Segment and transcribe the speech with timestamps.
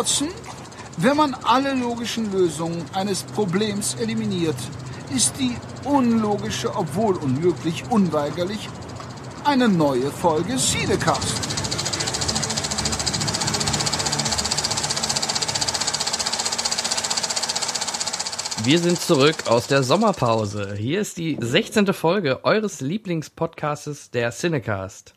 [0.00, 0.28] Watson,
[0.96, 4.56] wenn man alle logischen Lösungen eines Problems eliminiert,
[5.14, 5.54] ist die
[5.84, 8.70] unlogische, obwohl unmöglich, unweigerlich
[9.44, 11.34] eine neue Folge Siedecast.
[18.64, 20.76] Wir sind zurück aus der Sommerpause.
[20.78, 21.92] Hier ist die 16.
[21.92, 25.12] Folge eures Lieblingspodcasts, der Cinecast.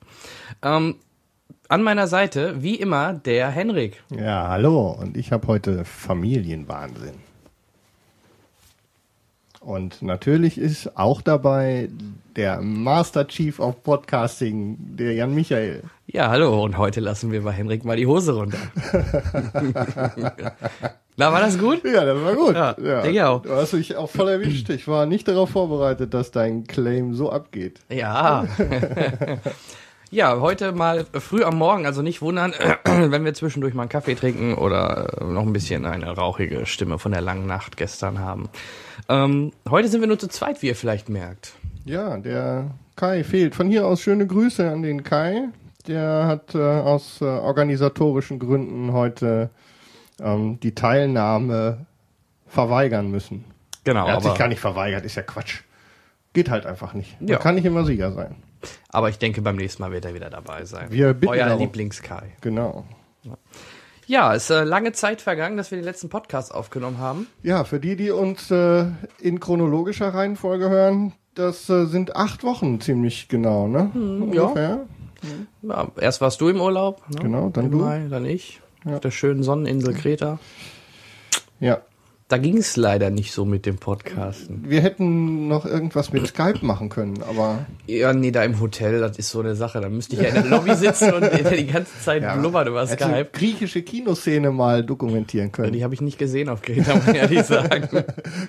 [0.61, 0.97] Ähm,
[1.73, 4.03] an meiner Seite, wie immer, der Henrik.
[4.15, 4.91] Ja, hallo.
[4.91, 7.15] Und ich habe heute Familienwahnsinn.
[9.59, 11.89] Und natürlich ist auch dabei
[12.35, 15.81] der Master Chief of Podcasting, der Jan Michael.
[16.05, 16.63] Ja, hallo.
[16.63, 18.59] Und heute lassen wir bei Henrik mal die Hose runter.
[21.17, 21.83] Na, war das gut?
[21.85, 22.53] Ja, das war gut.
[22.55, 23.41] Ja, denke ich auch.
[23.41, 24.69] Du hast mich auch voll erwischt.
[24.69, 27.79] Ich war nicht darauf vorbereitet, dass dein Claim so abgeht.
[27.89, 28.45] Ja.
[30.13, 32.53] ja, heute mal früh am Morgen, also nicht wundern,
[32.85, 36.99] wenn wir zwischendurch mal einen Kaffee trinken oder äh, noch ein bisschen eine rauchige Stimme
[36.99, 38.49] von der langen Nacht gestern haben.
[39.09, 41.53] Ähm, heute sind wir nur zu zweit, wie ihr vielleicht merkt.
[41.85, 43.55] Ja, der Kai fehlt.
[43.55, 45.49] Von hier aus schöne Grüße an den Kai.
[45.87, 49.49] Der hat äh, aus äh, organisatorischen Gründen heute
[50.21, 51.85] ähm, die Teilnahme
[52.47, 53.43] verweigern müssen.
[53.83, 55.61] Genau, Er hat sich gar nicht verweigert, ist ja Quatsch.
[56.31, 57.19] Geht halt einfach nicht.
[57.19, 57.37] Man Ja.
[57.37, 58.35] kann nicht immer Sieger sein.
[58.89, 60.87] Aber ich denke, beim nächsten Mal wird er wieder dabei sein.
[60.89, 61.57] Wir bitten Euer.
[61.57, 62.33] Lieblingskai.
[62.41, 62.85] Genau.
[64.05, 67.27] Ja, es ist äh, lange Zeit vergangen, dass wir den letzten Podcast aufgenommen haben.
[67.41, 68.85] Ja, für die, die uns äh,
[69.19, 73.89] in chronologischer Reihenfolge hören, das äh, sind acht Wochen ziemlich genau, ne?
[73.93, 74.43] Hm, ja.
[74.43, 74.85] Ungefähr.
[75.61, 77.01] Ja, erst warst du im Urlaub.
[77.09, 77.21] Ne?
[77.21, 77.77] Genau, dann Im du.
[77.77, 78.61] Mai, dann ich.
[78.85, 78.95] Ja.
[78.95, 80.39] Auf der schönen Sonneninsel Kreta.
[81.61, 81.81] Ja.
[82.29, 84.63] Da ging es leider nicht so mit dem Podcasten.
[84.67, 89.17] Wir hätten noch irgendwas mit Skype machen können, aber Ja, nee, da im Hotel, das
[89.19, 89.81] ist so eine Sache.
[89.81, 93.03] Da müsste ich ja in der Lobby sitzen und die ganze Zeit blubbern über hätte
[93.03, 93.29] Skype.
[93.33, 95.73] griechische Kinoszene mal dokumentieren können.
[95.73, 97.87] Die habe ich nicht gesehen auf Kreta, muss ich ehrlich sagen.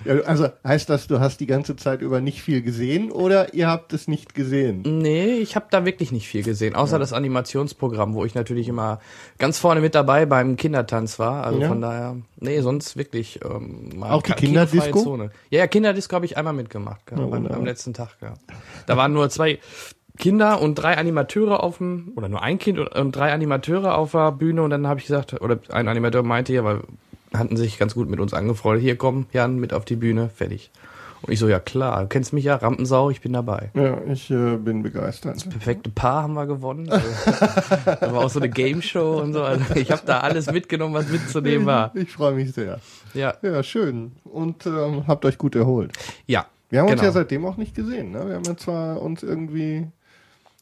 [0.05, 3.67] Ja, also heißt das, du hast die ganze Zeit über nicht viel gesehen oder ihr
[3.67, 4.83] habt es nicht gesehen?
[4.85, 8.99] Nee, ich habe da wirklich nicht viel gesehen, außer das Animationsprogramm, wo ich natürlich immer
[9.37, 11.43] ganz vorne mit dabei beim Kindertanz war.
[11.45, 11.67] Also Ja.
[11.67, 13.39] von daher, nee, sonst wirklich.
[13.43, 13.64] Ähm,
[13.95, 15.01] mal Auch die Kinderdisco?
[15.01, 15.31] Zone.
[15.49, 18.09] Ja, ja, Kinderdisco habe ich einmal mitgemacht, Ja, am, letzten Tag.
[18.21, 18.33] Ja.
[18.85, 19.59] Da waren nur zwei
[20.17, 24.31] Kinder und drei Animateure auf dem, oder nur ein Kind und, drei Animateure auf der
[24.31, 26.81] Bühne und dann habe ich gesagt, oder ein Animateur meinte ja, weil
[27.33, 30.71] hatten sich ganz gut mit uns angefreundet, hier komm, Jan, mit auf die Bühne, fertig.
[31.21, 33.71] Und ich so, ja klar, du kennst mich ja, Rampensau, ich bin dabei.
[33.73, 35.49] Ja, ich äh, bin begeistert.
[35.49, 36.89] perfekte Paar haben wir gewonnen.
[36.89, 37.07] Also,
[37.85, 39.41] das war auch so eine Game Show und so.
[39.41, 41.91] Also ich habe da alles mitgenommen, was mitzunehmen war.
[41.95, 42.79] Ich freue mich sehr.
[43.15, 44.11] Ja, Ja, schön.
[44.25, 45.91] Und ähm, habt euch gut erholt.
[46.27, 46.45] ja.
[46.69, 47.03] Wir haben uns genau.
[47.05, 48.11] ja seitdem auch nicht gesehen.
[48.11, 48.27] Ne?
[48.27, 49.85] Wir haben ja zwar uns irgendwie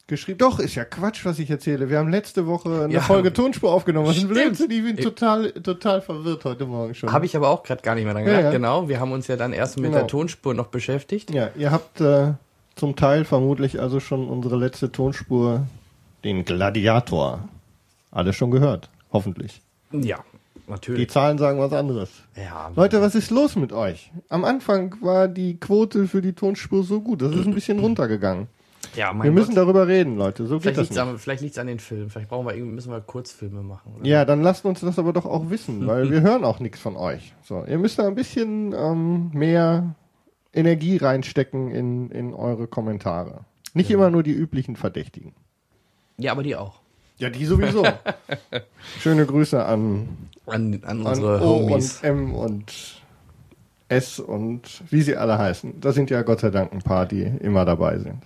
[0.06, 0.36] geschrieben.
[0.38, 1.88] Doch, ist ja Quatsch, was ich erzähle.
[1.88, 3.00] Wir haben letzte Woche eine Ja.
[3.00, 4.06] Folge Tonspur aufgenommen.
[4.06, 4.58] Was ist denn Stimmt.
[4.58, 4.70] Blödsinn?
[4.70, 7.10] Ich bin total, total verwirrt heute Morgen schon.
[7.10, 8.44] Habe ich aber auch gerade gar nicht mehr dran Ja, gedacht.
[8.44, 8.50] ja.
[8.50, 9.96] Genau, wir haben uns ja dann erst mit Genau.
[10.00, 11.32] der Tonspur noch beschäftigt.
[11.32, 12.32] Ja, ihr habt äh,
[12.76, 15.66] zum Teil vermutlich also schon unsere letzte Tonspur,
[16.22, 17.48] den Gladiator,
[18.10, 18.90] alles schon gehört.
[19.10, 19.62] Hoffentlich.
[19.90, 20.18] Ja,
[20.66, 21.10] Die natürlich.
[21.10, 22.10] Zahlen sagen was anderes.
[22.36, 24.10] Ja, Leute, was ist los mit euch?
[24.28, 27.20] Am Anfang war die Quote für die Tonspur so gut.
[27.22, 28.48] Das ist ein bisschen runtergegangen.
[28.96, 29.64] ja mein Wir müssen Gott.
[29.64, 30.46] darüber reden, Leute.
[30.46, 30.88] So geht Vielleicht das
[31.26, 31.58] liegt's, nicht.
[31.58, 32.08] an, den Filmen.
[32.08, 33.92] Vielleicht brauchen wir müssen wir Kurzfilme machen.
[33.96, 34.06] Oder?
[34.06, 36.96] Ja, dann lasst uns das aber doch auch wissen, weil wir hören auch nichts von
[36.96, 37.34] euch.
[37.42, 39.94] So, ihr müsst da ein bisschen ähm, mehr
[40.54, 43.40] Energie reinstecken in, in eure Kommentare.
[43.74, 45.34] Nicht immer nur die üblichen Verdächtigen.
[46.16, 46.80] ja, aber die auch.
[47.18, 47.84] Ja, die sowieso.
[49.00, 50.08] Schöne Grüße an,
[50.46, 51.98] An, an an unsere O Homies.
[51.98, 53.02] und M und
[53.88, 55.80] S und wie sie alle heißen.
[55.80, 58.22] Da sind ja Gott sei Dank ein paar, die immer dabei sind.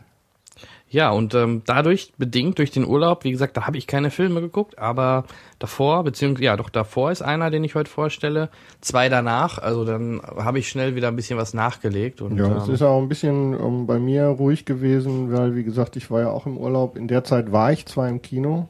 [0.90, 4.40] Ja, und ähm, dadurch, bedingt durch den Urlaub, wie gesagt, da habe ich keine Filme
[4.40, 5.24] geguckt, aber
[5.58, 8.48] davor, beziehungsweise, ja, doch davor ist einer, den ich heute vorstelle,
[8.80, 12.22] zwei danach, also dann habe ich schnell wieder ein bisschen was nachgelegt.
[12.22, 15.64] Und, Ja, es ähm, ist auch ein bisschen ähm, bei mir ruhig gewesen, weil, wie
[15.64, 16.96] gesagt, ich war ja auch im Urlaub.
[16.96, 18.66] In der Zeit war ich zwar im Kino,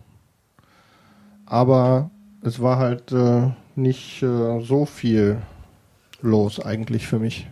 [1.46, 2.11] aber
[2.49, 5.39] es war halt äh, nicht äh, so viel
[6.21, 7.47] los eigentlich für mich.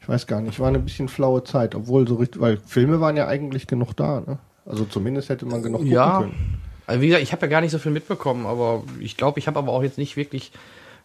[0.00, 3.16] Ich weiß gar nicht, war eine bisschen flaue Zeit, obwohl so richtig, weil Filme waren
[3.16, 4.38] ja eigentlich genug da, ne?
[4.66, 6.18] Also zumindest hätte man genug gucken Ja.
[6.20, 6.58] können.
[6.86, 9.46] also wie gesagt, ich habe ja gar nicht so viel mitbekommen, aber ich glaube, ich
[9.46, 10.52] habe aber auch jetzt nicht wirklich,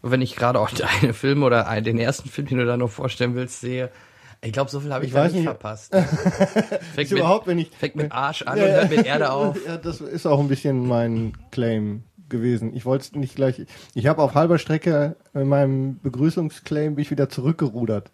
[0.01, 0.69] wenn ich gerade auch
[1.01, 3.89] deine Filme oder einen- den ersten Film, den du da noch vorstellen willst, sehe,
[4.41, 5.95] ich glaube, so viel habe ich, Ich nicht verpasst.
[6.93, 9.57] fängt, Ist überhaupt, wenn ich fängt mit Arsch an und hört mit Erde auf.
[9.67, 12.75] Ja, das ist auch ein bisschen mein Claim gewesen.
[12.75, 13.65] Ich wollte es nicht gleich.
[13.93, 18.11] Ich habe auf halber Strecke in meinem Begrüßungsclaim bin ich wieder zurückgerudert.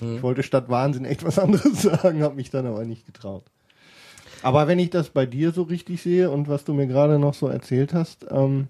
[0.00, 0.16] Hm.
[0.16, 3.44] Ich wollte statt Wahnsinn echt was anderes sagen, habe mich dann aber nicht getraut.
[4.42, 7.34] Aber wenn ich das bei dir so richtig sehe und was du mir gerade noch
[7.34, 8.68] so erzählt hast, ähm,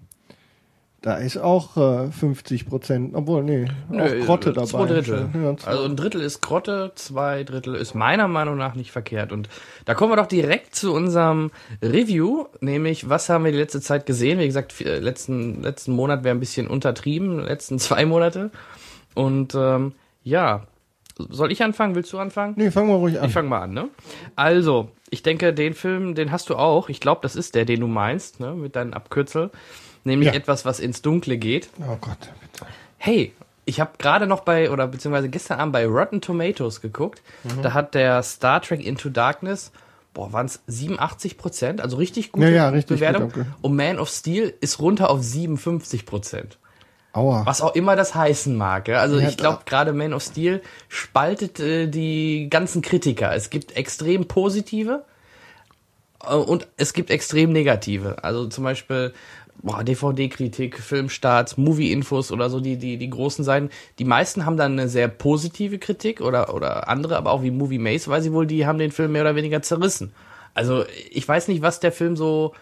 [1.05, 4.65] Da ist auch äh, 50 Prozent, obwohl, nee, auch Grotte dabei.
[4.65, 5.29] Zwei Drittel.
[5.35, 9.31] Ja, zwei- Also ein Drittel ist Grotte, zwei Drittel ist meiner Meinung nach nicht verkehrt.
[9.31, 9.47] Und
[9.85, 14.07] da kommen wir doch direkt zu unserem Review, nämlich was haben wir die letzte Zeit
[14.07, 14.39] gesehen?
[14.39, 18.49] Wie gesagt, letzten, letzten Monat wäre ein bisschen untertrieben, letzten zwei Monate.
[19.13, 19.93] Und ähm,
[20.23, 20.63] ja,
[21.19, 21.93] soll ich anfangen?
[21.93, 22.55] Willst du anfangen?
[22.57, 23.27] nee, fangen wir ruhig an.
[23.27, 23.89] Ich fange mal an, ne?
[24.35, 26.89] Also, ich denke, den Film, den hast du auch.
[26.89, 28.55] Ich glaube, das ist der, den du meinst, ne?
[28.55, 29.51] Mit deinen Abkürzel.
[30.05, 30.33] Nämlich Ja.
[30.35, 31.67] etwas, was ins Dunkle geht.
[31.81, 32.65] Oh Gott, bitte.
[32.97, 33.33] Hey,
[33.65, 37.21] ich habe gerade noch bei, oder beziehungsweise gestern Abend bei Rotten Tomatoes geguckt.
[37.43, 37.61] Mhm.
[37.63, 39.71] Da hat der Star Trek Into Darkness,
[40.13, 43.31] boah, waren es 87 Prozent, also richtig gute Ja, ja, richtig Bewertung.
[43.31, 43.49] gut, okay.
[43.61, 46.57] Und Man of Steel ist runter auf 57 Prozent.
[47.11, 47.43] Aua.
[47.45, 48.87] Was auch immer das heißen mag.
[48.89, 48.99] Ja?
[48.99, 53.33] Also Ja, ich glaube, gerade Man of Steel spaltet äh, die ganzen Kritiker.
[53.33, 55.03] Es gibt extrem positive
[56.23, 58.23] äh, und es gibt extrem negative.
[58.23, 59.13] Also zum Beispiel
[59.65, 63.69] DVD-Kritik, Filmstarts, Movie-Infos oder so, die, die, die großen Seiten.
[63.99, 67.79] Die meisten haben dann eine sehr positive Kritik oder, oder andere, aber auch wie Movie
[67.79, 70.13] Maze, weil sie wohl, die haben den Film mehr oder weniger zerrissen.
[70.53, 72.53] Also ich weiß nicht, was der Film so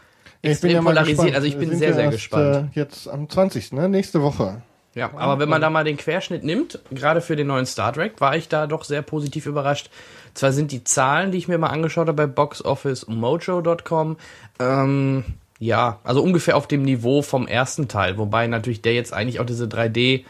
[0.42, 1.18] extrem polarisiert.
[1.18, 1.36] gespannt.
[1.36, 2.70] Also ich bin sind sehr, ja sehr erst, gespannt.
[2.76, 3.74] Äh, jetzt am 20.
[3.74, 3.90] Ne?
[3.90, 4.62] Nächste Woche.
[4.96, 8.22] Ja, aber wenn man da mal den Querschnitt nimmt, gerade für den neuen Star Trek,
[8.22, 9.90] war ich da doch sehr positiv überrascht.
[10.36, 14.18] Zwar sind die Zahlen, die ich mir mal angeschaut habe bei boxofficemojo.com,
[14.60, 15.24] ähm,
[15.66, 19.46] ja, also ungefähr auf dem Niveau vom ersten Teil, wobei natürlich der jetzt eigentlich auch
[19.46, 20.24] diese 3D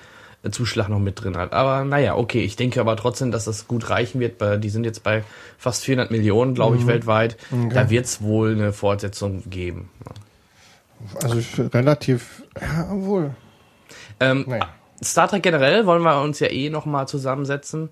[0.51, 1.53] Zuschlag noch mit drin hat.
[1.53, 4.41] Aber naja, okay, ich denke aber trotzdem, dass das gut reichen wird.
[4.41, 5.24] Weil Die sind jetzt bei
[5.57, 7.38] fast 400 Millionen, glaube ich, weltweit.
[7.69, 9.89] Da wird es wohl eine Fortsetzung geben.
[11.21, 11.41] Also
[11.74, 13.31] relativ, ja, wohl.
[14.19, 14.45] Ähm.
[15.01, 17.89] Star Trek generell wollen wir uns ja eh noch mal zusammensetzen.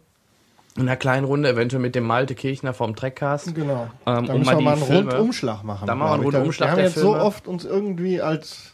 [0.77, 3.53] In einer kleinen Runde, eventuell mit dem Malte Kirchner vom Trackcast.
[3.53, 3.89] Genau.
[4.05, 5.85] Ähm, da um müssen mal wir mal einen Filme- Rundumschlag machen.
[5.85, 6.23] Da machen wir einen.
[6.23, 7.23] Rundumschlag Wir haben jetzt so Filme.
[7.25, 8.73] oft uns irgendwie als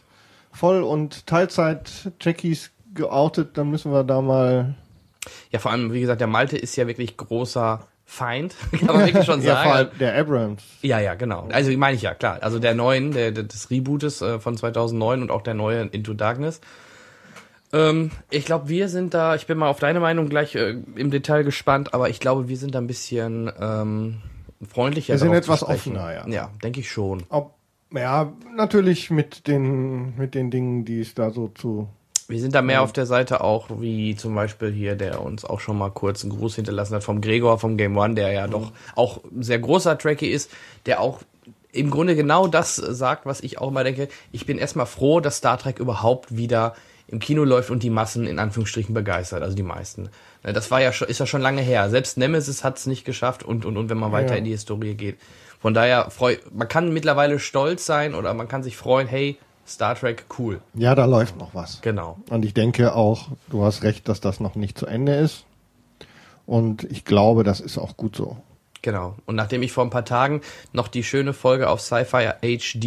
[0.52, 4.74] Voll- und Teilzeit-Jackies geoutet, dann müssen wir da mal
[5.50, 9.26] Ja, vor allem, wie gesagt, der Malte ist ja wirklich großer Feind, kann man wirklich
[9.26, 9.70] schon ja, vor sagen.
[9.90, 10.62] allem der Abrams.
[10.82, 11.46] Ja, ja, genau.
[11.52, 12.38] Also meine ich ja, klar.
[12.40, 16.14] Also der neuen, der, der des Rebootes äh, von 2009 und auch der neue Into
[16.14, 16.60] Darkness.
[17.72, 21.10] Ähm, ich glaube, wir sind da, ich bin mal auf deine Meinung gleich äh, im
[21.10, 24.22] Detail gespannt, aber ich glaube, wir sind da ein bisschen ähm,
[24.66, 25.14] freundlicher.
[25.14, 26.28] Wir sind etwas offener, ja.
[26.28, 27.24] Ja, denke ich schon.
[27.28, 27.54] Ob,
[27.92, 31.88] ja, natürlich mit den, mit den Dingen, die es da so zu.
[32.30, 35.60] Wir sind da mehr auf der Seite auch, wie zum Beispiel hier, der uns auch
[35.60, 38.72] schon mal kurz einen Gruß hinterlassen hat vom Gregor vom Game One, der ja doch
[38.96, 40.50] auch ein sehr großer Trekkie ist,
[40.84, 41.20] der auch
[41.72, 44.08] im Grunde genau das sagt, was ich auch immer denke.
[44.30, 46.74] Ich bin erstmal froh, dass Star Trek überhaupt wieder
[47.08, 50.10] im Kino läuft und die Massen in Anführungsstrichen begeistert, also die meisten.
[50.44, 51.88] Ne, Das war ja schon, ist ja schon lange her.
[51.90, 54.36] Selbst Nemesis hat es nicht geschafft und, und, und wenn man weiter Ja.
[54.38, 55.18] in die Historie geht.
[55.60, 59.94] Von daher freu, man kann mittlerweile stolz sein oder man kann sich freuen, hey, Star
[59.96, 60.60] Trek, cool.
[60.74, 61.80] Ja, da läuft noch was.
[61.82, 62.18] Genau.
[62.30, 65.44] Und ich denke auch, du hast recht, dass das noch nicht zu Ende ist.
[66.46, 68.36] Und ich glaube, das ist auch gut so.
[68.80, 69.16] Genau.
[69.26, 70.40] Und nachdem ich vor ein paar Tagen
[70.72, 72.84] noch die schöne Folge auf Sci-Fi HD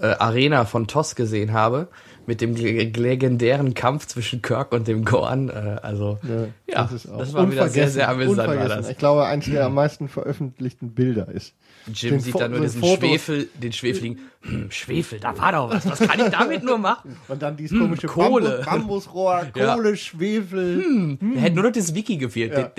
[0.00, 1.88] äh, Arena von TOS gesehen habe,
[2.26, 5.52] mit dem le- legendären Kampf zwischen Kirk und dem Gorn, äh,
[5.82, 6.18] also
[6.66, 8.48] ja, das, auch war wieder sehr, sehr amüsant.
[8.48, 8.88] War das.
[8.90, 11.54] Ich glaube, eins der am meisten veröffentlichten Bilder ist.
[11.92, 12.98] Jim den sieht Fo- da nur diesen Fotos.
[13.08, 17.16] Schwefel, den Schwefeligen, hm, Schwefel, da war doch was, was kann ich damit nur machen?
[17.28, 18.48] Und dann dieses komische Hm, Kohle.
[18.64, 19.74] Bambus, Bambusrohr, Ja.
[19.76, 22.52] Kohle, Schwefel, Mir hätte nur noch das Wiki gefehlt.
[22.58, 22.72] Ja.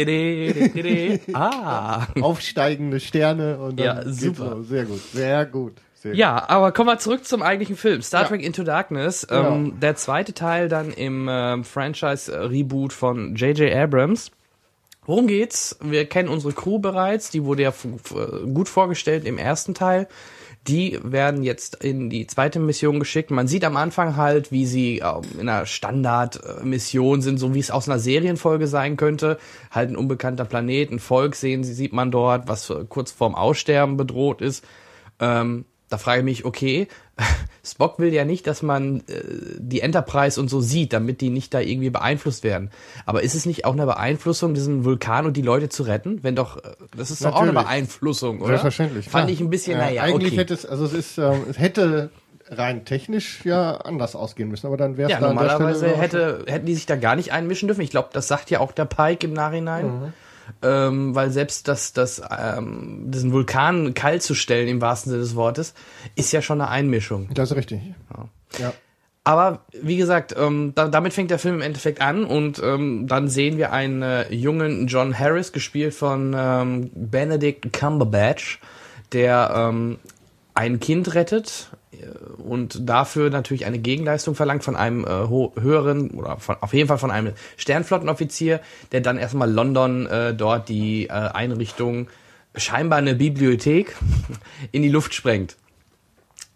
[1.34, 2.08] Ah.
[2.20, 4.58] aufsteigende Sterne und dann Ja, super.
[4.64, 5.74] Sehr gut, sehr gut.
[6.00, 6.20] Sehr gut.
[6.20, 8.02] Ja, aber kommen wir zurück zum eigentlichen Film.
[8.02, 8.28] Star Ja.
[8.28, 9.26] Trek Into Darkness.
[9.28, 9.56] Genau.
[9.56, 13.74] Ähm, der zweite Teil dann im ähm, Franchise-Reboot von J.J.
[13.74, 14.32] Abrams.
[15.06, 15.78] Worum geht's?
[15.82, 17.32] Wir kennen unsere Crew bereits.
[17.32, 17.74] Die wurde ja
[18.54, 20.08] gut vorgestellt im ersten Teil.
[20.68, 23.32] Die werden jetzt in die zweite Mission geschickt.
[23.32, 27.72] Man sieht am Anfang halt, wie sie ähm, in einer Standardmission sind, so wie es
[27.72, 29.38] aus einer Serienfolge sein könnte.
[29.72, 33.34] Halt ein unbekannter Planet, ein Volk sehen, sie sieht man dort, was äh, kurz vorm
[33.34, 34.66] Aussterben bedroht ist.
[35.22, 36.88] Ähm, da frage ich mich, okay,
[37.64, 39.22] Spock will ja nicht, dass man äh,
[39.58, 42.72] die Enterprise und so sieht, damit die nicht da irgendwie beeinflusst werden.
[43.06, 46.24] Aber ist es nicht auch eine Beeinflussung, diesen Vulkan und die Leute zu retten?
[46.24, 46.62] Wenn doch, äh,
[46.96, 47.68] das ist doch auch eine Natürlich.
[47.68, 48.50] Beeinflussung, oder?
[48.50, 49.10] Selbstverständlich.
[49.10, 49.34] Fand klar.
[49.34, 50.42] ich ein bisschen, Ja, naja, Eigentlich okay.
[50.42, 52.10] hätte es, also es ist, ähm, es hätte
[52.50, 55.98] rein technisch ja anders ausgehen müssen, aber dann wäre es ja, da an der normalerweise
[55.98, 57.82] hätte, hätten die sich da gar nicht einmischen dürfen.
[57.82, 59.86] Ich glaube, das sagt ja auch der Pike im Nachhinein.
[59.86, 60.14] Mhm.
[60.62, 65.36] Ähm, weil selbst das, das, ähm, diesen Vulkan kalt zu stellen, im wahrsten Sinne des
[65.36, 65.74] Wortes,
[66.16, 67.30] ist ja schon eine Einmischung.
[67.34, 67.82] Das ist richtig.
[68.60, 68.74] Ja.
[69.28, 73.28] Aber wie gesagt, ähm, da, damit fängt der Film im Endeffekt an und ähm, dann
[73.28, 78.62] sehen wir einen äh, jungen John Harris, gespielt von ähm, Benedict Cumberbatch,
[79.12, 79.98] der ähm,
[80.54, 81.70] ein Kind rettet
[82.38, 86.98] und dafür natürlich eine Gegenleistung verlangt von einem äh, höheren oder von, auf jeden Fall
[86.98, 88.60] von einem Sternflottenoffizier,
[88.92, 92.08] der dann erstmal London äh, dort die äh, Einrichtung
[92.56, 93.96] scheinbar eine Bibliothek
[94.72, 95.58] in die Luft sprengt.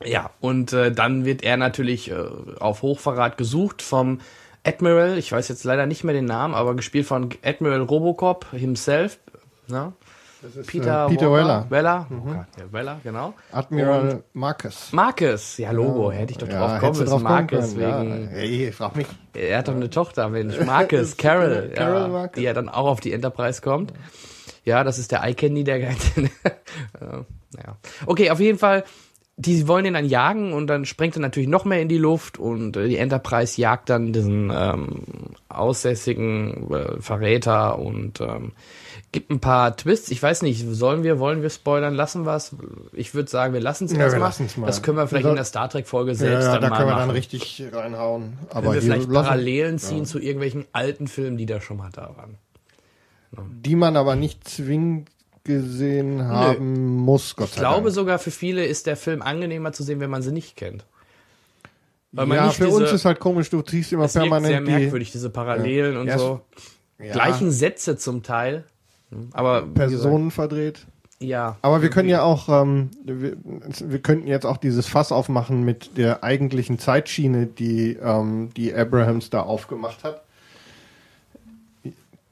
[0.03, 2.15] Ja, und äh, dann wird er natürlich äh,
[2.59, 4.19] auf Hochverrat gesucht vom
[4.63, 9.19] Admiral, ich weiß jetzt leider nicht mehr den Namen, aber gespielt von Admiral Robocop himself,
[9.67, 9.93] ne?
[10.65, 11.31] Peter, äh, Peter?
[11.31, 11.65] Weller.
[11.69, 13.33] Weller, oh Gott, ja, Weller, genau.
[13.51, 14.91] Admiral Marcus.
[14.91, 17.11] Marcus, ja Logo, hätte ich doch drauf kommen hättest du müssen.
[17.11, 18.29] kommen Marcus können, wegen, Ja.
[18.31, 19.07] Hey, frag mich.
[19.33, 22.35] er hat doch eine Tochter, Mensch, Marcus, Carol, Carol ja, Marcus.
[22.37, 23.93] die ja dann auch auf die Enterprise kommt.
[24.65, 25.79] Ja, das ist der Eye Candy, der,
[26.99, 27.77] naja.
[28.05, 28.83] Okay, auf jeden Fall,
[29.37, 32.37] die wollen ihn dann jagen und dann sprengt er natürlich noch mehr in die Luft
[32.37, 35.03] und äh, die Enterprise jagt dann diesen ähm,
[35.49, 38.51] aussässigen äh, Verräter und ähm,
[39.11, 40.09] gibt ein paar Twists.
[40.09, 42.55] Ich weiß nicht, sollen wir, wollen wir spoilern, lassen wir es?
[42.93, 44.67] Ich würde sagen, wir lassen es Ja, erstmal.
[44.67, 46.69] Das können wir vielleicht Wir in der Star Trek Folge Ja, selbst ja, dann da
[46.69, 47.07] mal können wir machen.
[47.07, 48.37] dann richtig reinhauen.
[48.49, 51.89] Aber Wenn wir vielleicht lassen- Parallelen ziehen zu irgendwelchen alten Filmen, die da schon mal
[51.91, 52.37] da waren.
[53.63, 55.09] die man aber nicht zwingend
[55.45, 57.95] gesehen haben muss, Gott Ich sei glaube Dank.
[57.95, 60.85] sogar, für viele ist der Film angenehmer zu sehen, wenn man sie nicht kennt.
[62.11, 64.25] Weil man ja, nicht für diese, uns ist halt komisch, du ziehst immer es wirkt
[64.29, 66.41] permanent sehr die merkwürdig, diese Parallelen und Ja, es- so.
[66.99, 68.65] ja, Gleichen Sätze zum Teil.
[69.33, 70.75] Aber Personen verdreht.
[70.75, 70.87] gesagt,
[71.21, 71.57] ja.
[71.61, 75.97] Aber wir können ja auch, ähm, wir, wir könnten jetzt auch dieses Fass aufmachen mit
[75.97, 80.23] der eigentlichen Zeitschiene, die, ähm, die Abrahams da aufgemacht hat.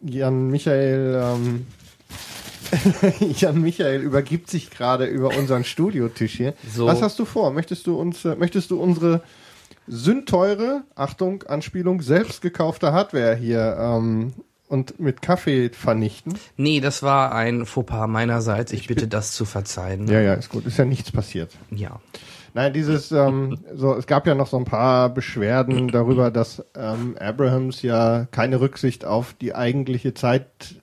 [0.02, 1.68] Jan Michael, ähm,
[3.36, 6.54] Jan Michael übergibt sich gerade über unseren Studiotisch hier.
[6.74, 6.88] So.
[6.88, 7.52] Was hast du vor?
[7.52, 9.22] Möchtest du uns, äh, möchtest du unsere
[9.88, 14.34] sündteure, Achtung, Anspielung, selbst gekaufte Hardware hier ähm,
[14.70, 16.36] und mit Kaffee vernichten?
[16.56, 18.72] Nee, das war ein Fauxpas meinerseits.
[18.72, 20.08] Ich bitte das zu verzeihen.
[20.08, 20.66] Ja, ja, ist gut.
[20.66, 21.52] Ist ja nichts passiert.
[21.72, 22.00] ja.
[22.56, 27.16] Nein, dieses, ähm, so, es gab ja noch so ein paar Beschwerden darüber, dass ähm,
[27.20, 30.82] Abrahams ja keine Rücksicht auf die eigentliche Zeit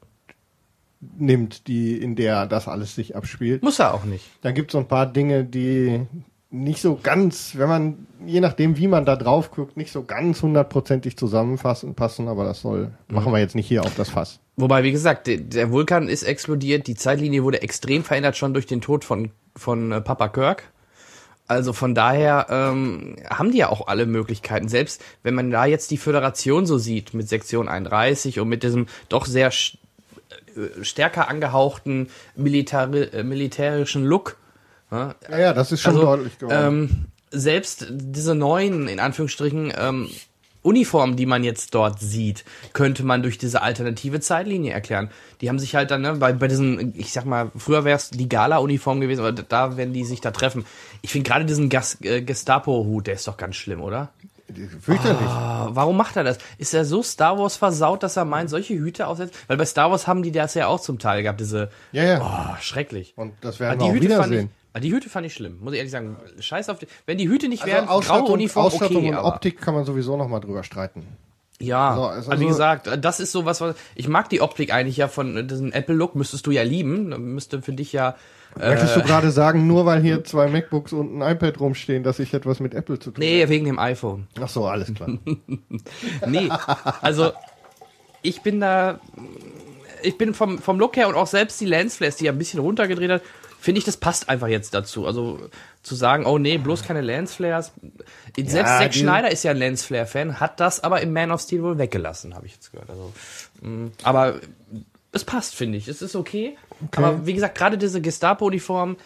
[1.01, 3.63] nimmt, die, in der das alles sich abspielt.
[3.63, 4.25] Muss er auch nicht.
[4.43, 6.07] Da gibt es so ein paar Dinge, die
[6.51, 10.43] nicht so ganz, wenn man, je nachdem, wie man da drauf guckt, nicht so ganz
[10.43, 14.41] hundertprozentig zusammenfassen, passen, aber das soll, machen wir jetzt nicht hier auf das Fass.
[14.57, 18.81] Wobei, wie gesagt, der, Vulkan ist explodiert, die Zeitlinie wurde extrem verändert schon durch den
[18.81, 20.65] Tod von, von äh, Papa Kirk.
[21.49, 24.69] Also von daher ähm, haben die ja auch alle Möglichkeiten.
[24.69, 28.87] Selbst wenn man da jetzt die Föderation so sieht mit Sektion 31 und mit diesem
[29.09, 34.39] doch sehr äh, stärker angehauchten militari äh, militärischen Look.
[34.97, 36.81] Ja, Ja, ja, das ist schon deutlich geworden.
[36.91, 40.09] ähm, selbst diese neuen, in Anführungsstrichen, ähm,
[40.63, 45.11] Uniformen, die man jetzt dort sieht, könnte man durch diese alternative Zeitlinie erklären.
[45.41, 48.11] Die haben sich halt dann, ne, bei, bei diesen, ich sag mal, früher wäre es
[48.11, 50.67] die Gala-Uniform gewesen, aber da werden die sich da treffen.
[51.03, 54.11] Ich finde gerade diesen Gas, äh, Gestapo-Hut, der ist doch ganz schlimm, oder?
[54.81, 55.21] Fürchterlich.
[55.29, 56.39] Ah, warum macht er das?
[56.59, 59.35] Ist er so Star Wars versaut, dass er meint, solche Hüte aufsetzt?
[59.49, 62.21] Weil bei Star Wars haben die das ja auch zum Teil gehabt, diese, Ja, ja.
[62.23, 63.13] oh, schrecklich.
[63.17, 64.51] Und das werden die wir auch Hüte wiedersehen.
[64.77, 66.17] Ah, die Hüte fand ich schlimm, muss ich ehrlich sagen.
[66.39, 69.15] Scheiß auf die, wenn die Hüte nicht Also wären, graue Ausstattung, Uniform, Ausstattung okay, und
[69.15, 71.07] aber, Optik kann man sowieso noch mal drüber streiten.
[71.61, 74.99] ja, So, also, also- wie gesagt, das ist sowas, was, ich mag die Optik eigentlich
[74.99, 78.17] ja von äh, diesem Apple-Look, müsstest du ja lieben, müsste für dich ja,
[78.59, 82.33] Möchtest du gerade sagen, nur weil hier zwei MacBooks und ein iPad rumstehen, dass ich
[82.33, 84.29] etwas mit Apple zu tun nee, wegen dem iPhone.
[84.35, 84.47] habe?
[84.47, 85.09] Ach so, alles klar.
[86.27, 86.49] Nee,
[87.03, 87.33] also
[88.23, 88.99] ich bin da,
[90.03, 92.61] ich bin vom, vom Look her und auch selbst die Lensflares, die ja ein bisschen
[92.61, 93.23] runtergedreht hat,
[93.61, 95.07] finde ich, das passt einfach jetzt dazu.
[95.07, 95.39] Also
[95.83, 97.73] zu sagen, oh nee, bloß keine Lensflares.
[98.37, 101.63] Selbst Zack die- Schneider ist ja ein Lensflare-Fan, hat das aber im Man of Steel
[101.63, 102.91] wohl weggelassen, habe ich jetzt gehört.
[102.91, 103.13] Also,
[103.63, 104.41] mh, aber
[105.13, 105.89] es passt, finde ich.
[105.89, 106.57] Es ist okay.
[106.95, 108.97] Aber wie gesagt, gerade diese Gestapo-Uniform,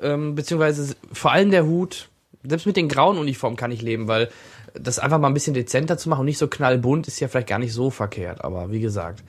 [0.00, 2.08] ähm, beziehungsweise vor allem der Hut,
[2.42, 4.30] selbst mit den grauen Uniformen kann ich leben, weil
[4.74, 7.48] das einfach mal ein bisschen dezenter zu machen und nicht so knallbunt ist ja vielleicht
[7.48, 8.42] gar nicht so verkehrt.
[8.44, 9.22] Aber wie gesagt.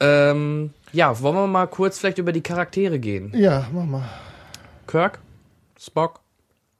[0.00, 3.32] Ähm, ja, wollen wir mal kurz vielleicht über die Charaktere gehen?
[3.34, 4.08] Ja, mach mal.
[4.86, 5.18] Kirk,
[5.78, 6.20] Spock,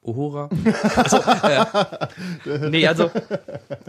[0.02, 0.48] Uhura.
[0.96, 3.10] Also, äh, nee, also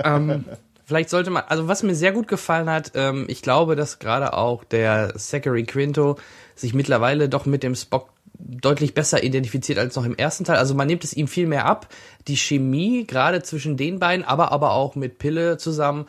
[0.04, 0.46] ähm,
[0.86, 4.34] vielleicht sollte man, also was mir sehr gut gefallen hat, ähm, ich glaube, dass gerade
[4.34, 6.18] auch der Zachary Quinto
[6.56, 10.58] sich mittlerweile doch mit dem Spock deutlich besser identifiziert als noch im ersten Teil.
[10.58, 11.88] Also man nimmt es ihm viel mehr ab.
[12.28, 16.08] Die Chemie, gerade zwischen den beiden, aber aber auch mit Pille zusammen,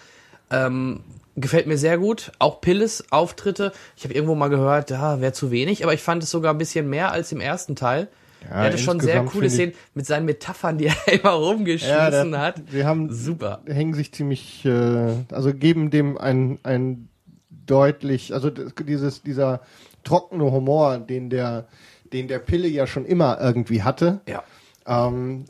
[0.50, 1.00] ähm,
[1.36, 2.32] gefällt mir sehr gut.
[2.38, 3.72] Auch Pilles Auftritte.
[3.96, 6.58] Ich habe irgendwo mal gehört, ja, wäre zu wenig, aber ich fand es sogar ein
[6.58, 8.08] bisschen mehr als im ersten Teil.
[8.48, 12.62] er hatte schon sehr coole Szenen mit seinen Metaphern, die er immer rumgeschmissen der- hat.
[12.70, 13.60] Sie haben, Super.
[13.66, 17.08] hängen sich ziemlich, äh, also geben dem ein, ein
[17.66, 19.60] deutlich, also dieses, dieser
[20.04, 21.66] trockene Humor, den der,
[22.12, 24.20] den der Pille ja schon immer irgendwie hatte.
[24.28, 24.44] Ja.
[24.86, 25.46] Ähm,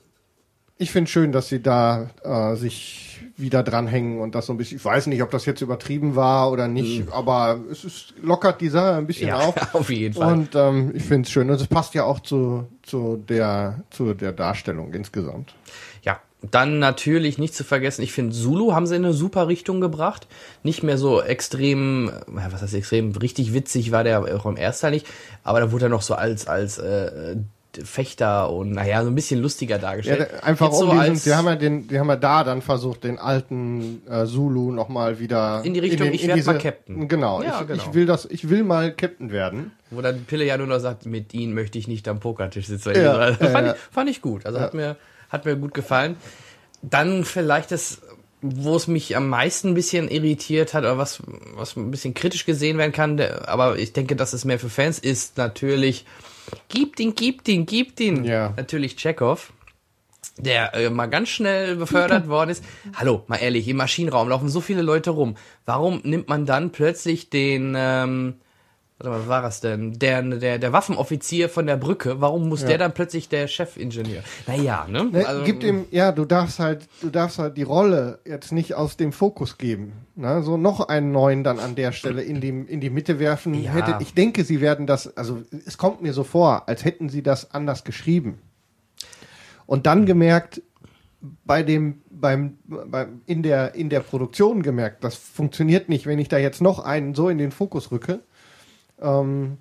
[0.79, 4.79] ich finde schön, dass sie da äh, sich wieder dranhängen und das so ein bisschen.
[4.79, 8.69] Ich weiß nicht, ob das jetzt übertrieben war oder nicht, aber es ist, lockert die
[8.69, 9.55] Sache ein bisschen Ja, auf.
[9.75, 10.33] auf jeden Fall.
[10.33, 11.49] Und ähm, ich finde es schön.
[11.51, 15.55] Und es passt ja auch zu, zu, der, zu der Darstellung insgesamt.
[16.03, 19.81] Ja, dann natürlich nicht zu vergessen, ich finde Zulu haben sie in eine super Richtung
[19.81, 20.27] gebracht.
[20.63, 24.83] Nicht mehr so extrem, äh, was heißt extrem, richtig witzig war der auch im ersten
[24.83, 25.07] Teil nicht,
[25.43, 27.37] aber da wurde er noch so als, als äh,
[27.85, 30.29] Fechter und naja, so ein bisschen lustiger Ja, dargestellt.
[30.33, 32.45] da- einfach Jetzt um so diesen, als, die haben ja den, die haben ja da
[32.45, 37.09] dann versucht, den alten äh, Zulu nochmal wieder In die Richtung, ich werd mal Captain.
[37.09, 37.83] Genau, Ja, ich, genau.
[37.83, 39.73] ich will das, ich will mal Captain werden.
[39.91, 42.95] wo dann Pille ja nur noch sagt, mit ihnen möchte ich nicht am Pokertisch sitzen.
[42.97, 43.73] Ja, also, ja, fand, ja.
[43.75, 44.47] Ich, fand ich gut.
[44.47, 44.97] Also hat mir
[45.29, 46.17] hat mir gut gefallen.
[46.83, 48.01] Dann vielleicht das,
[48.43, 51.21] wo es mich am meisten ein bisschen irritiert hat oder was
[51.57, 54.69] was ein bisschen kritisch gesehen werden kann, der, aber ich denke, das ist mehr für
[54.69, 56.05] Fans, ist natürlich
[56.69, 58.25] gibt ihn, gibt ihn, gibt ihn.
[58.25, 58.53] Ja.
[58.57, 59.53] Natürlich Chekhov.
[60.39, 62.65] Der äh, mal ganz schnell befördert worden ist.
[62.95, 65.37] Hallo, mal ehrlich, im Maschinenraum laufen so viele Leute rum.
[65.65, 68.35] Warum nimmt man dann plötzlich den, ähm,
[68.99, 69.99] was war das denn?
[69.99, 74.23] Der, der, der Waffenoffizier von der Brücke, warum muss der dann plötzlich der Chefingenieur?
[74.47, 75.05] Naja, ne?
[75.13, 78.75] Ne, Also, gibt ihm, ja, du darfst halt, du darfst halt die Rolle jetzt nicht
[78.75, 79.93] aus dem Fokus geben.
[80.15, 80.43] Ne?
[80.43, 83.53] So noch einen neuen dann an der Stelle in die, in die Mitte werfen.
[83.55, 83.73] Ja.
[83.73, 87.23] Hätte, ich denke, sie werden das, also es kommt mir so vor, als hätten sie
[87.23, 88.39] das anders geschrieben.
[89.67, 90.63] Und dann gemerkt,
[91.45, 96.29] bei dem, beim, beim, in der, in der Produktion gemerkt, das funktioniert nicht, wenn ich
[96.29, 98.21] da jetzt noch einen so in den Fokus rücke.
[99.01, 99.59] Ähm,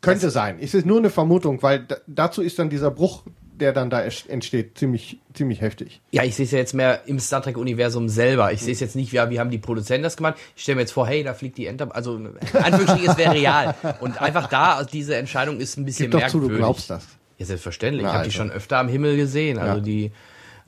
[0.00, 0.58] könnte sein.
[0.60, 3.22] Es ist nur eine Vermutung, weil da, dazu ist dann dieser Bruch,
[3.54, 6.00] der dann da entsteht, ziemlich, ziemlich heftig.
[6.10, 8.52] ja, ich sehe es ja jetzt mehr im Star Trek-Universum selber.
[8.52, 10.34] Ich sehe es jetzt nicht, wie, wie haben die Produzenten das gemacht.
[10.56, 11.94] Ich stelle mir jetzt vor, hey, da fliegt die Enter...
[11.94, 12.14] Also,
[12.54, 13.74] Anführungsstrichen, es wäre real.
[14.00, 16.56] Und einfach da, also diese Entscheidung ist ein bisschen Gib doch zu, merkwürdig.
[16.58, 17.06] du glaubst das.
[17.38, 18.02] Ja, selbstverständlich.
[18.02, 18.38] Na, ich habe die also.
[18.38, 19.58] schon öfter am Himmel gesehen.
[19.58, 19.80] Also Ja.
[19.80, 20.10] die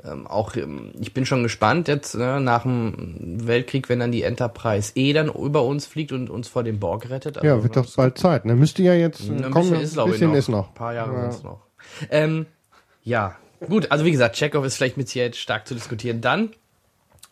[0.02, 4.22] ähm, auch, ähm, ich bin schon gespannt jetzt ne, nach dem Weltkrieg, wenn dann die
[4.22, 7.36] Enterprise E dann über uns fliegt und uns vor dem Borg rettet.
[7.38, 8.44] Also, Ja, wird doch bald Zeit.
[8.44, 8.54] Ne?
[8.54, 10.36] Müsste ja jetzt ein kommen, bisschen ist, glaube ich, bisschen noch.
[10.38, 10.68] ist noch.
[10.68, 11.30] Ein paar Jahre Ja.
[11.30, 11.60] sind's noch.
[12.10, 12.46] Ähm,
[13.02, 13.36] ja,
[13.68, 13.90] gut.
[13.92, 16.20] Also wie gesagt, Chekhov ist vielleicht mit Sicherheit stark zu diskutieren.
[16.20, 16.50] Dann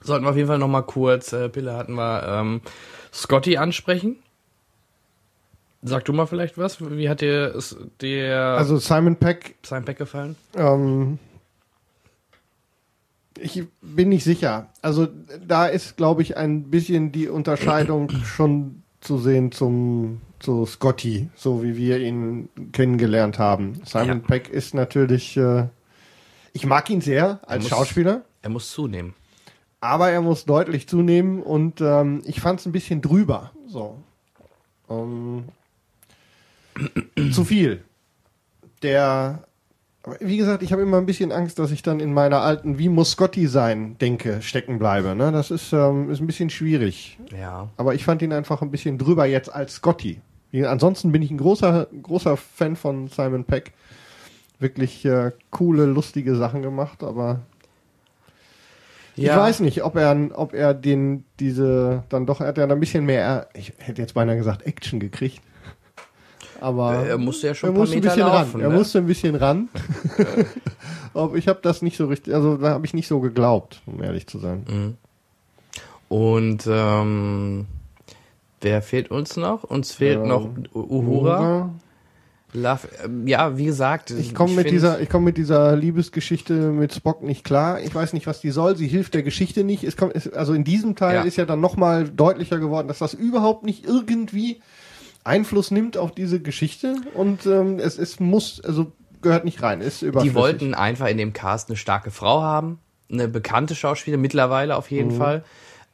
[0.01, 2.61] sollten wir auf jeden Fall noch mal kurz, äh, Pille hatten wir, ähm,
[3.13, 4.17] Scotty ansprechen.
[5.85, 6.79] Sag du mal vielleicht was?
[6.81, 10.37] Wie hat dir es- der Also Simon Peck, sein Pack gefallen?
[10.57, 11.19] ähm,
[13.43, 14.69] ich bin nicht sicher.
[14.81, 15.09] Also
[15.47, 21.63] da ist, glaube ich, ein bisschen die Unterscheidung schon zu sehen zum zu Scotty, so
[21.63, 23.81] wie wir ihn kennengelernt haben.
[23.85, 24.27] Simon Ja.
[24.27, 25.69] Peck ist natürlich, äh,
[26.53, 28.23] ich mag ihn sehr als muss- Schauspieler.
[28.43, 29.15] Er muss zunehmen.
[29.81, 33.53] aber er muss deutlich zunehmen und ähm, ich fand es ein bisschen drüber.
[33.69, 34.03] So.
[34.91, 35.45] Ähm,
[37.33, 37.85] zu viel.
[38.83, 39.45] Der,
[40.21, 42.89] wie gesagt, ich habe immer ein bisschen Angst, dass ich dann in meiner alten Wie
[42.89, 45.15] muss Scotty sein, denke, stecken bleibe.
[45.15, 45.31] Ne?
[45.31, 47.19] Das ist, ähm, ist ein bisschen schwierig.
[47.39, 47.69] Ja.
[47.77, 50.21] Aber ich fand ihn einfach ein bisschen drüber jetzt als Scotty.
[50.53, 53.73] Ansonsten bin ich ein großer, großer Fan von Simon Peck.
[54.59, 57.41] Wirklich äh, coole, lustige Sachen gemacht, aber
[59.17, 62.81] ich weiß nicht, ob er, ob er den, diese, dann doch, er hat ja ein
[62.81, 65.43] bisschen mehr, ich hätte jetzt beinahe gesagt, Action gekriegt.
[66.63, 68.51] Aber Er musste ja schon er ein musste ein bisschen laufen.
[68.53, 68.61] ran.
[68.61, 68.63] ne?
[68.63, 69.69] Er musste ein bisschen ran.
[71.35, 74.27] Ich habe das nicht so richtig, also da habe ich nicht so geglaubt, um ehrlich
[74.27, 74.65] zu sein.
[74.67, 74.95] Mhm.
[76.09, 77.67] Und ähm,
[78.63, 79.65] wer fehlt uns noch?
[79.65, 81.71] Uns fehlt Ähm, noch U- Uhura.
[82.55, 84.11] Love, ähm, ja, wie gesagt.
[84.11, 87.81] Ich komme mit dieser, ich komme mit dieser Liebesgeschichte mit Spock nicht klar.
[87.81, 88.77] Ich weiß nicht, was die soll.
[88.77, 89.85] Sie hilft der Geschichte nicht.
[89.85, 91.23] Es kommt, also in diesem Teil Ja.
[91.23, 94.61] ist ja dann nochmal deutlicher geworden, dass das überhaupt nicht irgendwie
[95.25, 99.81] Einfluss nimmt auf diese Geschichte und ähm, es, es muss, also gehört nicht rein.
[99.81, 100.35] Ist Die überflüssig.
[100.37, 102.79] wollten einfach in dem Cast eine starke Frau haben,
[103.11, 104.97] eine bekannte Schauspielerin mittlerweile auf Mhm.
[104.97, 105.45] jeden Fall.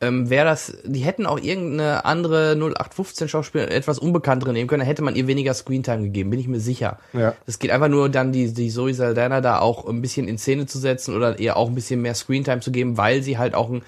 [0.01, 5.03] Ähm, Wäre das, die hätten auch irgendeine andere 0815 Schauspielerin etwas unbekanntere nehmen können, hätte
[5.03, 6.99] man ihr weniger Screentime gegeben, bin ich mir sicher.
[7.13, 7.35] Ja.
[7.47, 10.67] Es geht einfach nur dann die, die Zoe Saldana da auch ein bisschen in Szene
[10.67, 13.71] zu setzen oder ihr auch ein bisschen mehr Screentime zu geben, weil sie halt auch
[13.71, 13.83] ein,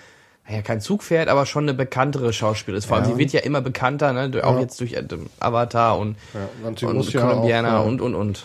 [0.51, 2.87] naja, kein Zugpferd, aber schon eine bekanntere Schauspielerin ist.
[2.87, 3.13] Vor allem, Ja.
[3.13, 4.31] sie wird ja immer bekannter, ne?
[4.45, 4.61] auch Ja.
[4.61, 5.05] jetzt durch äh,
[5.39, 8.45] Avatar und, Ja, und und muss ja Colombiana auch, äh, und, und, und.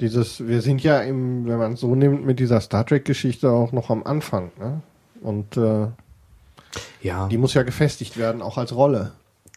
[0.00, 3.72] Dieses, wir sind ja im, wenn man es so nimmt, mit dieser Star Trek-Geschichte auch
[3.72, 4.50] noch am Anfang.
[4.58, 4.80] Ne?
[5.20, 5.88] Und äh,
[7.02, 7.26] Ja.
[7.28, 9.12] die muss ja gefestigt werden, auch als Rolle.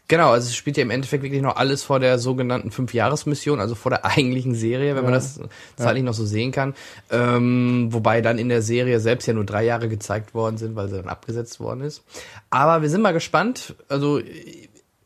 [0.10, 3.74] Genau, also es spielt ja im Endeffekt wirklich noch alles vor der sogenannten Fünfjahresmission, also
[3.74, 5.20] vor der eigentlichen Serie, wenn man Ja.
[5.20, 5.40] das
[5.78, 6.76] zeitlich noch so sehen kann.
[7.10, 10.90] Ähm, wobei dann in der Serie selbst ja nur drei Jahre gezeigt worden sind, weil
[10.90, 12.04] sie dann abgesetzt worden ist.
[12.50, 13.76] Aber wir sind mal gespannt.
[13.88, 14.20] Also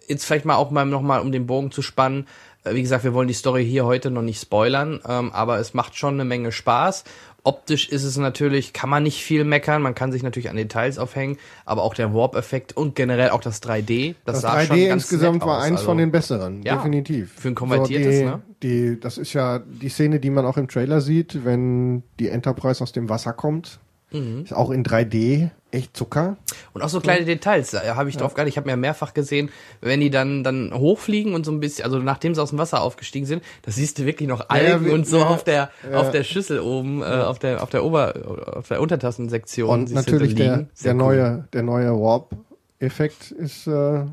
[0.08, 2.28] jetzt vielleicht mal auch mal nochmal, um den Bogen zu spannen.
[2.64, 5.74] Äh, Wie gesagt, wir wollen die Story hier heute noch nicht spoilern, ähm, aber es
[5.74, 7.04] macht schon eine Menge Spaß.
[7.48, 11.00] Optisch ist es natürlich, kann man nicht viel meckern, man kann sich natürlich an Details
[11.00, 14.88] aufhängen, aber auch der Warp-Effekt und generell auch das 3D, das, Das sah 3D schon
[14.90, 15.86] ganz insgesamt war aus, eins also.
[15.86, 17.32] von den besseren, Ja, definitiv.
[17.40, 18.42] für ein konvertiertes, die, ne?
[18.64, 22.84] Die, das ist ja die Szene, die man auch im Trailer sieht, wenn die Enterprise
[22.84, 23.80] aus dem Wasser kommt.
[24.12, 24.44] Mhm.
[24.44, 26.38] Ist auch in 3D echt Zucker.
[26.74, 28.52] Und auch so kleine Details, da habe ich drauf geachtet.
[28.54, 29.50] Ich habe mir mehrfach gesehen,
[29.82, 32.82] wenn die dann dann hochfliegen und so ein bisschen, also nachdem sie aus dem Wasser
[32.82, 35.98] aufgestiegen sind, da siehst du wirklich noch Algen wie- und so ja, auf der ja.
[36.00, 38.14] auf der Schüssel oben, äh, auf der auf der Ober
[38.58, 39.70] auf der Untertassensektion.
[39.70, 40.98] Und natürlich der, der cool.
[40.98, 44.06] neue, der neue Warp-Effekt ist äh,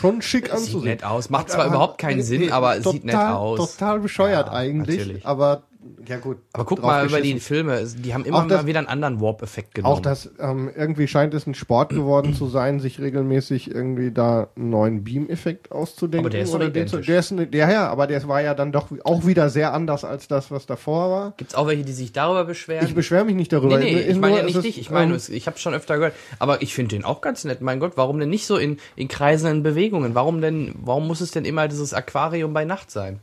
[0.00, 0.84] schon schick Sieht anzusehen.
[0.84, 1.30] nett aus.
[1.30, 3.72] Macht zwar Aber- überhaupt keinen Sinn, aber es total, sieht nett aus.
[3.76, 5.26] Total bescheuert Ja, eigentlich, natürlich.
[5.26, 5.62] aber
[6.08, 6.38] ja gut.
[6.52, 7.38] Aber guck mal über die.
[7.38, 9.94] Filme, die haben immer das- mal wieder einen anderen Warp-Effekt genommen.
[9.94, 14.48] Auch das, ähm, irgendwie scheint es ein Sport geworden zu sein, sich regelmäßig irgendwie da
[14.56, 16.26] einen neuen Beam-Effekt auszudenken.
[16.26, 18.54] Aber der ist oder den zu, der ist, ne- der, ja, aber der war ja
[18.54, 21.34] dann doch auch wieder sehr anders als das, was davor war.
[21.36, 22.84] Gibt's auch welche, die sich darüber beschweren?
[22.86, 23.78] Ich beschwere mich nicht darüber.
[23.78, 24.80] Nee, nee, ich meine ja nicht es dich.
[24.80, 26.14] Ich meine, ähm, es- ich habe schon öfter gehört.
[26.40, 27.60] Aber ich finde den auch ganz nett.
[27.60, 30.14] Mein Gott, warum denn nicht so in, in kreisenden Bewegungen?
[30.14, 33.20] Warum denn, warum muss es denn immer dieses Aquarium bei Nacht sein?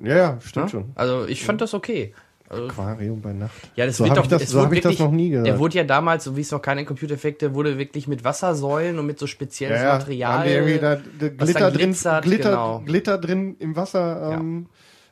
[0.00, 0.70] Ja, ja, stimmt Ne?
[0.70, 0.92] schon.
[0.94, 2.14] Also ich fand das okay.
[2.48, 3.52] Also, Aquarium bei Nacht.
[3.76, 5.46] ja, das so wird doch, das, so wurde habe ich das noch nie gehört.
[5.46, 9.06] Der wurde ja damals, so wie es noch keine Computereffekte, wurde wirklich mit Wassersäulen und
[9.06, 10.44] mit so spezielles ja, ja, Material.
[10.44, 12.80] die irgendwie da, da Glitter, drin, Glitter, genau.
[12.80, 14.66] Glitter drin im Wasser ähm,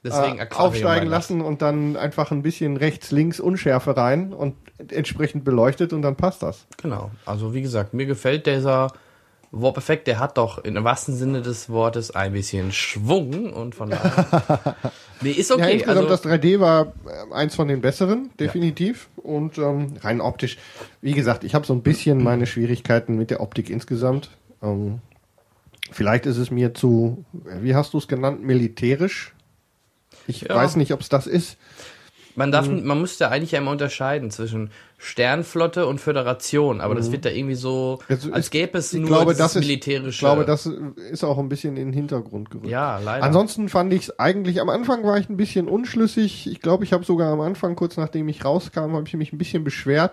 [0.05, 4.55] Deswegen äh, aufsteigen lassen und dann einfach ein bisschen rechts, links Unschärfe rein und
[4.90, 6.66] entsprechend beleuchtet und dann passt das.
[6.81, 7.11] Genau.
[7.24, 8.92] Also wie gesagt, mir gefällt dieser
[9.50, 14.76] Warp-Effekt, der hat doch im wahrsten Sinne des Wortes ein bisschen Schwung und von daher.
[15.22, 15.72] nee, ist ja, okay.
[15.74, 19.08] insgesamt also, das 3D war äh, eins von den besseren, definitiv.
[19.16, 20.58] Und ähm, rein optisch,
[21.00, 24.30] wie gesagt, ich habe so ein bisschen meine Schwierigkeiten mit der Optik insgesamt.
[24.62, 25.00] Ähm,
[25.90, 29.34] vielleicht ist es mir zu, wie hast du es genannt, militärisch.
[30.26, 30.56] Ich Ja.
[30.56, 31.56] weiß nicht, ob es das ist.
[32.38, 37.24] Man darf, man müsste eigentlich ja immer unterscheiden zwischen Sternflotte und Föderation, aber das wird
[37.24, 40.11] da irgendwie so, Jetzt als gäbe es nur glaube, das ist, militärische.
[40.11, 42.70] Ich glaube, das ist auch ein bisschen in den Hintergrund gerückt.
[42.70, 43.24] ja, leider.
[43.24, 46.46] Ansonsten fand ich es eigentlich, am Anfang war ich ein bisschen unschlüssig.
[46.46, 49.38] Ich glaube, ich habe sogar am Anfang, kurz nachdem ich rauskam, habe ich mich ein
[49.38, 50.12] bisschen beschwert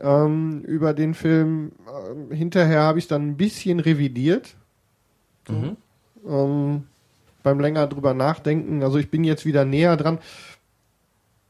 [0.00, 1.70] ähm, über den Film.
[2.10, 4.56] Ähm, hinterher habe ich es dann ein bisschen revidiert.
[5.48, 5.76] Mhm.
[6.28, 6.84] Ähm,
[7.42, 8.82] beim länger drüber nachdenken.
[8.82, 10.18] Also ich bin jetzt wieder näher dran.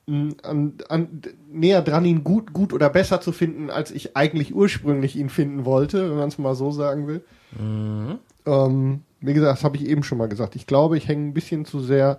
[0.08, 5.16] An, an, näher dran, ihn gut, gut oder besser zu finden, als ich eigentlich ursprünglich
[5.16, 7.24] ihn finden wollte, wenn man es mal so sagen will.
[7.58, 8.18] Mhm.
[8.44, 10.56] Ähm, wie gesagt, das habe ich eben schon mal gesagt.
[10.56, 12.18] Ich glaube, ich hänge ein bisschen zu sehr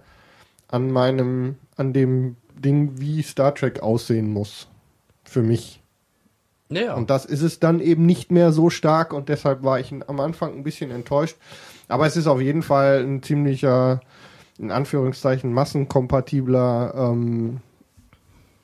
[0.70, 4.68] an meinem, an dem Ding, wie Star Trek aussehen muss.
[5.26, 5.82] Für mich.
[6.70, 9.94] Ja, Und das ist es dann eben nicht mehr so stark und deshalb war ich
[10.08, 11.38] am Anfang ein bisschen enttäuscht.
[11.88, 14.02] Aber es ist auf jeden Fall ein ziemlicher,
[14.58, 17.60] in Anführungszeichen, massenkompatibler ähm,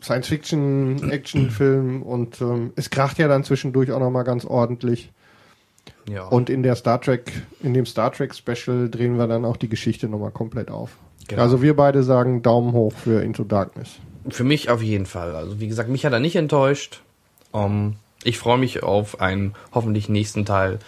[0.01, 5.11] Science-Fiction-Action-Film und ähm, es kracht ja dann zwischendurch auch nochmal ganz ordentlich.
[6.09, 6.25] ja.
[6.25, 7.31] Und in der Star Trek,
[7.61, 10.97] in dem Star Trek Special drehen wir dann auch die Geschichte nochmal komplett auf.
[11.27, 11.41] Genau.
[11.41, 13.97] Also wir beide sagen Daumen hoch für Into Darkness.
[14.29, 15.35] Für mich auf jeden Fall.
[15.35, 17.01] Also wie gesagt, mich hat er nicht enttäuscht.
[17.53, 20.79] Ähm, ich freue mich auf einen hoffentlich nächsten Teil.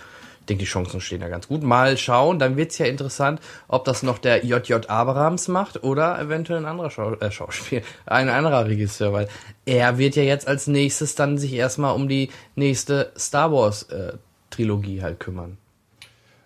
[0.42, 1.62] Ich denke, die Chancen stehen da ganz gut.
[1.62, 6.60] Mal schauen, dann wird's ja interessant, ob das noch der JJ Abrams macht oder eventuell
[6.60, 9.28] ein anderer Schau äh, Schauspiel, ein anderer Regisseur, weil
[9.66, 14.14] er wird ja jetzt als nächstes dann sich erstmal um die nächste Star Wars äh,
[14.50, 15.58] Trilogie halt kümmern.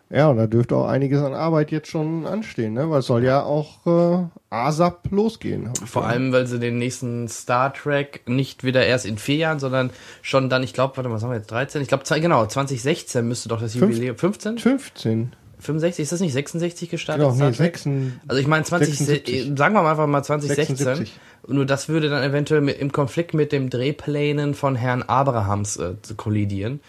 [0.09, 2.89] Ja, und da dürfte auch einiges an Arbeit jetzt schon anstehen, ne?
[2.89, 5.73] Weil es soll ja auch äh, ASAP losgehen.
[5.73, 6.13] Vor gehört.
[6.13, 9.89] allem, weil sie den nächsten Star Trek nicht wieder erst in vier Jahren, sondern
[10.21, 11.81] schon dann, ich glaube, warte mal, was haben wir jetzt, 13?
[11.81, 14.59] Ich glaube, genau, 2016 müsste doch das Jubiläum, 15?
[14.59, 15.33] 15.
[15.59, 16.03] 65?
[16.03, 17.23] Ist das nicht 66 gestartet?
[17.23, 17.77] Genau, nee, Star Trek?
[17.77, 17.89] 6.
[18.27, 19.35] Also ich meine 20, 76.
[19.35, 20.75] äh, sagen wir mal einfach mal 2016.
[20.75, 21.19] 76.
[21.47, 26.01] Nur das würde dann eventuell mit, im Konflikt mit dem Drehplänen von Herrn Abrahams äh,
[26.01, 26.79] zu kollidieren.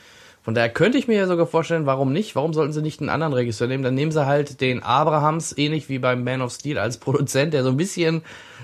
[0.47, 2.37] Von daher könnte ich mir ja sogar vorstellen, warum nicht?
[2.37, 3.83] Warum sollten sie nicht einen anderen Regisseur nehmen?
[3.83, 7.65] Dann nehmen sie halt den Abrahams, ähnlich wie beim Man of Steel, als Produzent, der
[7.65, 8.23] so ein bisschen,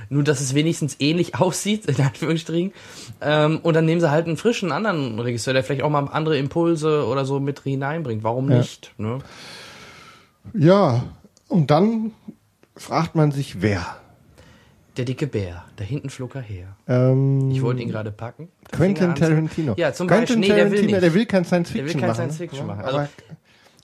[0.08, 2.72] nur dass es wenigstens ähnlich aussieht, in Anführungsstrichen.
[3.20, 6.38] Ähm, und dann nehmen sie halt einen frischen anderen Regisseur, der vielleicht auch mal andere
[6.38, 8.22] Impulse oder so mit hineinbringt.
[8.22, 8.58] Warum Ja.
[8.58, 8.92] nicht?
[8.96, 9.18] Ne?
[10.54, 11.02] Ja,
[11.48, 12.12] und dann
[12.76, 13.96] fragt man sich, wer?
[14.98, 16.76] Der dicke Bär, da hinten flog er her.
[16.86, 18.48] Ähm, Ich wollte ihn gerade packen.
[18.70, 19.74] Quentin Tarantino.
[19.78, 20.40] Ja, zum Quentin Beispiel.
[20.40, 21.02] Nee, der will Tarantino, nicht.
[21.02, 22.16] der will kein Science Der Fiction will kein machen.
[22.16, 22.84] Science Fiction Ja, machen.
[22.84, 23.10] aber Also,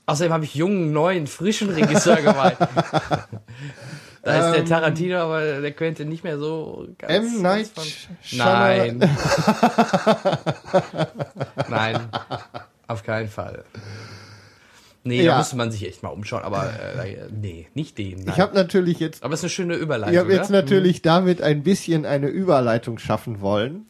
[0.05, 2.57] Außerdem habe ich jungen, neuen, frischen Regisseur gemeint.
[2.59, 7.11] da ist der Ähm, Tarantino, aber der könnte nicht mehr so ganz.
[7.13, 7.41] M.
[7.41, 7.71] Night
[8.33, 8.99] Nein.
[11.69, 11.99] Nein.
[12.87, 13.63] Auf keinen Fall.
[15.03, 15.31] Nee, Ja.
[15.33, 18.19] da müsste man sich echt mal umschauen, aber äh, nee, nicht den.
[18.19, 18.33] Nein.
[18.35, 20.13] Ich habe natürlich jetzt, aber es ist eine schöne Überleitung.
[20.13, 20.57] ich habe jetzt ne?
[20.57, 23.85] natürlich damit ein bisschen eine Überleitung schaffen wollen.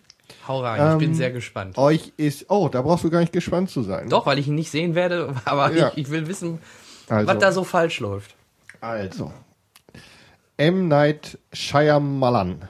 [0.47, 1.77] Hau rein, ich bin Ähm, sehr gespannt.
[1.77, 4.09] Euch ist, oh, da brauchst du gar nicht gespannt zu sein.
[4.09, 5.91] Doch, weil ich ihn nicht sehen werde, aber Ja.
[5.95, 6.59] ich, ich will wissen,
[7.09, 7.27] Also.
[7.27, 8.35] was da so falsch läuft.
[8.81, 9.31] Also.
[10.57, 10.87] M.
[10.87, 12.61] Night Shyamalan.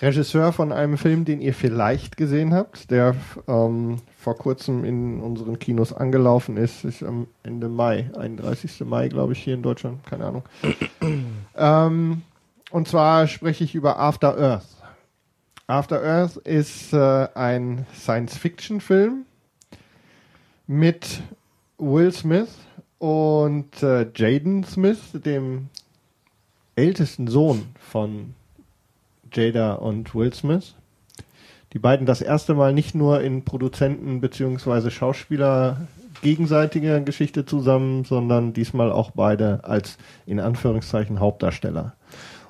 [0.00, 3.16] Regisseur von einem Film, den ihr vielleicht gesehen habt, der
[3.48, 8.84] ähm, vor kurzem in unseren Kinos angelaufen ist, ist am Ende Mai, 31.
[8.84, 10.42] Mai, glaube ich, hier in Deutschland, keine Ahnung.
[11.56, 12.22] ähm,
[12.72, 14.66] und zwar spreche ich über After Earth.
[15.68, 19.24] After Earth ist äh, ein Science-Fiction-Film
[20.66, 21.22] mit
[21.78, 22.48] Will Smith
[22.98, 25.68] und äh, Jaden Smith, dem
[26.74, 28.34] ältesten Sohn von
[29.32, 30.74] Jada und Will Smith.
[31.72, 35.88] Die beiden das erste Mal nicht nur in Produzenten beziehungsweise Schauspieler
[36.22, 41.94] gegenseitiger Geschichte zusammen, sondern diesmal auch beide als in Anführungszeichen Hauptdarsteller.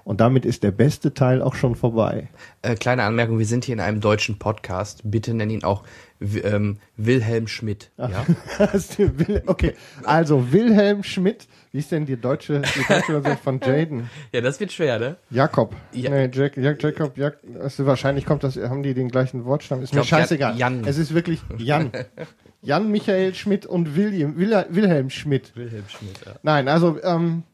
[0.05, 2.29] Und damit ist der beste Teil auch schon vorbei.
[2.63, 5.03] Äh, kleine Anmerkung, wir sind hier in einem deutschen Podcast.
[5.05, 5.85] Bitte nenn ihn auch
[6.21, 7.91] ähm, Wilhelm Schmidt.
[7.99, 8.25] Ja?
[9.47, 14.11] Okay, also Wilhelm Schmidt, wie ist denn die deutsche, die deutsche Version von Jaden?
[14.33, 15.17] ja, das wird schwer, ne?
[15.31, 15.75] Jakob.
[15.93, 16.11] Ja.
[16.11, 19.83] Nee, Jack, Jack, Jacob, Jack, also wahrscheinlich kommt das, haben die den gleichen Wortstamm.
[19.83, 20.57] Ist mir glaub, scheißegal.
[20.57, 20.85] Jan.
[20.85, 21.91] Es ist wirklich Jan.
[22.63, 25.55] Jan Michael Schmidt und William, Will, Wilhelm Schmidt.
[25.55, 26.33] Wilhelm Schmidt, ja.
[26.43, 27.45] Nein, also ähm,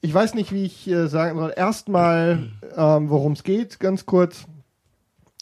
[0.00, 1.52] ich weiß nicht, wie ich äh, sagen soll.
[1.54, 4.46] Erstmal, ähm, worum es geht, ganz kurz.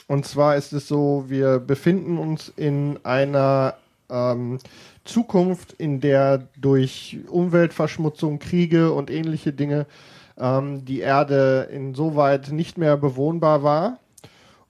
[0.09, 3.75] Und zwar ist es so, wir befinden uns in einer
[4.11, 4.59] ähm,
[5.09, 9.87] Zukunft, in der durch Umweltverschmutzung, Kriege und ähnliche Dinge
[10.39, 13.99] ähm, die Erde insoweit nicht mehr bewohnbar war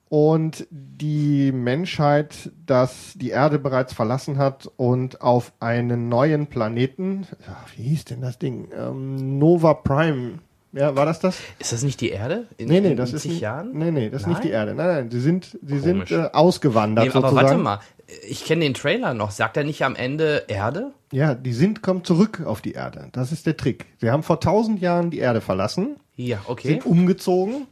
[0.09, 7.66] und die Menschheit das die Erde bereits verlassen hat und auf einen neuen Planeten, ach,
[7.77, 8.68] wie hieß denn das Ding?
[8.79, 10.38] Ähm, Nova Prime.
[10.72, 11.38] Ja, war das das?
[11.59, 12.46] Ist das nicht die Erde?
[12.59, 13.70] In, Nee, nee, in das ist zig nicht, Jahren?
[13.72, 14.46] Nee, nee, das ist nicht Nein?
[14.46, 14.74] die Erde.
[14.74, 16.12] Nein, nein, sie sind sie sind Komisch.
[16.12, 17.46] äh, ausgewandert Nee, aber sozusagen.
[17.48, 17.81] warte mal,
[18.28, 19.30] ich kenne den Trailer noch.
[19.30, 20.92] Sagt er nicht am Ende Erde?
[21.12, 23.08] Ja, die sind kommen zurück auf die Erde.
[23.12, 23.86] Das ist der Trick.
[24.00, 25.96] Sie haben vor tausend Jahren die Erde verlassen.
[26.16, 26.68] Ja, okay.
[26.68, 27.66] sind umgezogen.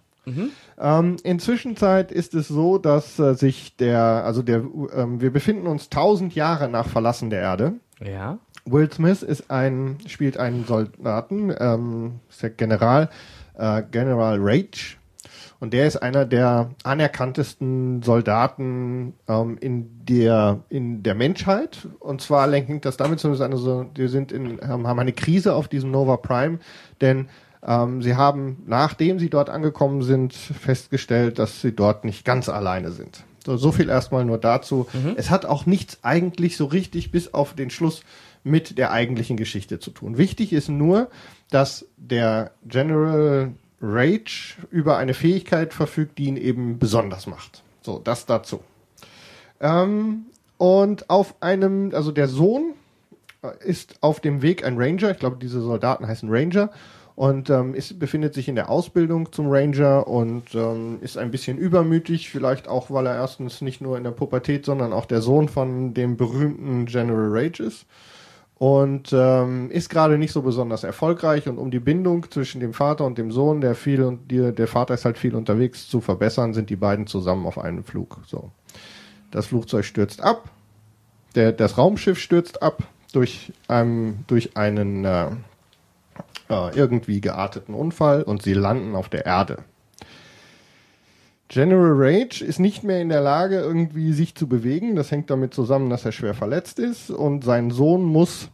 [0.78, 5.66] Ähm, in Zwischenzeit ist es so, dass äh, sich der, also der, ähm, wir befinden
[5.66, 7.74] uns tausend Jahre nach Verlassen der Erde.
[8.04, 8.38] Ja.
[8.64, 13.08] Will Smith ist ein, spielt einen Soldaten, ähm, ist der General,
[13.54, 14.96] äh, General Rage.
[15.58, 21.88] Und der ist einer der anerkanntesten Soldaten ähm, in der in der Menschheit.
[21.98, 25.54] Und zwar lenkt das damit zumindest eine so, die sind in haben, haben eine Krise
[25.54, 26.58] auf diesem Nova Prime,
[27.00, 27.28] denn
[27.66, 32.92] ähm, sie haben, nachdem sie dort angekommen sind, festgestellt, dass sie dort nicht ganz alleine
[32.92, 33.24] sind.
[33.44, 34.88] So, so viel erstmal nur dazu.
[35.16, 38.02] Es hat auch nichts eigentlich so richtig bis auf den Schluss
[38.42, 40.18] mit der eigentlichen Geschichte zu tun.
[40.18, 41.08] Wichtig ist nur,
[41.50, 47.62] dass der General Rage über eine Fähigkeit verfügt, die ihn eben besonders macht.
[47.82, 48.60] So, das dazu.
[49.60, 50.26] Ähm,
[50.58, 52.74] und auf einem, also der Sohn
[53.42, 55.10] äh, ist auf dem Weg ein Ranger.
[55.10, 56.70] Ich glaube, diese Soldaten heißen Ranger.
[57.14, 61.56] Und ähm, ist, befindet sich in der Ausbildung zum Ranger und ähm, ist ein bisschen
[61.56, 65.48] übermütig, vielleicht auch, weil er erstens nicht nur in der Pubertät, sondern auch der Sohn
[65.48, 67.86] von dem berühmten General Rage ist.
[68.58, 73.04] Und ähm, ist gerade nicht so besonders erfolgreich und um die Bindung zwischen dem Vater
[73.04, 76.54] und dem Sohn, der viel und die, der Vater ist halt viel unterwegs, zu verbessern,
[76.54, 78.18] sind die beiden zusammen auf einem Flug.
[78.26, 78.50] So.
[79.30, 80.48] Das Flugzeug stürzt ab,
[81.34, 85.26] der, das Raumschiff stürzt ab durch, ähm, durch einen äh,
[86.48, 89.58] äh, irgendwie gearteten Unfall und sie landen auf der Erde.
[91.48, 94.96] General Rage ist nicht mehr in der Lage, irgendwie sich zu bewegen.
[94.96, 98.50] Das hängt damit zusammen, dass er schwer verletzt ist und sein Sohn muss,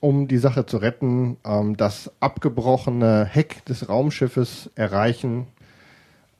[0.00, 5.46] um die Sache zu retten, ähm, das abgebrochene Heck des Raumschiffes erreichen,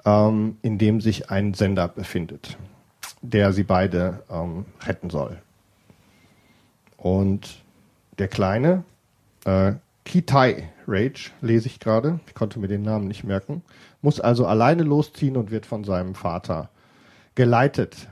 [0.06, 2.56] ähm, in dem sich ein Sender befindet,
[3.20, 5.38] der sie beide ähm, retten soll.
[6.96, 7.62] Und
[8.18, 8.84] der Kleine,
[9.44, 13.62] äh, Kitai Rage, lese ich gerade, ich konnte mir den Namen nicht merken,
[14.02, 16.70] muss also alleine losziehen und wird von seinem Vater
[17.34, 18.08] geleitet.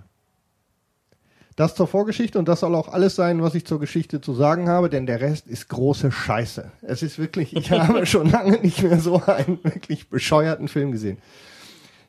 [1.59, 4.69] Das zur Vorgeschichte und das soll auch alles sein, was ich zur Geschichte zu sagen
[4.69, 6.71] habe, denn der Rest ist große Scheiße.
[6.83, 11.19] Es ist wirklich, ich habe schon lange nicht mehr so einen wirklich bescheuerten Film gesehen.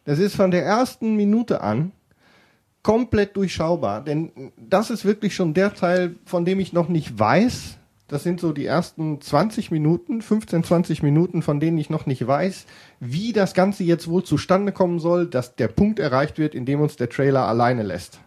[0.05, 1.93] Das ist von der ersten Minute an
[2.83, 7.78] komplett durchschaubar, denn das ist wirklich schon der Teil, von dem ich noch nicht weiß,
[8.09, 12.25] das sind so die ersten 20 Minuten, 15, 20 Minuten, von denen ich noch nicht
[12.25, 12.65] weiß,
[12.99, 16.81] wie das Ganze jetzt wohl zustande kommen soll, dass der Punkt erreicht wird, in dem
[16.81, 18.19] uns der Trailer alleine lässt.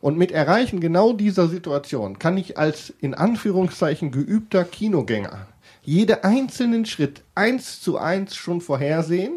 [0.00, 5.46] Und mit Erreichen genau dieser Situation kann ich als in Anführungszeichen geübter Kinogänger
[5.82, 9.34] jede einzelnen Schritt eins zu eins schon vorhersehen.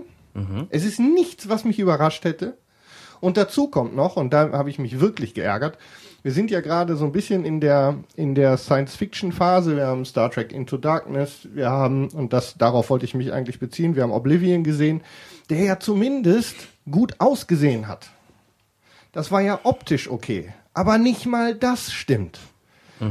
[0.70, 2.58] Es ist nichts, was mich überrascht hätte.
[3.20, 5.78] Und dazu kommt noch, und da habe ich mich wirklich geärgert,
[6.24, 9.76] wir sind ja gerade so ein bisschen in der, in der Science-Fiction-Phase.
[9.76, 13.60] Wir haben Star Trek Into Darkness, wir haben, und das, darauf wollte ich mich eigentlich
[13.60, 15.02] beziehen, wir haben Oblivion gesehen,
[15.50, 16.56] der ja zumindest
[16.90, 18.10] gut ausgesehen hat.
[19.12, 20.54] Das war ja optisch okay.
[20.74, 22.40] Aber nicht mal das stimmt.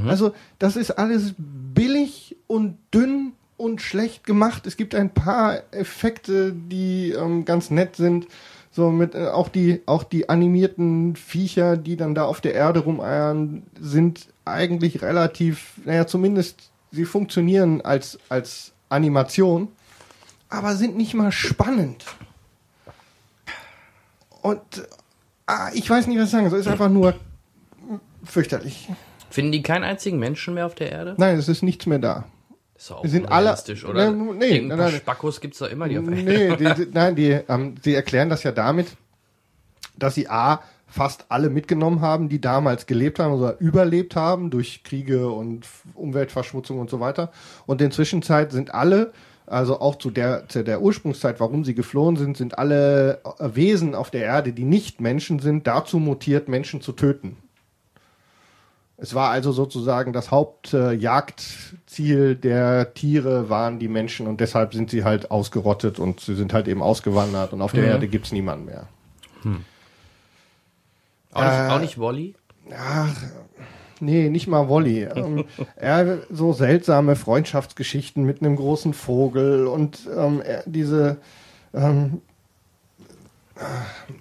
[0.07, 4.67] Also, das ist alles billig und dünn und schlecht gemacht.
[4.67, 8.27] Es gibt ein paar Effekte, die ähm, ganz nett sind.
[8.79, 12.79] So mit äh, auch die auch die animierten Viecher, die dann da auf der Erde
[12.79, 19.67] rumeiern, sind eigentlich relativ, naja, zumindest sie funktionieren als als Animation,
[20.49, 22.05] aber sind nicht mal spannend.
[24.43, 24.61] Und
[25.47, 26.61] ah, ich weiß nicht, was ich sagen soll.
[26.61, 27.15] Es ist einfach nur
[28.23, 28.89] fürchterlich.
[29.29, 31.17] Finden die keinen einzigen Menschen mehr auf der Erde?
[31.19, 32.27] Nein, es ist nichts mehr da.
[32.79, 33.57] Ist auch sind alle-
[33.89, 34.13] oder?
[34.13, 34.93] Nee, nee, nein, nein.
[34.93, 38.45] Spackos gibt's doch immer, die auf Nee, die, die, nein, die, ähm, sie erklären das
[38.45, 38.97] ja damit,
[39.97, 44.85] dass sie A, fast alle mitgenommen haben, die damals gelebt haben oder überlebt haben durch
[44.85, 47.33] Kriege und Umweltverschmutzung und so weiter.
[47.67, 49.13] Und in Zwischenzeit sind alle,
[49.47, 53.97] also auch zu der, zu der Ursprungszeit, warum sie geflohen sind, sind alle äh, Wesen
[53.97, 57.37] auf der Erde, die nicht Menschen sind, dazu mutiert, Menschen zu töten.
[59.01, 65.05] Es war also sozusagen das Hauptjagdziel der Tiere waren die Menschen und deshalb sind sie
[65.05, 68.89] halt ausgerottet und sie sind halt eben ausgewandert und auf der Erde gibt's niemanden mehr.
[71.33, 72.35] Auch nicht, Äh, auch nicht Wally?
[74.01, 75.03] Nee, nicht mal Wolli.
[75.05, 75.45] ähm,
[75.77, 81.19] er, so seltsame Freundschaftsgeschichten mit einem großen Vogel und ähm, er, diese.
[81.75, 82.23] Ähm,
[83.57, 83.65] ah,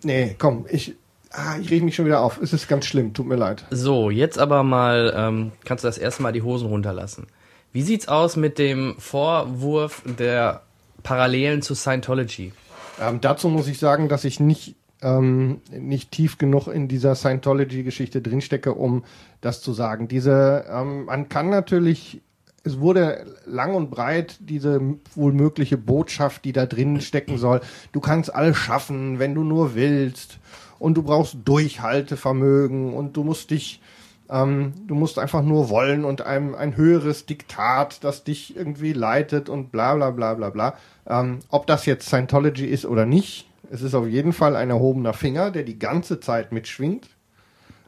[0.03, 0.95] nee, komm, ich,
[1.37, 2.41] ah, ich reg mich schon wieder auf.
[2.41, 3.63] Es ist ganz schlimm, tut mir leid.
[3.69, 7.27] So, jetzt aber mal, ähm, kannst du das erste Mal die Hosen runterlassen.
[7.71, 10.63] Wie sieht's aus mit dem Vorwurf der
[11.03, 12.53] Parallelen zu Scientology?
[12.99, 18.21] Ähm, dazu muss ich sagen, dass ich nicht, ähm, nicht tief genug in dieser Scientology-Geschichte
[18.21, 19.03] drinstecke, um
[19.41, 20.07] das zu sagen.
[20.07, 22.21] Diese, ähm, man kann natürlich,
[22.63, 24.81] es wurde lang und breit diese
[25.13, 27.61] wohl mögliche Botschaft, die da drin stecken soll.
[27.91, 30.39] Du kannst alles schaffen, wenn du nur willst.
[30.79, 33.81] Und du brauchst Durchhaltevermögen und du musst dich
[34.29, 39.47] ähm, du musst einfach nur wollen und einem ein höheres Diktat, das dich irgendwie leitet
[39.49, 40.73] und bla bla bla bla bla.
[41.07, 45.13] Ähm, ob das jetzt Scientology ist oder nicht, es ist auf jeden Fall ein erhobener
[45.13, 47.07] Finger, der die ganze Zeit mitschwingt.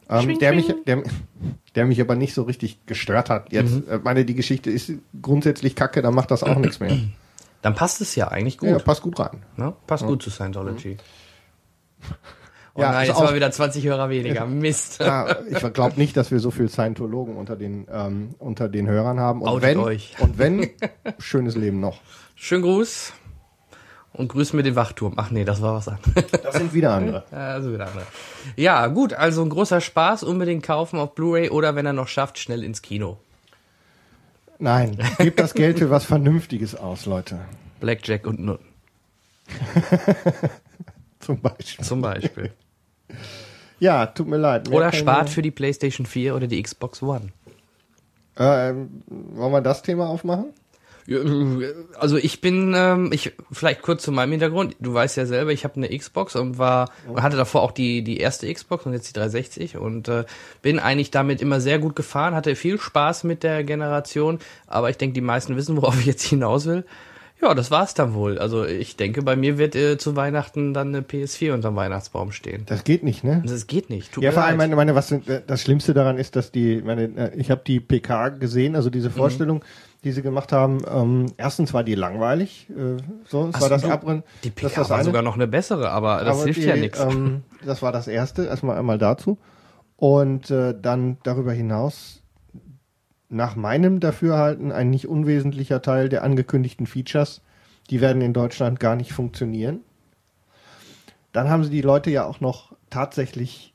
[0.08, 0.66] Ähm, Schwing, der, schwing.
[0.66, 1.02] mich, der,
[1.74, 3.52] der mich aber nicht so richtig gestört hat.
[3.52, 6.96] Jetzt, äh, meine, die Geschichte ist grundsätzlich kacke, dann macht das auch nichts mehr.
[7.62, 8.70] Dann passt es ja eigentlich gut.
[8.70, 9.42] Ja, passt gut rein.
[9.56, 9.74] ne?
[9.86, 10.96] Passt gut zu Scientology.
[12.80, 14.46] Oh Ja, nein, also jetzt mal auch- wieder 20 Hörer weniger.
[14.46, 15.00] Mist.
[15.00, 19.20] Ja, ich glaube nicht, dass wir so viel Scientologen unter den, ähm, unter den Hörern
[19.20, 19.42] haben.
[19.42, 20.14] Und Outet wenn, euch.
[20.18, 20.68] und wenn,
[21.18, 22.00] schönes Leben noch.
[22.34, 23.12] Schönen Gruß
[24.14, 25.14] und grüß mir den Wachturm.
[25.16, 26.24] Ach nee, das war was anderes.
[26.42, 27.24] Das sind wieder andere.
[27.30, 28.06] Ja, also wieder andere.
[28.56, 32.38] Ja, gut, also ein großer Spaß, unbedingt kaufen auf Blu-ray oder wenn er noch schafft,
[32.38, 33.18] schnell ins Kino.
[34.58, 37.38] Nein, gebt das Geld für was Vernünftiges aus, Leute.
[37.80, 38.64] Blackjack und Nutten
[41.20, 41.84] Zum Beispiel.
[41.84, 42.52] zum Beispiel.
[43.80, 44.68] Ja, tut mir leid.
[44.68, 47.28] Mehr Oder spart für die PlayStation 4 oder die Xbox One.
[48.38, 50.52] Ähm, wollen wir das Thema aufmachen?
[51.98, 54.76] Also ich bin, ähm, ich vielleicht kurz zu meinem Hintergrund.
[54.78, 58.18] Du weißt ja selber, ich habe eine Xbox und war hatte davor auch die die
[58.18, 60.24] erste Xbox und jetzt die 360 und äh,
[60.62, 64.38] bin eigentlich damit immer sehr gut gefahren, hatte viel Spaß mit der Generation.
[64.68, 66.84] Aber ich denke, die meisten wissen, worauf ich jetzt hinaus will.
[67.42, 68.38] Ja, das war's dann wohl.
[68.38, 72.64] Also ich denke, bei mir wird äh, zu Weihnachten dann eine PS4 unterm Weihnachtsbaum stehen.
[72.66, 73.42] Das geht nicht, ne?
[73.46, 74.12] Das geht nicht.
[74.12, 77.04] Tut Ja, vor allem, meine, meine, was äh, das Schlimmste daran ist, dass die, meine,
[77.04, 78.92] äh, ich habe die PK gesehen, also Mhm.
[78.92, 79.64] diese Vorstellung,
[80.04, 80.78] die sie gemacht haben.
[80.90, 84.22] Ähm, erstens war die langweilig, äh, so, es Ach war das du- Abrennen.
[84.44, 85.04] die das PK das war eine.
[85.06, 87.00] sogar noch eine bessere, aber das Aber hilft die, ja nichts.
[87.00, 89.38] Ähm, das war das erste, erstmal einmal dazu.
[89.96, 92.19] Und äh, dann darüber hinaus,
[93.30, 97.40] nach meinem Dafürhalten, ein nicht unwesentlicher Teil der angekündigten Features,
[97.88, 99.80] die werden in Deutschland gar nicht funktionieren.
[101.32, 103.72] Dann haben sie die Leute ja auch noch tatsächlich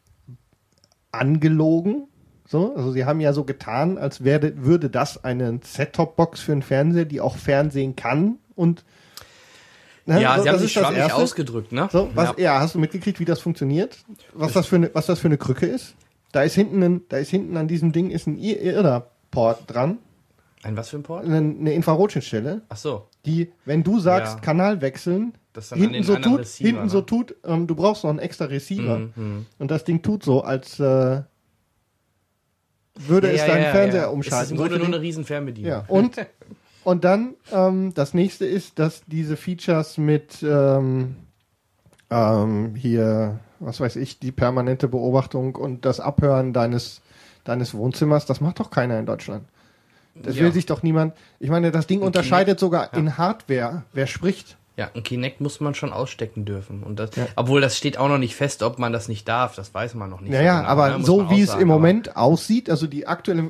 [1.12, 2.08] angelogen.
[2.48, 6.62] So, also sie haben ja so getan, als werde, würde das eine Set-Top-Box für einen
[6.62, 8.84] Fernseher, die auch Fernsehen kann und
[10.06, 11.16] ne, ja, so, sie haben das sich schwammig Erste.
[11.16, 11.90] ausgedrückt, ne?
[11.92, 12.44] So, was, ja.
[12.44, 12.60] ja.
[12.60, 13.98] hast du mitgekriegt, wie das funktioniert?
[14.34, 15.96] Was das für eine, was das für eine Krücke ist?
[16.34, 18.38] Da ist hinten, ein, da ist hinten an diesem Ding ist ein
[19.36, 19.98] IR-Port dran,
[20.64, 21.26] Ein was für ein Port?
[21.26, 23.08] eine, eine Infrarotschnittstelle, Ach so.
[23.26, 24.40] die, wenn du sagst Ja.
[24.42, 25.34] Kanal wechseln,
[25.74, 27.06] hinten so tut, Receiver, hinten so ne?
[27.06, 29.00] tut, ähm, du brauchst noch einen extra Receiver.
[29.16, 29.46] Mhm.
[29.60, 31.22] Und das Ding tut so, als äh,
[32.96, 34.08] würde es Ja, deinen ja, Fernseher ja.
[34.08, 34.52] Es ist umschalten.
[34.52, 35.70] im Grunde Solche nur eine riesen Fernbedienung.
[35.72, 35.86] ja.
[35.88, 36.16] Und,
[36.84, 41.16] und dann, ähm, das nächste ist, dass diese Features mit ähm,
[42.10, 47.02] ähm, hier, was weiß ich, die permanente Beobachtung und das Abhören deines,
[47.46, 49.46] deines Wohnzimmers, das macht doch keiner in Deutschland.
[50.16, 50.44] Das Ja.
[50.44, 51.14] will sich doch niemand.
[51.40, 54.58] Ich meine, das Ding unterscheidet sogar in Hardware, wer spricht.
[54.78, 56.84] Ja, ein Kinect muss man schon ausstecken dürfen.
[56.84, 57.28] Und das, Ja.
[57.38, 59.56] Obwohl das steht auch noch nicht fest, ob man das nicht darf.
[59.56, 60.32] Das weiß man noch nicht.
[60.34, 61.06] Naja, so genau, aber ne?
[61.06, 63.50] So wie es im Moment aussieht, also die aktuelle,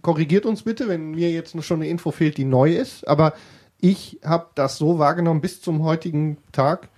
[0.00, 3.34] korrigiert uns bitte, wenn mir jetzt schon eine Info fehlt, die neu ist, aber
[3.80, 6.88] ich habe das so wahrgenommen bis zum heutigen Tag,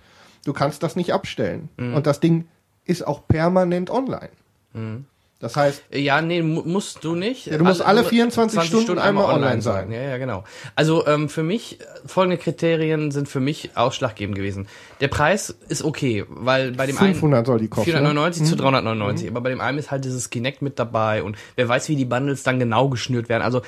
[0.45, 1.67] du kannst das nicht abstellen.
[1.75, 1.95] Mhm.
[1.95, 2.47] Und das Ding
[2.85, 4.29] ist auch permanent online.
[5.39, 7.47] Das heißt, Ja, nee, mu musst du nicht.
[7.47, 9.91] Ja, du musst alle 24 20 Stunden einmal online sein.
[9.91, 10.45] Ja, ja, genau.
[10.75, 14.67] Also ähm, für mich, äh, folgende Kriterien sind für mich ausschlaggebend gewesen.
[15.01, 17.91] Der Preis ist okay, weil bei dem 500 soll die einen kosten.
[17.91, 18.49] 499 ne?
[18.49, 21.89] zu 399, aber bei dem einen ist halt dieses Kinect mit dabei und wer weiß,
[21.89, 23.43] wie die Bundles dann genau geschnürt werden.
[23.43, 23.61] Also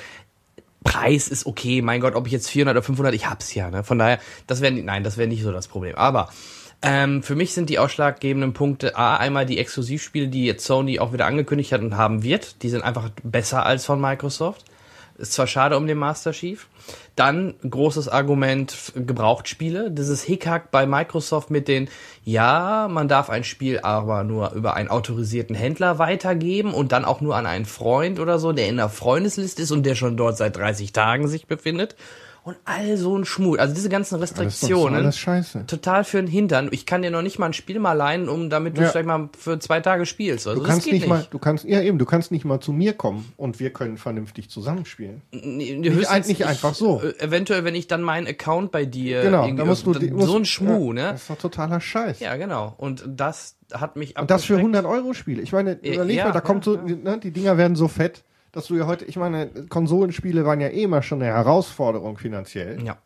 [0.84, 3.84] Preis ist okay, mein Gott, ob ich jetzt 400 oder 500, ich hab's ja, ne?
[3.84, 5.96] Von daher, das wäre nein, das wäre nicht so das Problem.
[5.96, 6.30] Aber
[6.80, 11.12] ähm, für mich sind die ausschlaggebenden Punkte A, einmal die Exklusivspiele, die jetzt Sony auch
[11.12, 12.62] wieder angekündigt hat und haben wird.
[12.62, 14.64] Die sind einfach besser als von Microsoft.
[15.18, 16.68] Ist zwar schade um den Master Chief.
[17.16, 19.90] Dann großes Argument Gebrauchtspiele.
[19.90, 21.88] Dieses Hickhack bei Microsoft mit den,
[22.22, 27.20] ja, man darf ein Spiel aber nur über einen autorisierten Händler weitergeben und dann auch
[27.20, 30.36] nur an einen Freund oder so, der in der Freundesliste ist und der schon dort
[30.36, 31.96] seit 30 Tagen sich befindet.
[32.48, 33.58] Und all so ein Schmut.
[33.58, 35.66] Also diese ganzen Das ist Restriktionen alles scheiße.
[35.66, 36.68] total für den Hintern.
[36.70, 38.86] Ich kann dir noch nicht mal ein Spiel mal leihen, um damit du Ja.
[38.86, 40.46] es vielleicht mal für zwei Tage spielst.
[40.48, 42.72] Also Du kannst geht nicht, mal, du kannst, ja eben, du kannst nicht mal zu
[42.72, 45.20] mir kommen und wir können vernünftig zusammenspielen.
[45.30, 47.02] Nee, Nicht ein- nicht einfach so.
[47.02, 50.34] äh, Eventuell, wenn ich dann meinen Account bei dir Genau, da musst du, so musst,
[50.34, 51.12] ein Schmuh, ja, ne?
[51.12, 52.20] Das ist doch totaler Scheiß.
[52.20, 52.74] Ja, genau.
[52.78, 54.76] Und das hat mich Und das für abgeschreckt.
[54.76, 55.42] 100 Euro Spiele.
[55.42, 58.66] Ich meine, überleg ja, mal, da kommt so, Ne, die Dinger werden so fett, dass
[58.66, 62.82] du ja heute, ich meine, Konsolenspiele waren ja eh immer schon eine Herausforderung finanziell.
[62.84, 62.98] Ja.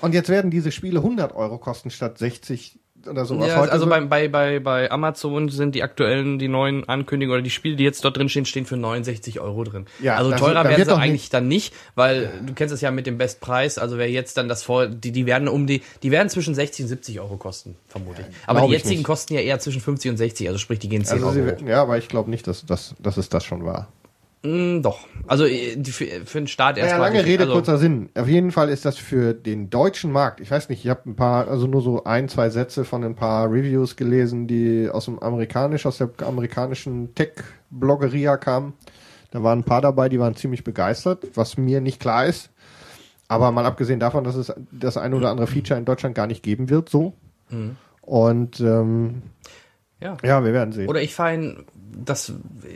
[0.00, 3.48] Und jetzt werden diese Spiele 100 Euro kosten statt 60 oder sowas.
[3.48, 7.36] Ja, heute also so- bei, bei, bei, bei Amazon sind die aktuellen, die neuen Ankündigungen
[7.38, 9.86] oder die Spiele, die jetzt dort drin stehen, stehen für 69 Euro drin.
[10.00, 13.18] Ja, also teurer werden sie eigentlich dann nicht, weil du kennst es ja mit dem
[13.18, 16.54] Bestpreis, also wer jetzt dann das vor, die, die werden um die, die werden zwischen
[16.54, 18.26] 60 und 70 Euro kosten, vermutlich.
[18.46, 19.06] Aber glaub die jetzigen nicht.
[19.06, 21.66] kosten ja eher zwischen 50 und 60, also sprich, die gehen 10 also Euro sie,
[21.66, 23.88] ja, aber ich glaube nicht, dass, dass, dass es das schon war.
[24.44, 25.06] Mm, doch.
[25.26, 27.08] Also äh, für, für den Start Ja, erstmal.
[27.08, 27.26] lange nicht.
[27.26, 28.10] Rede, also, kurzer Sinn.
[28.14, 31.16] Auf jeden Fall ist das für den deutschen Markt, ich weiß nicht, ich habe ein
[31.16, 35.18] paar, also nur so ein, zwei Sätze von ein paar Reviews gelesen, die aus dem
[35.18, 38.74] amerikanisch, aus der amerikanischen Tech-Bloggeria kamen.
[39.30, 42.50] Da waren ein paar dabei, die waren ziemlich begeistert, was mir nicht klar ist.
[43.26, 46.42] Aber mal abgesehen davon, dass es das ein oder andere Feature in Deutschland gar nicht
[46.42, 47.14] geben wird, so.
[48.02, 49.22] Und ähm,
[50.00, 50.16] Ja.
[50.22, 50.88] ja, wir werden sehen.
[50.88, 51.64] Oder ich fahre in,
[51.96, 52.32] das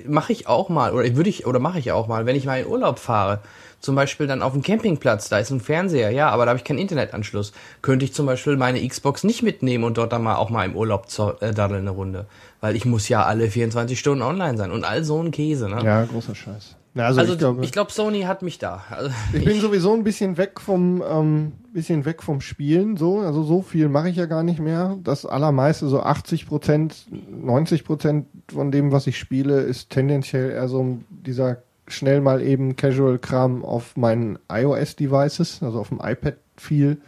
[0.07, 2.61] mache ich auch mal, oder würde ich, oder mache ich auch mal, wenn ich mal
[2.61, 3.41] in Urlaub fahre.
[3.81, 6.65] Zum Beispiel dann auf dem Campingplatz, da ist ein Fernseher, ja, aber da habe ich
[6.65, 7.53] keinen Internetanschluss.
[7.81, 10.75] Könnte ich zum Beispiel meine Xbox nicht mitnehmen und dort dann mal auch mal im
[10.75, 11.07] Urlaub
[11.41, 12.27] äh, daddeln eine Runde.
[12.61, 15.85] Weil ich muss ja alle 24 Stunden online sein und all so ein Käse, ne?
[15.85, 16.75] ja, großer Scheiß.
[16.99, 18.83] Na, also, Also ich glaube, ich glaube, Sony hat mich da.
[18.91, 23.45] Also, Ich bin sowieso ein bisschen weg vom ähm, bisschen weg vom Spielen so, also
[23.45, 24.99] so viel mache ich ja gar nicht mehr.
[25.05, 30.67] Das allermeiste so 80 Prozent, 90 Prozent von dem, was ich spiele, ist tendenziell eher
[30.67, 36.35] so dieser schnell mal eben Casual Kram auf meinen iOS Devices, also auf dem iPad
[36.57, 36.99] viel.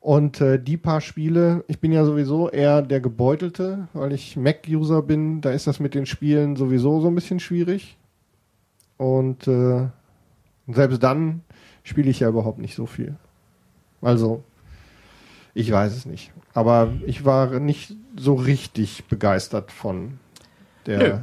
[0.00, 5.02] Und äh, die paar Spiele, ich bin ja sowieso eher der Gebeutelte, weil ich Mac-User
[5.02, 7.98] bin, da ist das mit den Spielen sowieso so ein bisschen schwierig.
[9.02, 9.88] Und äh,
[10.68, 11.42] selbst dann
[11.82, 13.16] spiele ich ja überhaupt nicht so viel.
[14.00, 14.44] Also,
[15.54, 16.32] ich weiß es nicht.
[16.54, 20.20] Aber ich war nicht so richtig begeistert von
[20.98, 21.18] Nö.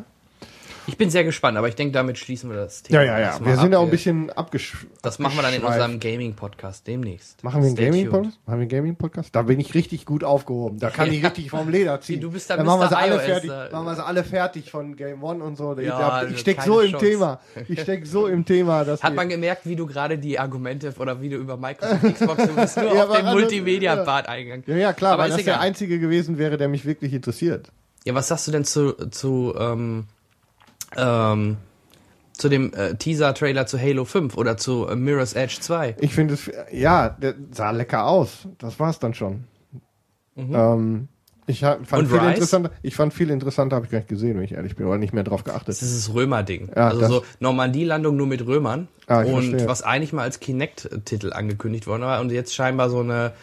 [0.89, 3.03] Ich bin sehr gespannt, aber ich denke, damit schließen wir das Thema.
[3.03, 3.45] Ja, ja, ja.
[3.45, 4.87] Wir sind ja auch ein bisschen abgesch.
[5.03, 7.43] Das machen wir dann in unserem Gaming-Podcast demnächst.
[7.43, 8.09] Machen wir einen Stay Gaming?
[8.47, 8.97] Machen wir einen?
[9.31, 10.79] Da bin ich richtig gut aufgehoben.
[10.79, 12.21] Da kann ich richtig vom Leder ziehen.
[12.21, 12.97] Du bist da Dann machen wir Mr.
[12.97, 13.51] alle fertig.
[13.51, 13.69] äh.
[13.71, 15.79] Machen wir sie alle fertig von Game One und so.
[15.79, 16.97] Ja, also ich steck keine so im.
[16.97, 17.39] Thema.
[17.67, 21.21] Ich steck so im Thema, dass Hat man gemerkt, wie du gerade die Argumente oder
[21.21, 24.63] wie du über Microsoft Xbox du bist nur Ja, auf den also, Multimedia-Part eingegangen.
[24.65, 27.71] Ja, ja, klar, Aber weil das der einzige gewesen wäre, der mich wirklich interessiert.
[28.05, 30.05] Ja, was sagst du denn zu, zu, ähm,
[30.97, 31.57] ähm,
[32.33, 35.97] zu dem äh, Teaser-Trailer zu Halo 5 oder zu äh, Mirror's Edge 2?
[35.99, 38.47] Ich finde es, ja, der sah lecker aus.
[38.57, 39.43] Das war's dann schon.
[40.37, 41.09] Ähm,
[41.47, 42.29] ich fand Und viel Rise?
[42.29, 44.99] interessanter, ich fand viel interessanter, habe ich gar nicht gesehen, wenn ich ehrlich bin, oder
[44.99, 45.69] nicht mehr drauf geachtet.
[45.69, 46.69] Das ist das Römer-Ding.
[46.75, 48.87] Ja, also so Normandie-Landung nur mit Römern.
[49.07, 49.67] Ah, und verstehe.
[49.67, 53.33] was eigentlich mal als Kinect-Titel angekündigt worden war und jetzt scheinbar so eine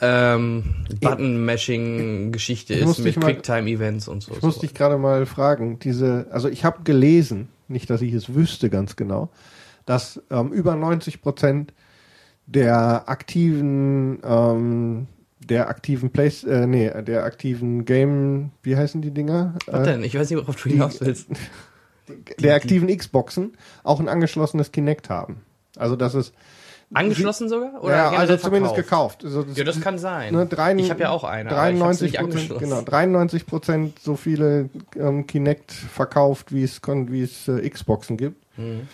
[0.00, 4.32] ähm, Button-Mashing-Geschichte Ich ist mit Quicktime-Events und so.
[4.34, 8.34] Ich muss dich gerade mal fragen, diese, also ich habe gelesen, nicht, dass ich es
[8.34, 9.30] wüsste ganz genau,
[9.86, 11.72] dass ähm, über 90 Prozent
[12.46, 15.06] der aktiven, ähm,
[15.40, 19.54] der aktiven Place, äh, nee, der aktiven Game, wie heißen die Dinger?
[19.66, 20.04] Was Äh, denn?
[20.04, 21.28] Ich weiß nicht, worauf du hinaus willst.
[22.38, 25.40] der aktiven Xboxen auch ein angeschlossenes Kinect haben.
[25.76, 26.34] Also das ist
[26.94, 27.82] Angeschlossen sogar?
[27.82, 29.20] Oder ja, also zumindest verkauft?
[29.20, 29.24] gekauft.
[29.24, 30.32] Also Ja, das kann sein.
[30.34, 31.50] Ne, drein- ich habe ja auch eine.
[31.50, 36.62] aber ich hab's 93 nicht Prozent, genau, 93 Prozent so viele ähm, Kinect verkauft, wie
[36.62, 38.36] es wie es äh, Xboxen gibt.
[38.56, 38.88] Mhm.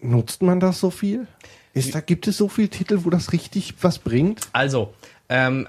[0.00, 1.26] Nutzt man das so viel?
[1.72, 4.40] Ist da gibt es so viele Titel, wo das richtig was bringt?
[4.52, 4.92] Also,
[5.28, 5.66] ähm,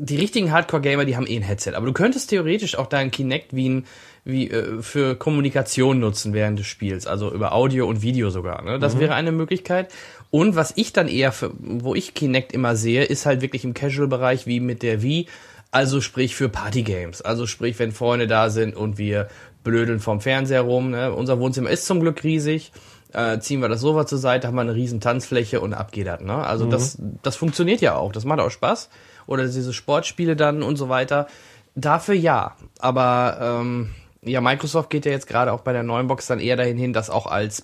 [0.00, 1.72] die richtigen Hardcore-Gamer, die haben eh ein Headset.
[1.74, 3.86] Aber du könntest theoretisch auch deinen Kinect wie, ein,
[4.24, 7.08] wie äh, für Kommunikation nutzen während des Spiels.
[7.08, 8.62] Also über Audio und Video sogar.
[8.62, 8.78] Ne?
[8.78, 9.92] Das wäre eine Möglichkeit.
[10.30, 13.74] Und was ich dann eher, für, wo ich Kinect immer sehe, ist halt wirklich im
[13.74, 15.26] Casual-Bereich wie mit der Wii.
[15.70, 17.22] Also sprich für Partygames.
[17.22, 19.28] Also sprich, wenn Freunde da sind und wir
[19.64, 20.90] blödeln vom Fernseher rum.
[20.90, 21.12] Ne?
[21.12, 22.72] Unser Wohnzimmer ist zum Glück riesig.
[23.12, 26.06] Äh, ziehen wir das Sofa zur Seite, haben wir eine riesen Tanzfläche und ab geht
[26.06, 26.20] das.
[26.20, 26.34] Ne?
[26.34, 28.12] Also das, das funktioniert ja auch.
[28.12, 28.90] Das macht auch Spaß.
[29.26, 31.26] Oder diese Sportspiele dann und so weiter.
[31.74, 32.56] Dafür ja.
[32.78, 36.56] Aber ähm, ja, Microsoft geht ja jetzt gerade auch bei der neuen Box dann eher
[36.56, 37.62] dahin hin, das auch als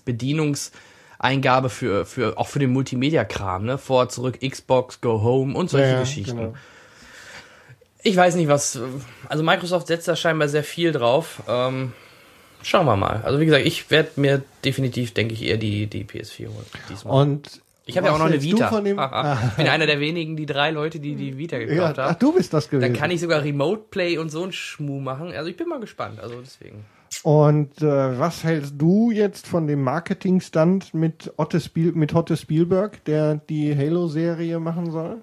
[1.24, 3.78] Bedienungseingabe für, für auch für den Multimedia-Kram, ne?
[3.78, 6.36] Vor, zurück, Xbox, Go Home und solche Ja, Geschichten.
[6.36, 6.54] genau.
[8.02, 8.78] Ich weiß nicht, was.
[9.28, 11.42] Also Microsoft setzt da scheinbar sehr viel drauf.
[11.48, 11.92] Ähm,
[12.62, 13.22] schauen wir mal.
[13.24, 16.66] Also wie gesagt, ich werde mir definitiv, denke ich, eher die, die PS4 holen.
[16.90, 17.22] Diesmal.
[17.22, 18.68] Und ich habe ja auch noch eine Vita.
[18.68, 19.38] Von dem, Haha.
[19.48, 22.18] Ich bin einer der wenigen, die drei Leute, die die Vita ja, gekauft ach, haben.
[22.18, 22.92] du bist das gewesen.
[22.92, 25.32] Dann kann ich sogar Remote Play und so einen Schmuh machen.
[25.32, 26.20] Also ich bin mal gespannt.
[26.20, 26.84] Also deswegen.
[27.22, 33.02] Und äh, was hältst du jetzt von dem Marketingstand mit Otte, Spiel, mit Otte Spielberg,
[33.04, 35.18] der die Halo-Serie machen soll?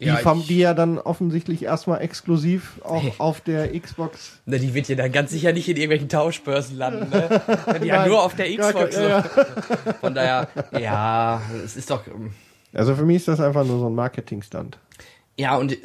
[0.00, 4.40] Die, Ja, ich- die ja dann offensichtlich erstmal exklusiv auch auf der Xbox.
[4.46, 7.40] Na, die wird ja dann ganz sicher nicht in irgendwelchen Tauschbörsen landen, ne?
[7.80, 8.96] Die ja nur auf der Ja, Xbox.
[8.96, 9.22] ja, ja.
[10.00, 10.48] Von daher,
[10.80, 12.04] ja, es ist doch.
[12.08, 12.32] ähm,
[12.72, 14.78] Also für mich ist das einfach nur so ein Marketingstand.
[15.36, 15.78] Ja, und äh,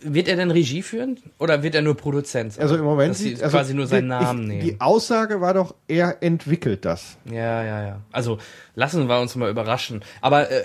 [0.00, 1.18] wird er denn Regie führen?
[1.38, 2.58] Oder wird er nur Produzent?
[2.58, 4.60] Also im Moment Dass sie also quasi nur seinen die- Namen ich, nehmen.
[4.62, 7.16] Die Aussage war doch, er entwickelt das.
[7.30, 8.00] Ja, ja, ja.
[8.10, 8.38] Also
[8.74, 10.02] lassen wir uns mal überraschen.
[10.20, 10.64] Aber äh,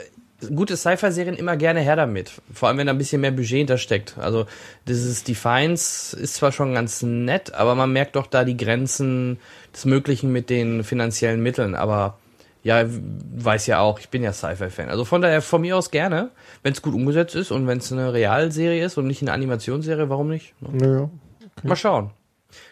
[0.56, 2.32] gute Sci-Fi-Serien immer gerne her damit.
[2.52, 4.18] Vor allem, wenn da ein bisschen mehr Budget hintersteckt.
[4.18, 4.48] Also
[4.88, 9.38] dieses Defiance ist zwar schon ganz nett, aber man merkt doch da die Grenzen
[9.74, 11.76] des Möglichen mit den finanziellen Mitteln.
[11.76, 12.18] Aber
[12.64, 14.90] ja, weiß ja auch, ich bin ja Sci-Fi-Fan.
[14.90, 16.32] Also von daher von mir aus gerne,
[16.64, 20.10] wenn es gut umgesetzt ist und wenn es eine Realserie ist und nicht eine Animationsserie,
[20.10, 20.54] warum nicht?
[20.62, 20.70] Ne?
[20.72, 21.10] Naja.
[21.64, 22.12] Mal schauen.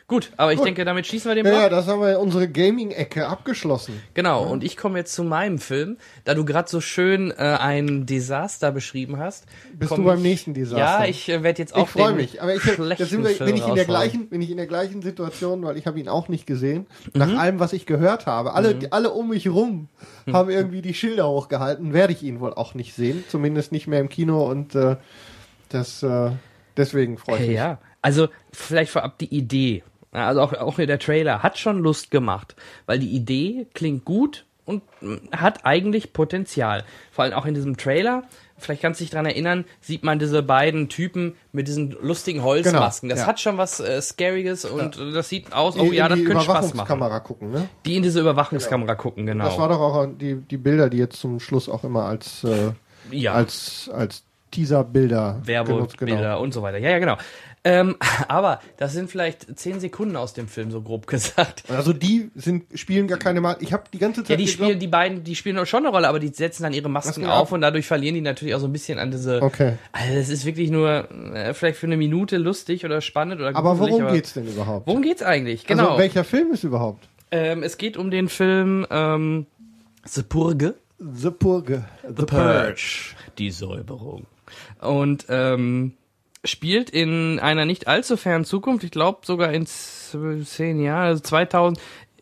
[0.08, 1.62] Gut, aber ich denke, damit schließen wir den Ja, Block.
[1.64, 4.02] ja, das haben wir unsere Gaming-Ecke abgeschlossen.
[4.14, 8.06] Genau, und ich komme jetzt zu meinem Film, da du gerade so schön äh, ein
[8.06, 9.46] Desaster beschrieben hast.
[9.74, 10.80] Bist du beim ich- nächsten Desaster?
[10.80, 13.46] Ja, ich äh, werde jetzt auch Ich freue mich, aber ich, da schlechten sind wir,
[13.46, 16.10] bin ich in der gleichen, bin ich in der gleichen Situation, weil ich habe ihn
[16.10, 16.88] auch nicht gesehen.
[17.14, 17.20] Mhm.
[17.20, 19.88] Nach allem, was ich gehört habe, alle, alle um mich rum
[20.32, 21.94] haben irgendwie die Schilder hochgehalten.
[21.94, 24.98] Werde ich ihn wohl auch nicht sehen, zumindest nicht mehr im Kino und äh,
[25.70, 26.32] das äh,
[26.76, 27.56] deswegen freue ich mich.
[27.56, 29.84] Ja, also vielleicht vorab die Idee.
[30.14, 32.56] Ja, Also auch, auch der Trailer hat schon Lust gemacht,
[32.86, 34.84] weil die Idee klingt gut und
[35.32, 36.84] hat eigentlich Potenzial.
[37.12, 38.24] Vor allem auch in diesem Trailer,
[38.58, 43.10] vielleicht kannst du dich dran erinnern, sieht man diese beiden Typen mit diesen lustigen Holzmasken.
[43.10, 43.28] Genau, das ja.
[43.28, 46.20] hat schon was äh, Scariges und äh, das sieht aus, Die oh ja, in das
[46.20, 46.74] die könnte Spaß machen.
[46.74, 47.70] Überwachungskamera gucken, ne?
[47.86, 49.46] Die in diese Überwachungskamera gucken, genau.
[49.46, 52.72] Das war doch auch die, die Bilder, die jetzt zum Schluss auch immer als, äh,
[53.12, 53.34] ja.
[53.34, 56.42] als, als Teaser-Bilder Werbebilder genau.
[56.42, 56.78] und so weiter.
[56.78, 57.18] Ja, ja, genau.
[57.64, 57.96] Ähm,
[58.28, 61.64] aber das sind vielleicht zehn Sekunden aus dem Film, so grob gesagt.
[61.70, 63.58] Also die sind, spielen gar keine Mal.
[63.60, 65.90] Ich habe die ganze Zeit Ja, die geglaubt- spielen, die beiden, die spielen schon eine
[65.90, 68.60] Rolle, aber die setzen dann ihre Masken Masken auf und dadurch verlieren die natürlich auch
[68.60, 69.42] so ein bisschen an diese.
[69.42, 69.74] Okay.
[69.92, 73.78] Also es ist wirklich nur äh, vielleicht für eine Minute lustig oder spannend oder Aber
[73.78, 74.88] worum aber geht's denn überhaupt?
[74.88, 75.66] Worum geht's eigentlich?
[75.68, 75.90] Genau.
[75.90, 77.08] Also welcher Film ist überhaupt?
[77.32, 79.46] ähm, es geht um den Film ähm,
[80.06, 80.74] The Purge.
[81.00, 81.84] The Purge.
[82.08, 83.16] The, Purge.
[83.38, 84.26] Die Säuberung.
[84.82, 85.94] Und ähm,
[86.44, 91.80] spielt in einer nicht allzu fernen Zukunft, ich glaube sogar in zehn Jahren, also 2000,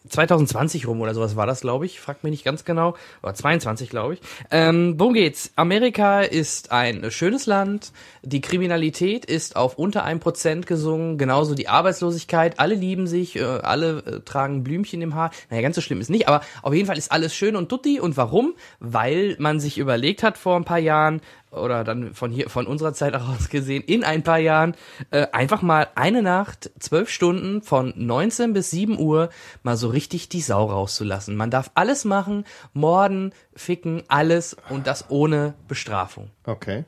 [0.10, 2.00] 2020 rum oder sowas war das, glaube ich.
[2.00, 2.96] Fragt mich nicht ganz genau.
[3.22, 4.22] Oder 22, glaube ich.
[4.52, 5.52] Ähm, worum geht's?
[5.56, 7.92] Amerika ist ein schönes Land.
[8.24, 11.18] Die Kriminalität ist auf unter ein Prozent gesungen.
[11.18, 12.60] Genauso die Arbeitslosigkeit.
[12.60, 13.36] Alle lieben sich.
[13.36, 15.32] Äh, alle äh, tragen Blümchen im Haar.
[15.50, 16.28] Naja, ganz so schlimm ist nicht.
[16.28, 18.00] Aber auf jeden Fall ist alles schön und tutti.
[18.00, 18.56] Und warum?
[18.80, 21.22] Weil man sich überlegt hat vor ein paar Jahren,
[21.52, 24.76] oder dann von hier, von unserer Zeit aus gesehen, in ein paar Jahren,
[25.12, 29.30] äh, einfach mal eine Nacht, zwölf Stunden von 19 bis 7 Uhr
[29.64, 31.36] mal so richtig die Sau rauszulassen.
[31.36, 36.30] Man darf alles machen, morden, ficken, alles und das ohne Bestrafung.
[36.46, 36.86] Okay.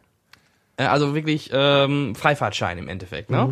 [0.78, 3.30] Äh, Also wirklich ähm, Freifahrtschein im Endeffekt.
[3.30, 3.50] Ne?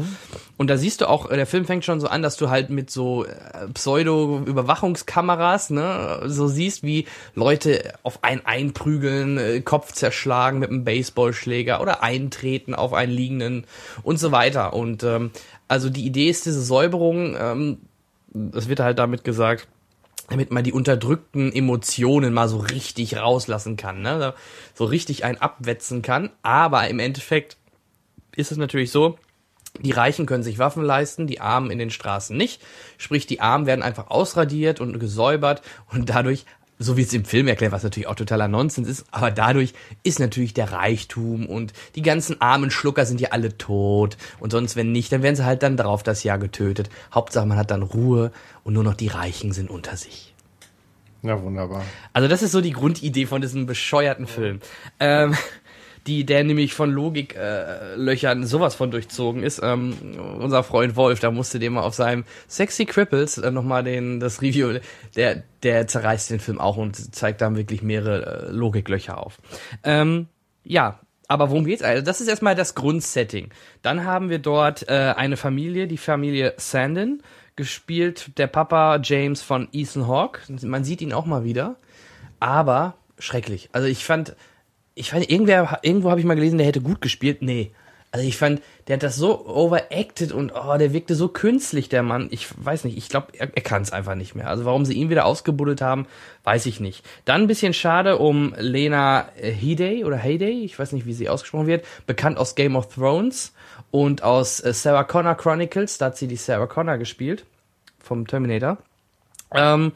[0.57, 2.69] Und da siehst du auch, äh, der Film fängt schon so an, dass du halt
[2.69, 7.05] mit so äh, Pseudo-Überwachungskameras ne, so siehst, wie
[7.35, 13.65] Leute auf einen einprügeln, Kopf zerschlagen mit einem Baseballschläger oder eintreten auf einen liegenden
[14.03, 14.73] und so weiter.
[14.73, 15.31] Und ähm,
[15.67, 17.77] also die Idee ist diese Säuberung, ähm,
[18.53, 19.67] es wird halt damit gesagt,
[20.29, 24.33] damit man die unterdrückten Emotionen mal so richtig rauslassen kann, ne?
[24.73, 26.29] so richtig ein abwetzen kann.
[26.43, 27.57] Aber im Endeffekt
[28.35, 29.17] ist es natürlich so,
[29.81, 32.61] die Reichen können sich Waffen leisten, die Armen in den Straßen nicht.
[32.97, 35.61] Sprich, die Armen werden einfach ausradiert und gesäubert
[35.91, 36.45] und dadurch,
[36.79, 39.73] so wie es im Film erklärt, was natürlich auch totaler Nonsens ist, aber dadurch
[40.03, 44.77] ist natürlich der Reichtum und die ganzen armen Schlucker sind ja alle tot und sonst
[44.77, 46.89] wenn nicht, dann werden sie halt dann drauf das Jahr getötet.
[47.13, 48.31] Hauptsache man hat dann Ruhe
[48.63, 50.33] und nur noch die Reichen sind unter sich.
[51.21, 51.83] Ja, wunderbar.
[52.13, 54.61] Also das ist so die Grundidee von diesem bescheuerten Film.
[55.01, 55.35] Ähm,
[56.09, 59.61] die, der nämlich von Logiklöchern äh, sowas von durchzogen ist.
[59.63, 59.95] Ähm,
[60.39, 64.41] unser Freund Wolf, da musste dem mal auf seinem Sexy Cripples äh, nochmal den, das
[64.41, 64.79] Review,
[65.15, 69.37] der, der zerreißt den Film auch und zeigt dann wirklich mehrere äh, Logiklöcher auf.
[69.83, 70.27] Ähm,
[70.63, 71.83] ja, aber worum geht's?
[71.83, 73.51] Also das ist erstmal das Grundsetting.
[73.83, 77.21] Dann haben wir dort äh, eine Familie, die Familie Sandin,
[77.55, 80.41] gespielt der Papa James von Ethan Hawke.
[80.63, 81.75] Man sieht ihn auch mal wieder,
[82.39, 83.69] aber schrecklich.
[83.73, 84.35] Also ich fand,
[84.99, 87.41] ich fand irgendwer, irgendwo habe ich mal gelesen, der hätte gut gespielt.
[87.41, 87.71] Nee.
[88.11, 92.01] Also ich fand, der hat das so overacted und oh, der wirkte so künstlich, der
[92.01, 92.27] Mann.
[92.31, 94.47] Ich weiß nicht, ich glaube, er, er kann es einfach nicht mehr.
[94.47, 96.07] Also warum sie ihn wieder ausgebuddelt haben,
[96.43, 97.05] weiß ich nicht.
[97.25, 101.67] Dann ein bisschen schade um Lena Headey oder Headey, ich weiß nicht, wie sie ausgesprochen
[101.67, 103.53] wird, bekannt aus Game of Thrones
[103.91, 107.45] und aus äh, Sarah Connor Chronicles, da hat sie die Sarah Connor gespielt
[107.99, 108.79] vom Terminator.
[109.53, 109.91] Ähm,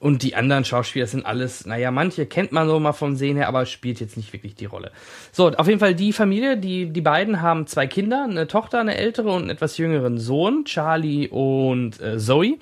[0.00, 3.48] und die anderen Schauspieler sind alles, naja, manche kennt man so mal vom Sehen her,
[3.48, 4.90] aber spielt jetzt nicht wirklich die Rolle.
[5.30, 8.96] So, auf jeden Fall die Familie, die, die beiden haben zwei Kinder, eine Tochter, eine
[8.96, 12.56] ältere und einen etwas jüngeren Sohn, Charlie und äh, Zoe.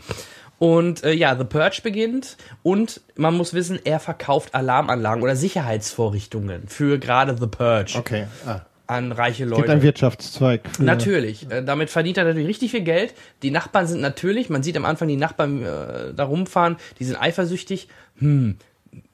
[0.59, 6.67] Und äh, ja, The Purge beginnt und man muss wissen, er verkauft Alarmanlagen oder Sicherheitsvorrichtungen
[6.67, 8.27] für gerade The Purge Okay.
[8.45, 8.63] Ah.
[8.89, 9.73] An reiche Gibt Leute.
[9.73, 10.63] einen Wirtschaftszweig.
[10.73, 11.49] Für Natürlich.
[11.51, 13.15] Äh, damit verdient er natürlich richtig viel Geld.
[13.43, 17.17] Die Nachbarn sind natürlich, man sieht am Anfang die Nachbarn äh, da rumfahren, die sind
[17.17, 17.89] eifersüchtig.
[18.19, 18.57] Hm,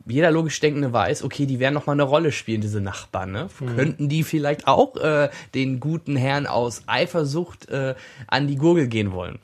[0.07, 3.33] jeder logisch Denkende weiß, okay, die werden noch mal eine Rolle spielen, diese Nachbarn.
[3.33, 3.49] Ne?
[3.75, 7.95] Könnten die vielleicht auch äh, den guten Herrn aus Eifersucht äh,
[8.29, 9.39] an die Gurgel gehen wollen?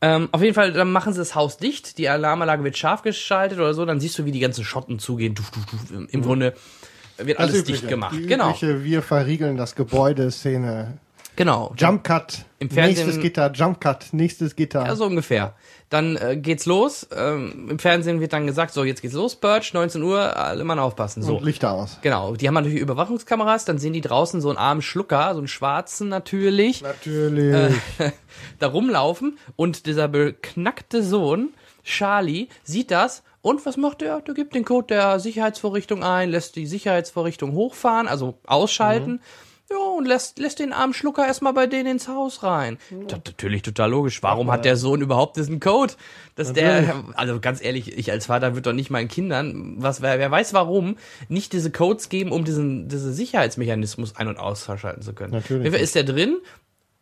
[0.00, 3.58] Ähm, auf jeden Fall, dann machen sie das Haus dicht, die Alarmanlage wird scharf geschaltet
[3.58, 5.34] oder so, dann siehst du, wie die ganzen Schotten zugehen.
[5.34, 5.90] Duf, duf, duf.
[5.92, 6.54] Im, Im Grunde
[7.26, 7.80] wird alles Übliche.
[7.80, 8.14] dicht gemacht.
[8.16, 10.98] Die Genau, übliche, wir verriegeln das Gebäude, Szene.
[11.36, 11.72] genau.
[11.76, 12.44] Jump Cut.
[12.58, 14.84] Im Fernsehen- Nächstes Gitter, Jump Cut, nächstes Gitter.
[14.86, 15.54] Ja, so ungefähr.
[15.90, 17.06] Dann äh, geht's los.
[17.14, 20.78] Ähm, Im Fernsehen wird dann gesagt, so, jetzt geht's los, Purge, 19 Uhr, alle Mann
[20.78, 21.22] aufpassen.
[21.22, 21.36] So.
[21.36, 21.98] Und Lichter aus.
[22.02, 25.48] Genau, die haben natürlich Überwachungskameras, dann sehen die draußen so einen armen Schlucker, so einen
[25.48, 27.74] schwarzen natürlich, Natürlich.
[28.58, 31.50] da rumlaufen und dieser beknackte Sohn,
[31.84, 34.20] Charlie, sieht das und was macht er?
[34.20, 39.20] Der gibt den Code der Sicherheitsvorrichtung ein, lässt die Sicherheitsvorrichtung hochfahren, also ausschalten.
[39.70, 42.78] Ja, und lässt, lässt den armen Schlucker erstmal bei denen ins Haus rein.
[43.08, 44.22] Das, natürlich total logisch.
[44.22, 45.94] Warum hat der Sohn überhaupt diesen Code?
[46.34, 50.18] Dass der, also ganz ehrlich, ich als Vater würde doch nicht meinen Kindern, was, wer,
[50.18, 50.96] wer weiß warum,
[51.28, 55.32] nicht diese Codes geben, um diesen, diese Sicherheitsmechanismus ein- und ausschalten zu können.
[55.32, 55.72] Natürlich.
[55.72, 56.36] Ist der drin,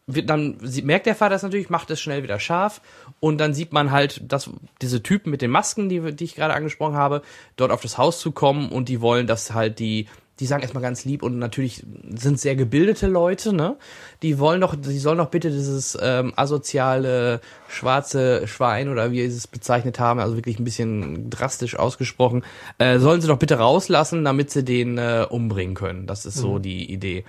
[0.07, 2.81] dann merkt der Vater das natürlich, macht es schnell wieder scharf
[3.21, 4.51] und dann sieht man halt, dass
[4.81, 7.23] diese Typen mit den Masken, die, die ich gerade angesprochen habe,
[7.57, 10.07] dort auf das Haus zu kommen und die wollen, dass halt die,
[10.41, 13.77] die sagen erstmal ganz lieb und natürlich sind sehr gebildete Leute, ne?
[14.23, 19.37] Die wollen doch, die sollen doch bitte dieses ähm, asoziale schwarze Schwein oder wie sie
[19.37, 22.43] es bezeichnet haben, also wirklich ein bisschen drastisch ausgesprochen,
[22.79, 26.07] äh, sollen sie doch bitte rauslassen, damit sie den äh, umbringen können.
[26.07, 27.25] Das ist so die Idee.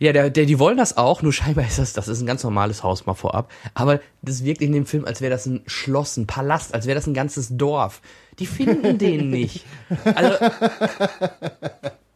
[0.00, 2.44] Ja, der, der, die wollen das auch, nur scheinbar ist das, das ist ein ganz
[2.44, 3.50] normales Haus mal vorab.
[3.74, 6.94] Aber das wirkt in dem Film, als wäre das ein Schloss, ein Palast, als wäre
[6.94, 8.00] das ein ganzes Dorf.
[8.38, 9.64] Die finden den nicht.
[10.14, 10.36] Also,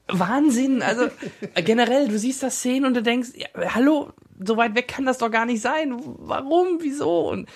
[0.09, 0.83] Wahnsinn.
[0.83, 1.09] Also,
[1.57, 5.19] generell, du siehst das Szenen und du denkst, ja, hallo, so weit weg kann das
[5.19, 5.95] doch gar nicht sein.
[6.19, 6.79] Warum?
[6.81, 7.31] Wieso?
[7.31, 7.49] Und,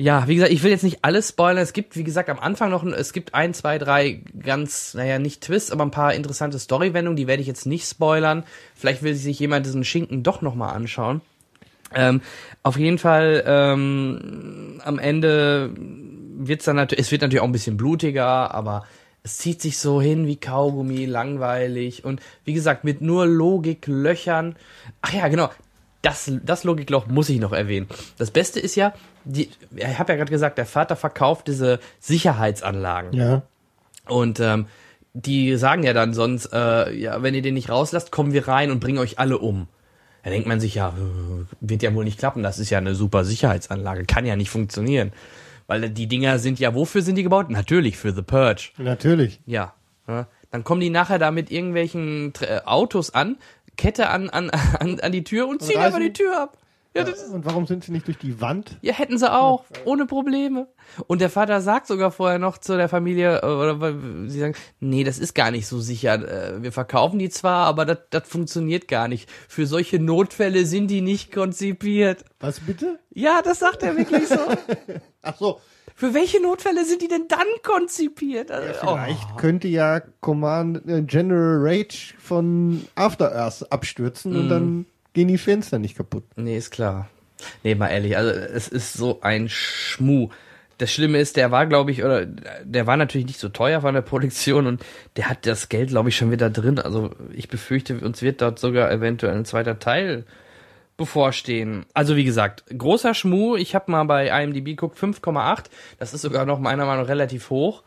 [0.00, 1.62] ja, wie gesagt, ich will jetzt nicht alles spoilern.
[1.62, 5.18] Es gibt, wie gesagt, am Anfang noch, ein- es gibt ein, zwei, drei ganz, naja,
[5.18, 8.44] nicht Twists, aber ein paar interessante Storywendungen, die werde ich jetzt nicht spoilern.
[8.74, 11.20] Vielleicht will sich jemand diesen Schinken doch nochmal anschauen.
[11.94, 12.22] Ähm,
[12.62, 17.76] auf jeden Fall, ähm, am Ende wird's dann natürlich, es wird natürlich auch ein bisschen
[17.76, 18.86] blutiger, aber
[19.22, 24.56] es zieht sich so hin wie Kaugummi, langweilig und wie gesagt, mit nur Logiklöchern.
[25.02, 25.50] Ach ja, genau.
[26.02, 27.86] Das, das Logikloch muss ich noch erwähnen.
[28.16, 28.94] Das Beste ist ja,
[29.24, 33.12] die, ich habe ja gerade gesagt, der Vater verkauft diese Sicherheitsanlagen.
[33.12, 33.42] ja.
[34.08, 34.66] Und ähm,
[35.12, 38.70] die sagen ja dann sonst, äh, ja, wenn ihr den nicht rauslasst, kommen wir rein
[38.70, 39.66] und bringen euch alle um.
[40.22, 40.92] Da denkt man sich ja,
[41.60, 45.12] wird ja wohl nicht klappen, das ist ja eine super Sicherheitsanlage, kann ja nicht funktionieren.
[45.66, 47.50] Weil die Dinger sind ja, wofür sind die gebaut?
[47.50, 48.70] Natürlich für The Purge.
[48.78, 49.40] Natürlich.
[49.46, 49.74] Ja.
[50.50, 52.32] Dann kommen die nachher da mit irgendwelchen
[52.64, 53.36] Autos an,
[53.76, 56.58] Kette an, an, an, an die Tür und ziehen reißen- einfach die Tür ab.
[56.94, 58.76] Ja, das Und warum sind sie nicht durch die Wand?
[58.82, 60.66] ja, hätten sie auch, ohne Probleme.
[61.06, 63.94] Und der Vater sagt sogar vorher noch zu der Familie, äh, oder
[64.26, 66.14] sie sagen, nee, das ist gar nicht so sicher.
[66.56, 69.30] Äh, Wir verkaufen die zwar, aber das das funktioniert gar nicht.
[69.48, 72.24] Für solche Notfälle sind die nicht konzipiert.
[72.40, 72.98] Was bitte?
[73.10, 74.38] Ja, das sagt er wirklich so.
[75.22, 75.60] Ach so.
[75.94, 78.50] Für welche Notfälle sind die denn dann konzipiert?
[78.50, 78.86] Oh.
[78.96, 85.38] Vielleicht könnte ja Command äh, General Rage von After Earth abstürzen und dann gehen die
[85.38, 86.24] Fenster nicht kaputt.
[86.36, 87.08] Nee, ist klar.
[87.62, 90.28] Nee, mal ehrlich, also es ist so ein Schmuh.
[90.78, 93.94] Das Schlimme ist, der war, glaube ich, oder der war natürlich nicht so teuer von
[93.94, 94.82] der Produktion und
[95.16, 96.78] der hat das Geld, glaube ich, schon wieder drin.
[96.78, 100.24] Also ich befürchte, uns wird dort sogar eventuell ein zweiter Teil
[100.96, 101.84] bevorstehen.
[101.92, 103.56] Also wie gesagt, großer Schmuh.
[103.56, 105.64] Ich habe mal bei IMDb geguckt, 5,8.
[105.98, 107.82] Das ist sogar noch meiner Meinung nach relativ hoch.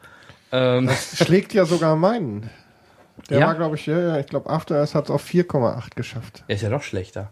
[0.51, 2.51] Ähm, Schlägt ja sogar meinen.
[3.29, 3.47] Der Ja?
[3.47, 6.43] war, glaube ich, ja, ja, ich glaube, After Earth hat es auf 4,8 geschafft.
[6.47, 7.31] Er ist ja noch schlechter.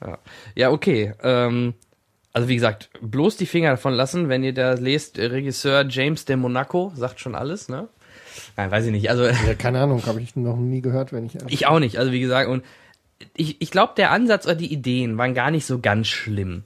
[0.00, 0.18] Ja,
[0.54, 1.14] ja okay.
[1.22, 1.74] Ähm,
[2.32, 6.24] also wie gesagt, bloß die Finger davon lassen, wenn ihr da lest, äh, Regisseur James
[6.24, 7.88] de Monaco, sagt schon alles, ne?
[8.56, 9.10] Nein, weiß ich nicht.
[9.10, 11.36] Also Ja, keine Ahnung, habe ich noch nie gehört, wenn ich.
[11.48, 11.98] ich auch nicht.
[11.98, 12.64] Also wie gesagt, und
[13.36, 16.64] ich, ich glaube, der Ansatz oder die Ideen waren gar nicht so ganz schlimm.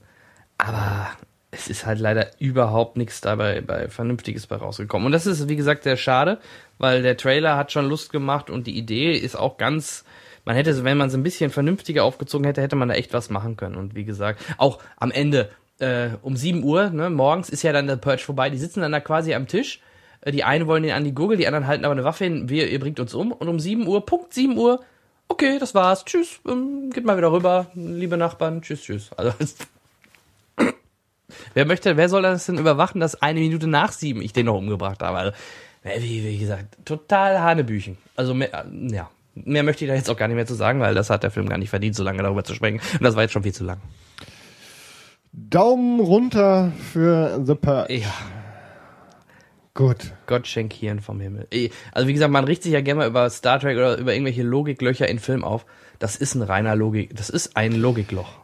[0.59, 1.09] Aber
[1.55, 5.07] es ist halt leider überhaupt nichts dabei bei Vernünftiges bei rausgekommen.
[5.07, 6.39] Und das ist, wie gesagt, sehr schade,
[6.79, 10.05] weil der Trailer hat schon Lust gemacht und die Idee ist auch ganz.
[10.45, 13.31] Man hätte, wenn man es ein bisschen vernünftiger aufgezogen hätte, hätte man da echt was
[13.31, 13.77] machen können.
[13.77, 15.49] Und wie gesagt, auch am Ende,
[15.79, 18.93] äh, um 7 Uhr, ne, morgens ist ja dann der Purge vorbei, die sitzen dann
[18.93, 19.81] da quasi am Tisch.
[20.21, 22.51] Äh, Die einen wollen den an die Gurgel, die anderen halten aber eine Waffe hin,
[22.51, 23.33] wir, ihr bringt uns um.
[23.33, 24.81] Und um 7 Uhr, Punkt 7 Uhr,
[25.29, 29.11] okay, das war's, tschüss, ähm, geht mal wieder rüber, liebe Nachbarn, tschüss, tschüss.
[29.17, 29.33] Also,
[31.55, 34.57] wer möchte, wer soll das denn überwachen, dass eine Minute nach sieben ich den noch
[34.57, 35.19] umgebracht habe?
[35.19, 35.33] Also,
[35.83, 37.99] wie, wie gesagt, total Hanebüchen.
[38.17, 40.95] Also, mehr, ja, mehr möchte ich da jetzt auch gar nicht mehr zu sagen, weil
[40.95, 42.81] das hat der Film gar nicht verdient, so lange darüber zu sprechen.
[42.93, 43.81] Und das war jetzt schon viel zu lang.
[45.33, 47.95] Daumen runter für The Purge.
[47.95, 48.15] Ja.
[49.75, 50.13] Gut.
[50.27, 51.49] Gott schenk Hirn vom Himmel.
[51.91, 54.45] Also wie gesagt, man riecht sich ja gerne mal über Star Trek oder über irgendwelche
[54.45, 55.67] Logiklöcher in Film auf.
[55.99, 58.44] Das ist ein reiner Logik, das ist ein Logikloch.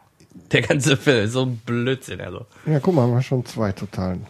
[0.51, 2.45] Der ganze Film, so ein Blödsinn, also.
[2.65, 4.25] Ja, guck mal, haben wir schon zwei totalen.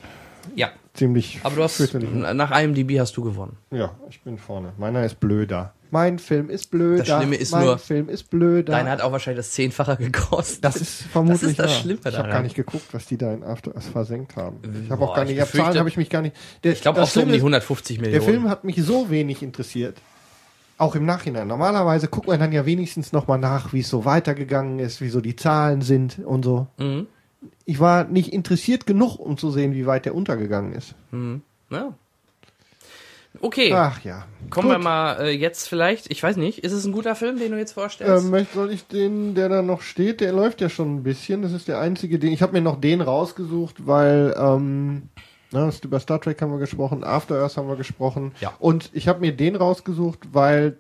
[0.56, 3.56] Ja, Ziemlich aber du hast, nach IMDb hast du gewonnen.
[3.72, 4.74] Ja, ich bin vorne.
[4.78, 5.74] Meiner ist blöder.
[5.90, 7.04] Mein Film ist blöder.
[7.04, 8.74] Das Schlimme ist mein nur, Film ist blöder.
[8.74, 10.66] Deiner hat auch wahrscheinlich das Zehnfache gekostet.
[10.66, 11.80] das ist vermutlich Das ist das.
[11.80, 12.32] Schlimme Ich habe daran.
[12.32, 14.60] gar nicht geguckt, was die da in After Us versenkt haben.
[14.84, 16.36] Ich habe auch gar ich nicht, ich Zahlen habe ich mich gar nicht.
[16.64, 18.26] Der, ich glaube auch so um die ist, 150 Der Millionen.
[18.26, 19.98] Film hat mich so wenig interessiert.
[20.82, 21.48] Auch im Nachhinein.
[21.48, 25.22] Normalerweise guckt man dann ja wenigstens nochmal nach, wie es so weitergegangen ist, wie so
[25.22, 26.66] die Zahlen sind und so.
[26.80, 27.06] Mhm.
[27.66, 30.96] Ich war nicht interessiert genug, um zu sehen, wie weit der untergegangen ist.
[31.70, 31.94] Ja.
[33.42, 34.26] Okay, Ach ja.
[34.50, 34.84] kommen wir Gut.
[34.84, 37.74] mal äh, jetzt vielleicht, ich weiß nicht, ist es ein guter Film, den du jetzt
[37.74, 38.26] vorstellst?
[38.26, 41.44] Ähm, soll ich den, der da noch steht, der läuft ja schon ein bisschen.
[41.44, 45.10] Das ist der einzige, den ich habe mir noch den rausgesucht, weil ähm,
[45.52, 48.32] das- über Star Trek haben wir gesprochen, After Earth haben wir gesprochen.
[48.42, 48.54] Ja.
[48.60, 50.78] Und ich habe mir den rausgesucht, weil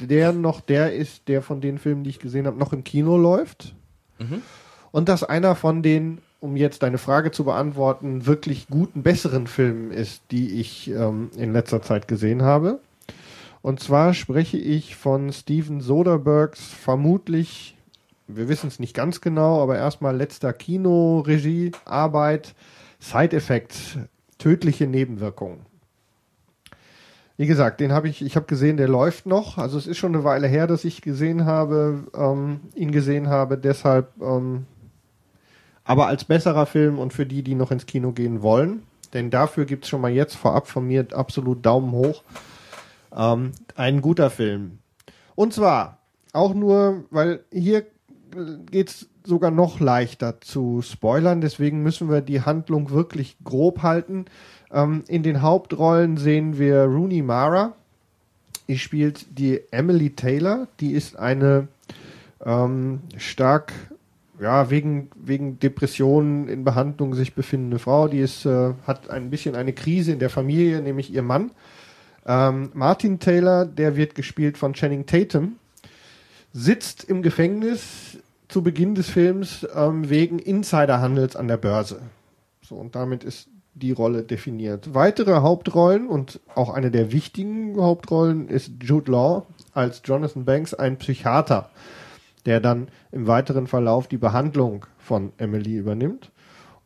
[0.00, 3.16] der noch der ist, der von den Filmen, die ich gesehen habe, noch im Kino
[3.16, 3.74] läuft.
[4.92, 9.90] Und dass einer von den, um jetzt deine Frage zu beantworten, wirklich guten, besseren Filmen
[9.90, 12.80] ist, die ich ähm, in letzter Zeit gesehen habe.
[13.62, 17.76] Und zwar spreche ich von Steven Soderberghs vermutlich,
[18.26, 22.54] wir wissen es nicht ganz genau, aber erstmal letzter Kinoregiearbeit,
[23.00, 23.98] Side Effects,
[24.38, 25.66] tödliche Nebenwirkungen.
[27.36, 29.58] Wie gesagt, den habe ich, ich habe gesehen, der läuft noch.
[29.58, 33.58] Also es ist schon eine Weile her, dass ich gesehen habe, ähm, ihn gesehen habe.
[33.58, 34.66] Deshalb, ähm,
[35.82, 39.64] aber als besserer Film und für die, die noch ins Kino gehen wollen, denn dafür
[39.64, 42.22] gibt's schon mal jetzt vorab von mir absolut Daumen hoch.
[43.14, 44.78] Ähm, ein guter Film.
[45.34, 45.98] Und zwar
[46.32, 47.84] auch nur, weil hier äh,
[48.70, 54.26] geht's sogar noch leichter zu spoilern, deswegen müssen wir die Handlung wirklich grob halten.
[54.70, 57.74] Ähm, in den Hauptrollen sehen wir Rooney Mara.
[58.68, 60.68] Die spielt die Emily Taylor.
[60.80, 61.68] Die ist eine
[62.44, 63.72] ähm, stark,
[64.40, 68.08] ja, wegen, wegen Depressionen in Behandlung sich befindende Frau.
[68.08, 71.50] Die ist, äh, hat ein bisschen eine Krise in der Familie, nämlich ihr Mann.
[72.26, 75.56] Ähm, Martin Taylor, der wird gespielt von Channing Tatum,
[76.52, 78.18] sitzt im Gefängnis
[78.54, 82.02] zu Beginn des Films ähm, wegen Insiderhandels an der Börse.
[82.62, 84.94] So, und damit ist die Rolle definiert.
[84.94, 90.98] Weitere Hauptrollen und auch eine der wichtigen Hauptrollen ist Jude Law als Jonathan Banks, ein
[90.98, 91.68] Psychiater,
[92.46, 96.30] der dann im weiteren Verlauf die Behandlung von Emily übernimmt.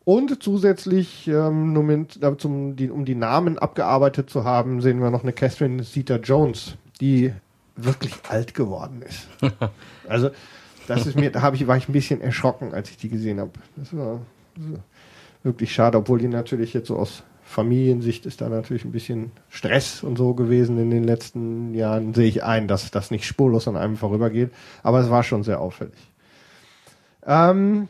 [0.06, 5.02] Und zusätzlich, ähm, nur mit, äh, zum, die, um die Namen abgearbeitet zu haben, sehen
[5.02, 7.34] wir noch eine Catherine Zeta-Jones, die
[7.76, 9.28] wirklich alt geworden ist.
[10.08, 10.30] also
[10.88, 13.52] das ist mir, da ich, war ich ein bisschen erschrocken, als ich die gesehen habe.
[13.76, 14.20] Das war
[15.42, 20.02] wirklich schade, obwohl die natürlich jetzt so aus Familiensicht ist da natürlich ein bisschen Stress
[20.02, 22.12] und so gewesen in den letzten Jahren.
[22.12, 24.50] Sehe ich ein, dass das nicht spurlos an einem vorübergeht,
[24.82, 25.96] aber es war schon sehr auffällig.
[27.24, 27.88] Ähm,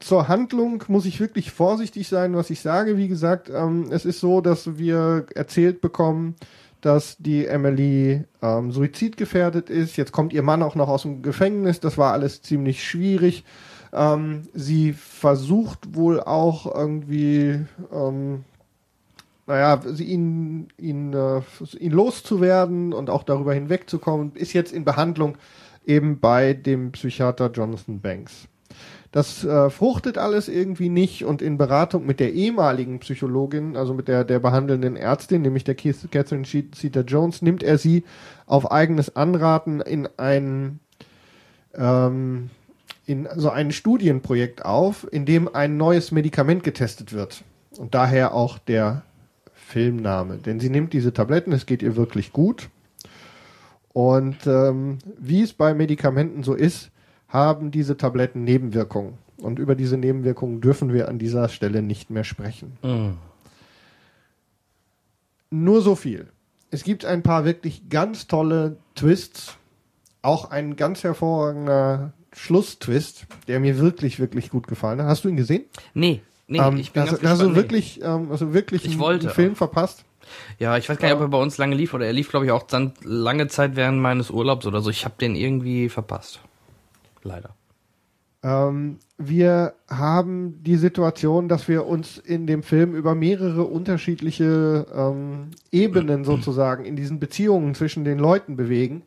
[0.00, 2.96] zur Handlung muss ich wirklich vorsichtig sein, was ich sage.
[2.96, 6.34] Wie gesagt, ähm, es ist so, dass wir erzählt bekommen,
[6.80, 9.96] dass die Emily ähm, suizidgefährdet ist.
[9.96, 11.80] Jetzt kommt ihr Mann auch noch aus dem Gefängnis.
[11.80, 13.44] Das war alles ziemlich schwierig.
[13.92, 17.60] Ähm, sie versucht wohl auch irgendwie,
[17.92, 18.44] ähm,
[19.46, 21.40] naja, sie ihn, ihn, äh,
[21.78, 24.32] ihn loszuwerden und auch darüber hinwegzukommen.
[24.34, 25.36] Ist jetzt in Behandlung
[25.86, 28.46] eben bei dem Psychiater Jonathan Banks.
[29.10, 34.06] Das äh, fruchtet alles irgendwie nicht und in Beratung mit der ehemaligen Psychologin, also mit
[34.06, 38.04] der, der behandelnden Ärztin, nämlich der Catherine Zeta Jones, nimmt er sie
[38.44, 40.80] auf eigenes Anraten in ein,
[41.74, 42.50] ähm,
[43.06, 47.44] in so ein Studienprojekt auf, in dem ein neues Medikament getestet wird.
[47.78, 49.02] Und daher auch der
[49.54, 50.36] Filmname.
[50.36, 52.68] Denn sie nimmt diese Tabletten, es geht ihr wirklich gut.
[53.94, 56.90] Und ähm, wie es bei Medikamenten so ist,
[57.28, 59.18] haben diese Tabletten Nebenwirkungen.
[59.36, 62.76] Und über diese Nebenwirkungen dürfen wir an dieser Stelle nicht mehr sprechen.
[62.82, 63.18] Mm.
[65.50, 66.28] Nur so viel.
[66.70, 69.56] Es gibt ein paar wirklich ganz tolle Twists.
[70.20, 75.08] Auch ein ganz hervorragender Schlusstwist, der mir wirklich, wirklich gut gefallen hat.
[75.08, 75.64] Hast du ihn gesehen?
[75.94, 79.26] Nee, nee, ähm, ich bin also, ganz also wirklich, ähm, also wirklich ich einen, wollte
[79.28, 80.04] einen Film verpasst.
[80.58, 82.46] Ja, ich weiß gar nicht, ob er bei uns lange lief oder er lief, glaube
[82.46, 84.90] ich, auch dann lange Zeit während meines Urlaubs oder so.
[84.90, 86.40] Ich habe den irgendwie verpasst.
[87.22, 87.54] Leider.
[88.42, 95.50] Ähm, wir haben die Situation, dass wir uns in dem Film über mehrere unterschiedliche ähm,
[95.72, 99.02] Ebenen sozusagen in diesen Beziehungen zwischen den Leuten bewegen,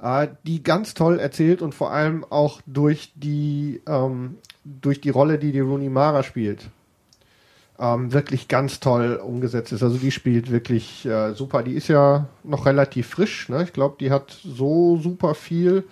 [0.00, 5.38] äh, die ganz toll erzählt und vor allem auch durch die ähm, durch die Rolle,
[5.38, 6.68] die die Rooney Mara spielt,
[7.78, 9.82] ähm, wirklich ganz toll umgesetzt ist.
[9.82, 11.62] Also die spielt wirklich äh, super.
[11.62, 13.48] Die ist ja noch relativ frisch.
[13.48, 13.62] Ne?
[13.62, 15.84] Ich glaube, die hat so super viel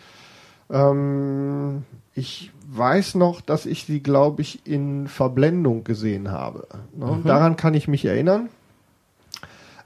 [0.71, 1.85] ähm,
[2.15, 6.67] ich weiß noch, dass ich sie, glaube ich, in Verblendung gesehen habe.
[6.95, 7.07] Ne?
[7.07, 7.25] Mhm.
[7.25, 8.49] Daran kann ich mich erinnern.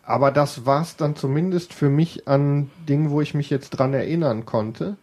[0.02, 3.92] Aber das war es dann zumindest für mich an Dingen, wo ich mich jetzt dran
[3.92, 4.96] erinnern konnte.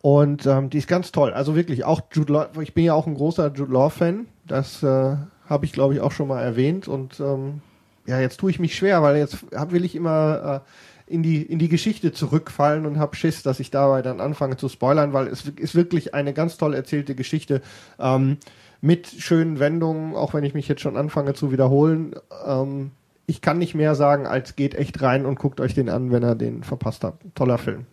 [0.00, 1.32] Und ähm, die ist ganz toll.
[1.32, 4.26] Also wirklich, auch Jude Law, ich bin ja auch ein großer Jude Law-Fan.
[4.46, 5.16] Das äh,
[5.48, 6.88] habe ich, glaube ich, auch schon mal erwähnt.
[6.88, 7.60] Und ähm,
[8.06, 10.68] ja, jetzt tue ich mich schwer, weil jetzt will ich immer äh,
[11.06, 14.68] in die, in die Geschichte zurückfallen und habe Schiss, dass ich dabei dann anfange zu
[14.68, 17.62] spoilern, weil es ist wirklich eine ganz toll erzählte Geschichte
[17.98, 18.38] ähm,
[18.80, 22.14] mit schönen Wendungen, auch wenn ich mich jetzt schon anfange zu wiederholen.
[22.46, 22.90] Ähm,
[23.26, 26.24] ich kann nicht mehr sagen, als geht echt rein und guckt euch den an, wenn
[26.24, 27.22] ihr den verpasst habt.
[27.34, 27.86] Toller Film.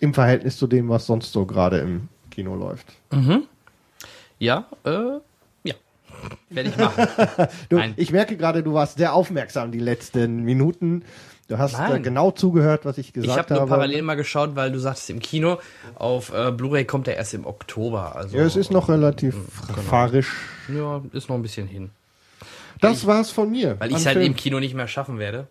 [0.00, 2.86] Im Verhältnis zu dem, was sonst so gerade im Kino läuft.
[3.12, 3.44] Mhm.
[4.38, 5.20] Ja, äh,
[5.62, 5.74] ja.
[6.50, 7.06] Werde ich machen.
[7.68, 11.04] du, ich merke gerade, du warst sehr aufmerksam die letzten Minuten.
[11.52, 13.42] Du hast äh, genau zugehört, was ich gesagt habe.
[13.42, 15.58] Ich habe nur parallel mal geschaut, weil du sagtest im Kino,
[15.96, 18.16] auf äh, Blu-ray kommt er erst im Oktober.
[18.16, 19.36] Also, ja, es ist noch relativ
[19.66, 19.82] genau.
[19.82, 20.32] fahrisch.
[20.74, 21.90] Ja, ist noch ein bisschen hin.
[22.80, 23.78] Das ich, war's von mir.
[23.80, 24.28] Weil ich es halt Film.
[24.28, 25.46] im Kino nicht mehr schaffen werde.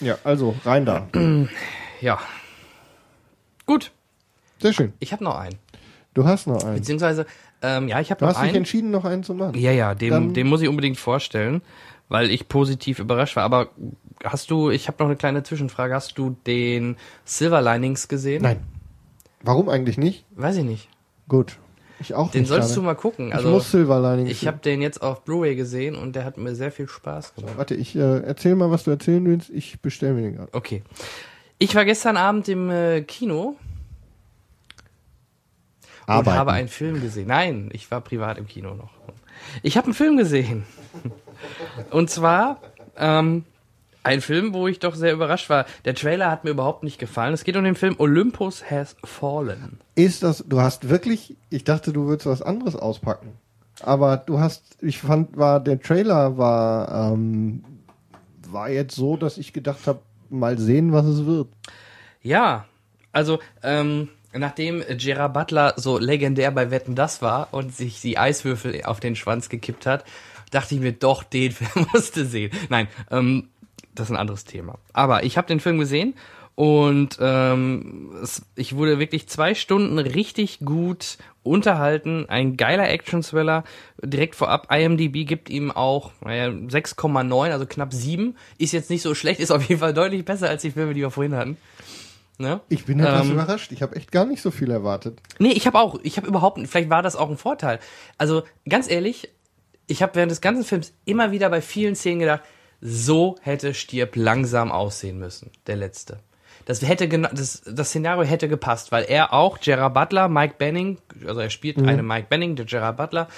[0.00, 1.06] Ja, also rein da.
[2.00, 2.18] ja.
[3.64, 3.92] Gut.
[4.60, 4.94] Sehr schön.
[4.98, 5.54] Ich habe noch einen.
[6.14, 6.74] Du hast noch einen.
[6.74, 7.24] Beziehungsweise,
[7.62, 8.34] ähm, ja, ich habe noch einen.
[8.34, 9.56] Du hast dich entschieden, noch einen zu machen.
[9.56, 11.62] Ja, ja, dem, dem muss ich unbedingt vorstellen,
[12.08, 13.44] weil ich positiv überrascht war.
[13.44, 13.68] Aber
[14.24, 18.42] hast du, ich habe noch eine kleine Zwischenfrage, hast du den Silver Linings gesehen?
[18.42, 18.60] Nein.
[19.42, 20.24] Warum eigentlich nicht?
[20.34, 20.88] Weiß ich nicht.
[21.28, 21.58] Gut.
[21.98, 22.48] Ich auch den nicht.
[22.48, 22.80] solltest gerade.
[22.80, 23.32] du mal gucken.
[23.32, 26.36] Also, ich muss Silver Linings Ich habe den jetzt auf Blu-ray gesehen und der hat
[26.36, 27.54] mir sehr viel Spaß gemacht.
[27.56, 29.50] Warte, ich äh, erzähl mal, was du erzählen willst.
[29.50, 30.52] Ich bestelle mir den gerade.
[30.52, 30.82] Okay.
[31.58, 33.56] Ich war gestern Abend im äh, Kino
[36.06, 36.28] Arbeiten.
[36.28, 37.28] und habe einen Film gesehen.
[37.28, 38.90] Nein, ich war privat im Kino noch.
[39.62, 40.64] Ich habe einen Film gesehen.
[41.90, 42.60] und zwar
[42.96, 43.44] ähm,
[44.06, 45.66] ein Film, wo ich doch sehr überrascht war.
[45.84, 47.34] Der Trailer hat mir überhaupt nicht gefallen.
[47.34, 49.80] Es geht um den Film Olympus Has Fallen.
[49.96, 53.32] Ist das, du hast wirklich, ich dachte, du würdest was anderes auspacken.
[53.82, 57.64] Aber du hast, ich fand, war, der Trailer war, ähm,
[58.48, 59.98] war jetzt so, dass ich gedacht habe,
[60.30, 61.48] mal sehen, was es wird.
[62.22, 62.64] Ja,
[63.12, 68.82] also, ähm, nachdem Gerard Butler so legendär bei Wetten das war und sich die Eiswürfel
[68.84, 70.04] auf den Schwanz gekippt hat,
[70.50, 72.52] dachte ich mir, doch, den Film musste sehen.
[72.68, 73.48] Nein, ähm,
[73.98, 74.78] das ist ein anderes Thema.
[74.92, 76.14] Aber ich habe den Film gesehen
[76.54, 82.26] und ähm, es, ich wurde wirklich zwei Stunden richtig gut unterhalten.
[82.28, 83.62] Ein geiler Action-Thriller.
[84.02, 88.36] Direkt vorab, IMDb gibt ihm auch naja, 6,9, also knapp 7.
[88.58, 91.00] Ist jetzt nicht so schlecht, ist auf jeden Fall deutlich besser als die Filme, die
[91.00, 91.56] wir vorhin hatten.
[92.38, 92.60] Ne?
[92.68, 93.72] Ich bin etwas Ähm, überrascht.
[93.72, 95.20] Ich habe echt gar nicht so viel erwartet.
[95.38, 97.80] Nee, ich habe auch, ich habe überhaupt, vielleicht war das auch ein Vorteil.
[98.18, 99.30] Also ganz ehrlich,
[99.86, 102.42] ich habe während des ganzen Films immer wieder bei vielen Szenen gedacht,
[102.80, 106.18] so hätte Stirb langsam aussehen müssen, der letzte.
[106.64, 110.98] Das hätte genau, das, das Szenario hätte gepasst, weil er auch, Gerard Butler, Mike Benning,
[111.26, 111.88] also er spielt Mhm.
[111.88, 113.28] eine Mike Benning, der Gerard Butler,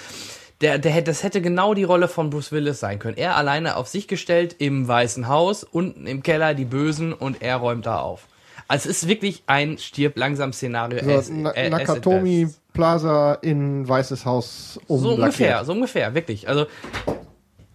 [0.61, 3.17] der, der hätte, das hätte genau die Rolle von Bruce Willis sein können.
[3.17, 7.57] Er alleine auf sich gestellt im Weißen Haus, unten im Keller die Bösen und er
[7.57, 8.27] räumt da auf.
[8.67, 11.03] Also es ist wirklich ein stirb langsam Szenario.
[11.03, 12.49] So, as- Na as Nakatomi.
[12.73, 16.47] Plaza in Weißes Haus um So ungefähr, so ungefähr, wirklich.
[16.49, 16.65] Also,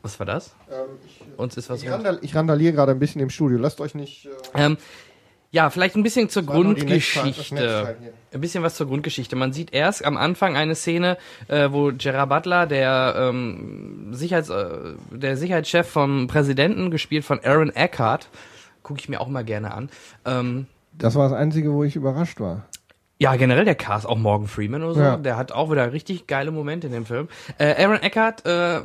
[0.02, 0.54] was war das?
[1.36, 3.58] Uns ist was Ich, randal ich randaliere gerade ein bisschen im Studio.
[3.58, 4.26] Lasst euch nicht.
[4.54, 4.76] Äh, Ähm,
[5.54, 7.96] ja, vielleicht ein bisschen zur Grundgeschichte.
[8.32, 9.36] Ein bisschen was zur Grundgeschichte.
[9.36, 11.16] Man sieht erst am Anfang eine Szene,
[11.46, 17.70] äh, wo Gerard Butler, der ähm, Sicherheits, äh, der Sicherheitschef vom Präsidenten, gespielt von Aaron
[17.70, 18.28] Eckhart,
[18.82, 19.90] gucke ich mir auch mal gerne an.
[20.24, 20.66] Ähm,
[20.98, 22.66] das war das Einzige, wo ich überrascht war.
[23.24, 25.16] Ja, generell der Cast, auch Morgan Freeman oder so, Ja.
[25.16, 27.28] der hat auch wieder richtig geile Momente in dem Film.
[27.56, 28.80] Äh, Aaron Eckhart, äh,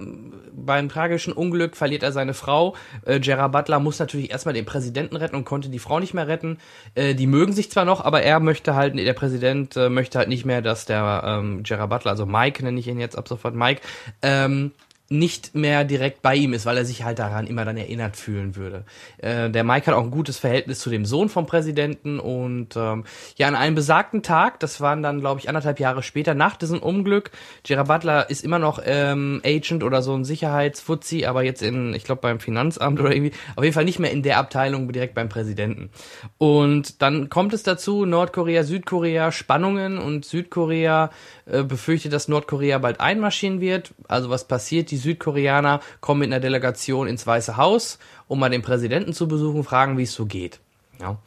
[0.53, 2.73] beim tragischen Unglück verliert er seine Frau.
[3.05, 6.29] Äh, Gerard Butler muss natürlich erstmal den Präsidenten retten und konnte die Frau nicht mehr
[6.29, 6.57] retten.
[6.95, 10.29] Äh, die mögen sich zwar noch, aber er möchte halt, der Präsident äh, möchte halt
[10.29, 13.55] nicht mehr, dass der ähm, Gerard Butler, also Mike nenne ich ihn jetzt ab sofort
[13.55, 13.81] Mike,
[14.21, 14.71] ähm,
[15.09, 18.55] nicht mehr direkt bei ihm ist, weil er sich halt daran immer dann erinnert fühlen
[18.55, 18.83] würde.
[19.17, 23.05] Äh, der Mike hat auch ein gutes Verhältnis zu dem Sohn vom Präsidenten und ähm,
[23.37, 26.79] ja, an einem besagten Tag, das waren dann, glaube ich, anderthalb Jahre später, nach diesem
[26.79, 27.31] Unglück,
[27.63, 32.03] Gerard Butler ist immer noch ähm, Agent oder so ein Sicherheitsfuzzi, aber jetzt in, ich
[32.03, 35.29] glaube, beim Finanzamt oder irgendwie, auf jeden Fall nicht mehr in der Abteilung direkt beim
[35.29, 35.89] Präsidenten.
[36.37, 41.09] Und dann kommt es dazu, Nordkorea, Südkorea, Spannungen und Südkorea
[41.47, 43.95] äh, befürchtet, dass Nordkorea bald einmarschieren wird.
[44.07, 44.91] Also was passiert?
[44.91, 47.97] Die Südkoreaner kommen mit einer Delegation ins Weiße Haus,
[48.27, 50.59] um mal den Präsidenten zu besuchen, fragen, wie es so geht.
[51.01, 51.17] Ja.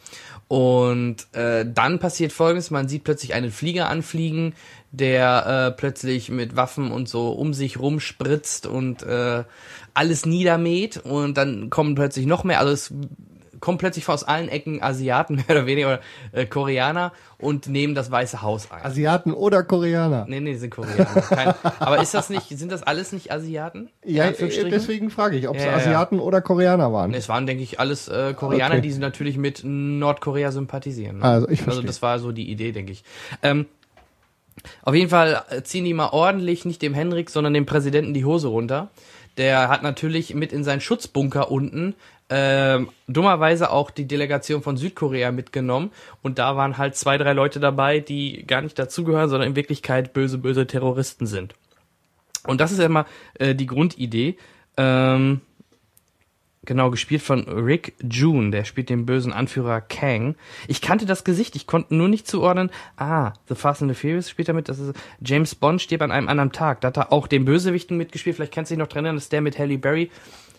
[0.49, 4.55] Und äh, dann passiert Folgendes: Man sieht plötzlich einen Flieger anfliegen,
[4.91, 9.45] der äh, plötzlich mit Waffen und so um sich rumspritzt und äh,
[9.95, 10.99] alles niedermäht.
[10.99, 12.61] Und dann kommen plötzlich noch mehr.
[12.61, 12.95] Also es
[13.63, 16.01] kommen plötzlich aus allen Ecken Asiaten mehr oder weniger oder
[16.33, 18.85] äh, Koreaner und nehmen das Weiße Haus ein.
[18.85, 20.27] Asiaten oder Koreaner?
[20.29, 21.05] Nee, nee, die sind Koreaner.
[21.23, 23.89] Kein, aber ist das nicht, sind das alles nicht Asiaten?
[24.05, 25.83] Ja, äh, deswegen frage ich, ob es Ja, ja, ja.
[25.83, 27.15] Asiaten oder Koreaner waren.
[27.15, 28.83] Es waren, denke ich, alles äh, Koreaner, Okay.
[28.89, 31.19] die natürlich mit Nordkorea sympathisieren.
[31.19, 31.25] ne?
[31.25, 31.87] Also, ich Also verstehe.
[31.87, 33.05] das war so die Idee, denke ich.
[33.43, 33.67] Ähm,
[34.83, 38.25] auf jeden Fall äh, ziehen die mal ordentlich, nicht dem Henrik, sondern dem Präsidenten die
[38.25, 38.91] Hose runter.
[39.39, 41.95] Der hat natürlich mit in seinen Schutzbunker unten
[42.35, 45.91] ähm, dummerweise auch die Delegation von Südkorea mitgenommen.
[46.23, 50.15] Und da waren halt zwei, drei Leute dabei, die gar nicht dazugehören, sondern in Wirklichkeit
[50.15, 51.55] böse, böse Terroristen sind.
[52.47, 53.05] Und das ist ja immer
[53.35, 54.39] äh, die Grundidee.
[54.79, 55.43] Ähm,
[56.65, 60.37] Genau, gespielt von Rick June, der spielt den bösen Anführer Kang.
[60.69, 62.71] Ich kannte das Gesicht, ich konnte nur nicht zuordnen.
[62.97, 64.69] Ah, The Fast and the Furious spielt er mit.
[64.69, 66.81] Das ist James Bond stirbt an einem anderen Tag.
[66.81, 68.37] Da hat er auch den Bösewichten mitgespielt.
[68.37, 70.13] Vielleicht kannst du dich noch dran erinnern, das ist der mit Halle Berry,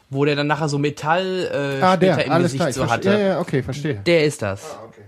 [0.10, 2.88] wo der dann nachher so Metall äh, ah, später der, im alles Gesicht klar.
[2.88, 3.10] so hatte.
[3.10, 3.96] Ja, ja, okay, verstehe.
[3.96, 4.76] Der ist das.
[4.76, 5.02] Ah, okay.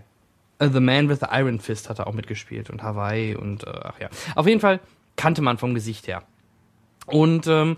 [0.64, 3.72] Uh, The Man with the Iron Fist hat er auch mitgespielt und Hawaii und äh,
[3.84, 4.10] ach ja.
[4.36, 4.80] Auf jeden Fall
[5.16, 6.24] kannte man vom Gesicht her.
[7.08, 7.78] Und ähm,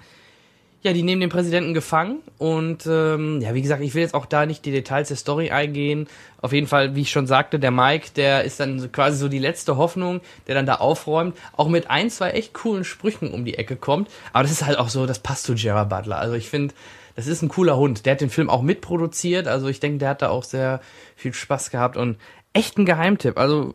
[0.83, 4.27] ja, die nehmen den Präsidenten gefangen und ähm, ja, wie gesagt, ich will jetzt auch
[4.27, 6.07] da nicht die Details der Story eingehen.
[6.39, 9.39] Auf jeden Fall, wie ich schon sagte, der Mike, der ist dann quasi so die
[9.39, 13.55] letzte Hoffnung, der dann da aufräumt, auch mit ein, zwei echt coolen Sprüchen um die
[13.55, 14.09] Ecke kommt.
[14.33, 16.19] Aber das ist halt auch so, das passt zu Gerard Butler.
[16.19, 16.75] Also ich finde,
[17.17, 18.05] das ist ein cooler Hund.
[18.05, 19.47] Der hat den Film auch mitproduziert.
[19.47, 20.81] Also ich denke, der hat da auch sehr
[21.15, 22.17] viel Spaß gehabt und
[22.53, 23.39] echt ein Geheimtipp.
[23.39, 23.73] Also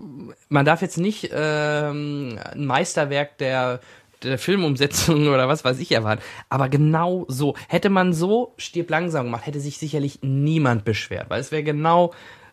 [0.49, 3.81] man darf jetzt nicht ähm, ein Meisterwerk der
[4.23, 6.23] der Filmumsetzung oder was weiß ich erwarten.
[6.51, 7.57] Aber genau so.
[7.67, 12.13] Hätte man so stirb langsam gemacht, hätte sich sicherlich niemand beschwert, weil es wäre genau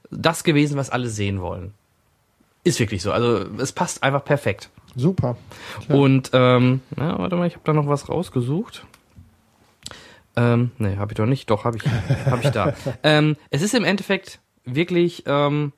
[0.09, 1.75] das gewesen, was alle sehen wollen.
[2.63, 3.11] Ist wirklich so.
[3.11, 4.71] Also es passt einfach perfekt.
[4.95, 5.37] Super.
[5.87, 8.87] Und ähm, na, warte mal, ich habe da noch was rausgesucht.
[10.39, 11.49] Ähm, nee, habe ich doch nicht.
[11.49, 11.83] Doch, habe ich,
[12.25, 12.73] hab ich da.
[13.03, 15.23] ähm, es ist im Endeffekt wirklich.
[15.25, 15.73] Ähm,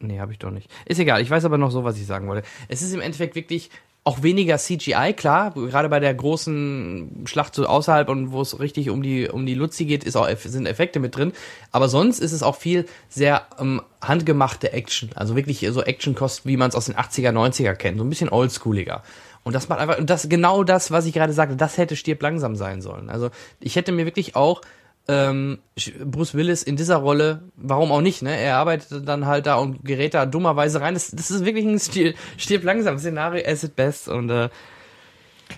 [0.00, 0.68] nee, habe ich doch nicht.
[0.84, 1.22] Ist egal.
[1.22, 2.46] Ich weiß aber noch so, was ich sagen wollte.
[2.68, 3.70] Es ist im Endeffekt wirklich
[4.06, 8.90] auch weniger CGI, klar, gerade bei der großen Schlacht so außerhalb und wo es richtig
[8.90, 11.32] um die um die Luzi geht, ist auch sind Effekte mit drin,
[11.72, 16.44] aber sonst ist es auch viel sehr ähm, handgemachte Action, also wirklich so Action kost,
[16.44, 19.02] wie man es aus den 80er, 90er kennt, so ein bisschen oldschooliger.
[19.44, 22.22] Und das macht einfach, und das genau das, was ich gerade sagte, das hätte stirb
[22.22, 23.10] langsam sein sollen.
[23.10, 23.30] Also
[23.60, 24.62] ich hätte mir wirklich auch
[25.06, 25.58] ähm,
[26.02, 28.34] Bruce Willis in dieser Rolle, warum auch nicht, ne?
[28.34, 30.94] Er arbeitet dann halt da und gerät da dummerweise rein.
[30.94, 34.48] Das, das ist wirklich ein Stil, stirb langsam Szenario as it best und äh,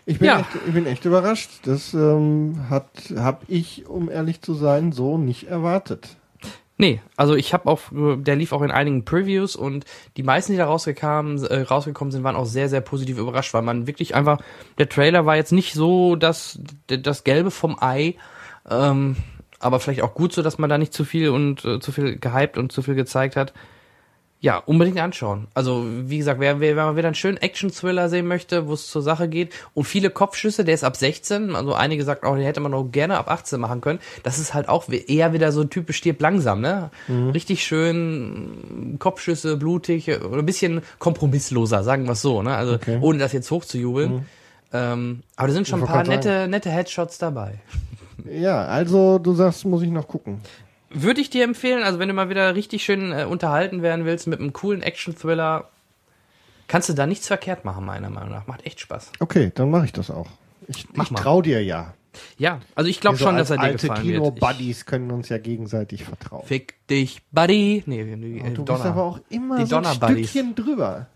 [0.05, 0.41] Ich bin, Ja.
[0.41, 1.51] echt, ich bin echt überrascht.
[1.63, 6.17] Das ähm, hat habe ich, um ehrlich zu sein, so nicht erwartet.
[6.79, 9.87] Nee, also ich habe auch, der lief auch in einigen Previews und
[10.19, 13.63] die meisten, die da rausgekommen, äh, rausgekommen sind, waren auch sehr, sehr positiv überrascht, weil
[13.63, 14.39] man wirklich einfach,
[14.77, 18.17] der Trailer war jetzt nicht so das, das Gelbe vom Ei,
[18.69, 19.17] ähm,
[19.59, 22.19] aber vielleicht auch gut so, dass man da nicht zu viel und äh, zu viel
[22.19, 23.55] gehypt und zu viel gezeigt hat.
[24.39, 25.49] Ja, unbedingt anschauen.
[25.55, 29.01] Also, wie gesagt, wer, wer, wer wieder einen schönen Action-Thriller sehen möchte, wo es zur
[29.01, 32.61] Sache geht und viele Kopfschüsse, der ist ab 16, also einige sagt auch, den hätte
[32.61, 33.99] man auch gerne ab 18 machen können.
[34.25, 36.91] Das ist halt auch eher wieder so typisch stirbt langsam, ne?
[37.09, 42.55] Richtig schön Kopfschüsse, blutig oder ein bisschen kompromissloser, sagen wir es so, ne?
[42.57, 42.99] Also, Okay.
[43.01, 44.27] ohne das jetzt hochzujubeln.
[44.73, 47.55] Ähm, aber da sind schon ein paar nette, nette Headshots dabei.
[48.31, 50.41] Ja, also du sagst, muss ich noch gucken.
[50.91, 54.27] Würde ich dir empfehlen, also wenn du mal wieder richtig schön äh, unterhalten werden willst
[54.27, 55.69] mit einem coolen Action-Thriller,
[56.69, 58.47] kannst du da nichts verkehrt machen, meiner Meinung nach.
[58.47, 59.13] Macht echt Spaß.
[59.21, 60.29] Okay, dann mache ich das auch.
[60.69, 61.95] Ich, ich trau dir ja.
[62.39, 64.17] Ja, also ich glaube Wir so schon, dass er dir alte gefallen wird.
[64.17, 66.47] Ich, Kino-Buddies können uns ja gegenseitig vertrauen.
[66.47, 67.83] fick dich, Buddy.
[67.87, 68.79] Nee, nee Und du Donner.
[68.79, 69.85] bist aber auch immer Die so ein.
[69.85, 71.09] Stückchen drüber.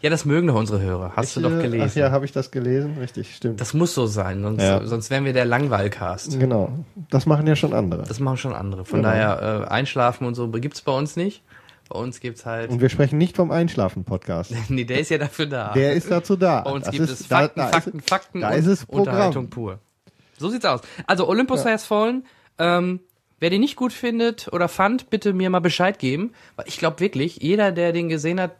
[0.00, 1.12] Ja, das mögen doch unsere Hörer.
[1.16, 1.88] Hast du Ich, doch äh, gelesen.
[1.90, 2.98] Ach ja, habe ich das gelesen?
[3.00, 3.60] Richtig, stimmt.
[3.60, 4.84] Das muss so sein, sonst, Ja.
[4.86, 6.38] sonst wären wir der Langweilcast.
[6.38, 6.70] genau.
[7.10, 8.02] Das machen ja schon andere.
[8.04, 8.84] Das machen schon andere.
[8.84, 9.10] Von Genau.
[9.12, 11.42] daher, äh, Einschlafen und so gibt's bei uns nicht.
[11.88, 12.70] Bei uns gibt's halt.
[12.70, 14.52] Und wir sprechen nicht vom Einschlafen-Podcast.
[14.68, 15.72] nee, der ist ja dafür da.
[15.72, 16.60] Der ist dazu da.
[16.60, 18.66] Bei uns Das gibt ist- es Fakten, da, da Fakten, ist, Fakten da und ist
[18.66, 19.00] es Programm.
[19.08, 19.78] Unterhaltung pur.
[20.38, 20.80] So sieht's aus.
[21.06, 22.24] Also Olympus Has Fallen,
[22.58, 23.00] ähm,
[23.40, 26.32] wer den nicht gut findet oder fand, bitte mir mal Bescheid geben.
[26.56, 28.52] Weil ich glaube wirklich, jeder, der den gesehen hat,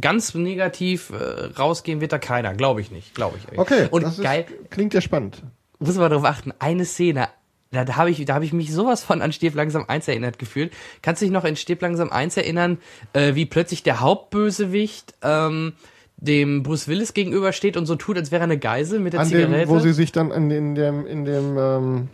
[0.00, 2.54] ganz negativ äh, rausgehen wird da keiner.
[2.54, 3.14] Glaube ich nicht.
[3.14, 3.58] Glaube ich.
[3.58, 5.42] Okay, Und das geil, Ist, klingt ja spannend.
[5.78, 7.28] muss man darauf achten, eine Szene,
[7.70, 10.38] da, da habe ich, da habe ich mich sowas von an Stirb langsam 1 erinnert
[10.38, 10.72] gefühlt.
[11.00, 12.78] Kannst du dich noch in Stirb langsam 1 erinnern,
[13.14, 15.72] äh, wie plötzlich der Hauptbösewicht ähm,
[16.16, 19.26] dem Bruce Willis gegenübersteht und so tut, als wäre er eine Geisel mit der An
[19.26, 19.58] Zigarette?
[19.60, 22.08] dem, wo sie sich dann in, in dem, in dem, ähm,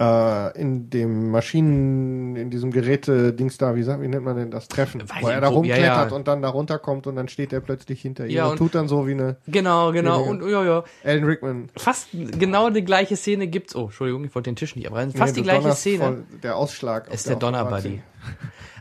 [0.00, 4.68] äh, in dem Maschinen, in diesem Geräte-Dings da, wie, sagt, wie nennt man denn das?
[4.68, 5.02] Treffen.
[5.02, 6.16] Weiß wo er da grob, ja, rumklettert ja.
[6.16, 8.74] und dann da runterkommt und dann steht er plötzlich hinter ihr Ja, und, und- tut
[8.74, 10.24] dann so wie eine genau, genau.
[10.24, 10.84] Ja, Und ja, ja.
[11.04, 11.68] Alan Rickman.
[11.76, 13.74] Fast genau die gleiche Szene gibt's.
[13.74, 15.12] Oh, Entschuldigung, ich wollte den Tisch nicht abreißen.
[15.14, 15.98] Fast Nee, die gleiche donnerst Szene.
[16.04, 17.12] voll- der Ausschlag.
[17.12, 17.54] ist der Autobahn.
[17.64, 18.02] Donnerbuddy.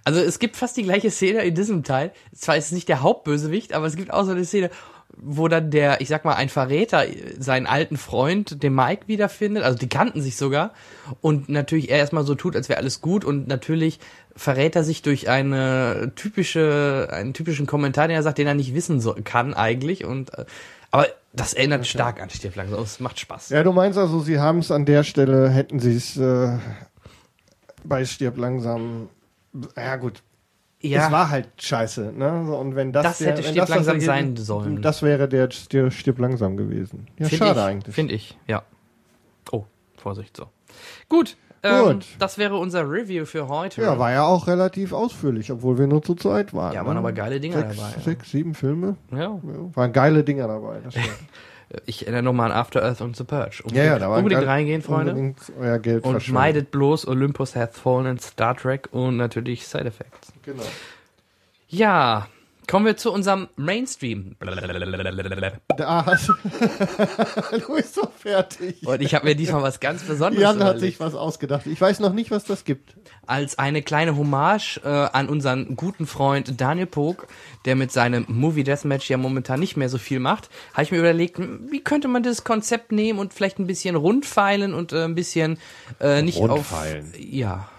[0.04, 2.12] Also es gibt fast die gleiche Szene in diesem Teil.
[2.34, 4.70] Zwar ist es nicht der Hauptbösewicht, aber es gibt auch so eine Szene,
[5.16, 7.06] wo dann der, ich sag mal, ein Verräter
[7.40, 9.64] seinen alten Freund, den Mike, wiederfindet.
[9.64, 10.74] Also die kannten sich sogar.
[11.22, 13.26] Und natürlich er erstmal so tut, als wäre alles gut.
[13.26, 14.00] Und natürlich
[14.36, 18.76] verrät er sich durch eine typische, einen typischen Kommentar, den er sagt, den er nicht
[18.76, 20.06] wissen so, kann eigentlich.
[20.06, 20.46] Und äh,
[20.92, 22.82] aber das erinnert stark an Stirb langsam.
[22.82, 23.50] Es macht Spaß.
[23.50, 26.58] Ja, du meinst also, sie haben es an der Stelle, hätten sie es äh,
[27.84, 29.10] bei Stirb langsam.
[29.76, 30.22] Ja, gut.
[30.94, 32.46] Es war halt scheiße, ne?
[32.48, 34.82] So, Und wenn das, Das der, hätte wenn das langsam sein sollen.
[34.82, 37.08] Das wäre der Stirb, Stirb langsam gewesen.
[37.18, 37.96] Ja, Find schade ich, eigentlich.
[37.96, 38.64] Finde ich, ja.
[39.52, 39.66] Oh,
[39.98, 40.48] Vorsicht, so.
[41.10, 42.06] Gut, ähm, Gut.
[42.20, 43.82] das wäre unser Review für heute.
[43.82, 46.74] Ja, war ja auch relativ ausführlich, obwohl wir nur zu zweit waren.
[46.74, 46.88] Ja, ne?
[46.88, 48.02] waren aber geile Dinger sechs, dabei, ja.
[48.02, 48.96] Sechs, sieben Filme.
[49.12, 49.18] ja.
[49.18, 49.40] Ja,
[49.74, 50.80] waren geile Dinger dabei.
[51.70, 51.84] Stimmt.
[51.86, 53.64] Ich erinnere nochmal an After Earth und The Purge.
[53.72, 55.12] ja, ja, da war unbedingt reingehen, Freunde.
[55.12, 56.34] Unbedingt euer Geld Und verschwenden.
[56.34, 60.32] meidet bloß Olympus Hath Fallen, Star Trek und natürlich Side Effects.
[60.44, 60.64] Genau.
[61.70, 62.28] Ja,
[62.68, 64.36] kommen wir zu unserem Mainstream.
[64.40, 66.28] Da hast
[67.68, 68.86] du bist so fertig.
[68.86, 71.66] Und ich habe mir diesmal was ganz Besonderes Jan hat sich was ausgedacht.
[71.66, 72.96] Ich weiß noch nicht, was das gibt.
[73.26, 77.28] als eine kleine Hommage äh, an unseren guten Freund Daniel Pog,
[77.66, 81.00] der mit seinem Movie Deathmatch ja momentan nicht mehr so viel macht, habe ich mir
[81.00, 85.04] überlegt, hm, wie könnte man das Konzept nehmen und vielleicht ein bisschen rundfeilen und äh,
[85.04, 85.58] ein bisschen
[86.00, 87.12] äh, nicht Rundfeilen?
[87.14, 87.70] auf ja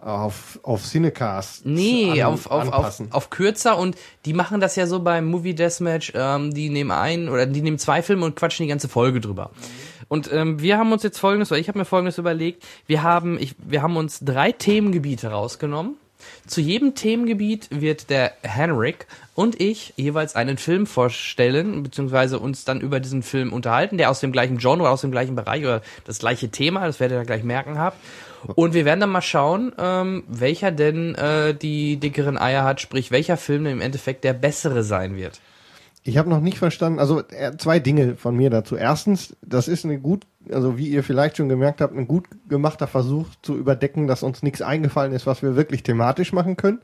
[0.00, 1.66] Auf, auf Cinecast.
[1.66, 5.54] Nee, an- auf, auf, auf, auf kürzer und die machen das ja so beim Movie
[5.54, 9.20] Deathmatch, ähm, die nehmen ein oder die nehmen zwei Filme und quatschen die ganze Folge
[9.20, 9.50] drüber.
[10.06, 13.38] Und ähm, wir haben uns jetzt folgendes, oder ich habe mir folgendes überlegt, wir haben,
[13.40, 15.96] ich, wir haben uns drei Themengebiete rausgenommen.
[16.46, 22.80] Zu jedem Themengebiet wird der Henrik und ich jeweils einen Film vorstellen, beziehungsweise uns dann
[22.80, 26.18] über diesen Film unterhalten, der aus dem gleichen Genre, aus dem gleichen Bereich oder das
[26.20, 27.98] gleiche Thema, das werdet ihr gleich merken habt.
[28.54, 33.10] Und wir werden dann mal schauen, ähm, welcher denn äh, die dickeren Eier hat, sprich
[33.10, 35.40] welcher Film denn im Endeffekt der bessere sein wird.
[36.04, 38.76] Ich habe noch nicht verstanden, also äh, zwei Dinge von mir dazu.
[38.76, 42.86] Erstens, das ist eine gut, also wie ihr vielleicht schon gemerkt habt, ein gut gemachter
[42.86, 46.80] Versuch zu überdecken, dass uns nichts eingefallen ist, was wir wirklich thematisch machen können.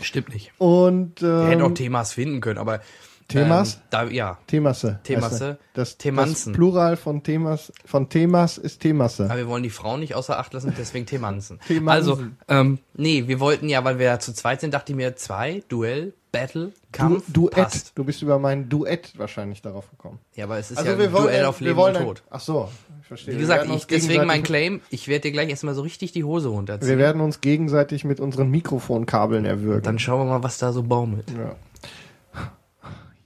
[0.00, 0.52] Stimmt nicht.
[0.58, 2.80] Und Wir hätten auch ähm, Themas finden können, aber
[3.28, 3.74] Themas?
[3.74, 5.00] Ähm, da, ja, Themasse.
[5.04, 5.58] Themasse.
[5.74, 6.52] Das, Themanzen.
[6.52, 9.24] das Plural von Themas, von Themas ist Themasse.
[9.26, 11.60] aber wir wollen die Frauen nicht außer Acht lassen, deswegen Themanzen.
[11.68, 11.88] Themansen.
[12.12, 15.14] Also, ähm, nee, wir wollten ja, weil wir ja zu zweit sind, dachte ich mir,
[15.16, 17.54] zwei, Duell, Battle, Du, Kampf, Duett.
[17.54, 17.92] passt.
[17.94, 20.18] Du bist über mein Duett wahrscheinlich darauf gekommen.
[20.34, 22.22] Ja, aber es ist Also ja wir ein wollen, Duell auf Leben und ein- Tod.
[22.30, 22.70] Ach so,
[23.02, 23.34] ich verstehe.
[23.34, 26.48] Wie gesagt, ich, deswegen mein Claim, ich werde dir gleich erstmal so richtig die Hose
[26.48, 26.88] runterziehen.
[26.88, 29.82] Wir werden uns gegenseitig mit unseren Mikrofonkabeln erwürgen.
[29.82, 31.30] Dann schauen wir mal, was da so baumelt.
[31.30, 31.54] ja.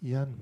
[0.02, 0.34] Jan.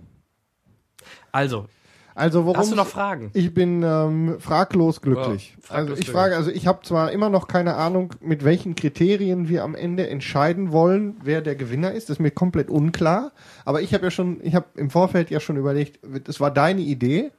[1.32, 1.66] Also,
[2.14, 3.30] Also worum hast du noch Fragen?
[3.34, 5.54] Ich bin ähm, fraglos glücklich.
[5.56, 8.74] Ja, fraglos also ich frage, also ich habe zwar immer noch keine Ahnung, mit welchen
[8.74, 12.08] Kriterien wir am Ende entscheiden wollen, wer der Gewinner ist.
[12.08, 13.32] Das ist mir komplett unklar.
[13.64, 16.80] Aber ich habe ja schon, ich habe im Vorfeld ja schon überlegt, das war deine
[16.80, 17.30] Idee.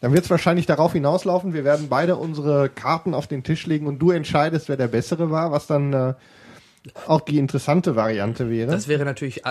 [0.00, 3.86] Dann wird es wahrscheinlich darauf hinauslaufen, wir werden beide unsere Karten auf den Tisch legen
[3.86, 6.14] und du entscheidest, wer der bessere war, was dann äh,
[7.06, 8.70] auch die interessante Variante wäre.
[8.70, 9.42] Das wäre natürlich,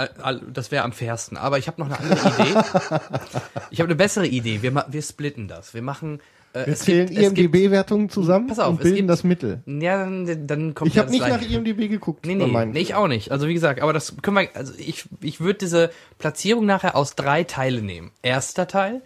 [0.51, 1.37] das wäre am fairsten.
[1.37, 2.59] Aber ich habe noch eine andere Idee.
[3.71, 4.61] ich habe eine bessere Idee.
[4.61, 5.73] Wir, wir splitten das.
[5.73, 6.19] Wir machen.
[6.53, 9.61] Äh, wir es zählen IMDB-Wertungen zusammen Pass auf, und bilden gibt- das Mittel.
[9.67, 11.41] Ja, dann, dann kommt Ich habe nicht nach.
[11.41, 12.25] IMDB geguckt.
[12.25, 13.31] Nee, nee, nee, ich auch nicht.
[13.31, 17.13] Also wie gesagt, aber das können wir, also ich, ich würde diese Platzierung nachher aus
[17.15, 18.09] drei Teile nehmen.
[18.23, 19.01] Erster Teil,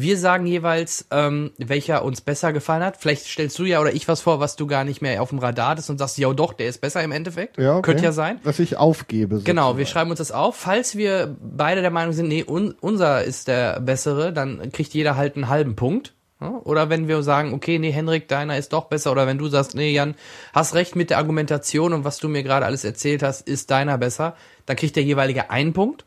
[0.00, 2.96] wir sagen jeweils, ähm, welcher uns besser gefallen hat.
[2.98, 5.38] Vielleicht stellst du ja oder ich was vor, was du gar nicht mehr auf dem
[5.38, 7.58] Radar hast und sagst, ja doch, der ist besser im Endeffekt.
[7.58, 7.82] Ja, okay.
[7.82, 8.40] Könnte ja sein.
[8.44, 9.40] Dass ich aufgebe.
[9.40, 9.86] Genau, wir sozusagen.
[9.86, 10.56] schreiben uns das auf.
[10.56, 15.16] Falls wir beide der Meinung sind, nee, un, unser ist der bessere, dann kriegt jeder
[15.16, 16.14] halt einen halben Punkt.
[16.40, 19.10] Oder wenn wir sagen, okay, nee, Henrik, deiner ist doch besser.
[19.10, 20.14] Oder wenn du sagst, nee, Jan,
[20.52, 23.98] hast recht mit der Argumentation und was du mir gerade alles erzählt hast, ist deiner
[23.98, 26.04] besser, dann kriegt der jeweilige einen Punkt.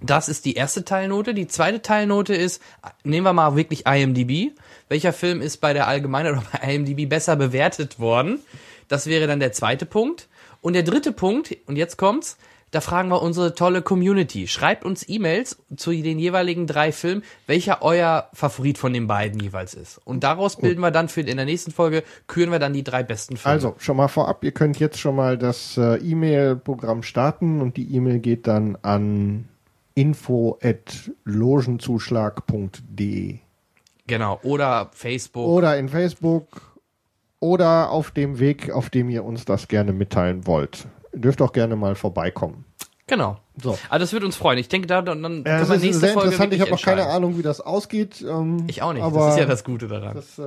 [0.00, 1.34] Das ist die erste Teilnote.
[1.34, 2.62] Die zweite Teilnote ist,
[3.04, 4.52] nehmen wir mal wirklich IMDb.
[4.88, 8.40] Welcher Film ist bei der Allgemeinen oder bei IMDb besser bewertet worden?
[8.88, 10.28] Das wäre dann der zweite Punkt.
[10.60, 12.36] Und der dritte Punkt, und jetzt kommt's,
[12.70, 14.46] da fragen wir unsere tolle Community.
[14.46, 19.72] Schreibt uns E-Mails zu den jeweiligen drei Filmen, welcher euer Favorit von den beiden jeweils
[19.72, 19.98] ist.
[20.04, 23.02] Und daraus bilden wir dann für in der nächsten Folge, küren wir dann die drei
[23.02, 23.54] besten Filme.
[23.54, 27.94] Also, schon mal vorab, ihr könnt jetzt schon mal das äh, E-Mail-Programm starten und die
[27.94, 29.48] E-Mail geht dann an
[29.98, 33.38] info at logenzuschlag.de
[34.06, 34.38] Genau.
[34.42, 35.48] Oder Facebook.
[35.48, 36.78] oder in Facebook
[37.40, 40.86] oder auf dem Weg, auf dem ihr uns das gerne mitteilen wollt.
[41.12, 42.64] Ihr dürft auch gerne mal vorbeikommen.
[43.06, 43.38] Genau.
[43.60, 43.78] So.
[43.90, 44.58] Also das wird uns freuen.
[44.58, 46.54] Ich denke, da dann dann Ja, das wir ist sehr interessant.
[46.54, 47.06] Ich habe noch keine.
[47.06, 48.24] Ahnung, wie das ausgeht.
[48.26, 49.02] Ähm, Ich auch nicht.
[49.02, 50.14] Aber das ist ja das Gute daran.
[50.14, 50.42] das, äh,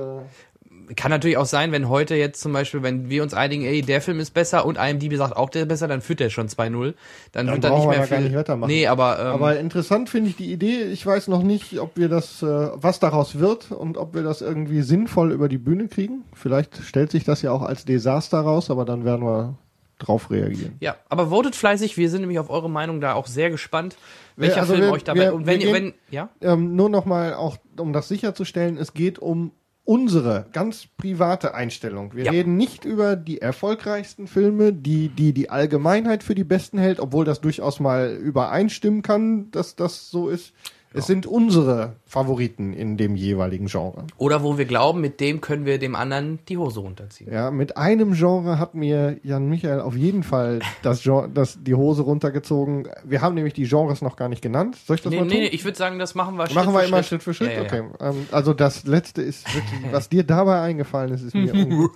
[0.96, 4.00] Kann natürlich auch sein, wenn heute jetzt zum Beispiel, wenn wir uns einigen, ey, der
[4.00, 6.94] Film ist besser und IMDb sagt auch, der ist besser, dann führt der schon 2-0.
[7.32, 8.16] Dann, Dann wird da nicht mehr viel.
[8.16, 8.70] gar nicht weitermachen.
[8.70, 10.82] Nee, aber, ähm, Aber interessant finde ich die Idee.
[10.84, 14.40] Ich weiß noch nicht, ob wir das, äh, was daraus wird und ob wir das
[14.42, 16.24] irgendwie sinnvoll über die Bühne kriegen.
[16.34, 19.54] Vielleicht stellt sich das ja auch als Desaster raus, aber dann werden wir
[19.98, 20.74] drauf reagieren.
[20.80, 21.96] ja, aber votet fleißig.
[21.96, 23.96] Wir sind nämlich auf eure Meinung da auch sehr gespannt,
[24.36, 25.20] welcher also Film wir- euch dabei.
[25.20, 26.28] wir- und wenn ihr, wenn, ja?
[26.40, 29.52] Ähm, nur noch mal auch, um das sicherzustellen, es geht um
[29.84, 32.14] unsere ganz private Einstellung.
[32.14, 32.30] Wir Ja.
[32.30, 37.24] reden nicht über die erfolgreichsten Filme, die, die die Allgemeinheit für die besten hält, obwohl
[37.24, 40.52] das durchaus mal übereinstimmen kann, dass das so ist.
[40.94, 44.04] Es sind unsere Favoriten in dem jeweiligen Genre.
[44.18, 47.32] Oder wo wir glauben, mit dem können wir dem anderen die Hose runterziehen.
[47.32, 51.74] Ja, mit einem Genre hat mir Jan Michael auf jeden Fall das Genre, das, die
[51.74, 52.88] Hose runtergezogen.
[53.04, 54.76] Wir haben nämlich die Genres noch gar nicht genannt.
[54.86, 55.40] Soll ich das Nee, mal nee, tun?
[55.40, 57.48] nee, ich würde sagen, das machen wir Machen wir für immer Schritt für Schritt?
[57.52, 57.66] Ja, ja, ja.
[57.66, 57.82] okay.
[58.00, 61.52] Ähm, also das letzte ist wirklich, was dir dabei eingefallen ist, ist mir.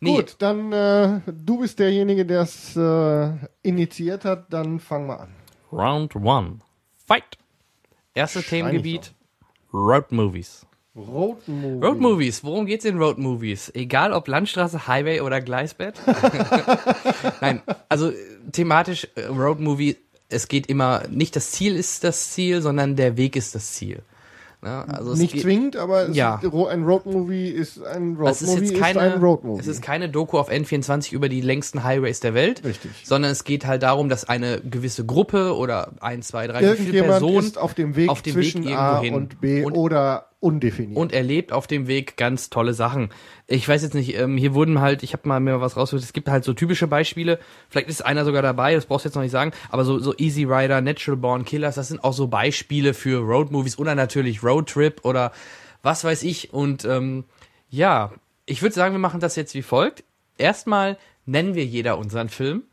[0.00, 3.30] Nee, Gut, dann äh, du bist derjenige, der es äh,
[3.62, 5.28] initiiert hat, dann fang mal an.
[5.72, 6.58] Round one.
[7.04, 7.38] Fight.
[8.14, 9.12] Erstes Themengebiet.
[9.72, 10.66] Road Movies.
[10.96, 11.84] Road Movie.
[11.84, 13.70] Road Movies, worum geht's in Road Movies?
[13.74, 16.00] Egal ob Landstraße, Highway oder Gleisbett?
[17.40, 18.14] Nein, also äh,
[18.52, 19.96] thematisch äh, Road Movie,
[20.28, 24.02] es geht immer, nicht das Ziel ist das Ziel, sondern der Weg ist das Ziel.
[24.64, 24.84] Ne?
[24.88, 26.40] Also Nicht zwingend, aber Ja.
[26.42, 29.60] ist, ein Road Movie ist ein Road es ist jetzt keine, ist ein Road Movie.
[29.60, 32.90] es ist keine Doku auf N24 über die längsten Highways der Welt, Richtig.
[33.04, 37.56] sondern es geht halt darum, dass eine gewisse Gruppe oder ein, zwei, drei, Irgendjemand Personen
[37.58, 39.14] auf dem Weg auf dem Weg zwischen irgendwo A hin.
[39.14, 40.96] und B Und- oder undefiniert.
[40.96, 43.08] und erlebt auf dem Weg ganz tolle Sachen.
[43.46, 46.12] Ich weiß jetzt nicht, ähm, hier wurden halt, ich habe mal mir was rausgesucht, es
[46.12, 47.38] gibt halt so typische Beispiele,
[47.70, 50.14] vielleicht ist einer sogar dabei, das brauchst du jetzt noch nicht sagen, aber so, so
[50.18, 54.42] Easy Rider, Natural Born Killers, das sind auch so Beispiele für Road Movies oder natürlich
[54.42, 55.32] Road Trip oder
[55.82, 56.52] was weiß ich.
[56.52, 57.24] Und ähm,
[57.70, 58.12] ja,
[58.46, 60.04] ich würde sagen, wir machen das jetzt wie folgt.
[60.36, 62.64] Erstmal nennen wir jeder unseren Film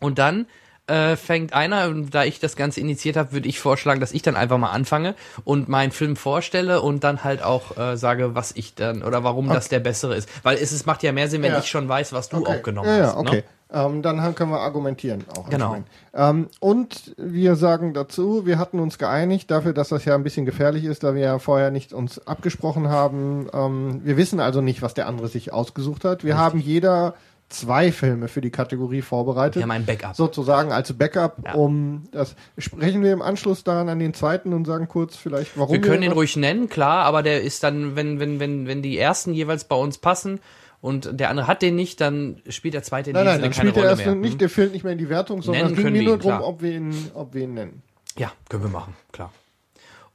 [0.00, 0.46] und dann
[0.90, 4.22] äh, fängt einer, und da ich das Ganze initiiert habe, würde ich vorschlagen, dass ich
[4.22, 5.14] dann einfach mal anfange
[5.44, 9.48] und meinen Film vorstelle und dann halt auch äh, sage, was ich dann oder warum
[9.48, 10.28] das der bessere ist.
[10.42, 11.58] Weil es, es macht ja mehr Sinn, wenn Ja.
[11.60, 12.58] ich schon weiß, was du Okay.
[12.58, 13.14] auch genommen ja, hast.
[13.14, 13.36] Ja, okay.
[13.36, 13.44] Ne?
[13.72, 15.48] Ähm, dann können wir argumentieren auch.
[15.48, 15.76] Genau.
[16.12, 20.44] Ähm, und wir sagen dazu, wir hatten uns geeinigt dafür, dass das ja ein bisschen
[20.44, 23.46] gefährlich ist, da wir ja vorher nicht uns abgesprochen haben.
[23.52, 26.24] Ähm, wir wissen also nicht, was der andere sich ausgesucht hat.
[26.24, 27.14] Wir haben jeder
[27.50, 29.56] zwei Filme für die Kategorie vorbereitet.
[29.56, 30.16] Wir haben ein Backup.
[30.16, 31.54] Sozusagen als Backup, Ja.
[31.54, 32.34] um das.
[32.56, 36.02] Sprechen wir im Anschluss daran an den zweiten und sagen kurz vielleicht, warum Wir können
[36.02, 39.34] ihn was- ruhig nennen, klar, aber der ist dann, wenn, wenn, wenn, wenn die ersten
[39.34, 40.40] jeweils bei uns passen
[40.80, 43.54] und der andere hat den nicht, dann spielt der zweite in Nein, nein, dann keine
[43.70, 44.14] spielt er Rolle erst mehr.
[44.14, 44.38] nicht, Hm?
[44.38, 46.20] der fällt nicht mehr in die Wertung, sondern Nennen es ging mir wir nur ihn,
[46.22, 47.82] darum, ob wir ihn, ob wir ihn nennen.
[48.16, 49.32] Ja, können wir machen, klar.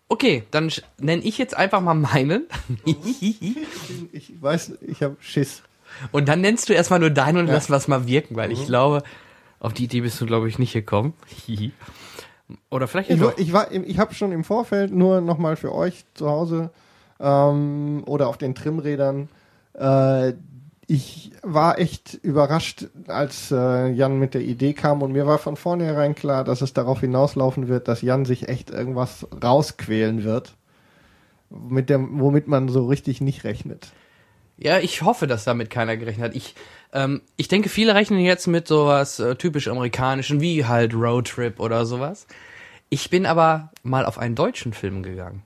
[0.07, 2.45] Okay, dann nenne ich jetzt einfach mal meinen.
[4.13, 5.61] Ich weiß, ich habe Schiss.
[6.11, 9.03] Und dann nennst du erstmal nur deinen und lass was mal wirken, weil ich glaube,
[9.59, 11.13] auf die Idee bist du, glaube ich, nicht gekommen.
[12.69, 16.05] Oder vielleicht ja Ich, ich war, ich habe schon im Vorfeld nur nochmal für euch
[16.13, 16.69] zu Hause
[17.19, 19.29] ähm, oder auf den Trimrädern.
[19.73, 20.33] Äh,
[20.87, 25.55] ich war echt überrascht, als äh, Jan mit der Idee kam und mir war von
[25.55, 30.55] vornherein klar, dass es darauf hinauslaufen wird, dass Jan sich echt irgendwas rausquälen wird,
[31.49, 33.93] mit dem, womit man so richtig nicht rechnet.
[34.57, 36.35] Ja, ich hoffe, dass damit keiner gerechnet hat.
[36.35, 36.55] Ich,
[36.93, 41.85] ähm, ich denke, viele rechnen jetzt mit sowas äh, typisch amerikanischen, wie halt Roadtrip oder
[41.85, 42.25] sowas.
[42.89, 45.43] Ich bin aber mal auf einen deutschen Film gegangen.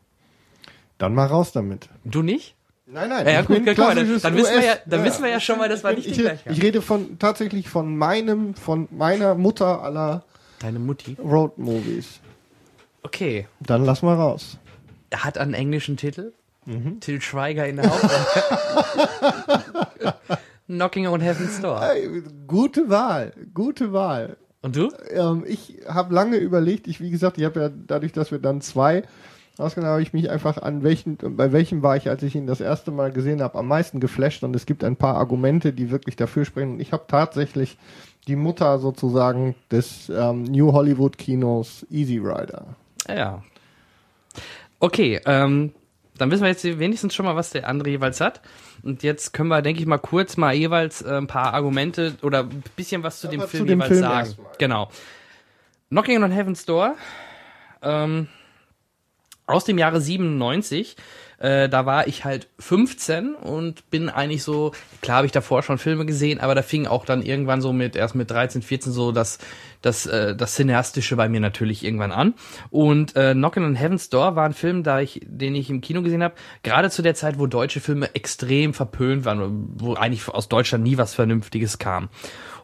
[0.99, 1.89] Dann mal raus damit.
[2.03, 2.55] Du nicht?
[2.85, 3.25] Nein, nein.
[3.25, 5.39] Ja, ja, ich gut, bin mal, dann- dann wissen wir ja- dann wissen wir ja
[5.39, 6.49] schon mal, das war Ich nicht bin- die ich, gleiche.
[6.59, 10.23] ich rede von tatsächlich von meinem, von meiner Mutter aller
[10.59, 11.15] Deine Mutti.
[11.23, 12.19] Road-Movies.
[13.03, 13.47] Okay.
[13.59, 14.57] Dann lass mal raus.
[15.09, 16.33] Er hat einen englischen Titel.
[16.65, 16.99] Mhm.
[16.99, 18.15] Till Schweiger in der Hauptrolle.
[20.67, 21.81] Knocking on Heaven's Door.
[21.81, 24.37] Ey, gute Wahl, gute Wahl.
[24.61, 24.91] Und du?
[25.09, 28.61] Ähm, ich habe lange überlegt, ich wie gesagt, ich habe ja dadurch, dass wir dann
[28.61, 29.03] zwei
[29.59, 32.61] ausgenommen habe ich mich einfach an welchen, bei welchem war ich, als ich ihn das
[32.61, 36.15] erste Mal gesehen habe, am meisten geflasht und es gibt ein paar Argumente, die wirklich
[36.15, 36.73] dafür sprechen.
[36.73, 37.77] Und ich habe tatsächlich
[38.27, 42.75] die Mutter sozusagen des ähm, New Hollywood Kinos Easy Rider.
[43.07, 43.43] Ja.
[44.79, 45.73] Okay, ähm,
[46.19, 48.41] dann wissen wir jetzt wenigstens schon mal, was der andere jeweils hat.
[48.83, 52.41] Und jetzt können wir, denke ich mal, kurz mal jeweils äh, ein paar Argumente oder
[52.41, 54.19] ein bisschen was zu dem Aber Film zu dem jeweils Film sagen.
[54.27, 54.47] erstmal.
[54.57, 54.89] Genau.
[55.89, 56.95] Knocking on Heaven's Door.
[57.81, 58.27] Ähm,
[59.49, 60.95] aus dem Jahre 97.
[61.39, 65.77] Äh, da war ich halt 15 und bin eigentlich so, klar habe ich davor schon
[65.77, 69.13] Filme gesehen, aber da fing auch dann irgendwann so mit, erst mit 13, 14 so
[69.13, 69.39] das,
[69.81, 72.33] das, äh, das Cineastische bei mir natürlich irgendwann an.
[72.71, 76.01] Und äh, Knockin' on Heaven's Door war ein Film, da ich, den ich im Kino
[76.01, 80.49] gesehen habe, gerade zu der Zeit, wo deutsche Filme extrem verpönt waren, wo eigentlich aus
[80.49, 82.09] Deutschland nie was Vernünftiges kam.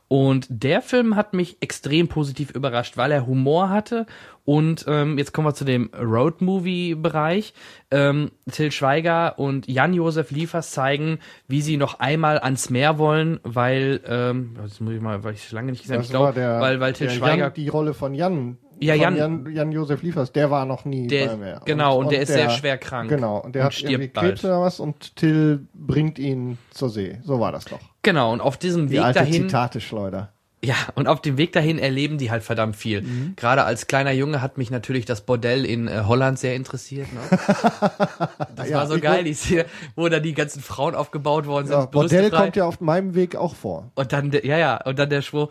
[0.08, 4.06] Und der Film hat mich extrem positiv überrascht, weil er Humor hatte.
[4.44, 7.56] Und ähm, jetzt kommen wir zu dem Road-Movie-Bereich.
[7.90, 14.02] Ähm, Till Schweiger und Jan-Josef Liefers zeigen, wie sie noch einmal ans Meer wollen, weil,
[14.06, 17.14] ähm, das muss ich mal, weil ich lange nicht gesehen habe, weil, weil Till der
[17.14, 18.60] Schweiger Jan, die Rolle von Jan.
[18.80, 21.62] Ja, Jan- Jan, Jan Josef Liefers, der war noch nie Der- bei mir.
[21.66, 24.28] genau, und der ist sehr schwer krank Genau, und der und hat irgendwie stirbt bald.
[24.28, 27.20] Krebs oder was und Till bringt ihn zur See.
[27.24, 27.80] So war das doch.
[28.02, 29.44] Genau, und auf diesem Die Weg alte dahin.
[29.44, 30.30] Zitate-Schleuder.
[30.64, 33.02] Ja, und auf dem Weg dahin erleben die halt verdammt viel.
[33.04, 33.34] Mhm.
[33.36, 37.08] Gerade als kleiner Junge hat mich natürlich das Bordell in äh, Holland sehr interessiert.
[37.14, 37.20] Ne?
[38.56, 39.66] Das Ja, war so geil, die Szene,
[39.96, 41.76] wo da die ganzen Frauen aufgebaut worden sind.
[41.78, 43.92] Ja, Bordell kommt ja auf meinem Weg auch vor.
[43.96, 45.50] Und dann, der- ja, ja, und dann der Schwur,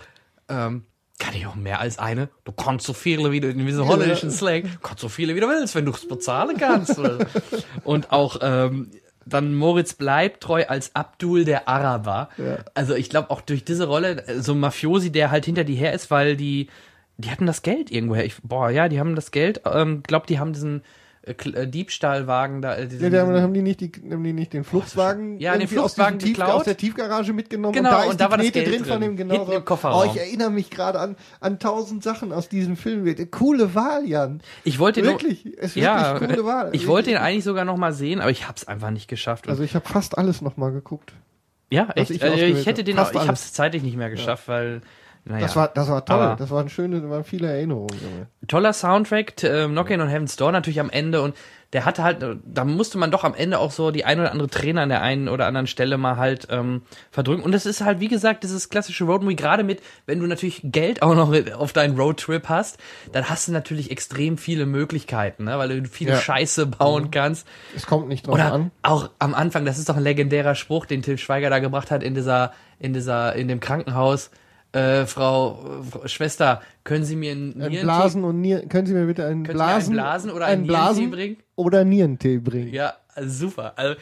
[0.49, 0.83] ähm,
[1.19, 2.29] kann ich auch mehr als eine?
[2.45, 5.49] Du kannst so viele, wie du in diesem holländischen Slang, kannst so viele, wie du
[5.49, 7.01] willst, wenn du es bezahlen kannst.
[7.85, 8.91] Und auch, ähm,
[9.27, 12.29] dann Moritz bleibt treu als Abdul der Araber.
[12.37, 12.59] Ja.
[12.75, 15.93] Also ich glaube auch durch diese Rolle, so ein Mafiosi, der halt hinter die her
[15.93, 16.69] ist, weil die,
[17.17, 18.25] die hatten das Geld irgendwoher.
[18.25, 20.83] Ich, boah, ja, die haben das Geld, ähm, glaub, die haben diesen
[21.27, 22.75] äh, äh, Diebstahlwagen da.
[22.75, 25.71] Äh, Ja, die haben, die nicht die, haben die nicht den Fluchtwagen, Ja, den aus
[25.73, 26.59] Fluchtwagen diesem Tief, geklaut.
[26.61, 28.75] aus der Tiefgarage mitgenommen Genau, und da ist und da die war das Knete Geld
[28.81, 29.11] drin von drin.
[29.11, 29.35] dem genau.
[29.35, 29.65] Hinten im.
[29.65, 30.09] Kofferraum.
[30.09, 33.05] Oh, ich erinnere mich gerade an, an tausend Sachen aus diesem Film.
[33.31, 34.41] Coole Wahl, Jan.
[34.65, 36.71] ich wollte nur- Wirklich, es ist ja, wirklich coole Wahl.
[36.73, 39.49] ich wollte ihn eigentlich sogar noch mal sehen, aber ich hab's einfach nicht geschafft.
[39.49, 41.13] Also ich habe fast alles nochmal geguckt.
[41.71, 42.11] Ja, Was echt.
[42.11, 44.83] ich ausgewählt ich hätte den, auch, ich habe es zeitlich nicht mehr geschafft, weil
[45.25, 45.41] naja.
[45.41, 46.21] Das war, das war toll.
[46.21, 48.27] Aber- das waren schöne, waren viele Erinnerungen.
[48.47, 51.35] Toller Soundtrack, äh, Knockin' on Heaven's Door natürlich am Ende und
[51.73, 54.31] der hatte halt, äh, da musste man doch am Ende auch so die ein oder
[54.31, 57.43] andere Träne an der einen oder anderen Stelle mal halt ähm, verdrücken.
[57.43, 61.03] Und das ist halt, wie gesagt, dieses klassische Roadmovie, gerade mit, wenn du natürlich Geld
[61.03, 62.79] auch noch auf deinen Roadtrip hast,
[63.11, 65.59] dann hast du natürlich extrem viele Möglichkeiten, ne?
[65.59, 66.17] weil du viele Ja.
[66.19, 66.21] Mhm.
[66.21, 67.45] Scheiße bauen kannst.
[67.75, 68.71] Es kommt nicht drauf Oder an.
[68.83, 72.05] auch am Anfang, das ist doch ein legendärer Spruch, den Till Schweiger da gebracht hat
[72.05, 74.31] in dieser, in dieser, in dem Krankenhaus.
[74.75, 78.69] Äh, Frau, Frau Schwester, können Sie mir einen Ein Nierentee- Blasen und Nieren.
[78.69, 81.11] Können Sie mir bitte einen Können mir einen Blasen, Blasen oder einen einen Nierentee Blasen
[81.11, 81.37] bringen?
[81.57, 82.73] oder Nierentee bringen?
[82.73, 83.73] Ja, also super.
[83.77, 83.95] Also,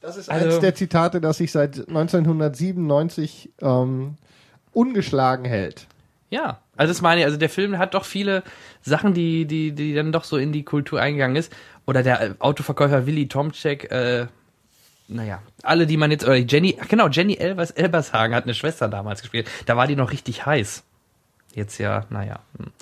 [0.00, 4.14] Das ist Also- eines der Zitate, das sich seit 1997 ähm,
[4.72, 5.86] ungeschlagen hält.
[6.30, 8.42] Ja, also das meine ich, also der Film hat doch viele
[8.82, 11.52] Sachen, die, die, die dann doch so in die Kultur eingegangen ist.
[11.86, 14.26] Oder der Autoverkäufer Willy Tomczek, äh,
[15.08, 18.88] naja, alle, die man jetzt, oder Jenny, ach genau, Jenny Elvers, Elbershagen hat eine Schwester
[18.88, 19.48] damals gespielt.
[19.66, 20.84] Da war die noch richtig heiß.
[21.54, 22.40] Jetzt ja, naja.
[22.58, 22.72] hm.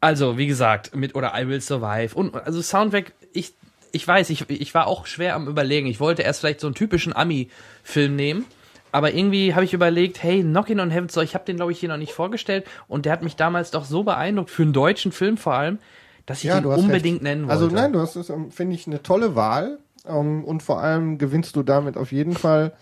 [0.00, 3.52] Also, wie gesagt, mit oder I Will Survive und also Soundtrack, ich,
[3.92, 5.88] ich weiß, ich, ich war auch schwer am überlegen.
[5.88, 8.46] Ich wollte erst vielleicht so einen typischen Ami-Film nehmen,
[8.92, 11.80] aber irgendwie habe ich überlegt, hey, Knockin' on Heaven's Door, ich habe den glaube ich
[11.80, 15.10] hier noch nicht vorgestellt und der hat mich damals doch so beeindruckt für einen deutschen
[15.12, 15.78] Film vor allem,
[16.26, 17.22] dass ich den unbedingt recht.
[17.22, 17.64] nennen wollte.
[17.64, 19.78] Also nein, du hast es, ähm, finde ich, eine tolle Wahl.
[20.08, 22.72] Ähm, und vor allem gewinnst du damit auf jeden Fall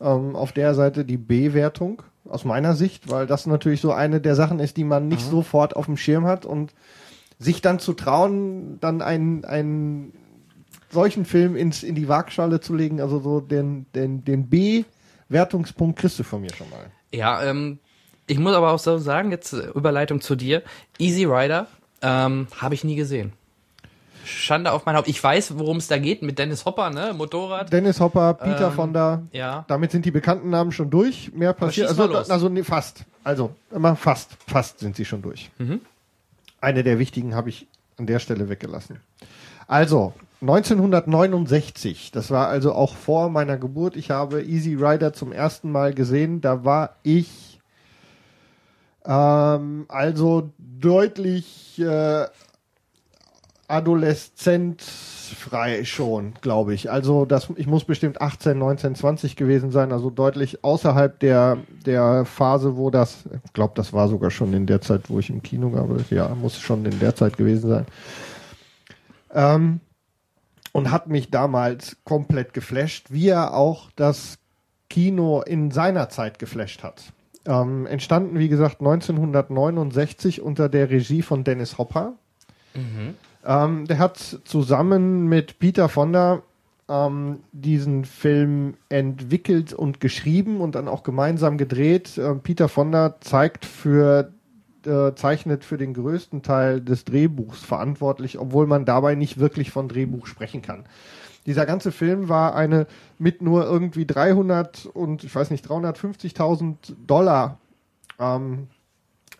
[0.00, 4.34] ähm, auf der Seite die B-Wertung, aus meiner Sicht, weil das natürlich so eine der
[4.34, 6.72] Sachen ist, die man nicht sofort auf dem Schirm hat und
[7.38, 10.12] sich dann zu trauen, dann einen, einen
[10.90, 16.18] solchen Film ins, in die Waagschale zu legen, also so den, den, den B-Wertungspunkt kriegst
[16.18, 16.86] du von mir schon mal.
[17.12, 17.78] Ja, ähm,
[18.26, 20.62] ich muss aber auch so sagen, jetzt äh, Überleitung zu dir.
[20.98, 21.66] Easy Rider
[22.00, 23.32] ähm, habe ich nie gesehen.
[24.24, 25.08] Schande auf mein Haupt.
[25.08, 27.12] Ich weiß, worum es da geht mit Dennis Hopper, ne?
[27.16, 27.72] Motorrad.
[27.72, 29.64] Dennis Hopper, Peter Ähm, Fonda, Ja.
[29.68, 31.32] Damit sind die bekannten Namen schon durch.
[31.32, 31.88] Mehr passiert.
[31.88, 33.04] Also, also nee, fast.
[33.22, 34.36] Also immer fast.
[34.46, 35.50] Fast sind sie schon durch.
[35.58, 35.80] Mhm.
[36.60, 37.66] Eine der wichtigen habe ich
[37.98, 39.00] an der Stelle weggelassen.
[39.66, 42.10] Also 1969.
[42.12, 43.96] Das war also auch vor meiner Geburt.
[43.96, 46.40] Ich habe Easy Rider zum ersten Mal gesehen.
[46.40, 47.60] Da war ich
[49.04, 52.26] ähm, also deutlich äh,
[53.68, 56.90] adoleszentfrei schon, glaube ich.
[56.90, 62.24] Also das, ich muss bestimmt 18, 19, 20 gewesen sein, also deutlich außerhalb der, der
[62.24, 65.42] Phase, wo das, ich glaube, das war sogar schon in der Zeit, wo ich im
[65.42, 65.88] Kino gab.
[66.10, 67.86] Ja, muss schon in der Zeit gewesen sein.
[69.32, 69.80] Ähm,
[70.72, 74.38] und hat mich damals komplett geflasht, wie er auch das
[74.90, 77.12] Kino in seiner Zeit geflasht hat.
[77.46, 82.14] Ähm, entstanden, wie gesagt, 1969 unter der Regie von Dennis Hopper.
[83.44, 86.42] Ähm, der hat zusammen mit Peter Fonda
[86.88, 92.18] ähm, diesen Film entwickelt und geschrieben und dann auch gemeinsam gedreht.
[92.18, 94.32] Ähm, Peter Fonda zeigt für
[94.86, 99.88] äh, zeichnet für den größten Teil des Drehbuchs verantwortlich, obwohl man dabei nicht wirklich von
[99.88, 100.84] Drehbuch sprechen kann.
[101.46, 102.86] Dieser ganze Film war eine
[103.18, 107.58] mit nur irgendwie 300 und ich weiß nicht 350.000 Dollar
[108.18, 108.68] ähm,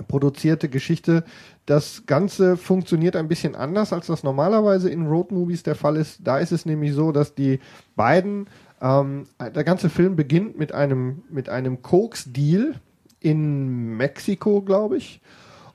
[0.09, 1.25] produzierte Geschichte.
[1.67, 6.21] Das Ganze funktioniert ein bisschen anders, als das normalerweise in Roadmovies der Fall ist.
[6.23, 7.59] Da ist es nämlich so, dass die
[7.97, 8.49] beiden,
[8.83, 12.75] ähm, der ganze Film beginnt mit einem, mit einem Koks-Deal
[13.21, 15.23] in Mexiko, glaube ich.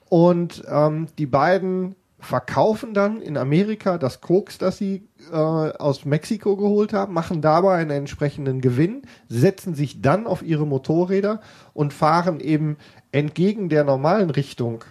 [0.08, 6.56] Und ähm, die beiden verkaufen dann in Amerika das Koks, das sie äh, aus Mexiko
[6.56, 11.40] geholt haben, machen dabei einen entsprechenden Gewinn, setzen sich dann auf ihre Motorräder
[11.72, 12.76] und fahren eben
[13.10, 14.84] entgegen der normalen Richtung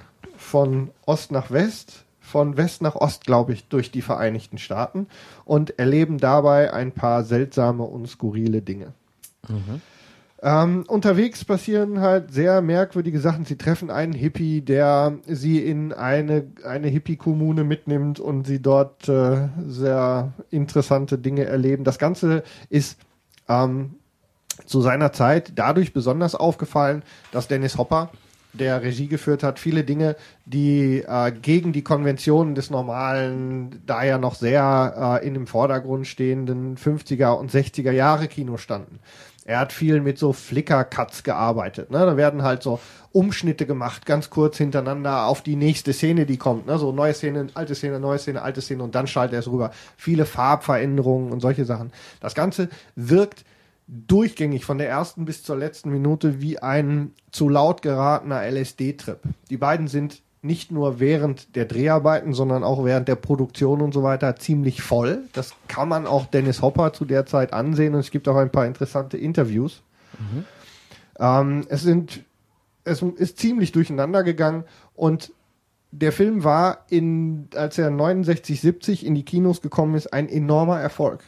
[0.49, 5.07] von Ost nach West, von West nach Ost, glaube ich, durch die Vereinigten Staaten
[5.45, 8.93] und erleben dabei ein paar seltsame und skurrile Dinge.
[10.41, 13.45] Ähm, unterwegs passieren halt sehr merkwürdige Sachen.
[13.45, 19.49] Sie treffen einen Hippie, der sie in eine, eine Hippie-Kommune mitnimmt und sie dort äh,
[19.67, 21.83] sehr interessante Dinge erleben.
[21.83, 22.97] Das Ganze ist
[23.49, 23.95] ähm,
[24.65, 28.09] zu seiner Zeit dadurch besonders aufgefallen, dass Dennis Hopper,
[28.53, 30.15] der Regie geführt hat, viele Dinge,
[30.45, 36.07] die äh, gegen die Konventionen des normalen, da ja noch sehr äh, in dem Vordergrund
[36.07, 38.99] stehenden 50er und 60er Jahre Kino standen.
[39.45, 41.89] Er hat viel mit so Flicker-Cuts gearbeitet.
[41.89, 41.97] Ne?
[41.97, 42.79] Da werden halt so
[43.11, 46.67] Umschnitte gemacht, ganz kurz hintereinander auf die nächste Szene, die kommt.
[46.67, 46.77] Ne?
[46.77, 49.71] So neue Szene, alte Szene, neue Szene, alte Szene und dann schaltet er es rüber.
[49.97, 51.91] Viele Farbveränderungen und solche Sachen.
[52.19, 53.43] Das Ganze wirkt
[53.89, 59.19] durchgängig von der ersten bis zur letzten Minute wie ein zu laut geratener LSD-Trip.
[59.49, 64.03] Die beiden sind nicht nur während der Dreharbeiten, sondern auch während der Produktion und so
[64.03, 65.23] weiter ziemlich voll.
[65.33, 68.51] Das kann man auch Dennis Hopper zu der Zeit ansehen und es gibt auch ein
[68.51, 69.81] paar interessante Interviews.
[71.19, 72.23] Ähm, es sind,
[72.85, 74.63] es ist ziemlich durcheinander gegangen
[74.95, 75.33] und
[75.91, 80.79] der Film war in, als er 69, 70 in die Kinos gekommen ist, ein enormer
[80.79, 81.21] Erfolg.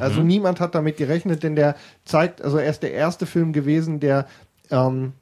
[0.00, 4.00] Also niemand hat damit gerechnet, denn der zeigt, also er ist der erste Film gewesen,
[4.00, 4.26] der
[4.70, 5.12] ähm,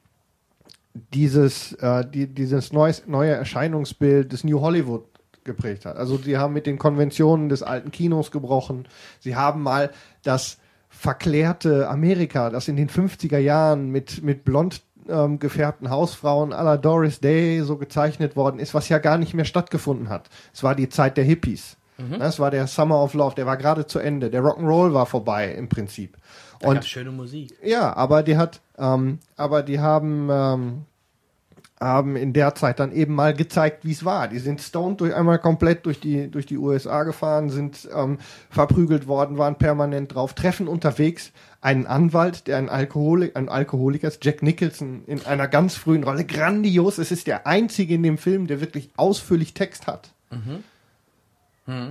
[1.13, 5.05] dieses, äh, die, dieses neues, neue Erscheinungsbild des New Hollywood
[5.43, 5.95] geprägt hat.
[5.97, 8.87] Also sie haben mit den Konventionen des alten Kinos gebrochen.
[9.19, 9.91] Sie haben mal
[10.23, 10.57] das
[10.89, 16.77] verklärte Amerika, das in den 50er Jahren mit, mit blond ähm, gefärbten Hausfrauen à la
[16.77, 20.29] Doris Day so gezeichnet worden ist, was ja gar nicht mehr stattgefunden hat.
[20.53, 21.77] Es war die Zeit der Hippies.
[22.19, 24.29] Das war der Summer of Love, der war gerade zu Ende.
[24.29, 26.17] Der Rock'n'Roll war vorbei im Prinzip.
[26.59, 27.53] Da Und schöne Musik.
[27.63, 30.85] ja, aber die hat, ähm, aber die haben, ähm,
[31.79, 34.27] haben in der Zeit dann eben mal gezeigt, wie es war.
[34.27, 38.17] Die sind stoned durch einmal komplett durch die durch die USA gefahren, sind ähm,
[38.49, 44.23] verprügelt worden, waren permanent drauf, treffen unterwegs einen Anwalt, der ein Alkoholik, ein Alkoholiker ist,
[44.23, 46.97] Jack Nicholson in einer ganz frühen Rolle, grandios.
[46.97, 50.11] Es ist der einzige in dem Film, der wirklich ausführlich Text hat.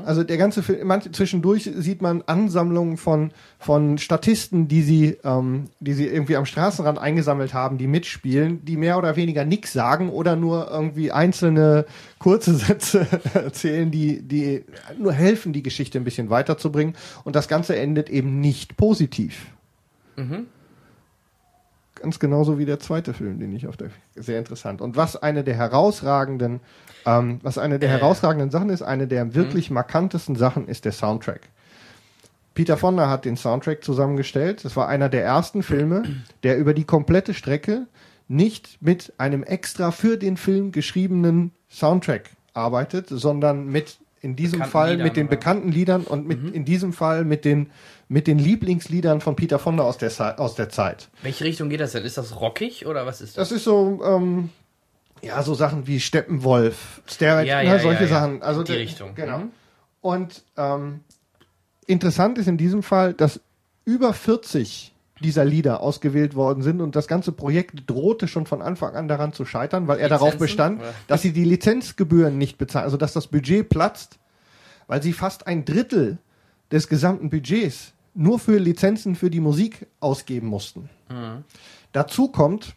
[0.06, 5.64] Also der ganze Film, manch, zwischendurch sieht man Ansammlungen von, von Statisten, die sie, ähm,
[5.80, 10.08] die sie irgendwie am Straßenrand eingesammelt haben, die mitspielen, die mehr oder weniger nichts sagen
[10.08, 11.84] oder nur irgendwie einzelne
[12.18, 14.64] kurze Sätze erzählen, die, die
[14.98, 16.94] nur helfen, die Geschichte ein bisschen weiterzubringen.
[17.24, 19.46] Und das Ganze endet eben nicht positiv.
[21.96, 24.80] Ganz genauso wie der zweite Film, den ich auf der sehr interessant.
[24.80, 26.60] Und was eine der herausragenden,
[27.04, 31.48] ähm, was eine der herausragenden Sachen ist, eine der wirklich markantesten Sachen ist der Soundtrack.
[32.54, 34.64] Peter Fonda hat den Soundtrack zusammengestellt.
[34.64, 36.04] Das war einer der ersten Filme,
[36.42, 37.86] der über die komplette Strecke
[38.28, 44.72] nicht mit einem extra für den Film geschriebenen Soundtrack arbeitet, sondern mit in diesem Bekannten
[44.72, 45.36] Fall Liedern, mit den oder?
[45.36, 47.70] bekannten Liedern und mit in diesem Fall mit den
[48.08, 51.08] mit den Lieblingsliedern von Peter Fonda aus der aus der Zeit.
[51.22, 52.04] Welche Richtung geht das denn?
[52.04, 53.48] Ist das rockig oder was ist das?
[53.48, 54.50] Das ist so, ähm,
[55.22, 58.08] ja, so Sachen wie Steppenwolf, Stairway, Ja, ne, ja, solche ja.
[58.08, 58.42] Sachen.
[58.42, 59.14] Also Die Richtung.
[59.14, 59.38] Genau.
[59.38, 59.50] Mhm.
[60.00, 61.00] Und ähm,
[61.86, 63.40] interessant ist in diesem Fall, dass
[63.84, 66.80] über 40 dieser Lieder ausgewählt worden sind.
[66.80, 70.36] Und das ganze Projekt drohte schon von Anfang an daran zu scheitern, weil er darauf
[70.38, 74.18] bestand, dass sie die Lizenzgebühren nicht bezahlen, also dass das Budget platzt,
[74.86, 76.18] weil sie fast ein Drittel
[76.70, 80.88] des gesamten Budgets nur für Lizenzen für die Musik ausgeben mussten.
[81.92, 82.74] Dazu kommt,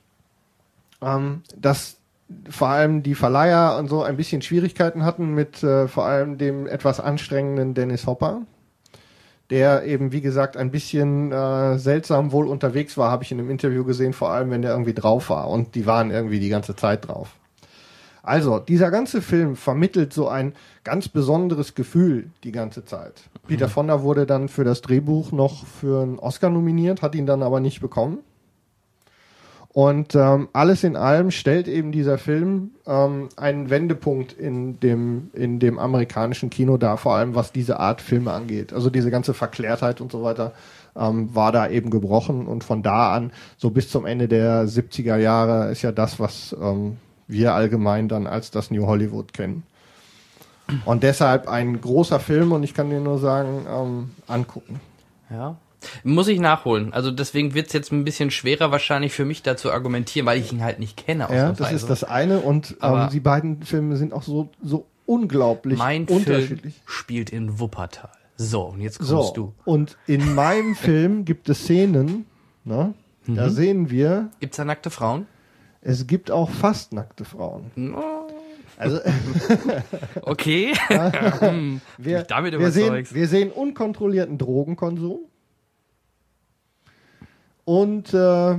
[1.02, 1.98] ähm, dass
[2.50, 6.68] vor allem die Verleiher und so ein bisschen Schwierigkeiten hatten mit äh, vor allem dem
[6.68, 8.44] etwas anstrengenden Dennis Hopper,
[9.50, 13.50] der eben, wie gesagt, ein bisschen äh, seltsam wohl unterwegs war, habe ich in einem
[13.50, 15.50] Interview gesehen, vor allem wenn der irgendwie drauf war.
[15.50, 17.36] Und die waren irgendwie die ganze Zeit drauf.
[18.22, 20.54] Also, dieser ganze Film vermittelt so ein
[20.84, 23.24] ganz besonderes Gefühl die ganze Zeit.
[23.48, 27.42] Peter Fonda wurde dann für das Drehbuch noch für einen Oscar nominiert, hat ihn dann
[27.42, 28.20] aber nicht bekommen.
[29.80, 35.60] Und ähm, alles in allem stellt eben dieser Film ähm, einen Wendepunkt in dem, in
[35.60, 38.74] dem amerikanischen Kino dar, vor allem was diese Art Filme angeht.
[38.74, 40.52] Also diese ganze Verklärtheit und so weiter
[40.98, 45.16] ähm, war da eben gebrochen und von da an, so bis zum Ende der 70er
[45.16, 46.98] Jahre, ist ja das, was ähm,
[47.30, 49.64] wir allgemein dann als das New Hollywood kennen.
[50.84, 54.82] Und deshalb ein großer Film und ich kann dir nur sagen, ähm, angucken.
[55.30, 55.56] Ja.
[56.04, 56.92] Muss ich nachholen.
[56.94, 60.52] Also deswegen wird's jetzt ein bisschen schwerer wahrscheinlich für mich da zu argumentieren, weil ich
[60.52, 61.28] ihn halt nicht kenne.
[61.32, 65.78] Ja, das ist das eine und ähm, die beiden Filme sind auch so, so unglaublich
[65.80, 66.82] Mein Film unterschiedlich.
[66.86, 68.12] spielt in Wuppertal.
[68.36, 69.54] So, und jetzt kommst So, du.
[69.66, 72.26] und in meinem Film gibt es Szenen,
[72.66, 72.94] ne,
[73.26, 73.36] Mhm.
[73.36, 75.28] da sehen wir, Gibt's da nackte Frauen?
[75.82, 77.72] es gibt auch fast nackte Frauen.
[78.78, 79.00] Also
[80.22, 80.74] Okay.
[81.98, 85.20] wir, mich damit wir, sehen, wir sehen unkontrollierten Drogenkonsum
[87.70, 88.56] und äh,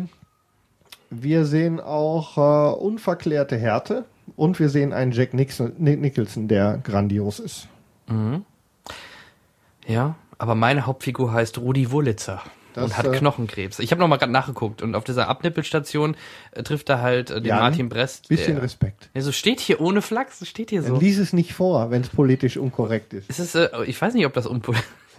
[1.10, 4.04] wir sehen auch äh, unverklärte Härte
[4.36, 7.66] und wir sehen einen Jack Nixon, Nicholson, der grandios ist.
[9.88, 12.40] Ja, aber meine Hauptfigur heißt Rudi Wurlitzer.
[12.74, 13.80] Das, und hat äh, Knochenkrebs.
[13.80, 16.16] Ich habe noch mal gerade nachgeguckt und auf dieser Abnippelstation
[16.52, 18.28] äh, trifft er halt äh, den Jan, Martin Brest.
[18.28, 19.10] Bisschen der, Respekt.
[19.12, 20.96] Ja, so steht hier ohne Flachs, steht hier so.
[20.96, 23.28] Lies es nicht vor, wenn es politisch unkorrekt ist.
[23.28, 24.76] Es ist, äh, ich weiß nicht, ob das unpol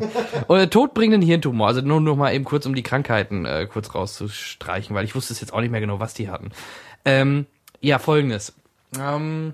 [0.48, 1.68] Oder todbringenden Hirntumor.
[1.68, 5.34] Also nur noch mal eben kurz, um die Krankheiten äh, kurz rauszustreichen, weil ich wusste
[5.34, 6.52] es jetzt auch nicht mehr genau, was die hatten.
[7.06, 7.46] Ähm,
[7.80, 8.54] ja, folgendes.
[9.00, 9.54] Ähm,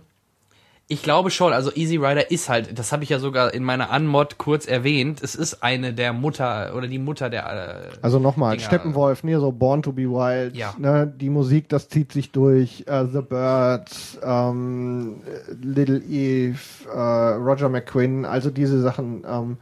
[0.90, 3.92] ich glaube schon, also Easy Rider ist halt, das habe ich ja sogar in meiner
[3.94, 8.58] Unmod kurz erwähnt, es ist eine der Mutter oder die Mutter der äh, Also nochmal.
[8.58, 10.74] Steppenwolf, ne, so Born to be Wild, Ja.
[10.78, 15.18] ne, die Musik, das zieht sich durch, äh, The Birds, ähm,
[15.62, 16.58] Little Eve,
[16.90, 19.58] äh, Roger McQuinn, also diese Sachen, ähm,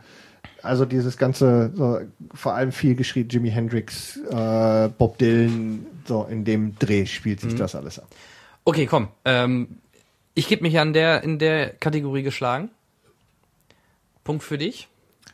[0.65, 1.99] also dieses ganze, so,
[2.33, 7.49] vor allem viel geschrieben, Jimi Hendrix, äh, Bob Dylan, so in dem Dreh spielt Mhm.
[7.51, 8.07] sich das alles ab.
[8.65, 9.07] Okay, komm.
[9.25, 9.77] Ähm,
[10.33, 12.69] ich gebe mich an der in der Kategorie geschlagen.
[14.23, 14.87] Punkt für dich.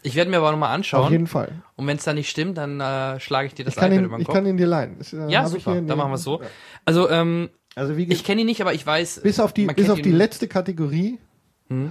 [0.03, 1.11] Ich werde mir aber nochmal Auf anschauen.
[1.11, 1.51] jeden Fall.
[1.75, 4.03] Und wenn es da nicht stimmt, dann äh, schlage ich dir das Ich iPad ihn,
[4.05, 4.35] über den ich Kopf.
[4.35, 4.95] kann ihn dir leihen.
[4.97, 5.75] Das, äh, ja, ich super.
[5.81, 6.41] Dann machen wir es so.
[6.85, 9.21] Also, ähm, Also wie ich kenne ihn nicht, aber ich weiß.
[9.21, 11.19] bis auf die, bis auf die letzte Kategorie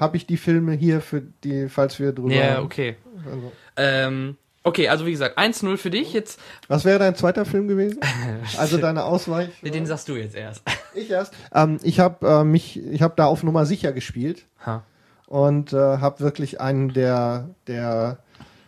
[0.00, 2.96] habe ich die Filme hier für die, falls wir drüber Ja, okay.
[3.24, 6.12] Also, Ähm, Okay, also wie gesagt, 1-0 für dich.
[6.12, 6.38] Jetzt,
[6.68, 7.98] Was wäre dein zweiter Film gewesen?
[8.58, 9.48] Also deine Ausweich?
[9.62, 10.62] den sagst du jetzt erst.
[10.94, 11.32] Ich erst.
[11.54, 14.82] Ähm, ich habe äh, mich, ich habe da auf Nummer sicher gespielt Ha.
[15.28, 18.18] und äh, habe wirklich einen der der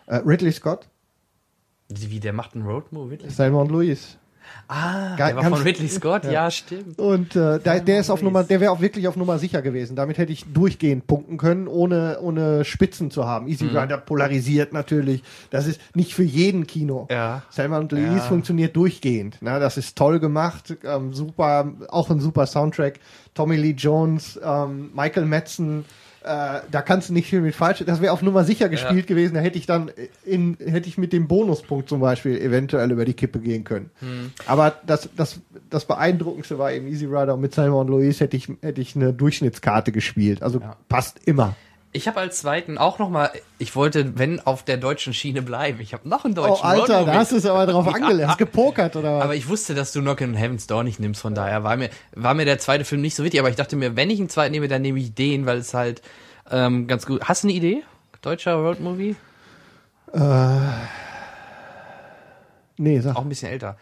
[0.06, 0.88] äh, Ridley Scott,
[1.88, 3.18] Wie, der macht einen Roadmovie?
[3.18, 4.16] Und Louise.
[4.68, 6.98] Ah, Ga- der war von Ridley Scott, ja, stimmt.
[6.98, 8.22] Und äh, der, der ist auf.
[8.22, 9.96] Nummer, der wäre auch wirklich auf Nummer sicher gewesen.
[9.96, 13.48] Damit hätte ich durchgehend punkten können, ohne ohne Spitzen zu haben.
[13.48, 13.76] Easy Mhm.
[13.76, 15.22] Rider polarisiert natürlich.
[15.50, 17.06] Das ist nicht für jeden Kino.
[17.10, 17.42] Ja.
[17.50, 18.20] Selma und Louise Ja.
[18.22, 19.36] funktioniert durchgehend.
[19.40, 23.00] Na, das ist toll gemacht, ähm, super, auch ein super Soundtrack.
[23.34, 25.84] Tommy Lee Jones, ähm, Michael Madsen,
[26.24, 27.82] äh, da kannst du nicht viel mit falsch.
[27.86, 29.34] Das wäre auf Nummer sicher gespielt gewesen.
[29.34, 29.90] Da hätte ich dann
[30.24, 33.90] in, hätte ich mit dem Bonuspunkt zum Beispiel eventuell über die Kippe gehen können.
[34.00, 34.32] Hm.
[34.46, 35.40] Aber das, das,
[35.70, 38.94] das beeindruckendste war eben Easy Rider und mit Selma und Louise hätte ich, hätte ich
[38.96, 40.42] eine Durchschnittskarte gespielt.
[40.42, 41.56] Also passt immer.
[41.94, 45.78] Ich habe als zweiten auch noch mal, ich wollte, wenn auf der deutschen Schiene bleiben.
[45.80, 47.04] Ich habe noch einen Oh, deutschen Alter, Roadmovie.
[47.12, 48.28] da hast du es aber drauf angelegt.
[48.28, 49.24] Hast gepokert oder was?
[49.24, 51.90] Aber ich wusste, dass du Knock in Heaven's Door nicht nimmst, von daher war mir,
[52.14, 54.30] war mir der zweite Film nicht so wichtig, aber ich dachte mir, wenn ich einen
[54.30, 56.00] zweiten nehme, dann nehme ich den, weil es halt
[56.50, 57.24] ähm, ganz gut.
[57.24, 57.82] Hast du eine Idee?
[58.22, 59.16] Deutscher Roadmovie?
[62.76, 63.16] nee, sag.
[63.16, 63.76] Auch ein bisschen älter.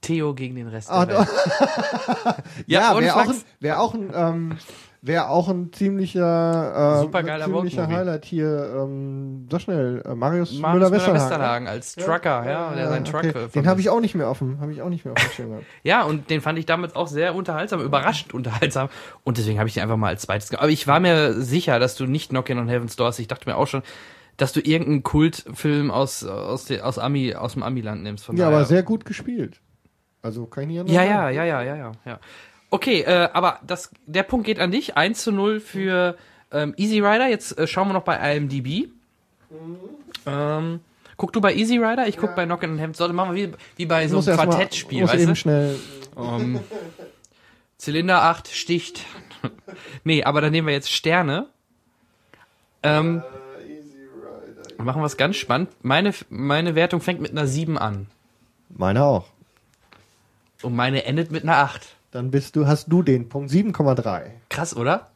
[0.00, 1.28] Theo gegen den Rest Ah, der Welt.
[2.66, 4.58] Ja, ohne wäre auch, ein, wär auch ein, ähm,
[5.06, 7.86] wäre auch ein ziemlicher, äh, Supergeiler ziemlicher.
[7.88, 8.74] Highlight hier.
[8.74, 10.60] Ähm, sag schnell, äh, Marius, Marius
[10.90, 11.12] Müller-Westernhagen.
[11.12, 13.48] Müller-Westernhagen als Trucker, ja, der seinen Truck okay.
[13.54, 15.48] Den habe ich auch nicht mehr offen, habe ich auch nicht mehr auf dem Schirm
[15.50, 15.66] gehabt.
[15.82, 18.88] Ja, und den fand ich damals auch sehr unterhaltsam, überraschend unterhaltsam.
[19.24, 21.96] Und deswegen habe ich den einfach mal als zweites Aber ich war mir sicher, dass
[21.96, 23.18] du nicht Knockin' on Heaven's Door hast.
[23.18, 23.82] Ich dachte mir auch schon,
[24.38, 28.24] dass du irgendeinen Kultfilm aus, aus, de, aus, Ami, aus dem Amiland nimmst.
[28.24, 29.60] Von Ja, daher- aber sehr gut gespielt.
[30.22, 31.34] Also kann ich nicht anders Ja, sagen.
[31.36, 32.18] ja, ja, ja, ja, ja, ja.
[32.74, 34.96] Okay, äh, aber das, der Punkt geht an dich.
[34.96, 36.16] 1 zu 0 für
[36.50, 37.28] ähm, Easy Rider.
[37.28, 38.88] Jetzt äh, schauen wir noch bei IMDb.
[40.26, 40.80] Ähm,
[41.16, 42.08] guck du bei Easy Rider?
[42.08, 43.06] Ich guck bei Knockin' on Heaven's Door.
[43.06, 45.30] Dann machen wir wie, wie bei Ich so einem erst mal- Quartettspiel, muss weißt eben
[45.32, 45.36] du?
[45.36, 45.78] schnell.
[46.16, 46.60] Ähm,
[47.78, 49.02] Zylinder 8 sticht.
[50.04, 51.46] nee, aber dann nehmen wir jetzt Sterne.
[52.82, 53.22] Ähm,
[54.78, 55.70] machen wir es ganz spannend.
[55.82, 58.08] Meine, meine Wertung fängt mit einer 7 an.
[58.68, 59.26] Meine auch.
[60.62, 61.93] Und meine endet mit einer 8.
[62.14, 64.22] Dann bist du, hast du den Punkt 7,3.
[64.48, 65.10] Krass, oder?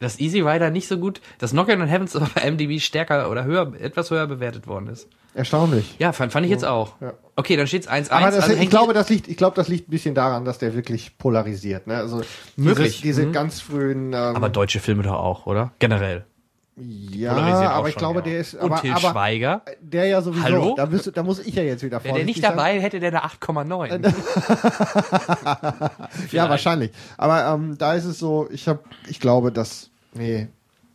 [0.00, 3.44] Dass Easy Rider nicht so gut, dass Knockin' on Heavens aber bei MDB stärker oder
[3.44, 5.08] höher, etwas höher bewertet worden ist.
[5.32, 5.96] Erstaunlich.
[5.98, 6.92] Ja, fand, fand ich jetzt auch.
[7.00, 7.14] Ja.
[7.36, 8.10] Okay, dann steht's 1-1.
[8.10, 10.58] Aber das, also ich glaube, das liegt, ich glaube, das liegt ein bisschen daran, dass
[10.58, 11.86] der wirklich polarisiert.
[11.86, 11.96] Ne?
[11.96, 12.20] Also
[12.56, 12.88] Möglich.
[12.88, 13.32] Dieses, diese Mhm.
[13.32, 14.08] ganz frühen.
[14.08, 15.72] Ähm, aber deutsche Filme doch auch, oder?
[15.78, 16.26] Generell.
[16.78, 17.32] Ja,
[17.70, 18.24] aber ich glaube, ja.
[18.26, 18.54] der ist.
[18.54, 19.62] Und Aber, Till aber Schweiger.
[19.80, 20.44] der ja sowieso.
[20.44, 20.74] Hallo?
[20.76, 23.08] Da, bist du, da muss ich ja jetzt wieder Wäre der nicht dabei, hätte der
[23.08, 24.12] eine 8,9.
[26.32, 26.90] Ja, wahrscheinlich.
[27.16, 30.48] Aber ähm, da ist es so, ich habe, ich glaube, dass, nee,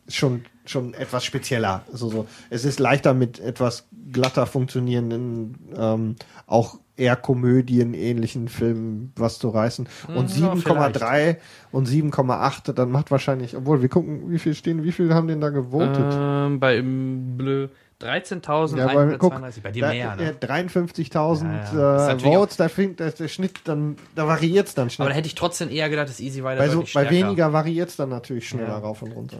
[0.06, 1.82] ist schon, schon etwas spezieller.
[1.90, 6.16] Also so, es ist leichter mit etwas glatter funktionierenden, ähm,
[6.46, 9.88] auch eher Komödien-ähnlichen Filmen was zu reißen.
[10.08, 11.36] Und Hm, ja, 7,3
[11.72, 15.40] und 7,8, dann macht wahrscheinlich, obwohl wir gucken, wie viel stehen, wie viel haben denn
[15.40, 16.06] da gewotet?
[16.20, 17.68] ähm, bei im Blö
[18.02, 18.76] 13.132.
[18.76, 20.34] Ja, bei dir mehr, ne?
[20.40, 22.12] äh, 53.000 Ja, ja.
[22.12, 25.06] Äh, Votes, da fängt der Schnitt dann, da variiert es dann schnell.
[25.06, 27.88] Aber da hätte ich trotzdem eher gedacht, dass Easy Rider bei, so, bei weniger variiert
[27.88, 28.78] es dann natürlich schneller Ja.
[28.78, 29.38] rauf und runter.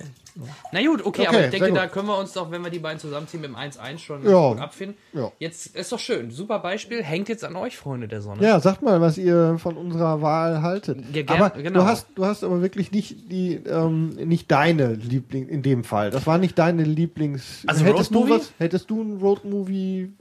[0.73, 1.77] Na gut, okay, Okay, aber ich denke, gut.
[1.77, 4.27] da können wir uns doch, wenn wir die beiden zusammenziehen, mit dem 1-1 schon
[4.59, 4.97] abfinden.
[5.13, 5.31] Ja.
[5.39, 6.31] Jetzt ist doch schön.
[6.31, 7.03] Super Beispiel.
[7.03, 8.43] Hängt jetzt an euch, Freunde der Sonne.
[8.43, 10.99] Ja, sagt mal, was ihr von unserer Wahl haltet.
[11.13, 11.81] Ja, gern- aber genau.
[11.81, 16.11] du hast, du hast aber wirklich nicht die, ähm, nicht deine Liebling in dem Fall.
[16.11, 17.65] Das war nicht deine Lieblings.
[17.67, 18.41] Also hättest du Roadmovie?
[18.41, 18.52] was?
[18.59, 20.13] Hättest du ein Roadmovie?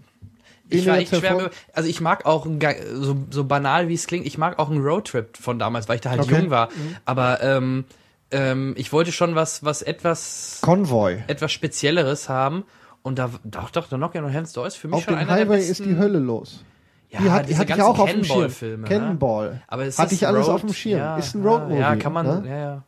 [0.70, 2.60] Ich war echt schwer, mit- also ich mag auch, ein
[2.94, 6.02] so, so banal wie es klingt, ich mag auch einen Roadtrip von damals, weil ich
[6.02, 6.40] da halt Okay.
[6.40, 6.70] jung war.
[7.04, 7.84] Aber ähm,
[8.32, 11.18] ähm, ich wollte schon was, was etwas, Convoy.
[11.28, 12.64] etwas Spezielleres haben.
[13.04, 15.26] Und da, doch, doch, der Nokia und Heaven's Door ist für mich Auf schon einer
[15.26, 15.72] der Highway besten.
[15.72, 16.64] ist die Hölle los.
[17.10, 18.28] Ja, die hat, die hatte ich auch auf dem Schirm.
[18.38, 18.88] Cannonball-Filme, ne?
[18.88, 19.62] Cannonball.
[19.68, 20.56] Aber ist hatte ich alles Road?
[20.56, 21.00] auf dem Schirm.
[21.00, 21.80] Ja, ist ein Roadmovie.
[21.82, 22.44] Ja, kann man, Ne?
[22.50, 22.84] ja, ja.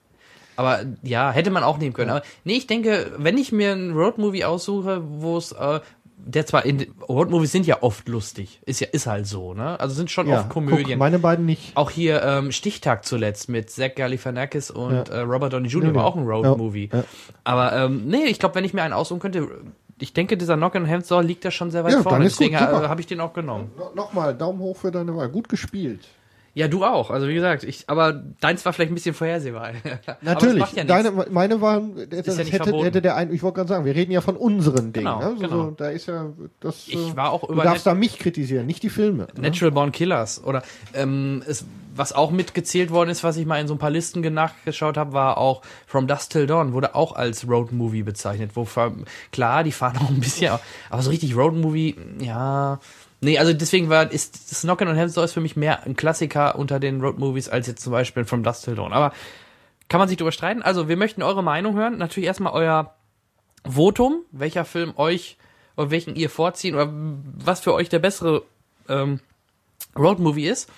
[0.56, 2.10] Aber ja, hätte man auch nehmen können.
[2.12, 5.80] Aber nee, ich denke, wenn ich mir einen Roadmovie aussuche, wo es, äh,
[6.26, 9.78] der zwar in Roadmovies sind ja oft lustig, ist ja ist halt so, ne?
[9.80, 10.84] Also sind schon Ja, oft Komödien.
[10.92, 11.76] Guck, meine beiden nicht.
[11.76, 15.16] auch hier ähm, Stichtag zuletzt mit Zach Galifianakis und Ja.
[15.16, 15.90] äh, Robert Downey Jr.
[15.90, 16.90] Ja, war auch ein Roadmovie.
[17.44, 19.50] Aber ähm, nee, ich glaube, wenn ich mir einen aussuchen könnte,
[20.00, 22.24] ich denke, dieser Knock Heaven's Door liegt da schon sehr weit vorne.
[22.24, 23.72] Deswegen äh, habe ich den auch genommen.
[23.78, 25.30] No, Nochmal, Daumen hoch für deine Wahl.
[25.30, 26.08] Gut gespielt.
[26.56, 27.10] Ja, du auch.
[27.10, 29.72] Also wie gesagt, ich, aber deins war vielleicht ein bisschen vorhersehbar.
[30.22, 30.60] Natürlich.
[30.60, 33.56] Das macht ja Deine, meine waren, das ja nicht hätte, hätte der ein, ich wollte
[33.56, 35.06] gerade sagen, wir reden ja von unseren Dingen.
[35.06, 35.30] Genau, ne?
[35.36, 35.64] so, genau.
[35.66, 36.28] so, da ist ja,
[36.60, 39.28] das, Ich äh, war auch du über darfst Net- da mich kritisieren, nicht die Filme.
[39.36, 39.42] ne?
[39.42, 40.62] Natural Born Killers oder
[40.94, 41.66] ähm, es,
[41.96, 44.96] was auch mitgezählt worden ist, was ich mal in so ein paar Listen ge- nachgeschaut
[44.96, 48.52] habe, war auch From Dusk Till Dawn wurde auch als Road Movie bezeichnet.
[48.56, 48.68] Wo
[49.32, 50.54] klar, die fahren auch ein bisschen,
[50.92, 52.80] aber so richtig Road Movie, ja.
[53.24, 57.02] Nee, also deswegen war ist Heaven's Door ist für mich mehr ein Klassiker unter den
[57.02, 58.94] Road Movies als jetzt zum Beispiel From Dusk Till Dawn.
[58.94, 59.14] Aber
[59.88, 60.62] kann man sich drüber streiten?
[60.62, 61.98] Also wir möchten eure Meinung hören.
[61.98, 62.94] Natürlich erstmal euer
[63.66, 65.38] Votum, welcher Film euch
[65.78, 68.44] oder welchen ihr vorziehen oder was für euch der bessere
[68.90, 69.20] ähm,
[69.98, 70.70] Roadmovie ist,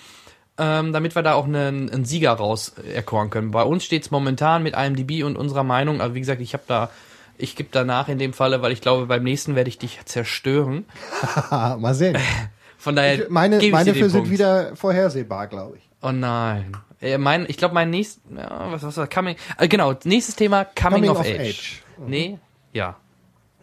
[0.58, 3.50] ähm, damit wir da auch einen, einen Sieger raus erkoren können.
[3.50, 6.90] Bei uns steht's momentan mit IMDb und unserer Meinung, also wie gesagt, ich habe da,
[7.38, 10.84] ich gebe danach in dem Falle, weil ich glaube, beim nächsten werde ich dich zerstören.
[11.50, 12.16] Mal sehen.
[12.78, 14.30] Von daher Meine, ich meine den für sind Punkt.
[14.30, 15.88] wieder vorhersehbar, glaube ich.
[16.02, 16.76] Oh nein.
[17.00, 20.64] Äh, mein, ich glaube, mein nächstes, ja, was, was war Coming, äh, genau, nächstes Thema
[20.64, 21.40] Coming, Coming of, of Age.
[21.40, 21.82] Age.
[22.06, 22.38] Nee,
[22.72, 22.96] ja.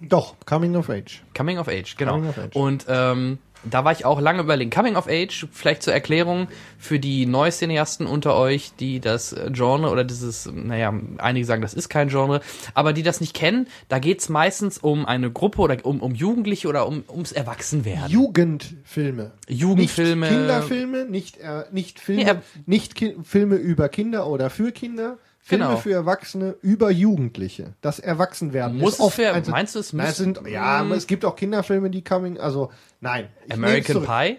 [0.02, 1.24] Doch, Coming of Age.
[1.38, 2.14] Coming of Age, genau.
[2.16, 2.56] Coming of Age.
[2.56, 3.38] Und ähm,
[3.70, 4.70] da war ich auch lange überlegen.
[4.70, 9.90] Coming of Age, vielleicht zur Erklärung für die Neucineasten unter euch, die das äh, Genre
[9.90, 12.42] oder dieses, naja, einige sagen, das ist kein Genre,
[12.74, 16.68] aber die das nicht kennen, da geht's meistens um eine Gruppe oder um, um Jugendliche
[16.68, 18.12] oder um, ums Erwachsenwerden.
[18.12, 19.32] Jugendfilme.
[19.48, 20.28] Jugendfilme.
[20.28, 22.36] Nicht Kinderfilme, nicht, äh, nicht Filme, äh,
[22.66, 25.18] nicht Ki Filme über Kinder oder für Kinder.
[25.46, 25.78] Filme Genau.
[25.78, 27.74] für Erwachsene über Jugendliche.
[27.82, 31.06] Das Erwachsenwerden Muss ist oft für- ein- meinst du, es müß- sind, ja, aber es
[31.06, 32.72] gibt auch Kinderfilme, die coming, also
[33.02, 33.28] nein.
[33.50, 34.06] American.
[34.06, 34.38] Pie?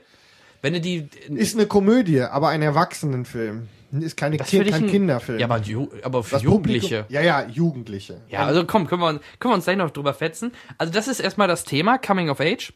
[0.63, 1.09] Wenn du die.
[1.29, 3.69] Ist eine Komödie, aber ein Erwachsenenfilm.
[4.01, 5.39] Ist keine ich kein ein- Kinderfilm.
[5.39, 7.03] Ja, aber, Ju- aber für Das Jugendliche.
[7.05, 8.21] Publikum, ja, ja, Jugendliche.
[8.31, 10.53] Ja, also komm, können wir, uns- können wir uns gleich noch drüber fetzen.
[10.79, 12.73] Also das ist erstmal das Thema, Coming of Age.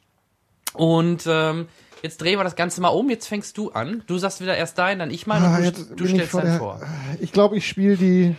[0.74, 1.66] Und ähm,
[2.02, 3.10] jetzt drehen wir das Ganze mal um.
[3.10, 4.02] Jetzt fängst du an.
[4.06, 6.80] Du sagst wieder erst dein, dann ich mal Ah, und du, du stellst dann vor.
[7.20, 8.36] Ich glaube, ich spiele die.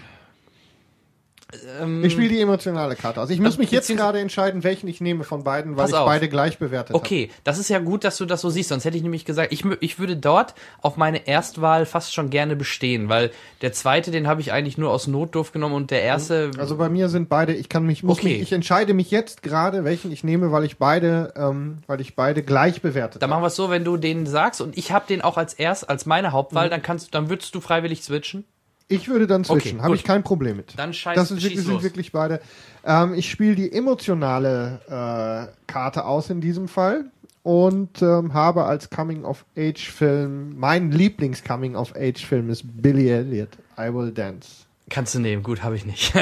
[1.82, 3.20] Ähm, Ich spiele die emotionale Karte.
[3.20, 5.96] Also ich muss Also, mich jetzt gerade entscheiden, welchen ich nehme von beiden, weil ich
[5.96, 6.06] auf.
[6.06, 7.04] beide gleich bewertet habe.
[7.04, 8.70] Okay, das ist ja gut, dass du das so siehst.
[8.70, 12.56] Sonst hätte ich nämlich gesagt, ich, ich würde dort auf meine Erstwahl fast schon gerne
[12.56, 13.32] bestehen, weil
[13.62, 16.90] der zweite, den habe ich eigentlich nur aus Notdurft genommen und der erste, Also bei
[16.90, 18.34] mir sind beide, ich kann mich, muss Okay.
[18.34, 22.16] mich, ich entscheide mich jetzt gerade, welchen ich nehme, weil ich beide, ähm, weil ich
[22.16, 23.40] beide gleich bewertet dann habe.
[23.40, 25.90] machen wir es so, wenn du den sagst und ich habe den auch als erst,
[25.90, 26.72] als meine Hauptwahl, Mhm.
[26.72, 28.44] dann kannst, dann würdest du freiwillig switchen.
[28.90, 30.78] Ich würde dann switchen, Okay, habe ich kein Problem mit.
[30.78, 32.42] Dann scheiß, das schieß wirklich, sind wirklich beide.
[32.84, 37.06] Ähm, ich spiele die emotionale äh, Karte aus in diesem Fall
[37.44, 44.66] und ähm, habe als Coming-of-Age-Film, mein Lieblings-Coming-of-Age-Film ist Billy Elliot, I Will Dance.
[44.90, 46.14] Kannst du nehmen, gut, habe ich nicht.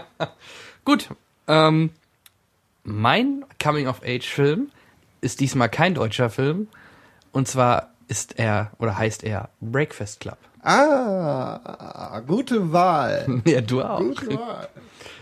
[0.84, 1.10] gut,
[1.46, 1.90] ähm,
[2.82, 4.70] mein Coming-of-Age-Film
[5.20, 6.68] ist diesmal kein deutscher Film.
[7.30, 10.38] Und zwar ist er, oder heißt er Breakfast Club.
[10.64, 13.42] Ah, gute Wahl.
[13.46, 13.98] Ja, du auch.
[13.98, 14.68] Gute Wahl.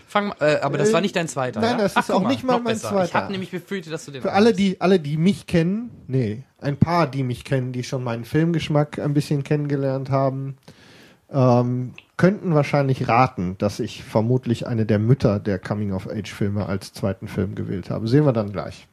[0.06, 1.60] Fang, äh, aber das Äh, war nicht dein zweiter.
[1.60, 1.78] nein, ja?
[1.78, 2.88] das ist guck auch nicht mal mein besser.
[2.88, 3.14] Ich zweiter.
[3.14, 6.76] habe nämlich befürchtet, dass du den Für alle, die, alle, die mich kennen, nee, ein
[6.76, 10.56] paar, die mich kennen, die schon meinen Filmgeschmack ein bisschen kennengelernt haben,
[11.30, 17.54] ähm, könnten wahrscheinlich raten, dass ich vermutlich eine der Mütter der Coming-of-Age-Filme als zweiten Film
[17.54, 18.06] gewählt habe.
[18.06, 18.86] Sehen wir dann gleich.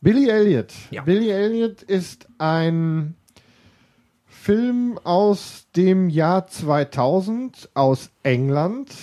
[0.00, 0.72] Billy Elliot.
[0.90, 1.02] Ja.
[1.02, 3.14] Billy Elliot ist ein
[4.46, 8.94] Film aus dem Jahr 2000 aus England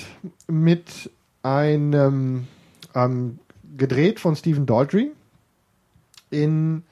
[0.47, 1.11] mit
[1.41, 2.47] einem
[2.95, 3.39] ähm,
[3.75, 5.11] gedreht von Stephen Daldry.
[6.29, 6.83] In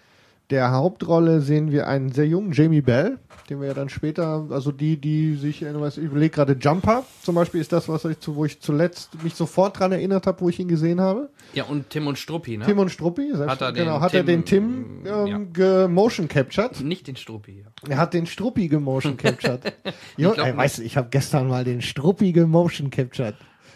[0.52, 3.18] der Hauptrolle sehen wir einen sehr jungen Jamie Bell,
[3.49, 7.36] den wir ja dann später, also die, die sich, irgendwas- ich überlege gerade, Jumper zum
[7.36, 10.49] Beispiel ist das, was ich zu, wo ich zuletzt mich sofort dran erinnert habe, wo
[10.49, 11.30] ich ihn gesehen habe.
[11.53, 12.65] Ja, und Tim und Struppi, ne?
[12.65, 15.40] Tim und Struppi, Hat er den genau, hat er den Tim, Tim ähm, ja.
[15.53, 16.82] gemotion captured.
[16.82, 17.90] Nicht den Struppi, ja.
[17.90, 19.73] Er hat den Struppi gemotion captured.
[20.18, 23.36] jo, ey, weißt du, ich habe gestern mal den Struppi gemotion captured.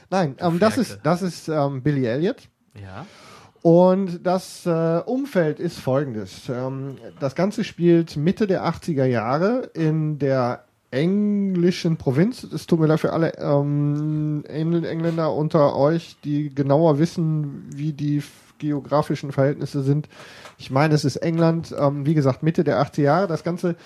[0.09, 2.49] Nein, ähm, das ist, das ist ähm, Billy Elliot.
[2.79, 3.05] Ja.
[3.65, 6.47] Und das äh, Umfeld ist folgendes.
[6.49, 12.43] Ähm, das Ganze spielt Mitte der 80er Jahre in der englischen Provinz.
[12.43, 17.91] Es tut mir leid für alle ähm, Engl- Engländer unter euch, die genauer wissen, wie
[17.91, 18.21] die
[18.59, 20.09] geografischen Verhältnisse sind.
[20.59, 23.27] Ich meine, es ist England, ähm, wie gesagt, Mitte der 80er Jahre.
[23.27, 23.77] Das Ganze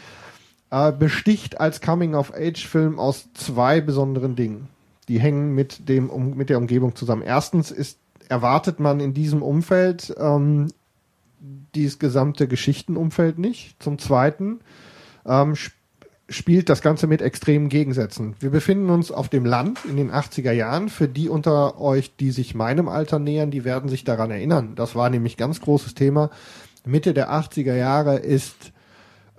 [0.72, 4.68] äh, besticht als Coming-of-Age-Film aus zwei besonderen Dingen.
[5.08, 7.22] Die hängen mit, dem, um, mit der Umgebung zusammen.
[7.22, 7.98] Erstens ist,
[8.30, 10.68] erwartet man in diesem Umfeld ähm,
[11.76, 13.82] dieses gesamte Geschichtenumfeld nicht.
[13.82, 14.62] Zum Zweiten
[15.26, 15.78] ähm, sp
[16.30, 18.36] spielt das Ganze mit extremen Gegensätzen.
[18.40, 20.90] Wir befinden uns auf dem Land in den 80er Jahren.
[20.90, 24.76] Für die unter euch, die sich meinem Alter nähern, die werden sich daran erinnern.
[24.76, 26.30] Das war nämlich ganz großes Thema.
[26.86, 28.72] Mitte der 80er Jahre ist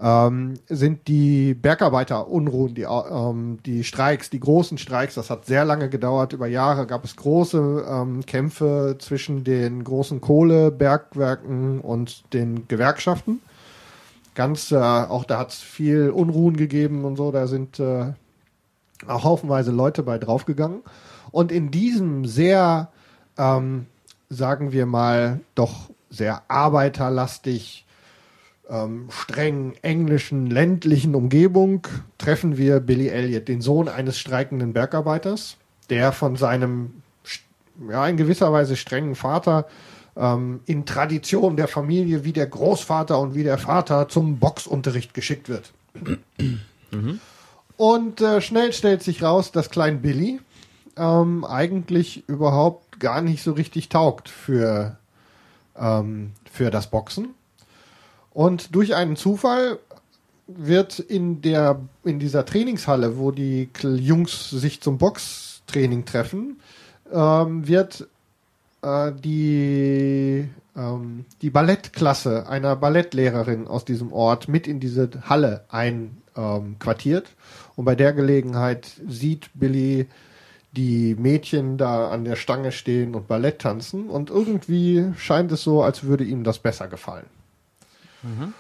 [0.01, 5.15] ähm, sind die Bergarbeiterunruhen, die, ähm, die Streiks, die großen Streiks.
[5.15, 6.33] Das hat sehr lange gedauert.
[6.33, 13.41] Über Jahre gab es große ähm, Kämpfe zwischen den großen Kohlebergwerken und den Gewerkschaften.
[14.35, 17.31] Ganz, äh, auch da hat es viel Unruhen gegeben und so.
[17.31, 18.13] Da sind äh,
[19.07, 20.81] auch haufenweise Leute bei draufgegangen.
[21.31, 22.89] Und in diesem sehr,
[23.37, 23.87] ähm,
[24.31, 27.85] sagen wir mal, doch sehr arbeiterlastig,
[28.71, 31.87] ähm, streng englischen ländlichen Umgebung
[32.19, 35.57] treffen wir Billy Elliot, den Sohn eines streikenden Bergarbeiters,
[35.91, 37.03] der von seinem
[37.91, 39.67] ja in gewisser Weise strengen Vater
[40.17, 45.49] ähm, in Tradition der Familie wie der Großvater und wie der Vater zum Boxunterricht geschickt
[45.49, 45.73] wird.
[46.93, 47.21] Mhm.
[47.77, 50.41] Und äh, schnell stellt sich raus, dass Klein Billy
[50.97, 54.97] ähm, eigentlich überhaupt gar nicht so richtig taugt für,
[55.79, 57.29] ähm, für das Boxen.
[58.33, 59.79] Und durch einen Zufall
[60.47, 66.61] wird in der in dieser Trainingshalle, wo die Jungs sich zum Boxtraining treffen,
[67.13, 68.09] ähm, wird
[68.83, 77.27] äh, die ähm, die Ballettklasse einer Ballettlehrerin aus diesem Ort mit in diese Halle einquartiert.
[77.27, 80.07] Ähm, und bei der Gelegenheit sieht Billy
[80.73, 85.83] die Mädchen da an der Stange stehen und Ballett tanzen und irgendwie scheint es so,
[85.83, 87.27] als würde ihm das besser gefallen.
[88.23, 88.55] Mhm.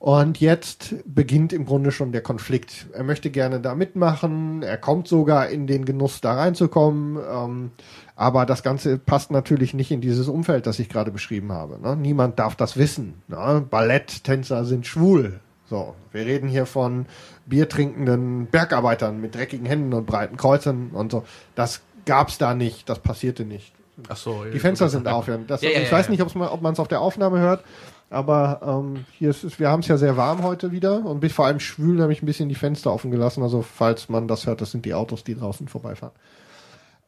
[0.00, 2.86] Und jetzt beginnt im Grunde schon der Konflikt.
[2.94, 7.70] Er möchte gerne da mitmachen, er kommt sogar in den Genuss, da reinzukommen, ähm,
[8.16, 11.78] aber das Ganze passt natürlich nicht in dieses Umfeld, das ich gerade beschrieben habe.
[11.82, 11.96] Ne?
[11.96, 13.22] Niemand darf das wissen.
[13.28, 13.62] Ne?
[13.68, 15.40] Balletttänzer sind schwul.
[15.68, 17.04] So, wir reden hier von
[17.44, 21.24] biertrinkenden Bergarbeitern mit dreckigen Händen und breiten Kreuzern und so.
[21.54, 23.72] Das gab's da nicht, das passierte nicht.
[24.08, 25.28] Ach so, die Fenster sind auf.
[25.28, 25.38] Ja.
[25.46, 27.64] Das, ja, ja, ich weiß nicht, ob man es auf der Aufnahme hört.
[28.10, 31.60] Aber ähm, hier ist wir haben es ja sehr warm heute wieder und vor allem
[31.60, 33.44] schwül, habe ich ein bisschen die Fenster offen gelassen.
[33.44, 36.14] Also falls man das hört, das sind die Autos, die draußen vorbeifahren.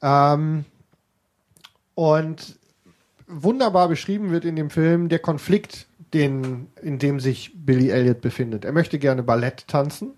[0.01, 0.65] Ähm,
[1.95, 2.57] und
[3.27, 8.65] wunderbar beschrieben wird in dem Film der Konflikt, den, in dem sich Billy Elliot befindet.
[8.65, 10.12] Er möchte gerne Ballett tanzen.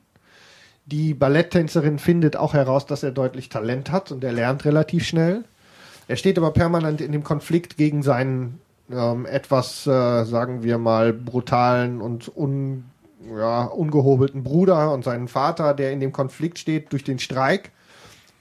[0.84, 5.44] Die Balletttänzerin findet auch heraus, dass er deutlich Talent hat und er lernt relativ schnell.
[6.08, 11.12] Er steht aber permanent in dem Konflikt gegen seinen ähm, etwas, äh, sagen wir mal,
[11.12, 12.84] brutalen und un,
[13.36, 17.70] ja, ungehobelten Bruder und seinen Vater, der in dem Konflikt steht durch den Streik,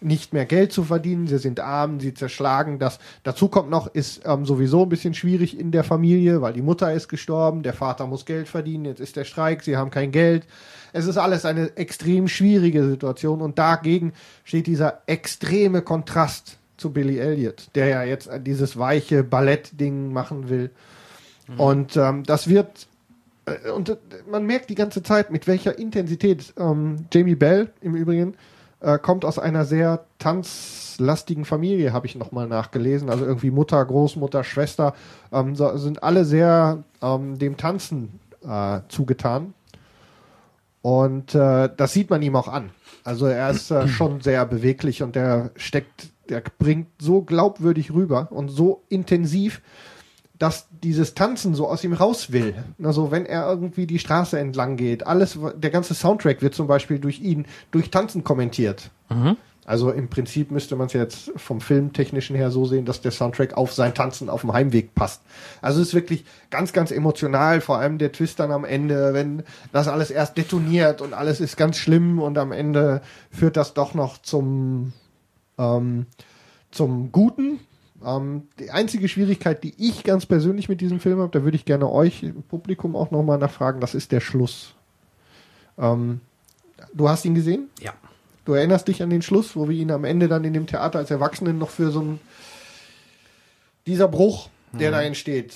[0.02, 1.28] nicht mehr Geld zu verdienen.
[1.28, 2.78] Sie sind arm, sie zerschlagen.
[2.78, 6.62] Das dazu kommt noch, ist ähm, sowieso ein bisschen schwierig in der Familie, weil die
[6.62, 10.12] Mutter ist gestorben, der Vater muss Geld verdienen, jetzt ist der Streik, sie haben kein
[10.12, 10.46] Geld.
[10.92, 14.14] Es ist alles eine extrem schwierige Situation und dagegen
[14.44, 20.72] steht dieser extreme Kontrast zu Billy Elliot, der ja jetzt dieses weiche Ballett-Ding machen will.
[21.48, 21.60] Mhm.
[21.60, 22.88] Und ähm, das wird
[23.46, 23.98] äh, und äh,
[24.30, 28.36] man merkt die ganze Zeit, mit welcher Intensität ähm, Jamie Bell im Übrigen
[28.80, 33.10] äh, kommt aus einer sehr tanzlastigen Familie, habe ich nochmal nachgelesen.
[33.10, 34.94] Also irgendwie Mutter, Großmutter, Schwester
[35.32, 39.54] ähm, so, sind alle sehr ähm, dem Tanzen äh, zugetan.
[40.84, 42.70] Und äh, das sieht man ihm auch an.
[43.04, 48.30] Also er ist äh, schon sehr beweglich und der steckt der bringt so glaubwürdig rüber
[48.32, 49.62] und so intensiv,
[50.40, 52.56] dass dieses Tanzen so aus ihm raus will.
[52.82, 57.00] Also wenn er irgendwie die Straße entlang geht, alles, der ganze Soundtrack wird zum Beispiel
[57.00, 58.90] durch ihn durch Tanzen kommentiert.
[59.10, 59.38] Mhm.
[59.66, 63.56] Also im Prinzip müsste man es jetzt vom Filmtechnischen her so sehen, dass der Soundtrack
[63.56, 65.22] auf sein Tanzen auf dem Heimweg passt.
[65.62, 69.44] Also es ist wirklich ganz, ganz emotional, vor allem der Twist dann am Ende, wenn
[69.72, 73.94] das alles erst detoniert und alles ist ganz schlimm und am Ende führt das doch
[73.94, 74.92] noch zum
[75.58, 76.08] ähm,
[76.72, 77.60] zum Guten.
[78.04, 81.66] Ähm, die einzige Schwierigkeit, die ich ganz persönlich mit diesem Film habe, da würde ich
[81.66, 84.76] gerne euch im Publikum auch nochmal nachfragen, das ist der Schluss.
[85.78, 86.20] Ähm,
[86.94, 87.70] du hast ihn gesehen?
[87.80, 87.94] Ja.
[88.46, 91.00] Du erinnerst dich an den Schluss, wo wir ihn am Ende dann in dem Theater
[91.00, 92.20] als Erwachsenen noch für so ein
[93.86, 94.94] dieser Bruch, der mhm.
[94.94, 95.56] da entsteht.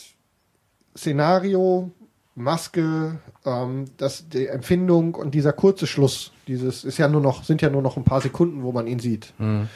[0.96, 1.92] Szenario,
[2.36, 7.62] Maske, ähm, das, die Empfindung und dieser kurze Schluss, dieses ist ja nur noch, sind
[7.62, 9.34] ja nur noch ein paar Sekunden, wo man ihn sieht.
[9.38, 9.70] Mhm.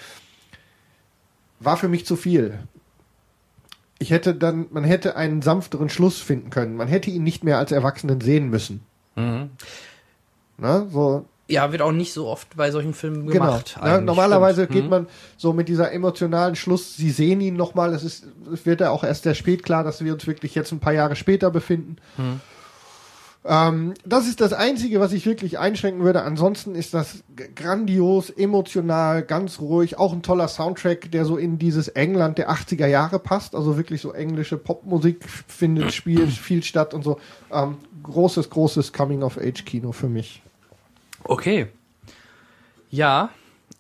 [1.60, 2.60] War für mich zu viel.
[4.00, 6.76] Ich hätte dann, man hätte einen sanfteren Schluss finden können.
[6.76, 8.82] Man hätte ihn nicht mehr als Erwachsenen sehen müssen.
[9.16, 9.52] Mhm.
[10.58, 11.26] Na, so.
[11.52, 13.46] Ja, wird auch nicht so oft bei solchen Filmen genau.
[13.46, 13.76] gemacht.
[13.76, 13.88] Genau.
[13.88, 14.76] Ja, normalerweise Stimmt.
[14.76, 14.90] geht mhm.
[14.90, 15.08] man
[15.38, 16.96] so mit dieser emotionalen Schluss.
[16.96, 17.94] Sie sehen ihn nochmal.
[17.94, 20.72] Es ist, es wird ja auch erst sehr spät klar, dass wir uns wirklich jetzt
[20.72, 21.98] ein paar Jahre später befinden.
[22.18, 22.42] Mhm
[23.44, 26.22] Ähm, das ist das Einzige, was ich wirklich einschränken würde.
[26.22, 27.24] Ansonsten ist das
[27.56, 29.98] grandios, emotional, ganz ruhig.
[29.98, 33.56] Auch ein toller Soundtrack, der so in dieses England der 80er Jahre passt.
[33.56, 37.20] Also wirklich so englische Popmusik findet, spielt viel statt und so.
[37.52, 40.44] Ähm, großes, großes Coming-of-Age-Kino für mich.
[41.24, 41.68] Okay.
[42.90, 43.30] Ja,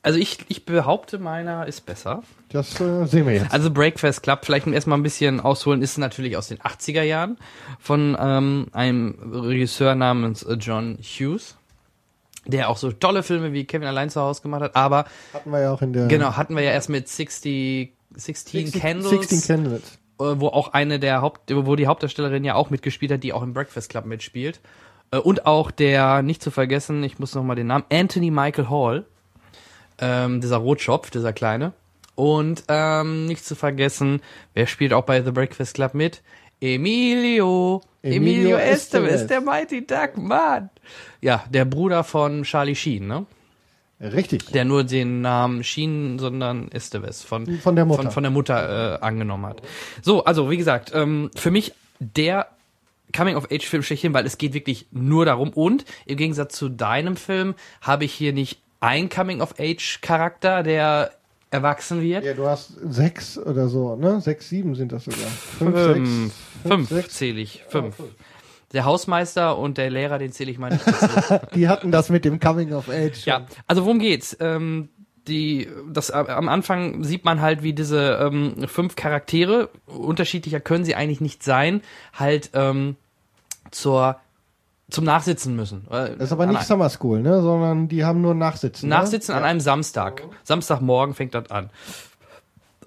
[0.03, 2.23] also ich, ich behaupte, meiner ist besser.
[2.49, 3.53] Das äh, sehen wir jetzt.
[3.53, 7.37] Also Breakfast Club, vielleicht erstmal ein bisschen ausholen, ist natürlich aus den 80er Jahren
[7.79, 11.55] von ähm, einem Regisseur namens äh, John Hughes,
[12.45, 15.61] der auch so tolle Filme wie Kevin allein zu Hause gemacht hat, aber Hatten wir
[15.61, 19.83] ja auch in der genau, hatten wir ja erst mit 60, 16 Candles, 16 Candles.
[20.19, 23.43] äh, wo auch eine der Haupt, wo die Hauptdarstellerin ja auch mitgespielt hat, die auch
[23.43, 24.59] im Breakfast Club mitspielt.
[25.11, 28.69] Äh, Und auch der, nicht zu vergessen, ich muss noch mal den Namen, Anthony Michael
[28.69, 29.05] Hall,
[29.99, 31.73] ähm, dieser Rotschopf, dieser kleine.
[32.15, 34.21] Und ähm, nicht zu vergessen,
[34.53, 36.21] wer spielt auch bei The Breakfast Club mit?
[36.59, 37.81] Emilio.
[38.03, 39.27] Emilio Emilio, Estevez, Estevez.
[39.27, 40.69] der Mighty Duck, Mann.
[41.21, 43.25] Ja, der Bruder von Charlie Sheen, ne?
[43.99, 44.45] Richtig.
[44.47, 48.01] Der nur den Namen Sheen, sondern Estevez von, Von der Mutter.
[48.03, 49.61] von, von der Mutter äh, angenommen hat.
[50.01, 52.47] So, also wie gesagt, ähm, für mich der
[53.11, 55.49] Coming-of-Age-Film schlechthin, weil es geht wirklich nur darum.
[55.49, 61.11] Und im Gegensatz zu deinem Film habe ich hier nicht ein Coming-of-Age-Charakter, der
[61.51, 62.23] erwachsen wird.
[62.23, 64.21] Ja, du hast sechs oder so, ne?
[64.21, 65.19] Sechs, sieben sind das sogar.
[65.59, 66.33] Fünf, Fünf,
[66.65, 67.15] fünf sechs.
[67.15, 67.63] zähle ich.
[67.67, 67.95] Fünf.
[68.71, 70.85] Der Hausmeister und der Lehrer, den zähle ich mal nicht.
[71.55, 73.25] Die hatten das mit dem Coming of Age.
[73.25, 74.35] Ja, also worum geht's?
[74.39, 74.87] Ähm,
[75.27, 80.95] die, das am Anfang sieht man halt, wie diese ähm, fünf Charaktere unterschiedlicher können sie
[80.95, 81.81] eigentlich nicht sein,
[82.13, 82.95] halt ähm,
[83.71, 84.17] zur
[84.89, 85.87] zum Nachsitzen müssen.
[85.89, 87.41] Äh, Das ist aber nicht Summer School, ne?
[87.41, 88.89] Sondern die haben nur Nachsitzen.
[88.89, 89.39] Nachsitzen ne?
[89.39, 90.23] an einem Samstag.
[90.43, 91.69] Samstagmorgen fängt das an.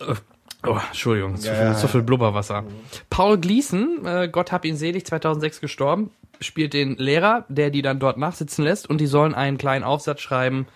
[0.01, 0.15] Äh,
[0.67, 1.89] Oh, Entschuldigung, zu, Ja, viel, ja, zu ja.
[1.89, 2.65] viel Blubberwasser.
[3.11, 8.01] Paul Gleason, äh, Gott hab ihn selig, 2006 gestorben, spielt den Lehrer, der die dann
[8.01, 10.67] dort nachsitzen lässt und die sollen einen kleinen Aufsatz schreiben,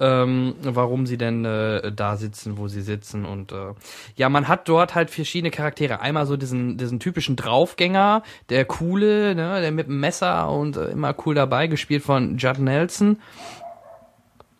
[0.00, 3.74] ähm, warum sie denn äh, da sitzen, wo sie sitzen und äh,
[4.16, 6.00] ja, man hat dort halt verschiedene Charaktere.
[6.00, 10.86] Einmal so diesen diesen typischen Draufgänger, der coole, ne, der mit dem Messer und äh,
[10.86, 13.18] immer cool dabei, gespielt von Judd Nelson.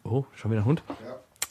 [0.05, 0.83] Oh, schon wieder ein Hund.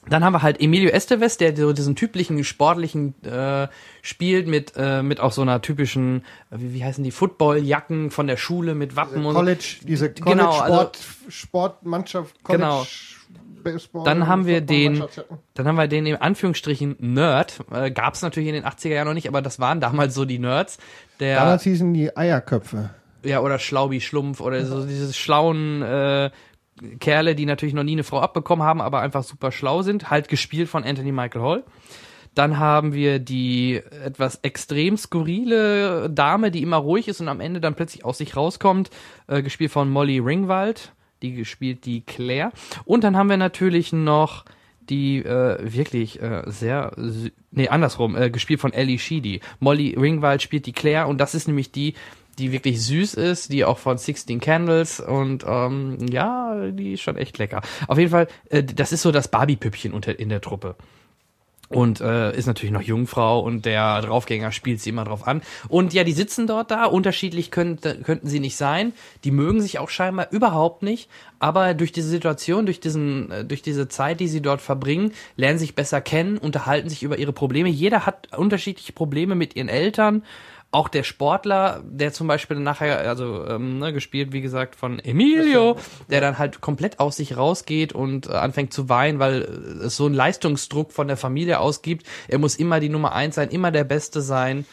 [0.08, 3.68] Dann haben wir halt Emilio Estevez, der so diesen typischen sportlichen äh,
[4.02, 8.38] spielt mit äh, mit auch so einer typischen wie, wie heißen die Footballjacken von der
[8.38, 9.40] Schule mit Wappen und so.
[9.40, 12.86] College, diese Genau, College also- Sport, Sportmannschaft, College Genau.
[13.64, 15.04] Baseball, Dann haben wir den,
[15.54, 17.60] dann haben wir den in Anführungsstrichen Nerd.
[17.72, 20.26] Äh, Gab es natürlich in den 80er Jahren noch nicht, aber das waren damals so
[20.26, 20.78] die Nerds.
[21.20, 22.90] Der, Damals hießen die Eierköpfe.
[23.24, 26.30] ja, oder Schlaubi Schlumpf oder so diese schlauen äh,
[27.00, 30.10] Kerle, die natürlich noch nie eine Frau abbekommen haben, aber einfach super schlau sind.
[30.10, 31.64] Halt gespielt von Anthony Michael Hall.
[32.36, 37.60] Dann haben wir die etwas extrem skurrile Dame, die immer ruhig ist und am Ende
[37.60, 38.92] dann plötzlich aus sich rauskommt,
[39.28, 42.52] äh, gespielt von Molly Ringwald, die gespielt die Claire.
[42.86, 44.46] Und dann haben wir natürlich noch
[44.90, 46.92] die äh, wirklich äh, sehr,
[47.52, 49.42] nee, andersrum, äh, gespielt von Ellie Sheedy.
[49.60, 51.94] Molly Ringwald spielt die Claire und das ist nämlich die,
[52.40, 57.18] die wirklich süß ist, die auch von 16 Candles und ähm, ja, die ist schon
[57.18, 57.62] echt lecker.
[57.88, 60.76] Auf jeden Fall, äh, das ist so das Barbie-Püppchen unter in der Truppe
[61.70, 65.42] und äh, ist natürlich noch Jungfrau und der Draufgänger spielt sie immer drauf an.
[65.68, 68.94] Und ja, die sitzen dort da, unterschiedlich könnte, könnten sie nicht sein.
[69.24, 73.62] Die mögen sich auch scheinbar überhaupt nicht, aber durch diese Situation, durch diesen, äh, durch
[73.62, 77.70] diese Zeit, die sie dort verbringen, lernen sich besser kennen, unterhalten sich über ihre Probleme.
[77.70, 80.24] Jeder hat unterschiedliche Probleme mit ihren Eltern.
[80.72, 85.78] Auch der Sportler, der zum Beispiel nachher, also ähm, ne, gespielt, wie gesagt, von Emilio,
[86.12, 89.42] der dann halt komplett aus sich rausgeht und äh, anfängt zu weinen, weil
[89.84, 92.06] es so einen Leistungsdruck von der Familie ausgibt.
[92.28, 94.66] Er muss immer die Nummer eins sein, immer der Beste sein.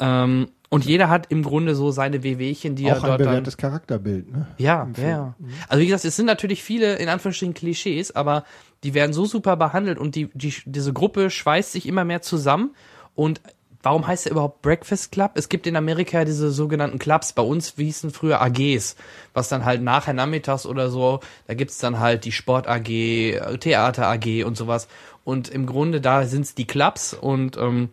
[0.00, 3.28] Ähm, und jeder hat im Grunde so seine Wehwehchen, die er Auch ein dort dann
[3.28, 4.48] bewährtes Charakterbild, ne?
[4.58, 5.34] ja, ja, ja.
[5.68, 8.44] Also wie gesagt, es sind natürlich viele, in Anführungsstrichen, Klischees, aber
[8.82, 12.74] die werden so super behandelt und die, die, diese Gruppe schweißt sich immer mehr zusammen
[13.14, 13.40] und
[13.84, 15.32] Warum heißt er überhaupt Breakfast Club?
[15.34, 17.34] Es gibt in Amerika diese sogenannten Clubs.
[17.34, 18.96] Bei uns hießen früher AGs,
[19.34, 24.06] was dann halt nachher nachmittags oder so, da gibt's dann halt die Sport AG, Theater
[24.06, 24.88] AG und sowas.
[25.22, 27.90] Und im Grunde da sind's die Clubs und ähm,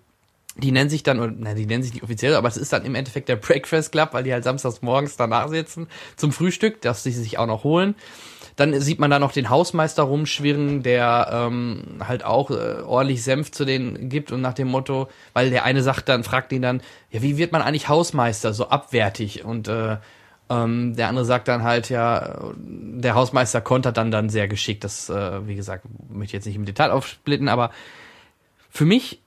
[0.55, 2.95] die nennen sich dann, nein, die nennen sich nicht offiziell, aber es ist dann im
[2.95, 7.11] Endeffekt der Breakfast Club, weil die halt samstags morgens danach sitzen zum Frühstück, das sie
[7.11, 7.95] sich auch noch holen.
[8.61, 13.51] Dann sieht man da noch den Hausmeister rumschwirren, der ähm, halt auch äh, ordentlich Senf
[13.51, 16.81] zu denen gibt und nach dem Motto, weil der eine sagt dann, fragt ihn dann,
[17.09, 19.97] ja, wie wird man eigentlich Hausmeister, so abwertig und äh,
[20.51, 24.83] ähm, der andere sagt dann halt, ja, der Hausmeister kontert dann dann sehr geschickt.
[24.83, 27.71] Das, äh, wie gesagt, möchte ich jetzt nicht im Detail aufsplitten, aber
[28.69, 29.21] für mich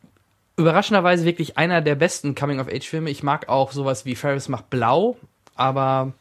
[0.56, 3.11] überraschenderweise wirklich einer der besten Coming-of-Age-Filme.
[3.11, 5.16] Ich mag auch sowas wie Ferris macht Blau,
[5.56, 6.12] aber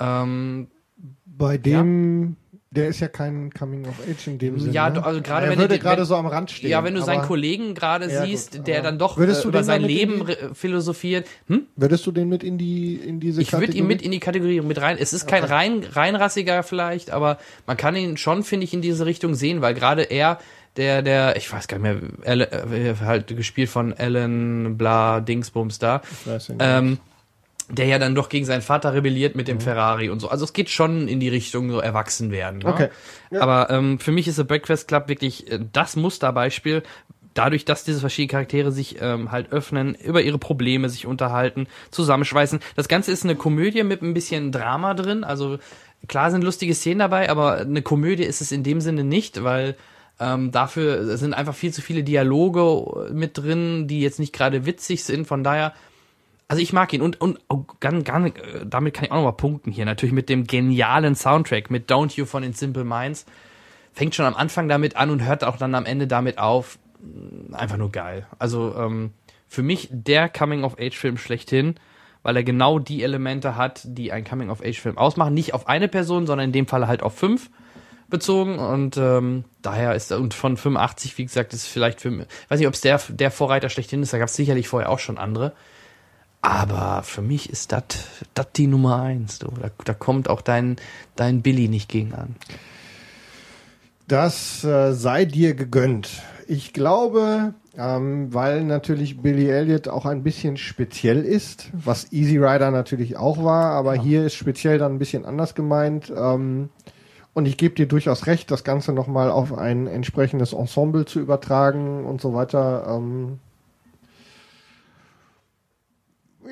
[0.00, 0.66] Ähm,
[1.36, 2.36] Bei dem,
[2.70, 4.72] der ist ja kein Coming of Age in dem Sinne.
[4.72, 4.96] Ja, ne?
[4.96, 6.70] du- also gerade er wenn du würde gerade so am Rand stehen.
[6.70, 9.48] ja, wenn du seinen Kollegen gerade Ja, siehst, gut, der dann doch würdest äh, du
[9.50, 11.26] über sein Leben die- philosophiert.
[11.48, 11.62] Hm?
[11.76, 14.60] Würdest du den mit in die in diese Ich würde ihn mit in die Kategorie
[14.60, 14.96] mit rein.
[14.98, 19.06] Es ist kein rein reinrassiger vielleicht, aber man kann ihn schon, finde ich, in diese
[19.06, 20.38] Richtung sehen, weil gerade er,
[20.76, 25.78] der, der, ich weiß gar nicht mehr, Alan, äh, halt gespielt von Alan Bla Dingsbums
[25.78, 26.64] da, weiß ja nicht.
[26.66, 26.98] ähm,
[27.70, 30.28] der ja dann doch gegen seinen Vater rebelliert mit dem Ferrari und so.
[30.28, 32.58] Also es geht schon in die Richtung so erwachsen werden.
[32.58, 32.66] Ne?
[32.66, 32.88] Okay.
[33.30, 33.40] Ja.
[33.40, 36.82] Aber ähm, für mich ist The Breakfast Club wirklich äh, das Musterbeispiel.
[37.32, 42.60] Dadurch, dass diese verschiedenen Charaktere sich ähm, halt öffnen, über ihre Probleme sich unterhalten, zusammenschweißen.
[42.76, 45.24] Das Ganze ist eine Komödie mit ein bisschen Drama drin.
[45.24, 45.58] Also
[46.06, 49.74] klar sind lustige Szenen dabei, aber eine Komödie ist es in dem Sinne nicht, weil
[50.20, 55.02] ähm, dafür sind einfach viel zu viele Dialoge mit drin, die jetzt nicht gerade witzig
[55.02, 55.26] sind.
[55.26, 55.72] Von daher
[56.48, 59.24] also ich mag ihn und und oh, ganz, ganz, äh, damit kann ich auch noch
[59.24, 59.84] mal punkten hier.
[59.84, 63.26] Natürlich mit dem genialen Soundtrack mit Don't You von den Simple Minds.
[63.92, 66.78] Fängt schon am Anfang damit an und hört auch dann am Ende damit auf.
[67.52, 68.26] Einfach nur geil.
[68.38, 69.12] Also ähm,
[69.46, 71.76] für mich der Coming of Age Film schlechthin
[72.24, 75.34] weil er genau die Elemente hat die ein Coming of Age Film ausmachen.
[75.34, 77.50] Nicht auf eine Person sondern in dem Fall halt auf fünf
[78.08, 78.58] bezogen.
[78.58, 82.74] Und ähm, daher ist und von 85 wie gesagt ist vielleicht für weiß nicht ob
[82.74, 85.52] es der der Vorreiter schlechthin ist da gab es sicherlich vorher auch schon andere
[86.44, 87.82] aber für mich ist das
[88.54, 89.38] die Nummer eins.
[89.38, 89.48] Du.
[89.48, 90.76] Da, da kommt auch dein,
[91.16, 92.36] dein Billy nicht gegen an.
[94.08, 96.22] Das äh, sei dir gegönnt.
[96.46, 102.70] Ich glaube, ähm, weil natürlich Billy Elliot auch ein bisschen speziell ist, was Easy Rider
[102.70, 106.12] natürlich auch war, aber hier ist speziell dann ein bisschen anders gemeint.
[106.14, 106.68] Ähm,
[107.32, 112.04] und ich gebe dir durchaus recht, das Ganze nochmal auf ein entsprechendes Ensemble zu übertragen
[112.04, 112.86] und so weiter.
[112.86, 113.40] Ähm,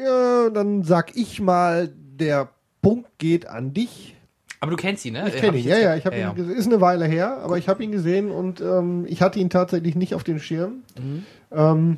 [0.03, 2.49] ja, dann sag ich mal, der
[2.81, 4.15] Punkt geht an dich.
[4.61, 5.25] Aber du kennst ihn, ne?
[5.29, 6.55] Ich Hab kenne ihn, ja, ja, ich habe ihn gesehen.
[6.57, 9.97] Ist eine Weile her, aber ich habe ihn gesehen und ähm, ich hatte ihn tatsächlich
[9.97, 10.83] nicht auf den Schirm.
[10.97, 11.25] Mhm.
[11.51, 11.97] Ähm,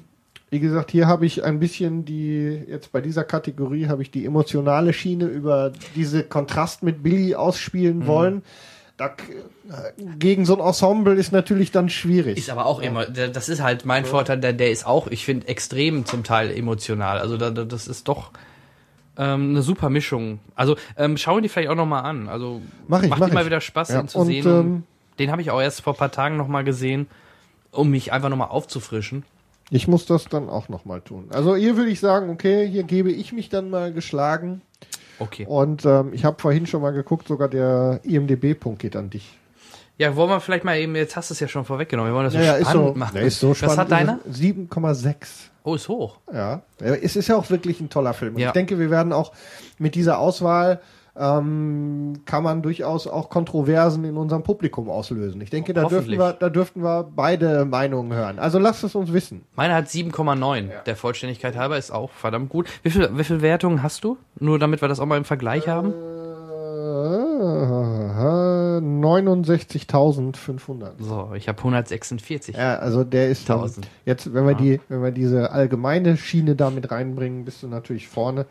[0.51, 4.25] wie gesagt, hier habe ich ein bisschen die, jetzt bei dieser Kategorie habe ich die
[4.25, 8.07] emotionale Schiene über diese Kontrast mit Billy ausspielen Mhm.
[8.07, 8.43] wollen.
[8.97, 9.11] Da,
[10.21, 12.39] gegen so ein Ensemble ist natürlich dann schwierig.
[12.39, 15.49] Ist aber auch immer, das ist halt mein Vorteil, der, der ist auch, ich finde,
[15.49, 17.19] extrem zum Teil emotional.
[17.19, 18.31] Also da, da, das ist doch
[19.19, 20.39] ähm, eine super Mischung.
[20.55, 22.29] Also ähm, schau ihn dir vielleicht auch noch mal an.
[22.29, 24.47] Also Mach ich, macht mach immer wieder Spaß, Ja, ihn zu und, sehen.
[24.47, 24.83] ähm,
[25.19, 27.09] Den habe ich auch erst vor ein paar Tagen noch mal gesehen,
[27.73, 29.25] um mich einfach noch mal aufzufrischen.
[29.71, 31.27] Ich muss das dann auch nochmal tun.
[31.31, 34.61] Also hier würde ich sagen, okay, hier gebe ich mich dann mal geschlagen.
[35.19, 35.47] Okay.
[35.49, 39.39] Und ähm, ich habe vorhin schon mal geguckt, sogar der IMDB-Punkt geht an dich.
[39.97, 42.25] Ja, wollen wir vielleicht mal eben, jetzt hast du es ja schon vorweggenommen, wir wollen
[42.25, 43.17] das so Ja, ja, ist spannend so, machen.
[43.17, 43.73] ja, ist so spannend.
[43.73, 44.19] Was hat deiner?
[44.25, 45.17] Ist es 7,6.
[45.63, 46.19] Oh, ist hoch.
[46.33, 46.63] Ja.
[46.81, 48.35] Ja, Es ist ja auch wirklich ein toller Film.
[48.35, 48.49] Und Ja.
[48.49, 49.33] ich denke, wir werden auch
[49.79, 50.81] mit dieser Auswahl
[51.17, 55.41] ähm, kann man durchaus auch Kontroversen in unserem Publikum auslösen.
[55.41, 58.41] Ich denke, da dürften wir, da dürften wir beide Meinungen hören.
[58.41, 59.45] Also lasst es uns wissen.
[59.55, 60.83] Meiner hat 7,9.
[60.85, 62.69] Der Vollständigkeit halber ist auch verdammt gut.
[62.83, 64.17] Wie viel, wie viel Wertungen hast du?
[64.41, 65.91] Nur damit wir das auch mal im Vergleich haben.
[65.91, 66.15] Äh,
[68.81, 70.93] 69.500.
[70.99, 72.57] So, ich habe 146.
[72.57, 73.87] Ja, also der ist dann, 1000.
[74.05, 78.47] jetzt, wenn wir die, wenn wir diese allgemeine Schiene damit reinbringen, bist du natürlich vorne.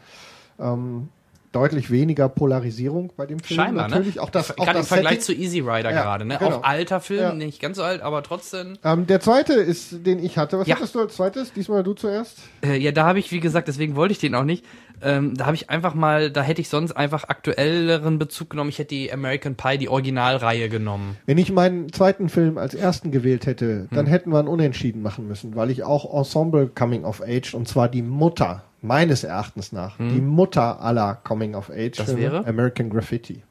[0.60, 1.10] Ähm,
[1.54, 3.60] deutlich weniger Polarisierung bei dem Film.
[3.62, 4.16] Scheinbar, natürlich.
[4.16, 4.22] ne?
[4.24, 5.38] Auch das, auch Gerade im das Vergleich Setting.
[5.38, 6.38] zu Easy Rider Ja, gerade, ne?
[6.38, 6.58] genau.
[6.58, 7.34] Auch alter Film, Ja.
[7.34, 8.78] nicht ganz so alt, aber trotzdem.
[8.84, 10.60] Ähm, der zweite ist, den ich hatte.
[10.60, 10.76] Was Ja.
[10.76, 11.54] hattest du als zweites?
[11.54, 12.40] Diesmal du zuerst?
[12.66, 14.66] Äh, ja, da habe ich, wie gesagt, deswegen wollte ich den auch nicht.
[15.02, 18.70] Ähm, da habe ich einfach mal, da hätte ich sonst einfach aktuelleren Bezug genommen.
[18.70, 21.18] Ich hätte die American Pie, die Originalreihe genommen.
[21.26, 23.88] Wenn ich meinen zweiten Film als ersten gewählt hätte, Hm.
[23.92, 27.68] dann hätten wir einen Unentschieden machen müssen, weil ich auch Ensemble Coming of Age und
[27.68, 32.06] zwar die Mutter, meines Erachtens nach, die Mutter aller Coming of Age Hm.
[32.06, 32.42] Das wäre?
[32.42, 32.48] Mhm.
[32.48, 33.44] American Graffiti.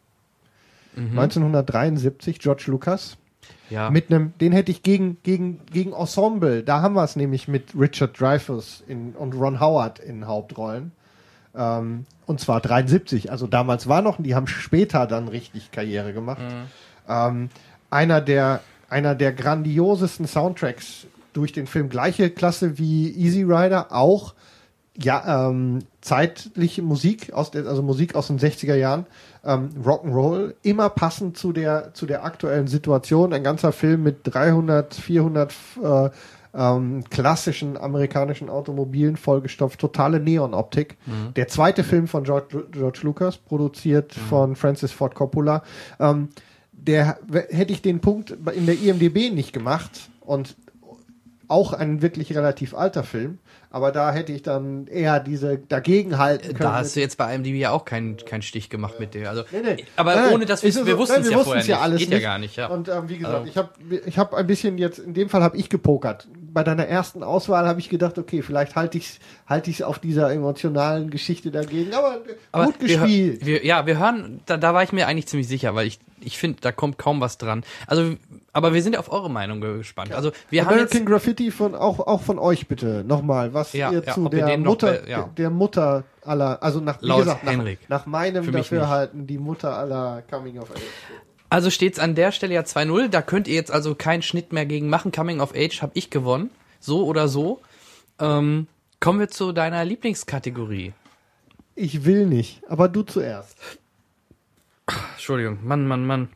[0.97, 3.17] 1973, George Lucas.
[3.71, 3.91] Ja.
[3.91, 7.71] Mit einem, den hätte ich gegen, gegen, gegen Ensemble, da haben wir es nämlich mit
[7.79, 10.93] Richard Dreyfuss in, und Ron Howard in Hauptrollen.
[11.55, 16.43] Ähm, und zwar 73, also damals war noch, die haben später dann richtig Karriere gemacht.
[17.09, 17.49] Ähm,
[17.91, 24.35] einer der, einer der grandiosesten Soundtracks durch den Film, gleiche Klasse wie Easy Rider, auch
[25.01, 29.07] ja, ähm, zeitliche Musik aus der, also Musik aus den 60er Jahren,
[29.45, 33.33] ähm, Rock'n'Roll, immer passend zu der, zu der aktuellen Situation.
[33.33, 36.11] Ein ganzer Film mit 300, 400 äh,
[36.55, 40.99] ähm, klassischen amerikanischen Automobilen vollgestopft, totale Neonoptik.
[41.37, 45.63] Der zweite Film von George, George Lucas, produziert von Francis Ford Coppola.
[45.99, 46.29] Ähm,
[46.73, 47.19] der
[47.51, 50.57] hätte ich den Punkt in der IMDB nicht gemacht und
[51.49, 53.39] auch ein wirklich relativ alter Film,
[53.73, 56.59] aber da hätte ich dann eher diese dagegen halten können.
[56.61, 59.29] Da hast du jetzt bei IMDb ja auch keinen keinen Stich gemacht mit dir.
[59.29, 59.85] Also, Nee, nee.
[59.97, 62.23] aber Nein, ohne dass wir, so- wir wussten es ja vorher ja alles Geht nicht.
[62.23, 62.67] ja gar nicht, ja.
[62.69, 63.71] Und ähm, wie gesagt, Also- ich habe
[64.07, 66.29] ich hab ein bisschen jetzt, in dem Fall habe ich gepokert.
[66.55, 69.99] Bei deiner ersten Auswahl habe ich gedacht, okay, vielleicht halte ich es halt ich's auf
[69.99, 72.19] dieser emotionalen Geschichte dagegen, aber,
[72.53, 73.45] Aber gut wir gespielt.
[73.47, 76.37] Wir, ja, wir hören, da, da war ich mir eigentlich ziemlich sicher, weil ich, ich
[76.39, 77.65] finde, da kommt kaum was dran.
[77.87, 78.17] Also,
[78.53, 80.13] aber wir sind auf eure Meinung gespannt.
[80.13, 83.91] Also, wir haben American jetzt, Graffiti von auch auch von euch bitte nochmal, was Ja,
[83.91, 85.31] ihr ja, zu der noch Mutter be- ja.
[85.37, 87.79] der Mutter aller, also nach wie Laut gesagt, nach, Henrik.
[87.89, 90.81] nach meinem Für mich Dafürhalten die Mutter aller Coming of Age.
[91.51, 93.09] also steht's an der Stelle ja 2-0.
[93.09, 95.13] Da könnt ihr jetzt also keinen Schnitt mehr gegen machen.
[95.13, 96.51] Coming of Age habe ich gewonnen.
[96.81, 97.61] So oder so.
[98.21, 98.67] Ähm,
[99.01, 100.93] kommen wir zu deiner Lieblingskategorie.
[101.75, 103.57] Ich will nicht, aber du zuerst.
[105.15, 106.29] Entschuldigung, Mann, Mann, Mann.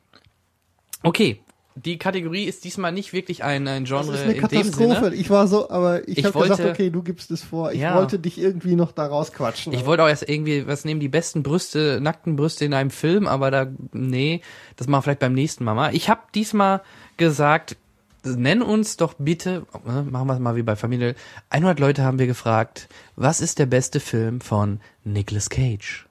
[1.02, 1.40] Okay,
[1.76, 5.14] die Kategorie ist diesmal nicht wirklich ein, ein Das Genre ist eine Katastrophe.
[5.14, 7.70] Ich war so, aber ich, Ich habe gesagt, okay, du gibst es vor.
[7.72, 7.94] Ich Ja.
[7.96, 9.74] wollte dich irgendwie noch da rausquatschen.
[9.74, 13.26] Ich wollte auch erst irgendwie was nehmen, die besten Brüste, nackten Brüste in einem Film,
[13.26, 14.40] aber da, nee,
[14.76, 15.94] das machen wir vielleicht beim nächsten Mal mal.
[15.94, 16.80] Ich habe diesmal
[17.18, 17.76] gesagt,
[18.24, 21.14] nenn uns doch bitte, äh, machen wir es mal wie bei Familie,
[21.50, 26.06] 100 Leute haben wir gefragt, was ist der beste Film von Nicolas Cage?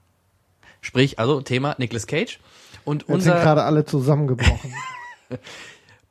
[0.82, 2.40] Sprich, also Thema Nicolas Cage.
[2.84, 4.72] Und Jetzt sind unser, gerade alle zusammengebrochen.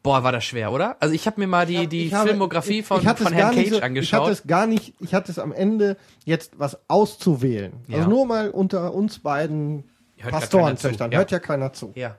[0.02, 0.96] boah, war das schwer, oder?
[1.00, 3.32] Also ich habe mir mal die, die Ich habe- Filmografie ich- von, ich hatte von
[3.32, 4.20] Herrn Cage so, Ich angeschaut.
[4.22, 7.72] hatte es gar nicht, ich hatte es am Ende jetzt was auszuwählen.
[7.88, 7.98] Ja.
[7.98, 9.84] Also nur mal unter uns beiden
[10.18, 11.10] Pastorentöchtern.
[11.12, 11.18] ja.
[11.18, 11.92] Hört ja keiner zu.
[11.94, 12.16] ja.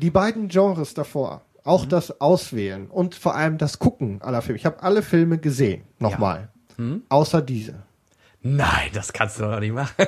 [0.00, 1.88] Die beiden Genres davor, auch Mhm.
[1.88, 4.58] das Auswählen und vor allem das Gucken aller Filme.
[4.58, 6.50] Ich habe alle Filme gesehen, nochmal.
[6.76, 7.02] Mhm.
[7.08, 7.82] Außer diese.
[8.42, 9.94] Nein, das kannst du doch nicht machen.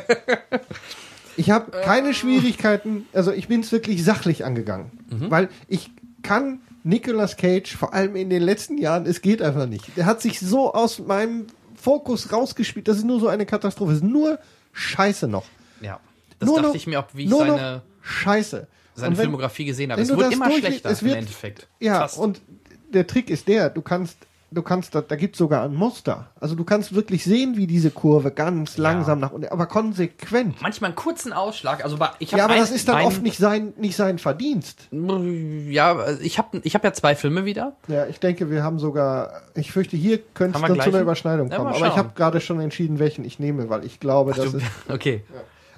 [1.40, 5.30] Ich habe keine Schwierigkeiten, also ich bin es wirklich sachlich angegangen, Mhm.
[5.30, 5.90] weil ich
[6.22, 9.96] kann Nicolas Cage, vor allem in den letzten Jahren, es geht einfach nicht.
[9.96, 13.98] Der hat sich so aus meinem Fokus rausgespielt, das ist nur so eine Katastrophe, es
[13.98, 14.38] ist nur
[14.74, 15.46] Scheiße noch.
[15.80, 15.98] Ja.
[16.38, 18.66] Das nur dachte noch, ich mir auch, wie ich seine, Scheiße.
[18.94, 20.02] seine wenn- Filmografie gesehen habe.
[20.02, 21.68] Es das immer schlechter es wird- im Endeffekt.
[21.80, 22.18] Ja, Fast.
[22.18, 22.40] und
[22.92, 24.16] der Trick ist der, du kannst,
[24.50, 26.30] du kannst, da, da gibt sogar ein Muster.
[26.40, 30.60] Also du kannst wirklich sehen, wie diese Kurve ganz langsam nach unten, aber konsequent.
[30.60, 31.84] manchmal einen kurzen Ausschlag.
[31.84, 34.88] Also ich Ja, aber ein, das ist dann ein, oft nicht sein, nicht sein Verdienst.
[34.90, 37.76] Ja, ich habe ich hab ja zwei Filme wieder.
[37.88, 41.00] Ja, ich denke, wir haben sogar, ich fürchte, hier könnte es dann zu einer?
[41.00, 41.70] Überschneidung Ja, kommen.
[41.70, 44.64] mal aber ich habe gerade schon entschieden, welchen ich nehme, weil ich glaube, das ist.
[44.88, 45.22] Okay.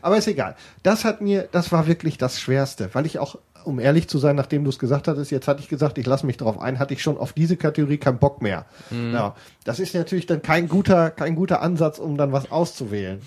[0.00, 0.56] Aber ist egal.
[0.82, 4.36] Das hat mir, das war wirklich das Schwerste, weil ich auch, um ehrlich zu sein,
[4.36, 6.94] nachdem du es gesagt hattest, jetzt hatte ich gesagt, ich lasse mich drauf ein, hatte
[6.94, 8.66] ich schon auf diese Kategorie keinen Bock mehr.
[8.90, 9.12] Mhm.
[9.12, 9.34] Ja,
[9.64, 13.20] das ist natürlich dann kein guter, kein guter Ansatz, um dann was auszuwählen.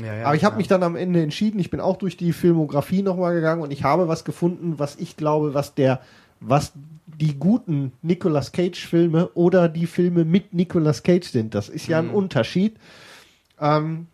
[0.00, 0.58] Ja, ja, Aber ich habe ja.
[0.58, 1.58] mich dann am Ende entschieden.
[1.58, 5.16] Ich bin auch durch die Filmografie nochmal gegangen und ich habe was gefunden, was ich
[5.16, 6.00] glaube, was der,
[6.40, 6.72] was
[7.06, 11.54] die guten Nicolas Cage Filme oder die Filme mit Nicolas Cage sind.
[11.54, 12.76] Das ist ja ein Unterschied.
[13.60, 14.06] Ähm,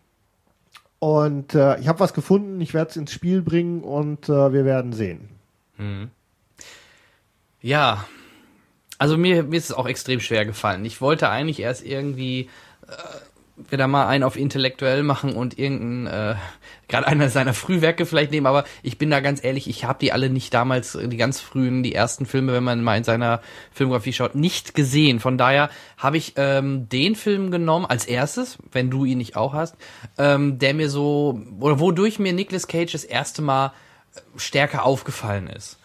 [0.99, 2.59] und äh, ich habe was gefunden.
[2.61, 5.29] Ich werde es ins Spiel bringen und äh, wir werden sehen.
[7.61, 8.05] Ja.
[8.97, 10.83] Also mir, mir ist es auch extrem schwer gefallen.
[10.83, 12.49] Ich wollte eigentlich erst irgendwie
[13.67, 16.35] äh, wieder mal einen auf intellektuell machen und irgendein, äh,
[16.87, 20.11] gerade einer seiner Frühwerke vielleicht nehmen, aber ich bin da ganz ehrlich, ich habe die
[20.11, 23.41] alle nicht damals, die ganz frühen, die ersten Filme, wenn man mal in seiner
[23.71, 25.19] Filmografie schaut, nicht gesehen.
[25.19, 29.53] Von daher habe ich ähm, den Film genommen als erstes, wenn du ihn nicht auch
[29.53, 29.75] hast,
[30.17, 33.73] ähm, der mir so, oder wodurch mir Nicolas Cage das erste Mal
[34.35, 35.77] stärker aufgefallen ist.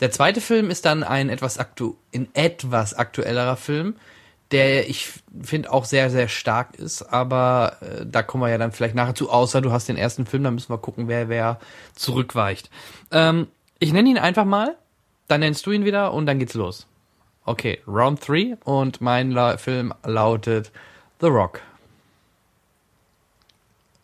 [0.00, 3.94] Der zweite Film ist dann ein etwas aktu in etwas aktuellerer Film,
[4.52, 5.10] der ich
[5.42, 9.14] finde auch sehr sehr stark ist, aber äh, da kommen wir ja dann vielleicht nachher
[9.14, 9.30] zu.
[9.30, 11.58] Außer du hast den ersten Film, dann müssen wir gucken, wer wer
[11.94, 12.70] zurückweicht.
[13.10, 13.48] Ähm,
[13.78, 14.76] ich nenne ihn einfach mal,
[15.28, 16.86] dann nennst du ihn wieder und dann geht's los.
[17.44, 20.70] Okay, Round 3 und mein La Film lautet
[21.20, 21.60] The Rock.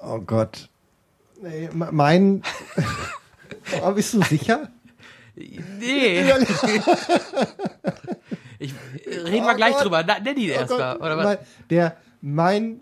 [0.00, 0.68] Oh Gott.
[1.40, 2.42] Nee, me- mein.
[3.80, 4.68] Aber bist du sicher?
[5.36, 6.24] Nee.
[8.58, 8.74] ich
[9.06, 9.84] reden wir Oh gleich Gott.
[9.84, 10.04] drüber.
[10.06, 10.96] Na, nenn ihn Oh erst mal.
[10.96, 11.24] Oder was?
[11.24, 11.38] mein-
[11.70, 12.80] Der, mein,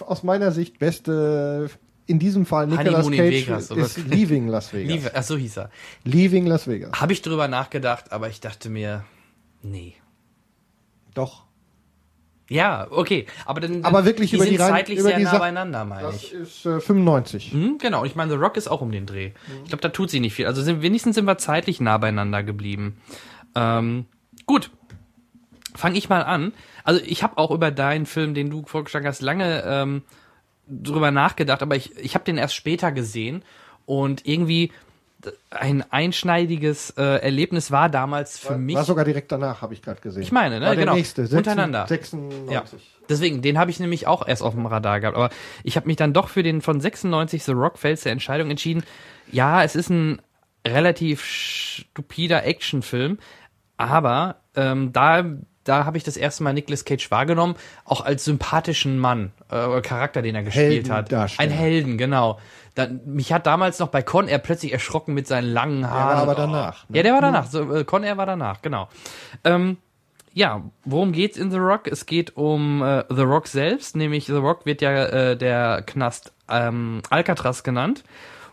[0.00, 1.68] aus meiner Sicht beste,
[2.06, 5.10] in diesem Fall Nicolas Honeymoon Cage Vegas, ist Leaving Las Vegas.
[5.14, 5.70] Ach so hieß er.
[6.04, 6.92] Leaving Las Vegas.
[7.00, 9.04] Habe ich drüber nachgedacht, aber ich dachte mir,
[9.62, 9.94] nee.
[11.14, 11.44] Doch.
[12.48, 15.24] Ja, okay, aber dann, Aber wirklich die über sind die rein- zeitlich über sehr die
[15.24, 16.32] nah beieinander, meine Das ich.
[16.32, 17.52] ist äh, 95.
[17.52, 19.30] Hm, genau, und ich meine, The Rock ist auch um den Dreh.
[19.62, 20.46] Ich glaube, da tut sie nicht viel.
[20.46, 22.96] Also sind, wenigstens sind wir zeitlich nah beieinander geblieben.
[23.54, 24.06] Ähm,
[24.46, 24.72] gut,
[25.74, 26.52] fange ich mal an.
[26.84, 30.02] Also ich habe auch über deinen Film, den du vorgeschlagen hast, lange ähm,
[30.68, 33.42] drüber nachgedacht, aber ich, ich habe den erst später gesehen
[33.86, 34.72] und irgendwie
[35.50, 38.76] ein einschneidiges äh, Erlebnis war damals für war, mich.
[38.76, 40.22] War sogar direkt danach, habe ich gerade gesehen.
[40.22, 40.94] Ich meine, ne, war der genau.
[40.94, 41.86] Nächste, 96, Untereinander.
[41.86, 42.50] 96.
[42.50, 42.64] Ja.
[43.08, 45.16] Deswegen, den habe ich nämlich auch erst auf dem Radar gehabt.
[45.16, 45.30] Aber
[45.64, 48.84] ich habe mich dann doch für den von 96 The Rock Fels der Entscheidung entschieden.
[49.30, 50.22] Ja, es ist ein
[50.66, 53.18] relativ stupider Actionfilm,
[53.76, 55.24] aber ähm, da
[55.70, 60.20] da habe ich das erste Mal Nicolas Cage wahrgenommen, auch als sympathischen Mann, äh, Charakter,
[60.20, 61.12] den er gespielt hat.
[61.38, 62.40] Ein Helden, genau.
[62.74, 66.16] Dann, mich hat damals noch bei Con Air plötzlich erschrocken mit seinen langen Der Haaren.
[66.16, 66.88] war aber danach.
[66.88, 66.96] ne?
[66.96, 67.46] Ja, der war danach.
[67.46, 68.88] So, äh, Con Air war danach, genau.
[69.44, 69.76] Ähm,
[70.32, 71.86] ja, worum geht's in The Rock?
[71.86, 76.32] Es geht um äh, The Rock selbst, nämlich The Rock wird ja äh, der Knast
[76.48, 78.02] ähm, Alcatraz genannt,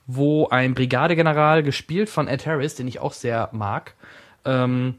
[0.05, 3.93] wo ein Brigadegeneral gespielt von Ed Harris, den ich auch sehr mag,
[4.45, 4.95] ähm,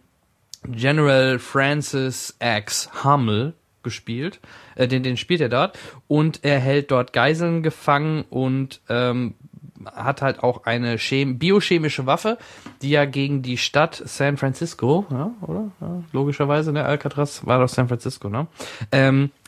[0.64, 4.40] General Francis X Hummel gespielt,
[4.74, 5.78] äh, den, den spielt er dort
[6.09, 9.35] und er hält dort Geiseln gefangen und ähm,
[9.94, 12.39] hat halt auch eine Chem biochemische Waffe,
[12.82, 15.70] die er gegen die Stadt San Francisco, ja, oder?
[15.80, 16.85] Ja, logischerweise, ne?
[16.85, 18.47] Alcatraz war doch San Francisco, ne?
[18.93, 19.48] Ähm, äh,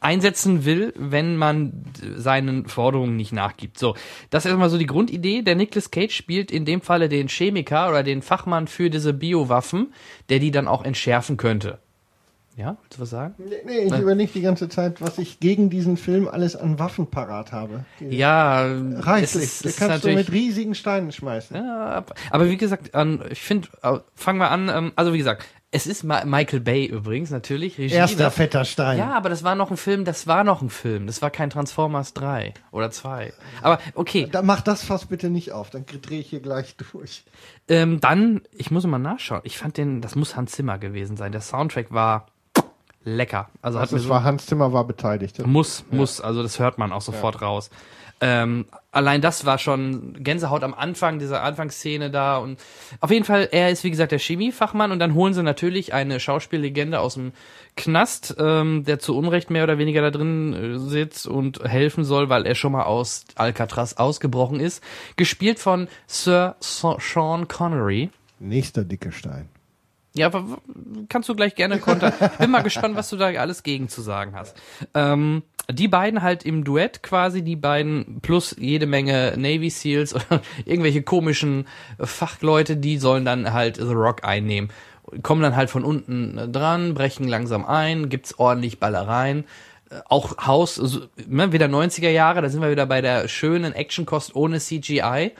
[0.00, 1.84] einsetzen will, wenn man
[2.16, 3.78] seinen Forderungen nicht nachgibt.
[3.78, 3.94] So,
[4.30, 5.42] das ist erstmal so die Grundidee.
[5.42, 9.92] Der Nicolas Cage spielt in dem Falle den Chemiker oder den Fachmann für diese Biowaffen,
[10.28, 11.78] der die dann auch entschärfen könnte.
[12.56, 13.34] Ja, willst du was sagen?
[13.38, 17.06] Nee, nee, ich überlege die ganze Zeit, was ich gegen diesen Film alles an Waffen
[17.06, 17.84] parat habe.
[18.00, 19.44] Ja, Reichlich.
[19.44, 21.56] es es kannst du mit riesigen Steinen schmeißen.
[21.56, 22.90] Ja, ab- aber wie gesagt,
[23.30, 26.84] ich finde, äh, fangen wir an, ähm, also wie gesagt, es ist Ma Michael Bay
[26.86, 27.78] übrigens, natürlich.
[27.78, 28.98] Regie, Erster das- fetter Stein.
[28.98, 31.06] Ja, aber das war noch ein Film, das war noch ein Film.
[31.06, 33.32] Das war kein Transformers 3 oder 2.
[33.62, 37.24] Aber okay, Da, mach das Fass bitte nicht auf, dann drehe ich hier gleich durch.
[37.68, 39.42] ähm, dann, ich muss mal nachschauen.
[39.44, 41.30] Ich fand den, das muss Hans Zimmer gewesen sein.
[41.32, 42.26] Der Soundtrack war
[43.04, 43.48] lecker.
[43.62, 45.44] Also hat Also mir es so, war Hans Zimmer war beteiligt.
[45.46, 47.70] muss, muss, also das hört man auch sofort raus.
[48.22, 52.60] Ähm, allein das war schon Gänsehaut am Anfang, dieser Anfangsszene da und
[53.00, 56.20] auf jeden Fall, er ist wie gesagt der Chemiefachmann und dann holen sie natürlich eine
[56.20, 57.32] Schauspiellegende aus dem
[57.76, 62.28] Knast, ähm, der zu Unrecht mehr oder weniger da drin äh, sitzt und helfen soll,
[62.28, 64.82] weil er schon mal aus Alcatraz ausgebrochen ist.
[65.16, 68.10] Gespielt von Sir Sean Connery.
[68.38, 69.48] Nächster dicke Stein.
[70.12, 70.58] Ja, aber
[71.08, 72.12] kannst du gleich gerne kontern.
[72.38, 74.56] Bin mal gespannt, was du da alles gegen zu sagen hast.
[74.92, 75.42] Ähm,
[75.72, 81.02] die beiden halt im Duett quasi, die beiden plus jede Menge Navy Seals oder irgendwelche
[81.02, 81.66] komischen
[81.98, 84.70] Fachleute, die sollen dann halt The Rock einnehmen.
[85.22, 89.44] Kommen dann halt von unten dran, brechen langsam ein, gibt's ordentlich Ballereien.
[89.90, 90.80] Äh, Auch Haus,
[91.26, 95.32] ne, wieder 90er Jahre, da sind wir wieder bei der schönen Actionkost ohne CGI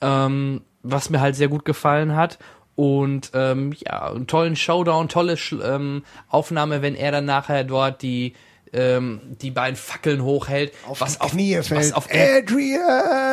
[0.00, 2.38] ähm, was mir halt sehr gut gefallen hat.
[2.76, 8.00] Und ähm, ja, einen tollen Showdown, tolle Sch ähm, Aufnahme, wenn er dann nachher dort
[8.00, 8.34] die
[8.72, 11.32] ähm, die beiden Fackeln hochhält, Auf was auf,
[11.70, 12.06] was auf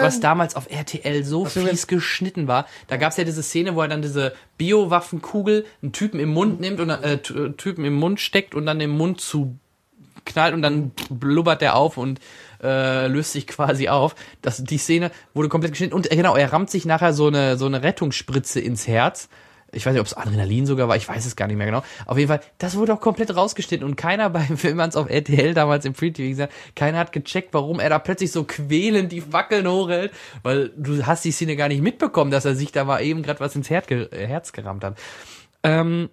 [0.02, 2.66] was damals auf RTL so du fies geschnitten war.
[2.88, 6.80] Da gab's ja diese Szene, wo er dann diese Biowaffenkugel einen Typen im Mund nimmt
[6.80, 9.56] und äh, T- Typen im Mund steckt und dann den Mund zu
[10.26, 12.20] knallt und dann blubbert der auf und
[12.62, 14.16] äh, löst sich quasi auf.
[14.42, 17.58] Das, die Szene wurde komplett geschnitten und äh, genau, er rammt sich nachher so eine
[17.58, 19.30] so eine Rettungsspritze ins Herz.
[19.72, 21.84] Ich weiß nicht, ob es Adrenalin sogar war, ich weiß es gar nicht mehr genau.
[22.06, 25.86] Auf jeden Fall, das wurde auch komplett rausgeschnitten und keiner beim Filmans auf RTL damals
[25.86, 29.68] im Free TV gesagt, keiner hat gecheckt, warum er da plötzlich so quälend die Fackeln
[29.68, 30.12] hochhält,
[30.44, 33.40] weil du hast die Szene gar nicht mitbekommen, dass er sich da mal eben gerade
[33.40, 34.98] was ins äh, Herz gerammt hat.
[35.64, 36.10] Ähm,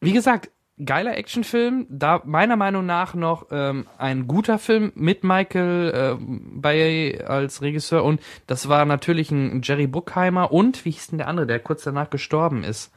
[0.00, 0.50] wie gesagt,
[0.84, 1.86] geiler Actionfilm.
[1.88, 8.04] Da meiner Meinung nach noch ähm, ein guter Film mit Michael äh, Bay als Regisseur
[8.04, 11.82] und das war natürlich ein Jerry Bruckheimer und wie hieß denn der andere, der kurz
[11.82, 12.92] danach gestorben ist,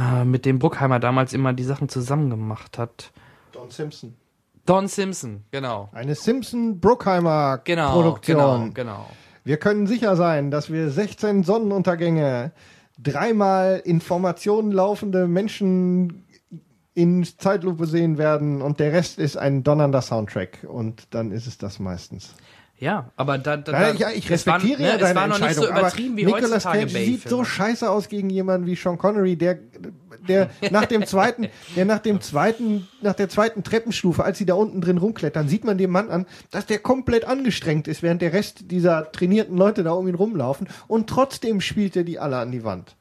[0.00, 3.12] äh, mit dem Bruckheimer damals immer die Sachen zusammen gemacht hat.
[3.52, 4.14] Don Simpson.
[4.66, 5.88] Don Simpson, genau.
[5.92, 8.36] Eine Simpson-Bruckheimer Genau, Produktion.
[8.36, 9.06] genau, genau.
[9.42, 12.52] Wir können sicher sein, dass wir 16 Sonnenuntergänge,
[12.98, 16.24] dreimal Informationen laufende Menschen
[16.94, 21.56] in Zeitlupe sehen werden und der Rest ist ein donnernder Soundtrack und dann ist es
[21.56, 22.34] das meistens.
[22.80, 25.14] Ja, aber da, da, Ja, da ich, ich es war- respektiere ne, ja es deine
[25.20, 27.44] war noch nicht so übertrieben wie Nicolas heutzutage Cage sieht so Bay-Filme.
[27.44, 29.58] scheiße aus gegen jemanden wie Sean Connery, der,
[30.26, 34.54] der nach dem zweiten, der nach dem zweiten, nach der zweiten Treppenstufe, als sie da
[34.54, 38.32] unten drin rumklettern, sieht man dem Mann an, dass der komplett angestrengt ist, während der
[38.32, 42.50] Rest dieser trainierten Leute da um ihn rumlaufen und trotzdem spielt er die alle an
[42.50, 42.96] die Wand.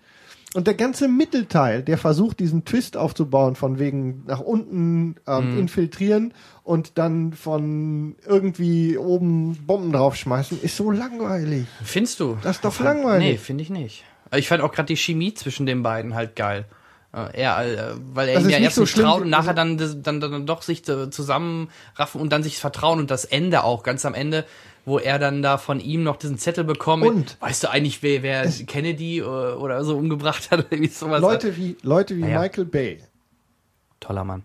[0.56, 5.60] Und der ganze Mittelteil, der versucht, diesen Twist aufzubauen, von wegen nach unten ähm, Mhm.
[5.60, 11.66] infiltrieren und dann von irgendwie oben Bomben draufschmeißen, ist so langweilig.
[11.84, 12.38] Findest du?
[12.42, 13.28] Das ist doch Fand- langweilig.
[13.28, 14.04] Nee, finde ich nicht.
[14.36, 16.66] Ich fand auch gerade die Chemie zwischen den beiden halt geil.
[17.14, 19.78] Äh, Er, äh, weil er ihm ja erst so schlimm, traut und wie- nachher dann,
[20.04, 24.06] dann, dann doch sich zu- zusammenraffen und dann sich vertrauen und das Ende auch, ganz
[24.06, 24.46] am Ende,
[24.90, 27.06] wo er dann da von ihm noch diesen Zettel bekommt.
[27.06, 27.38] Und?
[27.40, 30.66] weißt du eigentlich, wer, wer Kennedy oder, oder so umgebracht hat?
[30.72, 32.42] Wie sowas Leute wie, Leute wie Naja.
[32.42, 33.00] Michael Bay
[34.00, 34.44] Toller Mann.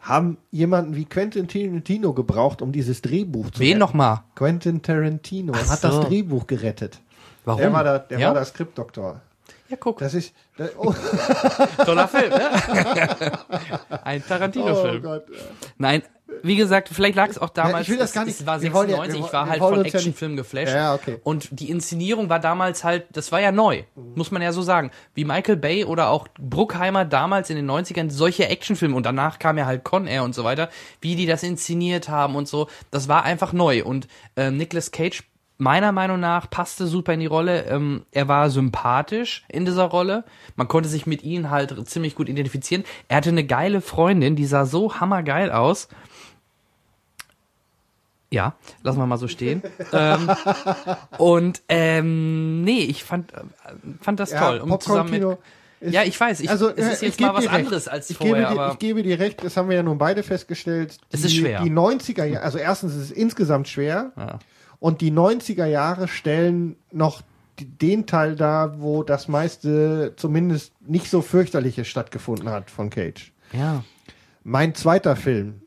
[0.00, 4.22] haben jemanden wie Quentin Tarantino gebraucht, um dieses Drehbuch zu Wen nochmal?
[4.34, 5.88] Quentin Tarantino Ach hat so.
[5.88, 7.00] das Drehbuch gerettet.
[7.44, 7.60] Warum?
[7.60, 8.28] Der war der, der, ja?
[8.28, 9.20] war der Skriptdoktor.
[9.68, 9.98] ja, guck.
[9.98, 10.34] Das ist.
[10.56, 10.94] Das, oh,
[11.84, 12.50] Toller Film, ne?
[14.04, 15.02] Ein oh Tarantino-Film.
[15.02, 15.24] Gott.
[15.78, 16.02] Nein,
[16.42, 17.74] wie gesagt, vielleicht lag es auch damals.
[17.74, 19.48] Ja, ich will das gar nicht- Es war wir wollen ja- 96, wir ich war
[19.48, 20.72] halt von Actionfilmen geflasht.
[20.74, 21.18] Ja, okay.
[21.22, 23.82] Und die Inszenierung war damals halt, das war ja neu,
[24.14, 24.90] muss man ja so sagen.
[25.14, 29.58] Wie Michael Bay oder auch Bruckheimer damals in den 90ern solche Actionfilme und danach kam
[29.58, 30.70] ja halt Con Air und so weiter,
[31.00, 33.84] wie die das inszeniert haben und so, das war einfach neu.
[33.84, 35.24] Und ähm, Nicolas Cage
[35.56, 37.64] meiner Meinung nach passte super in die Rolle.
[37.66, 40.24] Ähm, er war sympathisch in dieser Rolle.
[40.56, 42.82] Man konnte sich mit ihm halt ziemlich gut identifizieren.
[43.08, 45.88] Er hatte eine geile Freundin, die sah so hammergeil aus.
[48.30, 49.62] Ja, lassen wir mal so stehen.
[49.92, 50.28] ähm,
[51.18, 53.38] und ähm, nee, ich fand, äh,
[54.00, 54.58] fand das toll.
[54.58, 57.26] Um zusammen mit, ist- ja, ich weiß, ich, also, es ist äh, jetzt ich geb
[57.28, 57.54] mal was recht.
[57.54, 59.98] anderes als ich vorher, gebe dir, ich gebe dir recht, das haben wir ja nun
[59.98, 60.98] beide festgestellt.
[61.12, 61.62] Die, Es ist schwer.
[61.62, 64.12] Die 90er Jahre, also erstens ist es insgesamt schwer.
[64.16, 64.38] Ja.
[64.80, 67.20] Und die 90er Jahre stellen noch
[67.60, 73.32] den Teil dar, wo das meiste zumindest nicht so fürchterliche stattgefunden hat von Cage.
[73.52, 73.84] ja.
[74.42, 75.62] Mein zweiter Film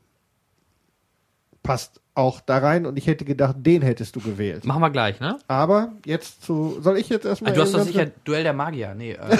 [1.63, 4.65] passt auch da rein und ich hätte gedacht, den hättest du gewählt.
[4.65, 5.37] Machen wir gleich, ne?
[5.47, 7.51] Aber jetzt zu, soll ich jetzt erstmal.
[7.51, 8.95] Ah, du hast doch sicher Duell der Magier.
[8.95, 9.37] Nee, äh,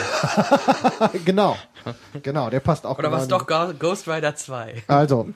[1.25, 1.57] Genau,
[2.21, 2.99] genau, der passt auch.
[2.99, 4.83] oder was doch Ghost Rider 2.
[4.87, 5.29] Also,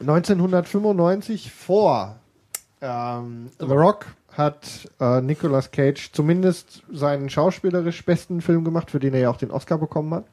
[0.00, 2.16] 1995 vor
[2.80, 9.14] ähm, The Rock hat äh, Nicolas Cage zumindest seinen schauspielerisch besten Film gemacht, für den
[9.14, 10.24] er ja auch den Oscar bekommen hat.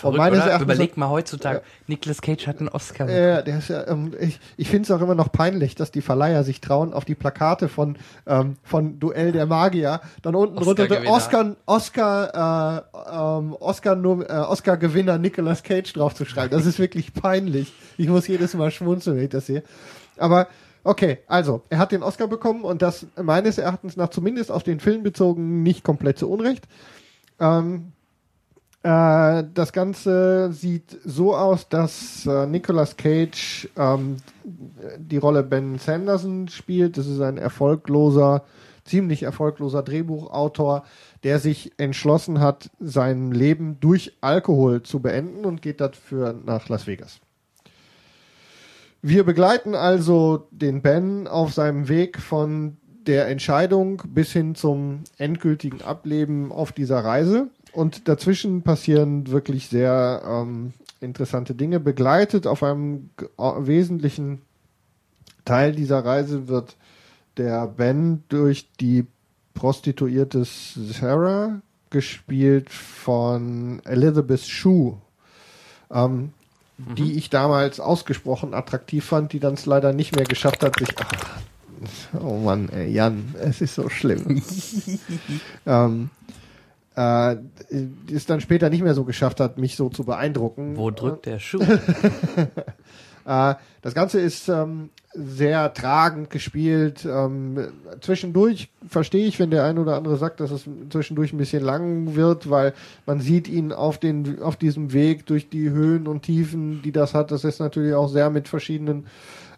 [0.00, 0.50] Verrückt, meines oder?
[0.50, 3.06] Erachtens- Überleg mal heutzutage, Nicolas Cage hat einen Oscar.
[3.06, 3.22] bekommen.
[3.22, 6.00] Äh, der ist ja, ähm, ich ich finde es auch immer noch peinlich, dass die
[6.02, 7.96] Verleiher sich trauen, auf die Plakate von,
[8.26, 11.10] ähm, von Duell der Magier dann unten drunter Oscar-Gewinner.
[11.10, 16.50] Oscar, Oscar, äh, ähm, Oscar, äh, Oscar Gewinner Nicolas Cage draufzuschreiben.
[16.50, 17.72] Das ist wirklich peinlich.
[17.96, 19.62] Ich muss jedes Mal schmunzeln, wenn ich das sehe.
[20.16, 20.48] Aber
[20.84, 24.80] okay, also er hat den Oscar bekommen und das meines Erachtens nach zumindest auf den
[24.80, 26.66] Film bezogen nicht komplett zu Unrecht.
[27.38, 27.92] Ähm,
[28.82, 34.16] äh, das Ganze sieht so aus, dass äh, Nicolas Cage ähm,
[34.96, 36.96] die Rolle Ben Sanderson spielt.
[36.96, 38.44] Das ist ein erfolgloser,
[38.84, 40.84] ziemlich erfolgloser Drehbuchautor,
[41.24, 46.86] der sich entschlossen hat, sein Leben durch Alkohol zu beenden und geht dafür nach Las
[46.86, 47.20] Vegas.
[49.02, 55.82] Wir begleiten also den Ben auf seinem Weg von der Entscheidung bis hin zum endgültigen
[55.82, 57.48] Ableben auf dieser Reise.
[57.72, 61.80] Und dazwischen passieren wirklich sehr ähm, interessante Dinge.
[61.80, 64.42] Begleitet auf einem wesentlichen
[65.44, 66.76] Teil dieser Reise wird
[67.36, 69.06] der Ben durch die
[69.54, 71.60] Prostituierte Sarah,
[71.90, 74.96] gespielt von Elizabeth Shue,
[75.90, 76.32] ähm,
[76.96, 80.88] die ich damals ausgesprochen attraktiv fand, die dann es leider nicht mehr geschafft hat, sich.
[80.96, 84.42] Ach, oh Mann, ey, Jan, es ist so schlimm.
[85.66, 86.10] ähm,
[87.00, 87.36] äh,
[88.12, 90.76] es dann später nicht mehr so geschafft hat, mich so zu beeindrucken.
[90.76, 91.64] Wo drückt der Schuh?
[93.26, 97.04] Äh, das Ganze ist ähm, sehr tragend gespielt.
[97.04, 97.68] Ähm,
[98.00, 102.14] zwischendurch verstehe ich, wenn der ein oder andere sagt, dass es zwischendurch ein bisschen lang
[102.14, 102.72] wird, weil
[103.04, 107.12] man sieht ihn auf, den, auf diesem Weg durch die Höhen und Tiefen, die das
[107.12, 107.30] hat.
[107.30, 109.06] Das ist natürlich auch sehr mit verschiedenen,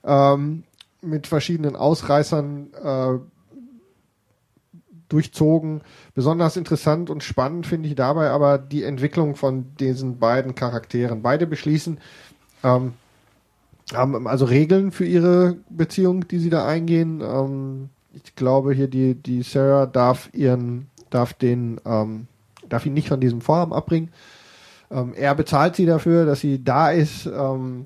[0.04, 0.64] ähm,
[1.00, 3.18] mit verschiedenen Ausreißern äh,
[5.12, 5.82] durchzogen.
[6.14, 11.22] Besonders interessant und spannend finde ich dabei aber die Entwicklung von diesen beiden Charakteren.
[11.22, 11.98] Beide beschließen,
[12.64, 12.94] ähm,
[13.92, 17.20] haben also Regeln für ihre Beziehung, die sie da eingehen.
[17.20, 22.26] Ähm, ich glaube hier die die Sarah darf ihren darf den ähm,
[22.68, 24.10] darf ihn nicht von diesem Vorhaben abbringen.
[24.90, 27.26] Ähm, er bezahlt sie dafür, dass sie da ist.
[27.26, 27.84] Ähm,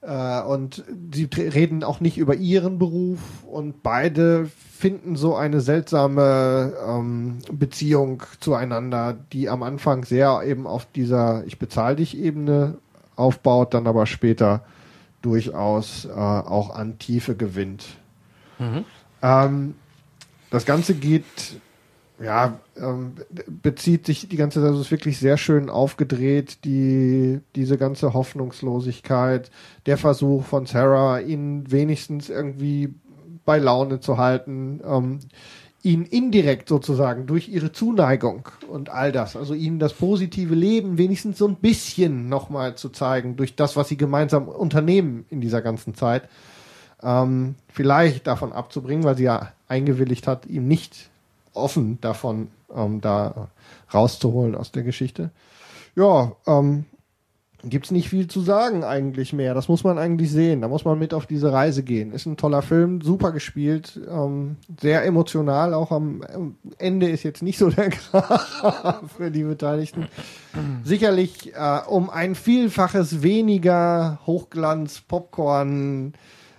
[0.00, 6.72] äh, und sie reden auch nicht über ihren Beruf und beide finden so eine seltsame
[6.86, 12.78] ähm, Beziehung zueinander, die am Anfang sehr eben auf dieser Ich bezahle dich Ebene
[13.16, 14.62] aufbaut, dann aber später
[15.20, 17.86] durchaus äh, auch an Tiefe gewinnt.
[19.20, 19.74] Ähm,
[20.50, 21.24] das Ganze geht,
[22.22, 23.14] ja, ähm,
[23.48, 29.50] bezieht sich die ganze Zeit, also ist wirklich sehr schön aufgedreht, die, diese ganze Hoffnungslosigkeit,
[29.86, 32.94] der Versuch von Sarah, ihn wenigstens irgendwie
[33.48, 35.20] bei Laune zu halten, ähm,
[35.82, 41.38] ihn indirekt sozusagen durch ihre Zuneigung und all das, also ihnen das positive Leben wenigstens
[41.38, 45.94] so ein bisschen nochmal zu zeigen, durch das, was sie gemeinsam unternehmen in dieser ganzen
[45.94, 46.28] Zeit.
[47.02, 51.10] ähm, vielleicht davon abzubringen, weil sie ja eingewilligt hat, ihm nicht
[51.54, 53.48] offen davon ähm, da
[53.92, 55.30] rauszuholen aus der Geschichte.
[55.94, 56.84] Ja, ähm,
[57.64, 59.52] gibt's nicht viel zu sagen eigentlich mehr.
[59.54, 60.60] Das muss man eigentlich sehen.
[60.60, 62.12] Da muss man mit auf diese Reise gehen.
[62.12, 65.74] Ist ein toller Film, super gespielt, ähm, sehr emotional.
[65.74, 70.06] Auch am Ende ist jetzt nicht so der Graf für die Beteiligten.
[70.84, 76.14] Sicherlich äh, um ein Vielfaches weniger Hochglanz, Popcorn,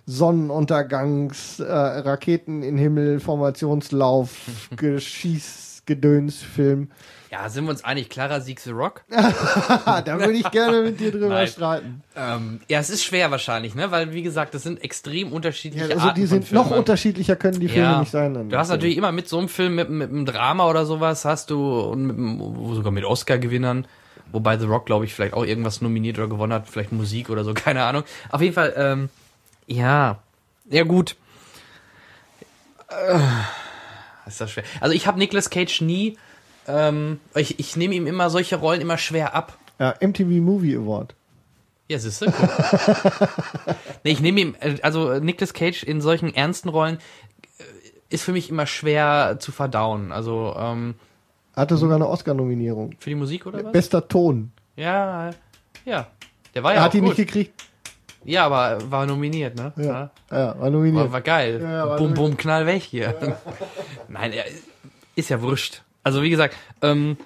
[0.06, 6.90] Sonnenuntergangs, äh, Raketen in Himmel, Formationslauf, Geschieß, Gedönsfilm.
[7.32, 9.04] Ja, sind wir uns einig, Clara Sieg The Rock?
[9.10, 11.48] da würde ich gerne mit dir drüber Nein.
[11.48, 12.04] streiten.
[12.16, 13.92] Ähm, ja, es ist schwer wahrscheinlich, ne?
[13.92, 17.60] Weil, wie gesagt, das sind extrem unterschiedliche Ja, also Arten die sind noch unterschiedlicher können
[17.60, 18.34] die Filme nicht sein.
[18.34, 18.50] dann.
[18.50, 21.52] Du hast natürlich immer mit so einem Film, mit, mit einem Drama oder sowas, hast
[21.52, 23.86] du, und mit, sogar mit Oscar-Gewinnern,
[24.32, 27.44] wobei The Rock, glaube ich, vielleicht auch irgendwas nominiert oder gewonnen hat, vielleicht Musik oder
[27.44, 28.04] so, keine Ahnung.
[28.32, 29.10] Auf jeden Fall, ähm,
[29.68, 30.18] ja,
[30.68, 31.16] ja gut.
[32.90, 33.20] Äh,
[34.26, 34.64] ist das schwer.
[34.82, 36.18] Also ich habe Nicolas Cage nie,
[36.70, 39.58] ähm, ich, ich nehme ihm immer solche Rollen immer schwer ab.
[39.80, 41.16] ja, MTV Movie Award.
[41.90, 42.28] Ja, siehst du?
[44.04, 46.98] nee, ich nehme ihm, äh, also Nicolas Cage in solchen ernsten Rollen
[47.58, 47.64] äh,
[48.10, 50.12] ist für mich immer schwer zu verdauen.
[50.12, 50.96] Also ähm,
[51.56, 52.96] Hatte sogar eine Oscar-Nominierung.
[53.00, 53.72] für die Musik oder was?
[53.72, 54.52] Bester Ton.
[54.76, 55.32] Ja,
[55.86, 56.08] ja.
[56.54, 57.18] Der war ja Er auch hat ihn gut.
[57.18, 57.64] nicht gekriegt.
[58.26, 59.72] Ja, aber war nominiert, ne?
[59.78, 61.12] Ja, ja war War, nominiert.
[61.12, 61.60] war geil.
[61.62, 62.16] Ja, war bum, nominiert.
[62.18, 63.16] bum, knall weg hier.
[64.10, 64.44] Nein, er
[65.16, 65.84] ist ja wurscht.
[66.04, 67.18] Also wie gesagt, ähm,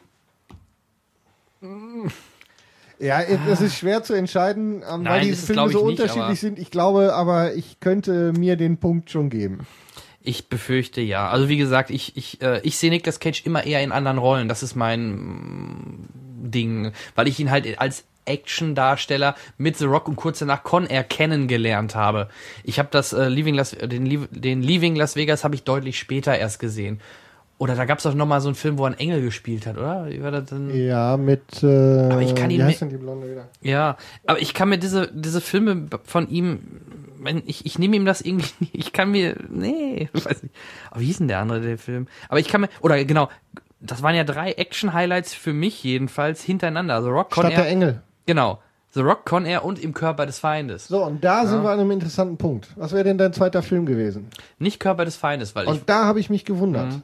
[2.99, 5.99] Ja, es ist schwer zu entscheiden, ähm, weil Nein, die ist es, Filme so nicht,
[5.99, 6.57] unterschiedlich sind.
[6.59, 9.65] Ich glaube, aber ich könnte mir den Punkt schon geben.
[10.21, 11.29] Ich befürchte ja.
[11.29, 14.47] Also wie gesagt, ich, ich, äh, ich sehe Nicolas Cage immer eher in anderen Rollen.
[14.47, 16.07] Das ist mein mm,
[16.43, 21.03] Ding, weil ich ihn halt als Action-Darsteller mit The Rock und kurz danach Con Air
[21.03, 22.29] kennengelernt habe.
[22.63, 26.37] Ich habe das äh, Leaving Las, den, den Leaving Las Vegas habe ich deutlich später
[26.37, 27.01] erst gesehen.
[27.59, 29.77] Oder da gab es doch noch mal so einen Film, wo einen Engel gespielt hat,
[29.77, 30.07] oder?
[30.09, 30.69] Wie war das denn?
[30.75, 31.41] Ja, mit.
[31.63, 33.47] Äh, Aber ich kann ihn wie heißt denn die Blonde wieder?
[33.61, 36.59] Ja, aber ich kann mir diese, diese Filme von ihm,
[37.45, 40.55] ich, ich nehme ihm das irgendwie, nicht- ich kann mir, nee, weiß nicht.
[40.91, 42.07] Aber wie hieß denn der andere, der Film?
[42.27, 43.29] Aber ich kann mir, oder genau,
[43.79, 46.95] das waren ja drei Action-Highlights für mich jedenfalls hintereinander.
[46.95, 48.01] Also Rock, Con Stadt der Air, Engel.
[48.25, 48.59] genau.
[48.95, 50.87] The Rock, Con Air und Im Körper des Feindes.
[50.87, 52.67] So, und da sind wir an einem interessanten Punkt.
[52.75, 54.27] Was wäre denn dein zweiter Film gewesen?
[54.59, 56.91] Nicht Körper des Feindes, weil Und da habe ich mich gewundert.
[56.91, 57.01] Mhm.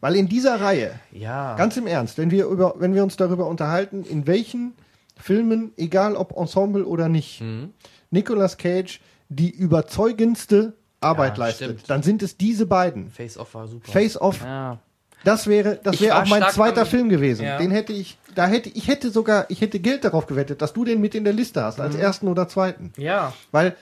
[0.00, 1.54] Weil in dieser Reihe, ja.
[1.56, 4.72] ganz im Ernst, wenn wir, über, wenn wir uns darüber unterhalten, in welchen
[5.18, 7.74] Filmen, egal ob Ensemble oder nicht, Mhm.
[8.10, 11.90] Nicolas Cage die überzeugendste Arbeit Ja, leistet, stimmt.
[11.90, 13.10] dann sind es diese beiden.
[13.10, 13.90] Face Off war super.
[13.90, 14.78] Face Off, Ja.
[15.24, 17.44] das wäre, das wäre auch mein zweiter Film gewesen.
[17.44, 17.58] Ja.
[17.58, 20.84] Den hätte ich, da hätte, ich hätte sogar, ich hätte Geld darauf gewettet, dass du
[20.84, 21.84] den mit in der Liste hast, Mhm.
[21.84, 22.92] als ersten oder zweiten.
[22.96, 23.32] Ja.
[23.52, 23.76] Weil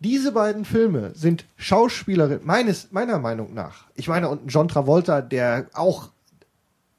[0.00, 3.84] diese beiden Filme sind Schauspielerin, meines, meiner Meinung nach.
[3.94, 6.08] Ich meine, und John Travolta, der auch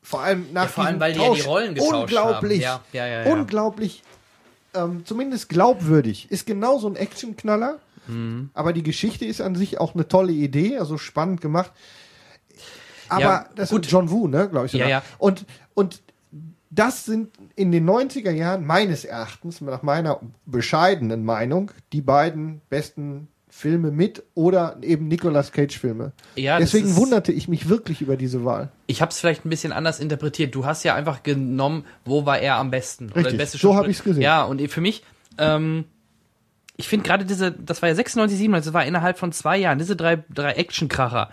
[0.04, 2.84] vor allem nach Ja, vor allem, weil die ja Tausch die Rollen getauscht unglaublich, haben.
[2.94, 3.34] Ja, ja, ja, ja.
[3.34, 4.04] unglaublich,
[4.74, 6.30] ähm, zumindest glaubwürdig.
[6.32, 8.50] Ist genauso ein Actionknaller, Mhm.
[8.54, 11.72] aber die Geschichte ist an sich auch eine tolle Idee, also spannend gemacht.
[13.10, 13.86] Aber Ja, das gut.
[13.86, 14.74] ist John Woo, ne, glaube ich.
[14.74, 14.90] Ja, sogar.
[14.90, 15.04] ja.
[15.18, 16.02] Und, und
[16.72, 23.28] das sind in den 90er Jahren meines Erachtens, nach meiner bescheidenen Meinung, die beiden besten
[23.50, 26.14] Filme mit oder eben Nicolas Cage Filme.
[26.38, 28.72] Ja, Deswegen ist- wunderte ich mich wirklich über diese Wahl.
[28.88, 30.56] Ich habe es vielleicht ein bisschen anders interpretiert.
[30.56, 33.08] Du hast ja einfach genommen, wo war er am besten.
[33.08, 33.84] Oder Richtig, der beste so Schauspieler.
[33.84, 34.22] hab ich's gesehen.
[34.24, 35.04] Ja, und für mich,
[35.38, 35.84] ähm,
[36.78, 39.78] ich finde gerade diese, das war ja 96, 97, das war innerhalb von zwei Jahren,
[39.80, 41.30] diese drei, drei Actionkracher.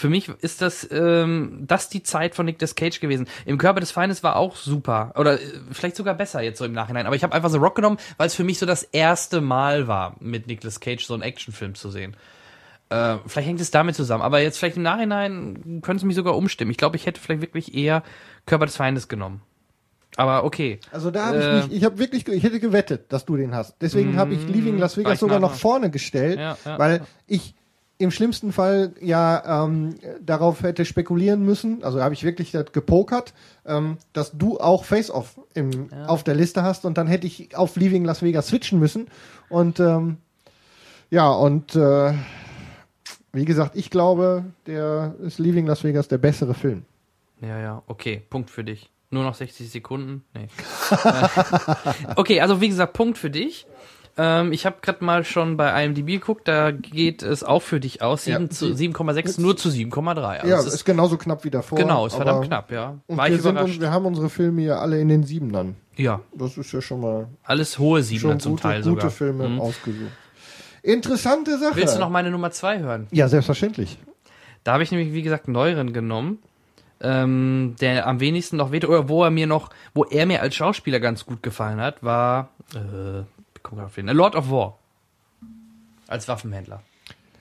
[0.00, 3.26] Für mich ist das, ähm, das die Zeit von Nicolas Cage gewesen.
[3.46, 5.12] Im Körper des Feindes war auch super.
[5.16, 7.06] Oder äh, vielleicht sogar besser jetzt so im Nachhinein.
[7.06, 9.88] Aber ich habe einfach so Rock genommen, weil es für mich so das erste Mal
[9.88, 12.14] war, mit Nicolas Cage so einen Actionfilm zu sehen.
[12.90, 14.22] Äh, vielleicht hängt es damit zusammen.
[14.22, 16.70] Aber jetzt vielleicht im Nachhinein könnte es mich sogar umstimmen.
[16.70, 18.04] Ich glaube, ich hätte vielleicht wirklich eher
[18.46, 19.42] Körper des Feindes genommen.
[20.16, 20.78] Aber okay.
[20.92, 23.52] Also da habe Äh, ich mich, ich habe wirklich, ich hätte gewettet, dass du den
[23.52, 23.74] hast.
[23.80, 27.06] Deswegen habe ich Leaving Las Vegas sogar noch vorne gestellt, Ja, ja, weil ja.
[27.26, 27.54] ich
[27.98, 33.34] im schlimmsten Fall ja ähm, darauf hätte spekulieren müssen, also habe ich wirklich das gepokert,
[33.66, 37.76] ähm, dass du auch Face-Off im, auf der Liste hast und dann hätte ich auf
[37.76, 39.08] Leaving Las Vegas switchen müssen
[39.48, 40.18] und ähm,
[41.10, 42.14] ja und äh,
[43.32, 46.84] wie gesagt, ich glaube, der ist Leaving Las Vegas der bessere Film.
[47.40, 48.22] Ja, ja, okay.
[48.30, 48.90] Punkt für dich.
[49.10, 50.24] Nur noch 60 Sekunden?
[50.34, 50.48] Nee.
[52.16, 53.66] Okay, also wie gesagt, Punkt für dich.
[54.20, 58.02] Ähm, ich habe gerade mal schon bei IMDb geguckt, da geht es auch für dich
[58.02, 58.26] aus.
[58.26, 60.16] Ja, 7 zu 7,6 nur zu 7,3.
[60.22, 61.78] Also ja, es ist, ist, genauso knapp wie davor.
[61.78, 62.98] genau, ist verdammt knapp, ja.
[63.06, 65.76] Und wir, sind uns, wir haben unsere Filme ja alle in den Siebenern.
[65.96, 69.10] ja, Das ist ja schon mal alles hohe Siebener zum gute, Teil gute sogar.
[69.10, 69.60] Filme Mhm.
[69.60, 70.10] ausgesucht.
[70.82, 71.76] Interessante Sache.
[71.76, 73.06] Willst du noch meine Nummer zwei hören?
[73.10, 73.98] Ja, selbstverständlich.
[74.64, 76.38] Da habe ich nämlich, wie gesagt, einen neueren genommen,
[77.00, 80.54] ähm, der am wenigsten noch weht, oder wo er mir noch, wo er mir als
[80.56, 83.22] Schauspieler ganz gut gefallen hat, war, äh,
[83.70, 84.78] den, Lord of War.
[86.06, 86.82] Als Waffenhändler.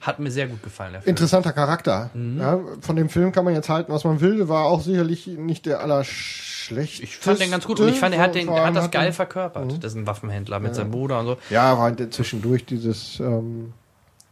[0.01, 0.95] Hat mir sehr gut gefallen.
[1.05, 2.09] Interessanter Charakter.
[2.13, 2.39] Mhm.
[2.39, 4.47] Ja, von dem Film kann man jetzt halten, was man will.
[4.47, 7.03] War auch sicherlich nicht der allerschlechteste.
[7.03, 9.07] Ich fand den ganz gut und ich fand, er hat, den, hat das hat geil
[9.07, 9.83] er- verkörpert.
[9.83, 11.37] Das ist ein Waffenhändler mit seinem Bruder und so.
[11.49, 13.73] Ja, war zwischendurch dieses, ähm,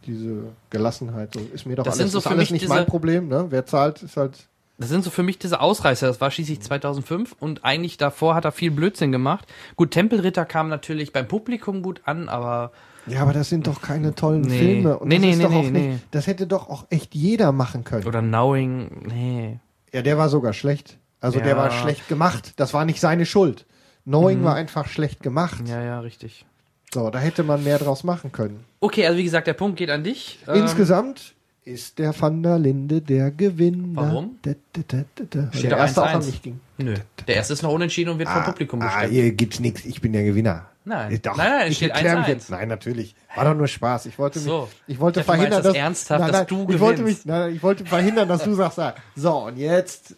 [0.06, 1.34] diese Gelassenheit.
[1.34, 3.28] So ist mir doch Das alles, so ist alles nicht diese- mein Problem.
[3.28, 3.46] Ne?
[3.50, 4.46] Wer zahlt, ist halt.
[4.78, 6.06] Das sind so für mich diese Ausreißer.
[6.06, 9.46] Das war schließlich 2005 und eigentlich davor hat er viel Blödsinn gemacht.
[9.76, 12.72] Gut, Tempelritter kam natürlich beim Publikum gut an, aber
[13.06, 14.58] Ja, aber das sind doch keine tollen Nee.
[14.58, 14.98] Filme.
[14.98, 16.04] Und Nee, das nee, ist nee, doch auch nee, nicht.
[16.10, 18.04] Das hätte doch auch echt jeder machen können.
[18.06, 19.60] oder Knowing, nee.
[19.94, 20.98] Ja, der war sogar schlecht.
[21.20, 21.56] Also der Ja.
[21.56, 22.52] war schlecht gemacht.
[22.56, 23.64] Das war nicht seine Schuld.
[24.04, 25.60] Knowing war einfach schlecht gemacht.
[25.62, 25.66] Mhm.
[25.68, 26.44] Ja, ja, richtig.
[26.92, 28.64] So, da hätte man mehr draus machen können.
[28.80, 30.38] Okay, also wie gesagt, der Punkt geht an dich.
[30.46, 31.34] Ähm, Insgesamt
[31.66, 33.88] ist der Van der Linde der Gewinner.
[33.94, 34.38] Warum?
[34.42, 36.12] Da, da, da, der erste auch 1-1.
[36.14, 36.60] an mich ging.
[36.78, 36.94] Nö.
[37.26, 39.12] Der erste ist noch unentschieden und wird vom Publikum ah, bestimmt.
[39.12, 39.84] hier gibt's nichts.
[39.84, 40.66] Ich bin der Gewinner.
[40.84, 41.12] Nein.
[41.12, 41.36] Äh, Doch.
[41.36, 42.28] Nein, nein, ich steht erklär mich 1-1.
[42.28, 42.50] jetzt.
[42.50, 43.16] Nein, natürlich.
[43.34, 44.06] War doch nur Spaß.
[44.06, 44.68] Ich wollte mich, So.
[44.86, 47.24] ich wollte Ich dachte, verhindern, das dass ernsthaft, nein, dass nein, du ich wollte mich,
[47.26, 50.14] nein, ich wollte verhindern, dass du sagst, ah, so und jetzt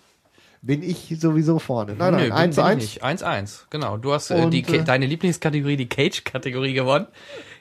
[0.60, 1.94] bin ich sowieso vorne.
[1.96, 2.70] Nein, Nö, nein, bin- bin 1-1.
[2.72, 3.04] ich nicht.
[3.04, 3.96] 1-1, genau.
[3.96, 7.06] Du hast äh, Und, die, äh, deine Lieblingskategorie, die Cage-Kategorie gewonnen.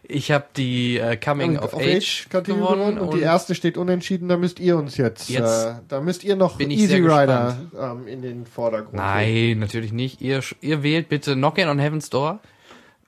[0.09, 2.97] Ich habe die äh, Coming of, Age Kategorie gewonnen.
[2.97, 4.29] und die erste steht unentschieden.
[4.29, 8.21] Da müsst ihr uns jetzt, Jetzt äh, da müsst ihr noch Easy Rider ähm, in
[8.21, 8.93] den Vordergrund.
[8.93, 10.21] Nein, natürlich nicht.
[10.21, 12.39] Ihr, ihr wählt bitte Knockin' on Heaven's Door.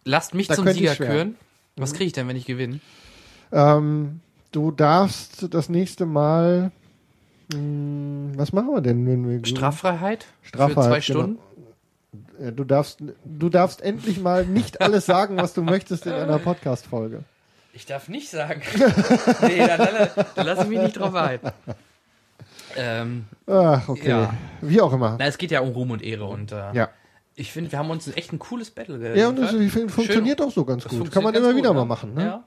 [0.04, 1.36] Lasst mich Da zum Sieger küren.
[1.78, 2.80] Was kriege ich denn, wenn ich gewinne?
[3.54, 4.20] Ähm,
[4.52, 6.72] du darfst das nächste Mal.
[7.54, 10.26] Mh, was machen wir denn, wenn wir Straffreiheit?
[10.44, 11.20] Straffreiheit, Für zwei genau.
[11.22, 11.40] Stunden?
[12.40, 16.40] Äh, Du darfst, du darfst endlich mal nicht alles sagen, was du möchtest in einer
[16.40, 17.24] Podcast-Folge.
[17.74, 18.62] Ich darf nicht sagen.
[19.42, 21.40] nee, dann, dann, ich mich nicht drauf ein.
[22.76, 24.10] Ähm, Ach, okay.
[24.10, 24.34] Ja.
[24.62, 25.16] Wie auch immer.
[25.20, 26.90] na, es geht ja um Ruhm und Ehre und äh, Ja.
[27.36, 29.18] ich finde, wir haben uns echt ein cooles Battle geliefert.
[29.18, 31.12] Ja, und das ich finde, funktioniert auch so ganz Das gut.
[31.12, 31.80] Kann man immer gut, wieder ne?
[31.80, 32.14] mal machen.
[32.14, 32.24] Ne?
[32.24, 32.44] Ja.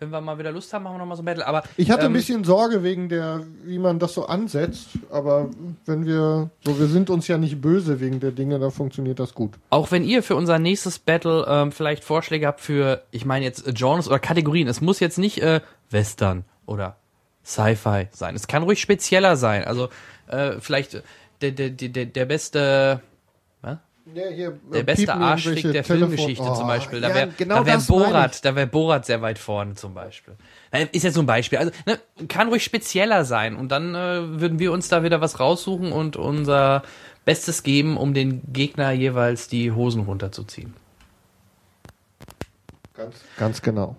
[0.00, 1.46] Wenn wir mal wieder Lust haben, machen wir nochmal so ein Battle.
[1.46, 5.50] Aber Ich hatte ein ähm, bisschen Sorge wegen der, wie man das so ansetzt, aber
[5.84, 9.34] wenn wir, so wir sind uns ja nicht böse wegen der Dinge, da funktioniert das
[9.34, 9.58] gut.
[9.68, 13.66] Auch wenn ihr für unser nächstes Battle ähm, vielleicht Vorschläge habt für, ich meine jetzt
[13.66, 14.68] äh, Genres oder Kategorien.
[14.68, 15.60] Es muss jetzt nicht äh,
[15.90, 16.96] Western oder
[17.44, 18.34] Sci-Fi sein.
[18.34, 19.64] Es kann ruhig spezieller sein.
[19.64, 19.90] Also
[20.28, 21.02] äh, vielleicht äh,
[21.42, 23.02] der, der, der, der beste
[24.14, 27.00] Ja, hier, der äh, beste piepen Arschfick irgendwelche der Telefon- Filmgeschichte Oh, zum Beispiel.
[27.00, 27.78] Da ja, wäre genau da wär.
[27.78, 30.34] Borat, da wäre Borat sehr weit vorne zum Beispiel.
[30.92, 31.58] Ist jetzt so ein Beispiel.
[31.58, 31.98] Also ne,
[32.28, 36.16] kann ruhig spezieller sein und dann äh, würden wir uns da wieder was raussuchen und
[36.16, 36.82] unser
[37.24, 40.74] Bestes geben, um den Gegner jeweils die Hosen runterzuziehen.
[42.94, 43.96] Ganz, ganz genau.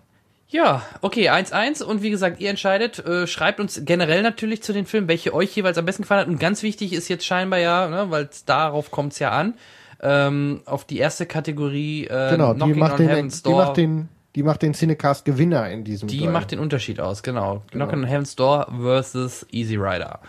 [0.49, 4.85] Ja, okay, 1-1 und wie gesagt, ihr entscheidet, äh, schreibt uns generell natürlich zu den
[4.85, 7.87] Filmen, welche euch jeweils am besten gefallen hat und ganz wichtig ist jetzt scheinbar ja,
[7.87, 9.53] ne, weil darauf kommt's ja an,
[10.01, 14.43] ähm, auf die erste Kategorie äh, Genau, die macht, on den, die macht den, die
[14.43, 16.31] macht den Cinecast Gewinner in diesem Die Duell.
[16.31, 17.61] macht den Unterschied aus, genau.
[17.71, 20.19] Knockin' on Heaven's Door versus Easy Rider.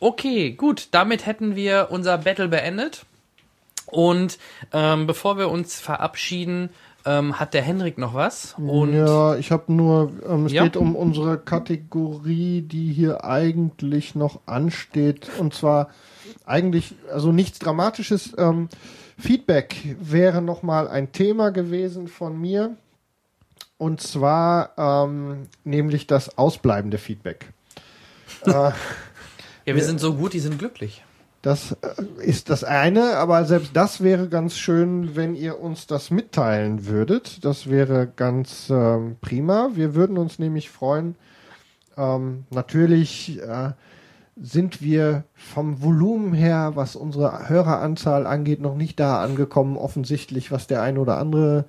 [0.00, 3.04] Okay, gut, damit hätten wir unser Battle beendet.
[3.86, 4.38] Und
[4.72, 6.70] ähm, bevor wir uns verabschieden,
[7.04, 8.54] ähm, hat der Henrik noch was.
[8.58, 10.64] Und ja, ich habe nur, ähm, es Ja.
[10.64, 15.28] geht um unsere Kategorie, die hier eigentlich noch ansteht.
[15.38, 15.88] Und zwar
[16.46, 18.34] eigentlich, also nichts Dramatisches.
[18.38, 18.68] Ähm,
[19.18, 22.76] Feedback wäre nochmal ein Thema gewesen von mir.
[23.78, 27.52] Und zwar ähm, nämlich das ausbleibende Feedback.
[28.46, 28.72] äh, ja,
[29.64, 31.04] wir sind so gut, die sind glücklich.
[31.42, 36.10] Das äh, ist das eine, aber selbst das wäre ganz schön, wenn ihr uns das
[36.12, 37.44] mitteilen würdet.
[37.44, 39.70] Das wäre ganz ähm, prima.
[39.74, 41.16] Wir würden uns nämlich freuen.
[41.96, 43.72] Ähm, natürlich äh,
[44.40, 49.76] sind wir vom Volumen her, was unsere Höreranzahl angeht, noch nicht da angekommen.
[49.76, 51.64] Offensichtlich, was der ein oder andere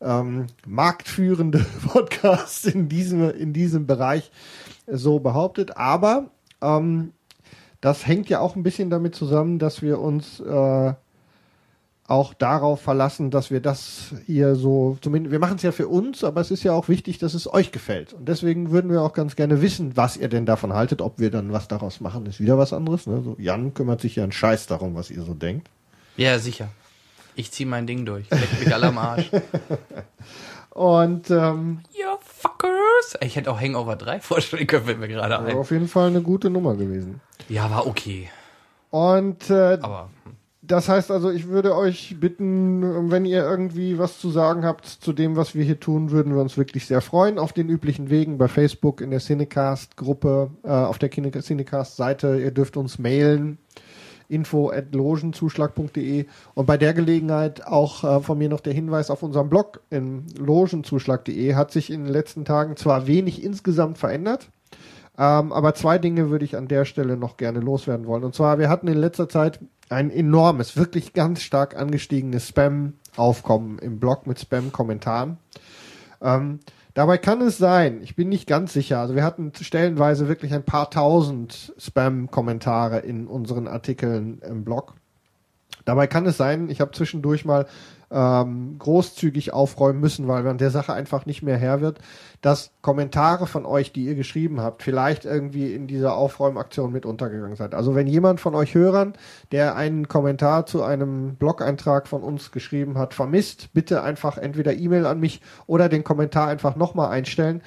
[0.00, 4.30] ähm, marktführende Podcast in diesem, in diesem Bereich
[4.86, 5.76] so behauptet.
[5.76, 6.30] Aber
[6.62, 7.12] ähm,
[7.86, 10.92] das hängt ja auch ein bisschen damit zusammen, dass wir uns äh,
[12.08, 16.24] auch darauf verlassen, dass wir das hier so, zumindest, wir machen es ja für uns,
[16.24, 18.12] aber es ist ja auch wichtig, dass es euch gefällt.
[18.12, 21.30] Und deswegen würden wir auch ganz gerne wissen, was ihr denn davon haltet, ob wir
[21.30, 23.06] dann was daraus machen, ist wieder was anderes.
[23.06, 23.22] Ne?
[23.22, 25.70] So, Jan kümmert sich ja einen Scheiß darum, was ihr so denkt.
[26.16, 26.70] Ja, sicher.
[27.36, 28.28] Ich zieh mein Ding durch.
[28.30, 29.30] Leck mich alle am Arsch.
[30.76, 33.16] Und ähm, you fuckers!
[33.22, 35.56] Ich hätte auch Hangover 3 vorstellen können, fällt mir gerade ein.
[35.56, 37.22] auf jeden Fall eine gute Nummer gewesen.
[37.48, 38.28] Ja, war okay.
[38.90, 40.10] Und äh, Aber
[40.60, 45.14] das heißt also, ich würde euch bitten, wenn ihr irgendwie was zu sagen habt zu
[45.14, 47.38] dem, was wir hier tun, würden wir uns wirklich sehr freuen.
[47.38, 52.38] Auf den üblichen Wegen bei Facebook, in der Cinecast-Gruppe, äh, auf der Cinecast-Seite.
[52.38, 53.56] Ihr dürft uns mailen
[54.28, 59.22] info at logenzuschlag.de und bei der Gelegenheit auch äh, von mir noch der Hinweis auf
[59.22, 64.48] unserem Blog in logenzuschlag.de hat sich in den letzten Tagen zwar wenig insgesamt verändert,
[65.18, 68.24] ähm, aber zwei Dinge würde ich an der Stelle noch gerne loswerden wollen.
[68.24, 73.98] Und zwar, wir hatten in letzter Zeit ein enormes, wirklich ganz stark angestiegenes Spam-Aufkommen im
[73.98, 75.38] Blog mit Spam-Kommentaren.
[76.20, 76.60] Ähm,
[76.96, 80.64] dabei kann es sein, ich bin nicht ganz sicher, also wir hatten stellenweise wirklich ein
[80.64, 84.94] paar tausend Spam-Kommentare in unseren Artikeln im Blog.
[85.84, 87.66] Dabei kann es sein, ich habe zwischendurch mal
[88.10, 91.98] ähm, großzügig aufräumen müssen, weil man der Sache einfach nicht mehr Herr wird,
[92.40, 97.56] dass Kommentare von euch, die ihr geschrieben habt, vielleicht irgendwie in dieser Aufräumaktion mit untergegangen
[97.56, 97.74] seid.
[97.74, 99.14] Also wenn jemand von euch Hörern,
[99.52, 105.06] der einen Kommentar zu einem Blog-Eintrag von uns geschrieben hat, vermisst, bitte einfach entweder E-Mail
[105.06, 107.62] an mich oder den Kommentar einfach nochmal einstellen.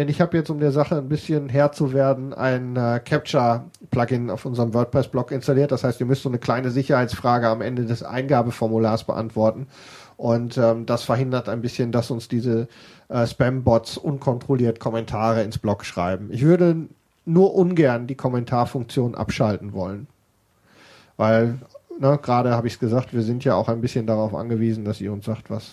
[0.00, 4.30] Denn ich habe jetzt, um der Sache ein bisschen Herr zu werden, ein äh, Capture-Plugin
[4.30, 5.72] auf unserem WordPress-Blog installiert.
[5.72, 9.66] Das heißt, ihr müsst so eine kleine Sicherheitsfrage am Ende des Eingabeformulars beantworten.
[10.16, 12.66] Und ähm, das verhindert ein bisschen, dass uns diese
[13.10, 16.30] äh, Spam-Bots unkontrolliert Kommentare ins Blog schreiben.
[16.32, 16.86] Ich würde
[17.26, 20.06] nur ungern die Kommentarfunktion abschalten wollen.
[21.18, 21.58] Weil,
[21.98, 25.02] ne, gerade habe ich es gesagt, wir sind ja auch ein bisschen darauf angewiesen, dass
[25.02, 25.72] ihr uns sagt, was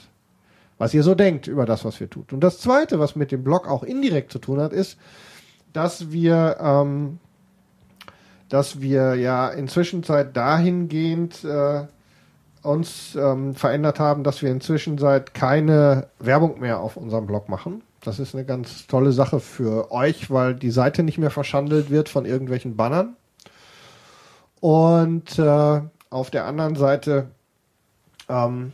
[0.78, 2.34] was ihr so denkt über das, was wir tut.
[2.34, 4.98] Und das Zweite, was mit dem Blog auch indirekt zu tun hat, ist,
[5.74, 7.20] dass wir, ähm,
[8.50, 11.86] dass wir ja inzwischen Zeit dahingehend äh,
[12.62, 17.82] uns ähm, verändert haben, dass wir inzwischen seit keine Werbung mehr auf unserem Blog machen.
[18.02, 22.10] Das ist eine ganz tolle Sache für euch, weil die Seite nicht mehr verschandelt wird
[22.10, 23.16] von irgendwelchen Bannern.
[24.60, 27.28] Und äh, auf der anderen Seite
[28.30, 28.72] ähm,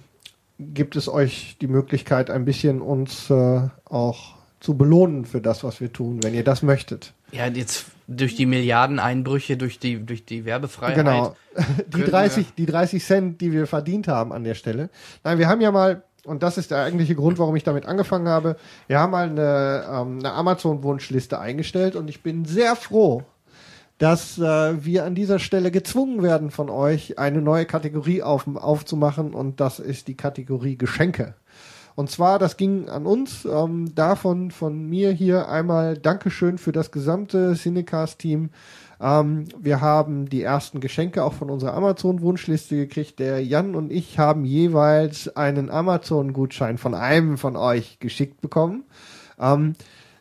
[0.73, 5.81] gibt es euch die Möglichkeit, ein bisschen uns äh, auch zu belohnen für das, was
[5.81, 7.13] wir tun, wenn ihr das möchtet.
[7.31, 10.95] Ja, jetzt durch die Milliardeneinbrüche, durch die, durch die Werbefreiheit.
[10.95, 11.35] Genau.
[11.87, 14.89] Die 30, die 30 Cent, die wir verdient haben an der Stelle.
[15.23, 18.27] Nein, wir haben ja mal, und das ist der eigentliche Grund, warum ich damit angefangen
[18.27, 18.55] habe,
[18.87, 23.21] wir haben mal eine, ähm, eine Amazon-Wunschliste eingestellt und ich bin sehr froh,
[23.97, 29.33] dass äh, wir an dieser Stelle gezwungen werden von euch, eine neue Kategorie auf, aufzumachen
[29.33, 31.35] und das ist die Kategorie Geschenke.
[31.95, 36.91] Und zwar, das ging an uns, ähm, davon von mir hier einmal Dankeschön für das
[36.91, 38.49] gesamte Cinecast-Team.
[38.99, 43.19] Ähm, wir haben die ersten Geschenke auch von unserer Amazon-Wunschliste gekriegt.
[43.19, 48.85] Der Jan und ich haben jeweils einen Amazon-Gutschein von einem von euch geschickt bekommen.
[49.39, 49.73] Ähm,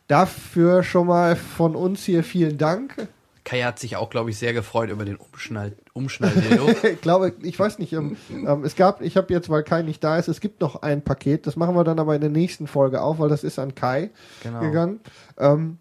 [0.07, 3.07] dafür schon mal von uns hier vielen Dank.
[3.43, 6.69] Kai hat sich auch, glaube ich, sehr gefreut über den Umschnall, Umschnalldildo.
[6.83, 10.03] ich glaube, ich weiß nicht, ähm, ähm, es gab, ich habe jetzt, weil Kai nicht
[10.03, 12.67] da ist, es gibt noch ein Paket, das machen wir dann aber in der nächsten
[12.67, 14.11] Folge auf, weil das ist an Kai
[14.43, 14.61] genau.
[14.61, 15.01] gegangen.
[15.37, 15.77] Ähm,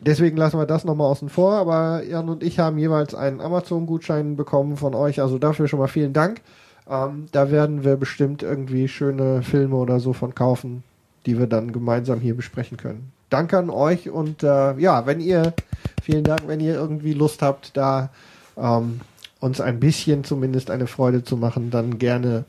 [0.00, 4.36] deswegen lassen wir das nochmal außen vor, aber Jan und ich haben jeweils einen Amazon-Gutschein
[4.36, 6.40] bekommen von euch, also dafür schon mal vielen Dank.
[6.88, 10.84] Ähm, da werden wir bestimmt irgendwie schöne Filme oder so von kaufen,
[11.26, 13.12] die wir dann gemeinsam hier besprechen können.
[13.30, 15.54] Danke an euch und äh, ja, wenn ihr
[16.08, 18.08] Vielen Dank, wenn ihr irgendwie Lust habt, da
[18.56, 19.00] ähm,
[19.40, 22.46] uns ein bisschen zumindest eine Freude zu machen, dann gerne,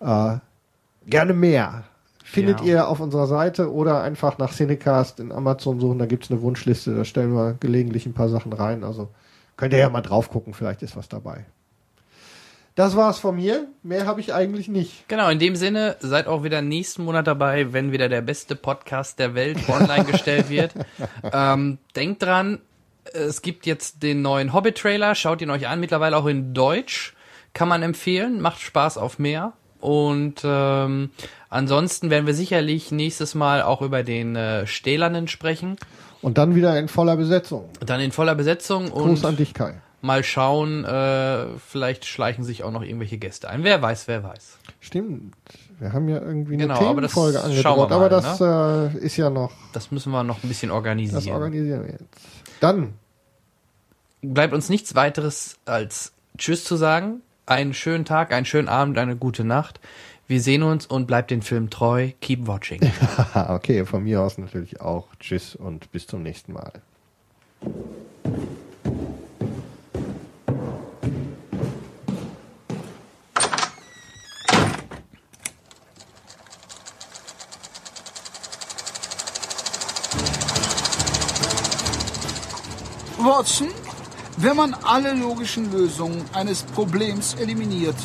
[0.00, 0.36] äh,
[1.06, 1.84] gerne mehr.
[2.24, 2.66] Findet ja.
[2.66, 6.40] ihr auf unserer Seite oder einfach nach Cinecast in Amazon suchen, da gibt es eine
[6.40, 8.82] Wunschliste, da stellen wir gelegentlich ein paar Sachen rein.
[8.82, 9.08] Also
[9.58, 11.44] könnt ihr ja mal drauf gucken, vielleicht ist was dabei.
[12.74, 13.68] Das war's von mir.
[13.82, 15.06] Mehr habe ich eigentlich nicht.
[15.08, 19.18] Genau, in dem Sinne, seid auch wieder nächsten Monat dabei, wenn wieder der beste Podcast
[19.18, 20.72] der Welt online gestellt wird.
[21.34, 22.60] Ähm, denkt dran,
[23.12, 27.14] es gibt jetzt den neuen Hobbit-Trailer, schaut ihn euch an, mittlerweile auch in Deutsch.
[27.54, 29.52] Kann man empfehlen, macht Spaß auf mehr.
[29.80, 31.10] Und ähm,
[31.48, 35.76] ansonsten werden wir sicherlich nächstes Mal auch über den äh, Stählernen sprechen.
[36.22, 37.68] Und dann wieder in voller Besetzung.
[37.84, 38.90] Dann in voller Besetzung.
[38.90, 39.74] Gruß an dich, Kai.
[40.02, 43.62] Mal schauen, äh, vielleicht schleichen sich auch noch irgendwelche Gäste ein.
[43.62, 44.58] Wer weiß, wer weiß.
[44.80, 45.34] Stimmt.
[45.78, 48.92] Wir haben ja irgendwie eine genau, Themenfolge angedroht, aber das ne?
[48.94, 49.52] äh, ist ja noch.
[49.72, 51.24] Das müssen wir noch ein bisschen organisieren.
[51.24, 52.04] Das organisieren wir jetzt.
[52.60, 52.94] Dann
[54.22, 57.22] bleibt uns nichts weiteres als Tschüss zu sagen.
[57.46, 59.80] Einen schönen Tag, einen schönen Abend, eine gute Nacht.
[60.26, 62.10] Wir sehen uns und bleibt den Film treu.
[62.20, 62.80] Keep watching.
[63.48, 65.08] okay, von mir aus natürlich auch.
[65.20, 66.72] Tschüss und bis zum nächsten Mal.
[83.24, 83.68] Watson,
[84.38, 87.96] wenn man alle logischen Lösungen eines Problems eliminiert,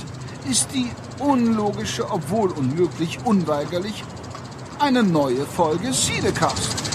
[0.49, 0.89] ist die
[1.19, 4.03] unlogische, obwohl unmöglich, unweigerlich
[4.79, 6.86] eine neue Folge Siedecast.